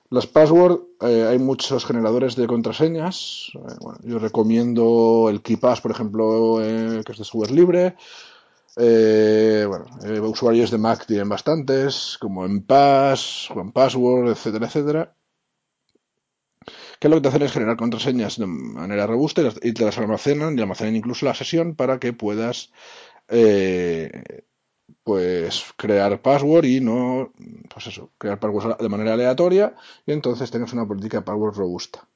Las 0.10 0.26
password, 0.26 0.80
eh, 1.02 1.28
hay 1.30 1.38
muchos 1.38 1.86
generadores 1.86 2.38
de 2.38 2.48
contraseñas. 2.48 3.52
Eh, 3.54 3.76
bueno, 3.82 4.00
yo 4.04 4.20
recomiendo 4.20 5.28
el 5.30 5.42
KeePass, 5.42 5.82
por 5.82 5.92
ejemplo, 5.92 6.64
eh, 6.64 7.04
que 7.06 7.12
es 7.12 7.18
de 7.18 7.26
software 7.26 7.52
libre. 7.52 7.96
bueno, 8.78 9.86
usuarios 10.30 10.72
de 10.72 10.78
Mac 10.78 11.06
tienen 11.06 11.28
bastantes, 11.28 12.18
como 12.22 12.46
en 12.46 12.64
Pass, 12.64 13.50
Password, 13.74 14.30
etcétera, 14.30 14.68
etcétera. 14.68 15.14
Que 17.00 17.10
lo 17.10 17.18
que 17.18 17.22
te 17.22 17.28
hacen 17.28 17.42
es 17.44 17.52
generar 17.52 17.76
contraseñas 17.76 18.38
de 18.38 18.48
manera 18.48 19.08
robusta 19.08 19.42
y, 19.62 19.74
te 19.74 19.86
las 19.86 19.98
almacenan 19.98 20.58
y 20.58 20.62
almacenan 20.62 20.96
incluso 20.96 21.26
la 21.26 21.36
sesión 21.36 21.76
para 21.76 22.00
que 22.00 22.14
puedas 22.14 22.72
pues 25.04 25.66
crear 25.78 26.22
password 26.22 26.66
y 26.66 26.82
no, 26.82 27.32
pues 27.74 27.88
eso, 27.88 28.10
crear 28.18 28.40
password 28.40 28.78
de 28.78 28.90
manera 28.90 29.14
aleatoria 29.14 29.76
y 30.06 30.12
entonces 30.12 30.52
tengas 30.52 30.74
una 30.74 30.88
política 30.88 31.18
de 31.18 31.24
password 31.24 31.56
robusta. 31.56 32.08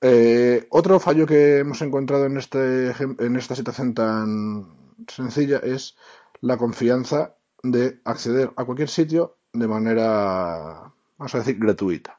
Eh, 0.00 0.66
otro 0.70 0.98
fallo 0.98 1.26
que 1.26 1.58
hemos 1.58 1.80
encontrado 1.82 2.26
en, 2.26 2.36
este, 2.36 2.92
en 3.00 3.36
esta 3.36 3.54
situación 3.54 3.94
tan 3.94 4.66
sencilla 5.06 5.58
es 5.58 5.96
la 6.40 6.56
confianza 6.56 7.36
de 7.62 8.00
acceder 8.04 8.50
a 8.56 8.64
cualquier 8.64 8.88
sitio 8.88 9.36
de 9.52 9.68
manera, 9.68 10.92
vamos 11.18 11.34
a 11.34 11.38
decir, 11.38 11.58
gratuita. 11.58 12.18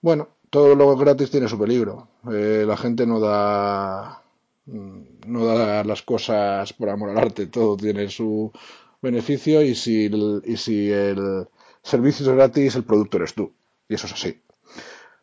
Bueno, 0.00 0.28
todo 0.50 0.74
lo 0.76 0.96
gratis 0.96 1.30
tiene 1.30 1.48
su 1.48 1.58
peligro. 1.58 2.08
Eh, 2.30 2.64
la 2.66 2.76
gente 2.76 3.06
no 3.06 3.18
da 3.18 4.22
no 4.66 5.46
da 5.46 5.84
las 5.84 6.02
cosas 6.02 6.72
por 6.72 6.88
amor 6.88 7.10
al 7.10 7.18
arte, 7.18 7.46
todo 7.46 7.76
tiene 7.76 8.08
su 8.10 8.52
beneficio 9.00 9.62
y 9.62 9.74
si 9.74 10.06
el, 10.06 10.42
y 10.44 10.56
si 10.56 10.90
el 10.90 11.46
servicio 11.82 12.26
es 12.26 12.32
gratis, 12.36 12.74
el 12.74 12.84
producto 12.84 13.18
eres 13.18 13.34
tú. 13.34 13.52
Y 13.88 13.94
eso 13.94 14.06
es 14.06 14.12
así. 14.12 14.42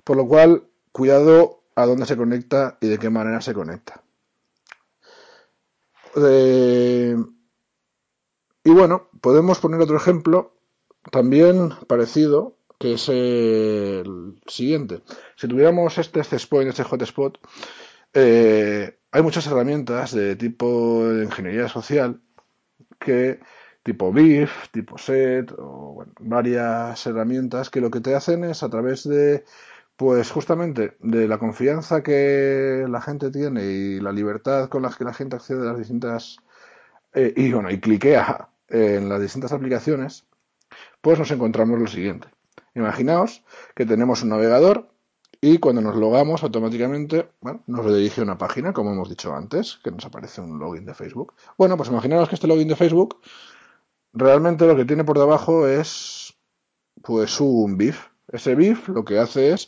Por 0.03 0.17
lo 0.17 0.27
cual, 0.27 0.63
cuidado 0.91 1.61
a 1.75 1.85
dónde 1.85 2.05
se 2.05 2.17
conecta 2.17 2.77
y 2.81 2.87
de 2.87 2.97
qué 2.97 3.09
manera 3.09 3.41
se 3.41 3.53
conecta. 3.53 4.01
Eh, 6.15 7.15
y 8.63 8.69
bueno, 8.69 9.09
podemos 9.19 9.59
poner 9.59 9.81
otro 9.81 9.97
ejemplo 9.97 10.53
también 11.11 11.71
parecido, 11.87 12.55
que 12.79 12.93
es 12.93 13.09
el 13.09 14.39
siguiente. 14.47 15.01
Si 15.35 15.47
tuviéramos 15.47 15.97
este 15.97 16.21
CSPOINT, 16.21 16.69
este 16.69 16.83
hotspot, 16.83 17.39
eh, 18.13 18.97
hay 19.11 19.21
muchas 19.21 19.47
herramientas 19.47 20.13
de 20.13 20.35
tipo 20.35 21.05
de 21.07 21.25
ingeniería 21.25 21.67
social 21.67 22.21
que 22.99 23.39
tipo 23.83 24.11
BIF, 24.13 24.69
tipo 24.71 24.97
SET 24.97 25.51
o 25.57 25.93
bueno, 25.95 26.13
varias 26.19 27.05
herramientas 27.05 27.69
que 27.69 27.81
lo 27.81 27.91
que 27.91 28.01
te 28.01 28.15
hacen 28.15 28.43
es 28.43 28.63
a 28.63 28.69
través 28.69 29.07
de 29.07 29.43
pues 29.97 30.31
justamente 30.31 30.97
de 30.99 31.27
la 31.27 31.37
confianza 31.37 32.01
que 32.03 32.85
la 32.89 33.01
gente 33.01 33.31
tiene 33.31 33.63
y 33.65 33.99
la 33.99 34.11
libertad 34.11 34.69
con 34.69 34.83
la 34.83 34.91
que 34.91 35.03
la 35.03 35.13
gente 35.13 35.35
accede 35.35 35.61
a 35.61 35.71
las 35.71 35.77
distintas 35.77 36.37
eh, 37.13 37.33
y 37.35 37.51
bueno 37.51 37.69
y 37.71 37.79
cliquea 37.79 38.49
en 38.69 39.09
las 39.09 39.21
distintas 39.21 39.53
aplicaciones 39.53 40.25
pues 41.01 41.19
nos 41.19 41.31
encontramos 41.31 41.79
lo 41.79 41.87
siguiente. 41.87 42.27
Imaginaos 42.75 43.43
que 43.75 43.85
tenemos 43.85 44.23
un 44.23 44.29
navegador 44.29 44.92
y 45.45 45.57
cuando 45.57 45.81
nos 45.81 45.97
logamos 45.97 46.41
automáticamente, 46.41 47.27
bueno, 47.41 47.63
nos 47.67 47.83
redirige 47.83 48.21
una 48.21 48.37
página, 48.37 48.71
como 48.71 48.93
hemos 48.93 49.09
dicho 49.09 49.35
antes, 49.35 49.77
que 49.83 49.91
nos 49.91 50.05
aparece 50.05 50.39
un 50.39 50.57
login 50.57 50.85
de 50.85 50.93
Facebook. 50.93 51.33
Bueno, 51.57 51.75
pues 51.75 51.89
imaginaos 51.89 52.29
que 52.29 52.35
este 52.35 52.47
login 52.47 52.69
de 52.69 52.77
Facebook 52.77 53.19
realmente 54.13 54.65
lo 54.65 54.77
que 54.77 54.85
tiene 54.85 55.03
por 55.03 55.19
debajo 55.19 55.67
es 55.67 56.33
pues 57.01 57.41
un 57.41 57.77
BIF. 57.77 58.07
Ese 58.29 58.55
BIF 58.55 58.87
lo 58.87 59.03
que 59.03 59.19
hace 59.19 59.51
es, 59.51 59.67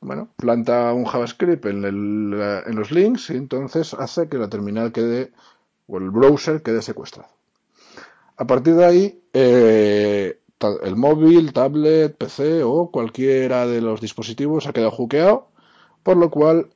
bueno, 0.00 0.28
planta 0.34 0.92
un 0.92 1.04
JavaScript 1.04 1.66
en, 1.66 1.84
en 1.84 2.74
los 2.74 2.90
links 2.90 3.30
y 3.30 3.36
entonces 3.36 3.94
hace 3.94 4.28
que 4.28 4.38
la 4.38 4.48
terminal 4.48 4.90
quede, 4.90 5.30
o 5.86 5.98
el 5.98 6.10
browser 6.10 6.64
quede 6.64 6.82
secuestrado. 6.82 7.28
A 8.38 8.44
partir 8.44 8.74
de 8.74 8.84
ahí, 8.84 9.22
eh, 9.34 10.41
el 10.82 10.96
móvil, 10.96 11.52
tablet, 11.52 12.16
PC 12.16 12.62
o 12.62 12.90
cualquiera 12.90 13.66
de 13.66 13.80
los 13.80 14.00
dispositivos 14.00 14.66
ha 14.66 14.72
quedado 14.72 14.90
juqueado, 14.90 15.48
por 16.02 16.16
lo 16.16 16.30
cual 16.30 16.70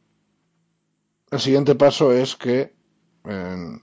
el 1.30 1.40
siguiente 1.40 1.74
paso 1.74 2.12
es 2.12 2.36
que, 2.36 2.74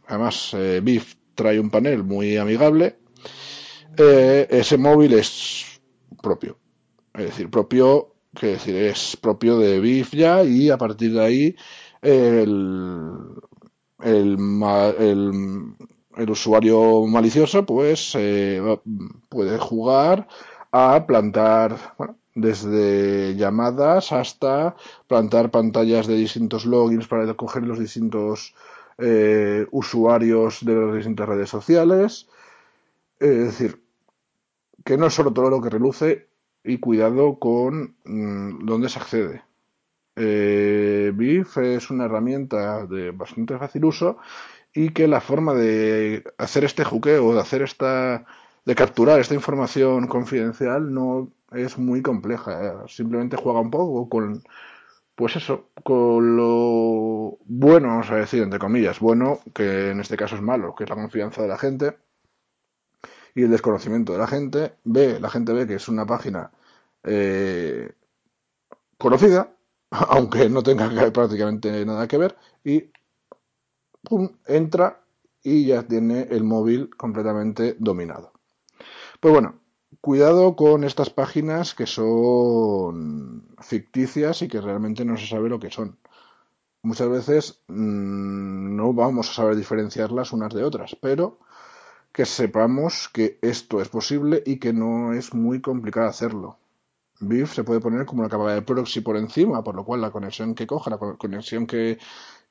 además, 0.07 0.53
eh, 0.53 0.81
BIF 0.83 1.15
trae 1.35 1.59
un 1.59 1.69
panel 1.69 2.03
muy 2.03 2.37
amigable, 2.37 2.97
eh, 3.97 4.47
ese 4.49 4.77
móvil 4.77 5.13
es 5.13 5.81
propio, 6.21 6.57
es 7.13 7.25
decir, 7.25 7.49
propio, 7.49 8.15
que 8.33 8.47
decir, 8.47 8.75
es 8.75 9.17
propio 9.17 9.57
de 9.57 9.79
BIF 9.79 10.13
ya 10.13 10.43
y 10.43 10.69
a 10.69 10.77
partir 10.77 11.13
de 11.13 11.23
ahí 11.23 11.55
el, 12.01 13.35
el, 14.01 14.37
el 14.99 15.75
el 16.17 16.29
usuario 16.29 17.05
malicioso 17.05 17.65
pues 17.65 18.13
eh, 18.15 18.61
puede 19.29 19.57
jugar 19.57 20.27
a 20.71 21.05
plantar 21.05 21.77
bueno, 21.97 22.17
desde 22.35 23.35
llamadas 23.35 24.11
hasta 24.11 24.75
plantar 25.07 25.51
pantallas 25.51 26.07
de 26.07 26.15
distintos 26.15 26.65
logins 26.65 27.07
para 27.07 27.31
coger 27.35 27.63
los 27.63 27.79
distintos 27.79 28.55
eh, 28.97 29.67
usuarios 29.71 30.65
de 30.65 30.75
las 30.75 30.95
distintas 30.95 31.29
redes 31.29 31.49
sociales. 31.49 32.27
Es 33.19 33.45
decir, 33.45 33.81
que 34.83 34.97
no 34.97 35.07
es 35.07 35.13
solo 35.13 35.31
todo 35.31 35.49
lo 35.49 35.61
que 35.61 35.69
reluce 35.69 36.27
y 36.63 36.79
cuidado 36.79 37.39
con 37.39 37.95
mm, 38.03 38.65
dónde 38.65 38.89
se 38.89 38.99
accede. 38.99 39.43
Eh, 40.15 41.11
BIF 41.15 41.57
es 41.57 41.89
una 41.89 42.05
herramienta 42.05 42.85
de 42.85 43.11
bastante 43.11 43.57
fácil 43.57 43.85
uso 43.85 44.17
y 44.73 44.89
que 44.89 45.07
la 45.07 45.21
forma 45.21 45.53
de 45.53 46.23
hacer 46.37 46.63
este 46.63 46.83
juqueo, 46.83 47.33
de 47.33 47.39
hacer 47.41 47.61
esta, 47.61 48.25
de 48.65 48.75
capturar 48.75 49.19
esta 49.19 49.35
información 49.35 50.07
confidencial 50.07 50.93
no 50.93 51.31
es 51.51 51.77
muy 51.77 52.01
compleja. 52.01 52.65
¿eh? 52.65 52.73
Simplemente 52.87 53.37
juega 53.37 53.59
un 53.59 53.71
poco 53.71 54.09
con, 54.09 54.43
pues 55.15 55.35
eso, 55.35 55.69
con 55.83 56.35
lo 56.37 57.37
bueno, 57.45 57.89
vamos 57.89 58.09
a 58.11 58.15
decir, 58.15 58.41
entre 58.43 58.59
comillas, 58.59 58.99
bueno, 58.99 59.39
que 59.53 59.91
en 59.91 59.99
este 59.99 60.17
caso 60.17 60.35
es 60.35 60.41
malo, 60.41 60.75
que 60.75 60.85
es 60.85 60.89
la 60.89 60.95
confianza 60.95 61.41
de 61.41 61.47
la 61.47 61.57
gente. 61.57 61.97
y 63.35 63.43
el 63.43 63.51
desconocimiento 63.51 64.13
de 64.13 64.19
la 64.19 64.27
gente, 64.27 64.73
ve, 64.83 65.19
la 65.19 65.29
gente 65.29 65.53
ve 65.53 65.67
que 65.67 65.75
es 65.75 65.87
una 65.87 66.05
página 66.05 66.51
eh, 67.03 67.91
conocida, 68.97 69.55
aunque 69.91 70.49
no 70.49 70.63
tenga 70.63 70.89
prácticamente 71.11 71.85
nada 71.85 72.07
que 72.07 72.17
ver, 72.17 72.37
y 72.63 72.91
pum, 74.03 74.29
entra 74.45 75.01
y 75.41 75.65
ya 75.65 75.83
tiene 75.83 76.27
el 76.31 76.43
móvil 76.43 76.95
completamente 76.95 77.75
dominado. 77.79 78.31
Pues 79.19 79.33
bueno, 79.33 79.55
cuidado 80.01 80.55
con 80.55 80.83
estas 80.83 81.09
páginas 81.09 81.73
que 81.73 81.85
son 81.85 83.47
ficticias 83.59 84.41
y 84.41 84.47
que 84.47 84.61
realmente 84.61 85.05
no 85.05 85.17
se 85.17 85.27
sabe 85.27 85.49
lo 85.49 85.59
que 85.59 85.71
son. 85.71 85.97
Muchas 86.81 87.09
veces 87.09 87.61
mmm, 87.67 88.75
no 88.75 88.93
vamos 88.93 89.29
a 89.29 89.33
saber 89.33 89.55
diferenciarlas 89.55 90.33
unas 90.33 90.53
de 90.53 90.63
otras, 90.63 90.95
pero 91.01 91.39
que 92.11 92.25
sepamos 92.25 93.09
que 93.11 93.39
esto 93.41 93.81
es 93.81 93.89
posible 93.89 94.43
y 94.45 94.57
que 94.59 94.73
no 94.73 95.13
es 95.13 95.33
muy 95.33 95.61
complicado 95.61 96.07
hacerlo. 96.07 96.57
BIF 97.19 97.53
se 97.53 97.63
puede 97.63 97.79
poner 97.79 98.05
como 98.05 98.21
una 98.21 98.29
capa 98.29 98.53
de 98.53 98.61
proxy 98.61 99.01
por 99.01 99.17
encima, 99.17 99.63
por 99.63 99.75
lo 99.75 99.85
cual 99.85 100.01
la 100.01 100.11
conexión 100.11 100.55
que 100.55 100.67
coja, 100.67 100.89
la 100.89 100.97
conexión 100.97 101.65
que, 101.65 101.97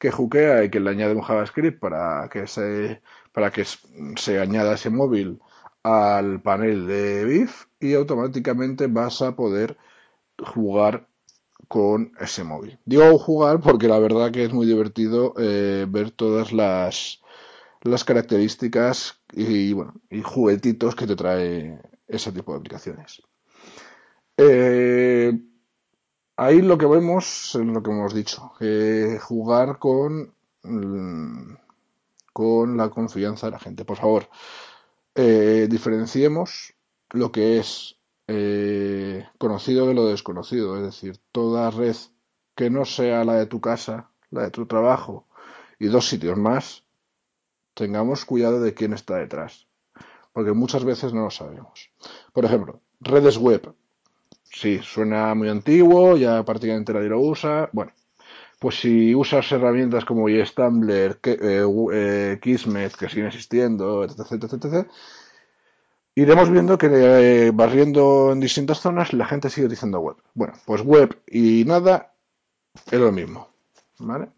que 0.03 0.11
juquea 0.11 0.65
y 0.65 0.69
que 0.69 0.81
le 0.81 0.91
añade 0.91 1.15
un 1.15 1.23
JavaScript 1.23 1.79
para 1.79 2.29
que 2.29 2.49
se, 2.49 3.01
para 3.31 3.53
que 3.53 3.65
se 4.17 4.41
añada 4.41 4.75
ese 4.75 4.91
móvil 4.91 5.41
al 5.85 6.43
panel 6.43 6.89
de 6.89 7.25
BIF 7.25 7.67
y 7.79 7.95
automáticamente 7.95 8.89
vas 8.89 9.23
a 9.23 9.37
poder 9.37 9.77
jugar 10.45 11.07
con 11.69 12.11
ese 12.19 12.43
móvil. 12.43 12.81
Digo 12.85 13.17
jugar 13.17 13.61
porque 13.61 13.87
la 13.87 14.01
verdad 14.01 14.33
que 14.33 14.45
es 14.45 14.53
muy 14.53 14.67
divertido 14.67 15.35
eh, 15.39 15.87
ver 15.89 16.11
todas 16.11 16.53
las, 16.53 17.23
las 17.83 18.03
características 18.03 19.21
y, 19.33 19.73
bueno, 19.73 19.95
y 20.11 20.21
juguetitos 20.23 20.97
que 20.97 21.07
te 21.07 21.15
trae 21.15 21.81
ese 22.09 22.33
tipo 22.33 22.51
de 22.51 22.59
aplicaciones. 22.59 23.23
Eh, 24.37 25.33
ahí 26.45 26.63
lo 26.63 26.79
que 26.79 26.87
vemos 26.87 27.55
es 27.55 27.67
lo 27.67 27.83
que 27.83 27.91
hemos 27.91 28.15
dicho, 28.15 28.53
jugar 29.21 29.79
con, 29.79 30.35
mm, 30.63 31.55
con 32.33 32.77
la 32.77 32.91
confianza 32.91 33.47
de 33.47 33.53
la 33.53 33.59
gente. 33.59 33.85
Por 33.85 33.99
favor, 33.99 34.29
eh, 35.15 35.67
diferenciemos 35.71 36.75
lo 37.11 37.31
que 37.31 37.59
es 37.59 37.97
eh, 38.29 39.27
conocido 39.39 39.87
de 39.87 39.95
lo 39.95 40.07
desconocido, 40.07 40.77
es 40.77 40.83
decir, 40.83 41.19
toda 41.33 41.71
red 41.71 41.97
que 42.55 42.71
no 42.71 42.85
sea 42.85 43.25
la 43.25 43.35
de 43.35 43.47
tu 43.47 43.61
casa, 43.61 44.11
la 44.31 44.43
de 44.43 44.51
tu 44.51 44.67
trabajo 44.67 45.27
y 45.79 45.87
dos 45.87 46.09
sitios 46.09 46.39
más, 46.39 46.85
tengamos 47.75 48.25
cuidado 48.25 48.61
de 48.61 48.75
quién 48.75 48.93
está 48.93 49.17
detrás, 49.17 49.67
porque 50.33 50.53
muchas 50.53 50.85
veces 50.85 51.13
no 51.13 51.25
lo 51.25 51.31
sabemos. 51.31 51.91
Por 52.33 52.45
ejemplo, 52.45 52.81
redes 53.01 53.37
web. 53.37 53.75
Sí, 54.53 54.81
suena 54.83 55.35
muy 55.35 55.49
antiguo, 55.49 56.17
ya 56.17 56.45
prácticamente 56.45 56.93
nadie 56.93 57.09
lo 57.09 57.21
usa. 57.21 57.71
Bueno, 57.73 57.93
pues 58.59 58.81
si 58.81 59.15
usas 59.15 59.51
herramientas 59.51 60.05
como 60.05 60.29
YesTumbler, 60.29 61.19
eh, 61.25 61.67
eh, 61.93 62.39
Kismet, 62.41 62.95
que 62.95 63.09
siguen 63.09 63.27
existiendo, 63.27 64.05
etc, 64.05 64.21
etc, 64.33 64.53
etc, 64.53 64.89
iremos 66.15 66.51
viendo 66.51 66.77
que 66.79 66.89
eh, 66.91 67.51
barriendo 67.53 68.33
en 68.33 68.41
distintas 68.41 68.81
zonas 68.81 69.13
la 69.15 69.27
gente 69.27 69.51
sigue 69.51 69.69
diciendo 69.69 70.01
web. 70.01 70.17
Bueno, 70.35 70.55
pues 70.67 70.83
web 70.83 71.19
y 71.27 71.65
nada 71.65 72.13
es 72.91 73.01
lo 73.01 73.11
mismo. 73.11 73.49
¿Vale? 73.99 74.29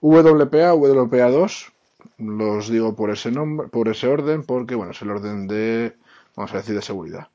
WPA, 0.00 0.74
WPA2, 0.74 1.72
los 2.18 2.68
digo 2.68 2.96
por 2.96 3.10
ese 3.10 3.30
nombre, 3.30 3.68
por 3.68 3.88
ese 3.88 4.08
orden, 4.08 4.42
porque 4.44 4.74
bueno, 4.74 4.92
es 4.92 5.02
el 5.02 5.10
orden 5.10 5.46
de, 5.46 5.96
vamos 6.34 6.52
a 6.54 6.58
decir, 6.58 6.74
de 6.74 6.82
seguridad. 6.82 7.28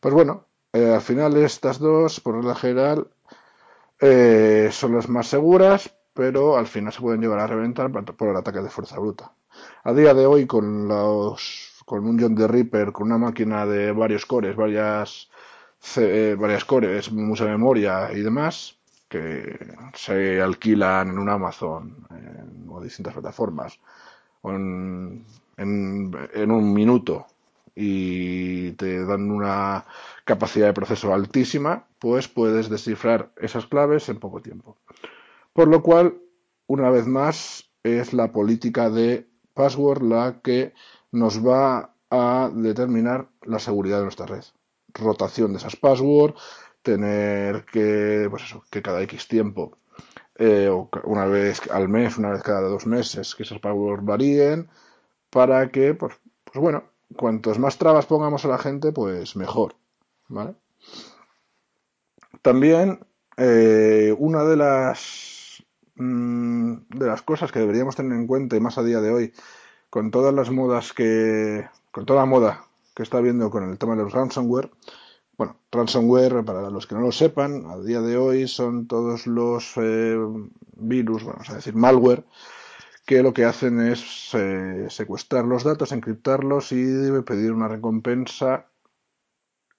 Pues 0.00 0.14
bueno, 0.14 0.46
al 0.72 1.00
final 1.00 1.36
estas 1.36 1.78
dos, 1.78 2.20
por 2.20 2.36
regla 2.36 2.54
general, 2.54 3.08
eh, 4.00 4.68
son 4.72 4.94
las 4.94 5.08
más 5.08 5.26
seguras, 5.26 5.94
pero 6.14 6.56
al 6.56 6.66
final 6.66 6.92
se 6.92 7.00
pueden 7.00 7.20
llegar 7.20 7.40
a 7.40 7.46
reventar 7.46 7.90
por 7.90 8.28
el 8.28 8.36
ataque 8.36 8.60
de 8.60 8.70
fuerza 8.70 8.98
bruta. 8.98 9.32
A 9.84 9.92
día 9.92 10.14
de 10.14 10.26
hoy, 10.26 10.46
con 10.46 10.88
los 10.88 11.68
con 11.88 12.06
un 12.06 12.20
John 12.20 12.34
de 12.34 12.46
Reaper, 12.46 12.92
con 12.92 13.06
una 13.06 13.18
máquina 13.18 13.64
de 13.64 13.92
varios 13.92 14.26
cores, 14.26 14.54
varias, 14.54 15.30
eh, 15.96 16.36
varias 16.38 16.64
cores, 16.66 17.10
mucha 17.10 17.46
memoria 17.46 18.12
y 18.12 18.20
demás, 18.20 18.76
que 19.08 19.58
se 19.94 20.40
alquilan 20.40 21.08
en 21.08 21.18
un 21.18 21.30
Amazon 21.30 22.06
o 22.68 22.80
distintas 22.82 23.14
plataformas 23.14 23.80
en, 24.44 25.24
en, 25.56 26.50
un 26.50 26.72
minuto 26.74 27.26
y 27.74 28.72
te 28.72 29.04
dan 29.06 29.30
una 29.30 29.84
capacidad 30.28 30.66
de 30.66 30.74
proceso 30.74 31.14
altísima, 31.14 31.88
pues 31.98 32.28
puedes 32.28 32.68
descifrar 32.68 33.32
esas 33.38 33.66
claves 33.66 34.10
en 34.10 34.20
poco 34.20 34.42
tiempo. 34.42 34.76
Por 35.54 35.68
lo 35.68 35.82
cual, 35.82 36.20
una 36.66 36.90
vez 36.90 37.06
más, 37.06 37.70
es 37.82 38.12
la 38.12 38.30
política 38.30 38.90
de 38.90 39.26
password 39.54 40.02
la 40.02 40.40
que 40.42 40.74
nos 41.12 41.44
va 41.44 41.94
a 42.10 42.50
determinar 42.52 43.30
la 43.40 43.58
seguridad 43.58 43.96
de 43.96 44.02
nuestra 44.02 44.26
red. 44.26 44.44
Rotación 44.92 45.52
de 45.52 45.60
esas 45.60 45.76
passwords, 45.76 46.34
tener 46.82 47.64
que, 47.64 48.26
pues 48.28 48.42
eso, 48.42 48.62
que 48.70 48.82
cada 48.82 49.00
X 49.04 49.28
tiempo, 49.28 49.78
eh, 50.36 50.70
una 51.04 51.24
vez 51.24 51.62
al 51.70 51.88
mes, 51.88 52.18
una 52.18 52.32
vez 52.32 52.42
cada 52.42 52.68
dos 52.68 52.86
meses, 52.86 53.34
que 53.34 53.44
esas 53.44 53.60
passwords 53.60 54.04
varíen, 54.04 54.68
para 55.30 55.70
que, 55.70 55.94
pues, 55.94 56.14
pues 56.44 56.60
bueno, 56.60 56.84
cuantos 57.16 57.58
más 57.58 57.78
trabas 57.78 58.04
pongamos 58.04 58.44
a 58.44 58.48
la 58.48 58.58
gente, 58.58 58.92
pues 58.92 59.34
mejor. 59.34 59.77
¿Vale? 60.28 60.54
También 62.42 63.00
eh, 63.36 64.14
una 64.18 64.44
de 64.44 64.56
las 64.56 65.64
mm, 65.96 66.72
de 66.88 67.06
las 67.06 67.22
cosas 67.22 67.52
que 67.52 67.60
deberíamos 67.60 67.96
tener 67.96 68.12
en 68.12 68.26
cuenta 68.26 68.56
y 68.56 68.60
más 68.60 68.78
a 68.78 68.82
día 68.82 69.00
de 69.00 69.10
hoy 69.10 69.32
con 69.90 70.10
todas 70.10 70.34
las 70.34 70.50
modas 70.50 70.92
que 70.92 71.66
con 71.90 72.06
toda 72.06 72.20
la 72.20 72.26
moda 72.26 72.64
que 72.94 73.02
está 73.02 73.18
habiendo 73.18 73.50
con 73.50 73.68
el 73.68 73.78
tema 73.78 73.96
de 73.96 74.02
los 74.02 74.12
ransomware 74.12 74.70
bueno 75.36 75.56
ransomware 75.72 76.44
para 76.44 76.70
los 76.70 76.86
que 76.86 76.94
no 76.94 77.00
lo 77.00 77.12
sepan 77.12 77.66
a 77.66 77.78
día 77.78 78.00
de 78.00 78.16
hoy 78.16 78.48
son 78.48 78.86
todos 78.86 79.26
los 79.26 79.72
eh, 79.76 80.16
virus 80.76 81.24
vamos 81.24 81.48
a 81.50 81.56
decir 81.56 81.74
malware 81.74 82.24
que 83.08 83.22
lo 83.22 83.32
que 83.32 83.46
hacen 83.46 83.80
es 83.80 84.34
eh, 84.34 84.86
secuestrar 84.90 85.46
los 85.46 85.64
datos, 85.64 85.92
encriptarlos 85.92 86.72
y 86.72 86.84
pedir 87.24 87.52
una 87.52 87.66
recompensa 87.66 88.66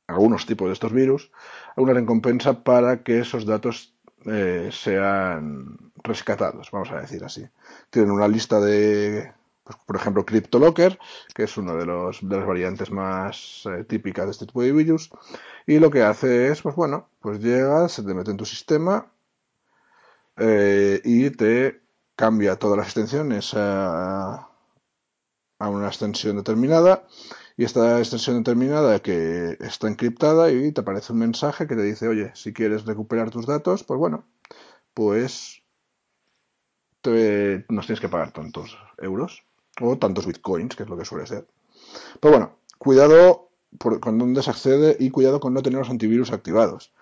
algunos 0.10 0.46
tipos 0.46 0.68
de 0.68 0.74
estos 0.74 0.92
virus 0.92 1.32
una 1.76 1.94
recompensa 1.94 2.64
para 2.64 3.04
que 3.04 3.20
esos 3.20 3.46
datos 3.46 3.94
eh, 4.26 4.70
sean 4.72 5.92
rescatados, 6.04 6.70
vamos 6.72 6.92
a 6.92 7.02
decir 7.02 7.24
así. 7.24 7.48
Tienen 7.90 8.12
una 8.12 8.28
lista 8.28 8.60
de, 8.60 9.34
pues, 9.64 9.78
por 9.86 9.96
ejemplo, 9.96 10.26
CryptoLocker, 10.26 11.00
que 11.34 11.44
es 11.44 11.58
una 11.58 11.74
de, 11.74 11.86
los, 11.86 12.28
de 12.28 12.38
las 12.38 12.46
variantes 12.46 12.92
más 12.92 13.64
eh, 13.66 13.84
típicas 13.86 14.26
de 14.26 14.32
este 14.32 14.46
tipo 14.46 14.62
de 14.62 14.72
virus, 14.72 15.10
y 15.66 15.80
lo 15.80 15.90
que 15.90 16.04
hace 16.04 16.50
es, 16.50 16.62
pues 16.62 16.76
bueno, 16.76 17.08
pues 17.22 17.40
llega, 17.40 17.88
se 17.88 18.04
te 18.04 18.14
mete 18.14 18.32
en 18.32 18.38
tu 18.38 18.46
sistema 18.46 19.12
eh, 20.38 21.02
y 21.04 21.30
te 21.30 21.82
cambia 22.16 22.58
todas 22.58 22.78
las 22.78 22.88
extensiones 22.88 23.54
a, 23.56 24.50
a 25.60 25.70
una 25.70 25.88
extensión 25.88 26.38
determinada 26.38 27.06
y 27.60 27.66
esta 27.66 28.00
extensión 28.00 28.38
determinada 28.38 29.00
que 29.00 29.58
está 29.60 29.90
encriptada 29.90 30.50
y 30.50 30.72
te 30.72 30.80
aparece 30.80 31.12
un 31.12 31.20
mensaje 31.20 31.68
que 31.68 31.76
te 31.76 31.84
dice, 31.84 32.08
oye, 32.08 32.32
si 32.34 32.54
quieres 32.54 32.86
recuperar 32.86 33.32
tus 33.32 33.46
datos, 33.46 33.84
pues 33.84 34.00
bueno, 34.00 34.24
pues 34.94 35.62
nos 37.04 37.86
tienes 37.86 38.00
que 38.00 38.08
pagar 38.08 38.32
tantos 38.32 38.78
euros 38.98 39.44
o 39.82 39.98
tantos 39.98 40.26
bitcoins, 40.26 40.74
que 40.78 40.84
es 40.84 40.90
lo 40.90 40.98
que 40.98 41.04
suele 41.04 41.28
ser. 41.28 41.48
Pero 42.22 42.32
bueno, 42.32 42.56
cuidado 42.78 43.50
con 43.78 44.18
dónde 44.18 44.42
se 44.42 44.52
accede 44.52 44.96
y 44.98 45.10
cuidado 45.10 45.42
con 45.42 45.54
no 45.54 45.62
tener 45.62 45.80
los 45.80 45.90
antivirus 45.90 46.32
activados. 46.32 46.94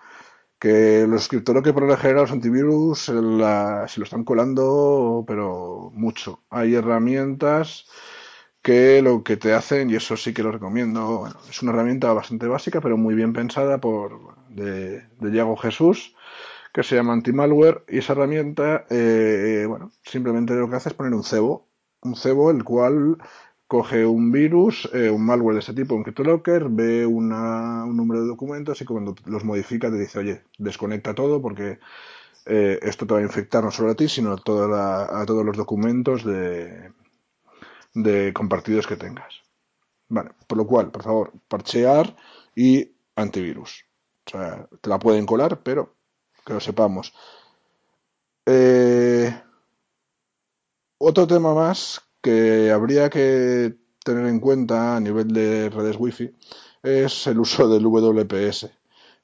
Que 0.58 1.06
los 1.06 1.28
que 1.28 1.38
por 1.38 1.84
lo 1.84 2.12
los 2.14 2.32
antivirus 2.32 3.04
se 3.04 3.12
lo 3.12 3.86
están 3.86 4.24
colando, 4.24 5.22
pero 5.24 5.92
mucho. 5.94 6.40
Hay 6.50 6.74
herramientas 6.74 7.86
que 8.62 9.02
lo 9.02 9.22
que 9.24 9.36
te 9.36 9.54
hacen, 9.54 9.90
y 9.90 9.96
eso 9.96 10.16
sí 10.16 10.34
que 10.34 10.42
lo 10.42 10.52
recomiendo, 10.52 11.18
bueno, 11.18 11.36
es 11.48 11.62
una 11.62 11.72
herramienta 11.72 12.12
bastante 12.12 12.46
básica, 12.46 12.80
pero 12.80 12.96
muy 12.96 13.14
bien 13.14 13.32
pensada 13.32 13.78
por 13.78 14.36
de, 14.50 15.00
de 15.20 15.30
Diego 15.30 15.56
Jesús, 15.56 16.14
que 16.72 16.82
se 16.82 16.96
llama 16.96 17.12
Antimalware, 17.14 17.84
y 17.88 17.98
esa 17.98 18.12
herramienta, 18.12 18.86
eh, 18.90 19.64
bueno, 19.68 19.92
simplemente 20.02 20.54
lo 20.54 20.68
que 20.68 20.76
hace 20.76 20.90
es 20.90 20.94
poner 20.94 21.14
un 21.14 21.24
cebo, 21.24 21.68
un 22.02 22.16
cebo 22.16 22.50
el 22.50 22.64
cual 22.64 23.18
coge 23.66 24.06
un 24.06 24.32
virus, 24.32 24.88
eh, 24.94 25.10
un 25.10 25.24
malware 25.26 25.54
de 25.54 25.60
ese 25.60 25.74
tipo, 25.74 25.94
un 25.94 26.02
CryptoLocker, 26.02 26.68
ve 26.70 27.06
una, 27.06 27.84
un 27.84 27.96
número 27.96 28.22
de 28.22 28.28
documentos 28.28 28.80
y 28.80 28.84
cuando 28.86 29.14
los 29.26 29.44
modifica 29.44 29.90
te 29.90 29.98
dice, 29.98 30.18
oye, 30.20 30.42
desconecta 30.58 31.14
todo 31.14 31.42
porque 31.42 31.78
eh, 32.46 32.78
esto 32.82 33.06
te 33.06 33.14
va 33.14 33.20
a 33.20 33.22
infectar 33.22 33.64
no 33.64 33.70
solo 33.70 33.90
a 33.92 33.94
ti, 33.94 34.08
sino 34.08 34.32
a, 34.32 34.36
toda 34.38 35.20
a 35.20 35.26
todos 35.26 35.44
los 35.44 35.56
documentos 35.56 36.24
de, 36.24 36.92
de 38.02 38.32
compartidos 38.32 38.86
que 38.86 38.96
tengas. 38.96 39.42
Vale, 40.08 40.30
por 40.46 40.58
lo 40.58 40.66
cual, 40.66 40.90
por 40.90 41.02
favor, 41.02 41.32
parchear 41.48 42.16
y 42.54 42.90
antivirus. 43.16 43.84
O 44.26 44.30
sea, 44.30 44.68
te 44.80 44.88
la 44.88 44.98
pueden 44.98 45.26
colar, 45.26 45.62
pero 45.62 45.96
que 46.44 46.54
lo 46.54 46.60
sepamos. 46.60 47.12
Eh, 48.46 49.42
otro 50.98 51.26
tema 51.26 51.54
más 51.54 52.00
que 52.22 52.70
habría 52.70 53.10
que 53.10 53.76
tener 54.02 54.26
en 54.26 54.40
cuenta 54.40 54.96
a 54.96 55.00
nivel 55.00 55.28
de 55.28 55.68
redes 55.68 55.96
wifi 55.98 56.34
es 56.82 57.26
el 57.26 57.38
uso 57.38 57.68
del 57.68 57.84
WPS. 57.84 58.70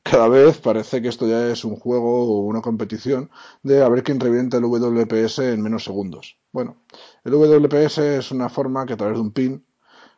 Cada 0.04 0.28
vez 0.28 0.58
parece 0.58 1.00
que 1.02 1.08
esto 1.08 1.26
ya 1.26 1.48
es 1.48 1.64
un 1.64 1.76
juego 1.76 2.24
o 2.24 2.40
una 2.40 2.60
competición 2.60 3.30
de 3.62 3.82
a 3.82 3.88
ver 3.88 4.02
quién 4.02 4.20
revienta 4.20 4.58
el 4.58 4.64
WPS 4.64 5.38
en 5.52 5.62
menos 5.62 5.84
segundos. 5.84 6.38
Bueno, 6.52 6.76
el 7.24 7.32
WPS 7.32 7.98
es 8.18 8.30
una 8.30 8.48
forma 8.50 8.84
que 8.86 8.92
a 8.92 8.96
través 8.98 9.16
de 9.16 9.22
un 9.22 9.32
pin 9.32 9.64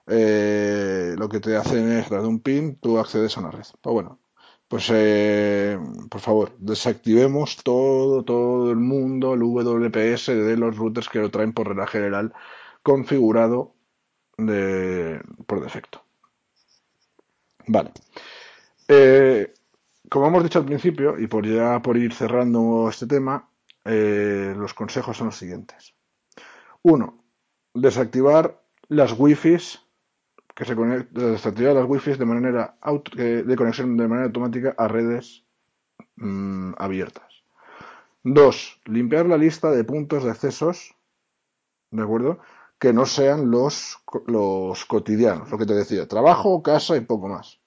eh, 0.08 1.14
lo 1.18 1.28
que 1.28 1.40
te 1.40 1.56
hacen 1.56 1.90
es, 1.92 2.06
a 2.06 2.08
través 2.08 2.24
de 2.24 2.28
un 2.28 2.40
pin, 2.40 2.76
tú 2.80 2.98
accedes 2.98 3.36
a 3.36 3.40
una 3.40 3.50
red. 3.52 3.64
Pues 3.80 3.94
bueno, 3.94 4.20
pues 4.68 4.88
eh, 4.92 5.78
por 6.10 6.20
favor, 6.20 6.52
desactivemos 6.58 7.58
todo, 7.62 8.24
todo 8.24 8.70
el 8.72 8.78
mundo, 8.78 9.34
el 9.34 9.42
WPS 9.42 10.34
de 10.34 10.56
los 10.56 10.76
routers 10.76 11.08
que 11.08 11.20
lo 11.20 11.30
traen 11.30 11.52
por 11.52 11.68
regla 11.68 11.86
general 11.86 12.34
configurado 12.82 13.74
de, 14.38 15.20
por 15.46 15.60
defecto. 15.62 16.02
Vale. 17.66 17.92
Eh, 18.88 19.52
como 20.10 20.28
hemos 20.28 20.42
dicho 20.42 20.58
al 20.58 20.66
principio, 20.66 21.18
y 21.18 21.26
por 21.26 21.46
ya 21.46 21.80
por 21.82 21.96
ir 21.96 22.12
cerrando 22.12 22.88
este 22.88 23.06
tema, 23.06 23.48
eh, 23.84 24.54
los 24.56 24.74
consejos 24.74 25.16
son 25.16 25.26
los 25.26 25.36
siguientes. 25.36 25.94
Uno, 26.82 27.24
desactivar 27.74 28.62
las 28.88 29.12
wifis 29.18 29.80
que 30.54 30.64
se 30.64 30.74
desactivar 30.74 31.74
las 31.74 31.86
wifi 31.86 32.14
de 32.14 32.24
manera 32.24 32.78
de 33.14 33.56
conexión 33.56 33.96
de 33.96 34.08
manera 34.08 34.26
automática 34.26 34.74
a 34.78 34.88
redes 34.88 35.44
mm, 36.16 36.72
abiertas. 36.78 37.42
Dos, 38.22 38.80
limpiar 38.86 39.26
la 39.26 39.36
lista 39.36 39.70
de 39.70 39.84
puntos 39.84 40.24
de 40.24 40.30
accesos, 40.30 40.94
¿de 41.90 42.02
acuerdo? 42.02 42.38
Que 42.78 42.94
no 42.94 43.04
sean 43.04 43.50
los, 43.50 43.98
los 44.26 44.84
cotidianos, 44.86 45.50
lo 45.50 45.58
que 45.58 45.66
te 45.66 45.74
decía, 45.74 46.08
trabajo, 46.08 46.62
casa 46.62 46.96
y 46.96 47.00
poco 47.02 47.28
más. 47.28 47.60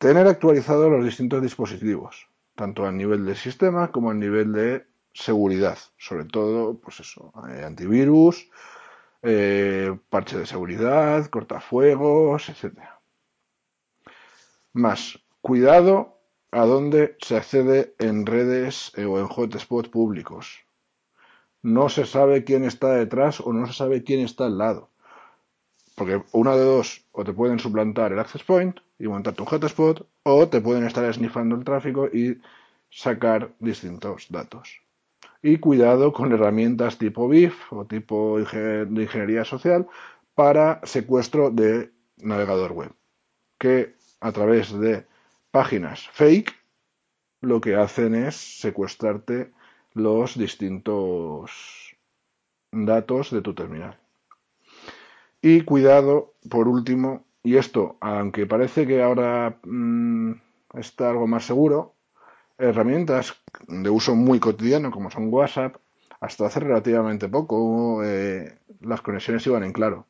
Tener 0.00 0.26
actualizados 0.28 0.90
los 0.90 1.04
distintos 1.04 1.42
dispositivos, 1.42 2.26
tanto 2.54 2.86
a 2.86 2.90
nivel 2.90 3.26
de 3.26 3.34
sistema 3.34 3.92
como 3.92 4.10
a 4.10 4.14
nivel 4.14 4.50
de 4.50 4.86
seguridad, 5.12 5.76
sobre 5.98 6.24
todo, 6.24 6.78
pues 6.78 7.00
eso, 7.00 7.34
eh, 7.50 7.64
antivirus, 7.66 8.48
eh, 9.20 9.94
parche 10.08 10.38
de 10.38 10.46
seguridad, 10.46 11.26
cortafuegos, 11.26 12.48
etc. 12.48 12.78
Más, 14.72 15.18
cuidado 15.42 16.18
a 16.50 16.64
dónde 16.64 17.18
se 17.20 17.36
accede 17.36 17.94
en 17.98 18.24
redes 18.24 18.92
eh, 18.96 19.04
o 19.04 19.18
en 19.18 19.26
hotspots 19.26 19.90
públicos. 19.90 20.60
No 21.60 21.90
se 21.90 22.06
sabe 22.06 22.44
quién 22.44 22.64
está 22.64 22.92
detrás 22.92 23.38
o 23.40 23.52
no 23.52 23.66
se 23.66 23.74
sabe 23.74 24.02
quién 24.02 24.20
está 24.20 24.46
al 24.46 24.56
lado. 24.56 24.89
Porque 26.00 26.22
una 26.32 26.56
de 26.56 26.64
dos, 26.64 27.04
o 27.12 27.24
te 27.24 27.34
pueden 27.34 27.58
suplantar 27.58 28.10
el 28.10 28.18
access 28.18 28.42
point 28.42 28.74
y 28.98 29.06
montarte 29.06 29.42
un 29.42 29.48
hotspot, 29.48 30.08
o 30.22 30.48
te 30.48 30.62
pueden 30.62 30.86
estar 30.86 31.12
sniffando 31.12 31.56
el 31.56 31.62
tráfico 31.62 32.06
y 32.06 32.40
sacar 32.88 33.52
distintos 33.58 34.28
datos 34.30 34.80
y 35.42 35.58
cuidado 35.58 36.14
con 36.14 36.32
herramientas 36.32 36.96
tipo 36.96 37.28
BIF 37.28 37.70
o 37.70 37.84
tipo 37.84 38.38
de 38.38 39.02
ingeniería 39.02 39.44
social 39.44 39.88
para 40.34 40.80
secuestro 40.84 41.50
de 41.50 41.92
navegador 42.16 42.72
web, 42.72 42.92
que 43.58 43.94
a 44.20 44.32
través 44.32 44.72
de 44.72 45.06
páginas 45.50 46.08
fake 46.14 46.54
lo 47.42 47.60
que 47.60 47.76
hacen 47.76 48.14
es 48.14 48.36
secuestrarte 48.36 49.52
los 49.92 50.38
distintos 50.38 51.50
datos 52.72 53.30
de 53.30 53.42
tu 53.42 53.52
terminal. 53.52 54.00
Y 55.42 55.62
cuidado, 55.62 56.34
por 56.50 56.68
último, 56.68 57.24
y 57.42 57.56
esto, 57.56 57.96
aunque 58.00 58.46
parece 58.46 58.86
que 58.86 59.02
ahora 59.02 59.58
mm, 59.64 60.32
está 60.74 61.10
algo 61.10 61.26
más 61.26 61.46
seguro, 61.46 61.94
herramientas 62.58 63.34
de 63.66 63.88
uso 63.88 64.14
muy 64.14 64.38
cotidiano 64.38 64.90
como 64.90 65.10
son 65.10 65.32
WhatsApp, 65.32 65.76
hasta 66.20 66.46
hace 66.46 66.60
relativamente 66.60 67.28
poco 67.28 68.04
eh, 68.04 68.58
las 68.80 69.00
conexiones 69.00 69.46
iban 69.46 69.64
en 69.64 69.72
claro. 69.72 70.06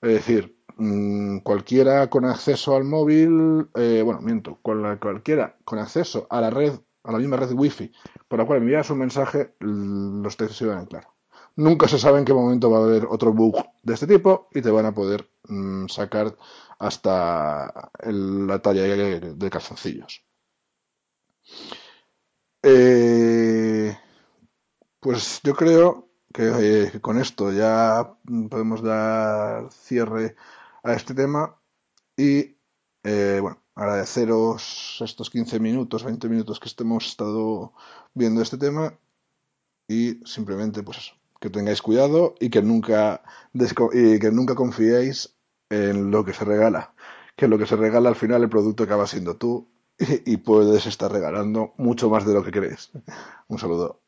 Es 0.00 0.14
decir, 0.14 0.56
mm, 0.76 1.38
cualquiera 1.38 2.10
con 2.10 2.24
acceso 2.24 2.74
al 2.74 2.84
móvil, 2.84 3.68
eh, 3.76 4.02
bueno, 4.04 4.20
miento, 4.20 4.58
cualquiera 4.62 5.56
con 5.64 5.78
acceso 5.78 6.26
a 6.28 6.40
la 6.40 6.50
red, 6.50 6.72
a 7.04 7.12
la 7.12 7.18
misma 7.18 7.36
red 7.36 7.52
Wi-Fi, 7.52 7.92
por 8.26 8.40
la 8.40 8.46
cual 8.46 8.58
envías 8.58 8.90
un 8.90 8.98
mensaje, 8.98 9.54
los 9.60 10.36
textos 10.36 10.60
iban 10.62 10.80
en 10.80 10.86
claro. 10.86 11.14
Nunca 11.56 11.88
se 11.88 11.98
sabe 11.98 12.18
en 12.18 12.24
qué 12.24 12.32
momento 12.32 12.70
va 12.70 12.78
a 12.78 12.84
haber 12.84 13.06
otro 13.06 13.32
bug 13.32 13.56
de 13.82 13.94
este 13.94 14.06
tipo 14.06 14.48
y 14.52 14.62
te 14.62 14.70
van 14.70 14.86
a 14.86 14.94
poder 14.94 15.28
mm, 15.48 15.86
sacar 15.88 16.36
hasta 16.78 17.90
la 18.04 18.58
talla 18.60 18.82
de 18.82 19.50
calzoncillos. 19.50 20.24
Eh, 22.62 23.96
pues 25.00 25.40
yo 25.42 25.54
creo 25.54 26.08
que 26.32 26.84
eh, 26.94 27.00
con 27.00 27.18
esto 27.18 27.52
ya 27.52 28.14
podemos 28.50 28.82
dar 28.82 29.70
cierre 29.72 30.36
a 30.82 30.92
este 30.94 31.14
tema 31.14 31.60
y 32.16 32.56
eh, 33.04 33.38
bueno, 33.40 33.62
agradeceros 33.74 34.98
estos 35.00 35.30
15 35.30 35.58
minutos, 35.60 36.04
20 36.04 36.28
minutos 36.28 36.60
que 36.60 36.70
hemos 36.82 37.06
estado 37.06 37.74
viendo 38.14 38.42
este 38.42 38.58
tema 38.58 38.96
y 39.88 40.20
simplemente 40.24 40.82
pues 40.82 40.98
eso, 40.98 41.14
que 41.42 41.50
tengáis 41.50 41.82
cuidado 41.82 42.36
y 42.38 42.48
que 42.50 42.62
nunca 42.62 43.22
y 43.52 44.18
que 44.20 44.30
nunca 44.30 44.54
confiéis 44.54 45.36
en 45.68 46.12
lo 46.12 46.24
que 46.24 46.32
se 46.32 46.44
regala, 46.44 46.94
que 47.36 47.48
lo 47.48 47.58
que 47.58 47.66
se 47.66 47.74
regala 47.76 48.08
al 48.08 48.14
final 48.14 48.42
el 48.42 48.48
producto 48.48 48.84
acaba 48.84 49.08
siendo 49.08 49.36
tú 49.36 49.68
y 49.98 50.36
puedes 50.38 50.86
estar 50.86 51.10
regalando 51.10 51.74
mucho 51.76 52.08
más 52.08 52.24
de 52.24 52.34
lo 52.34 52.44
que 52.44 52.52
crees. 52.52 52.92
Un 53.48 53.58
saludo. 53.58 54.00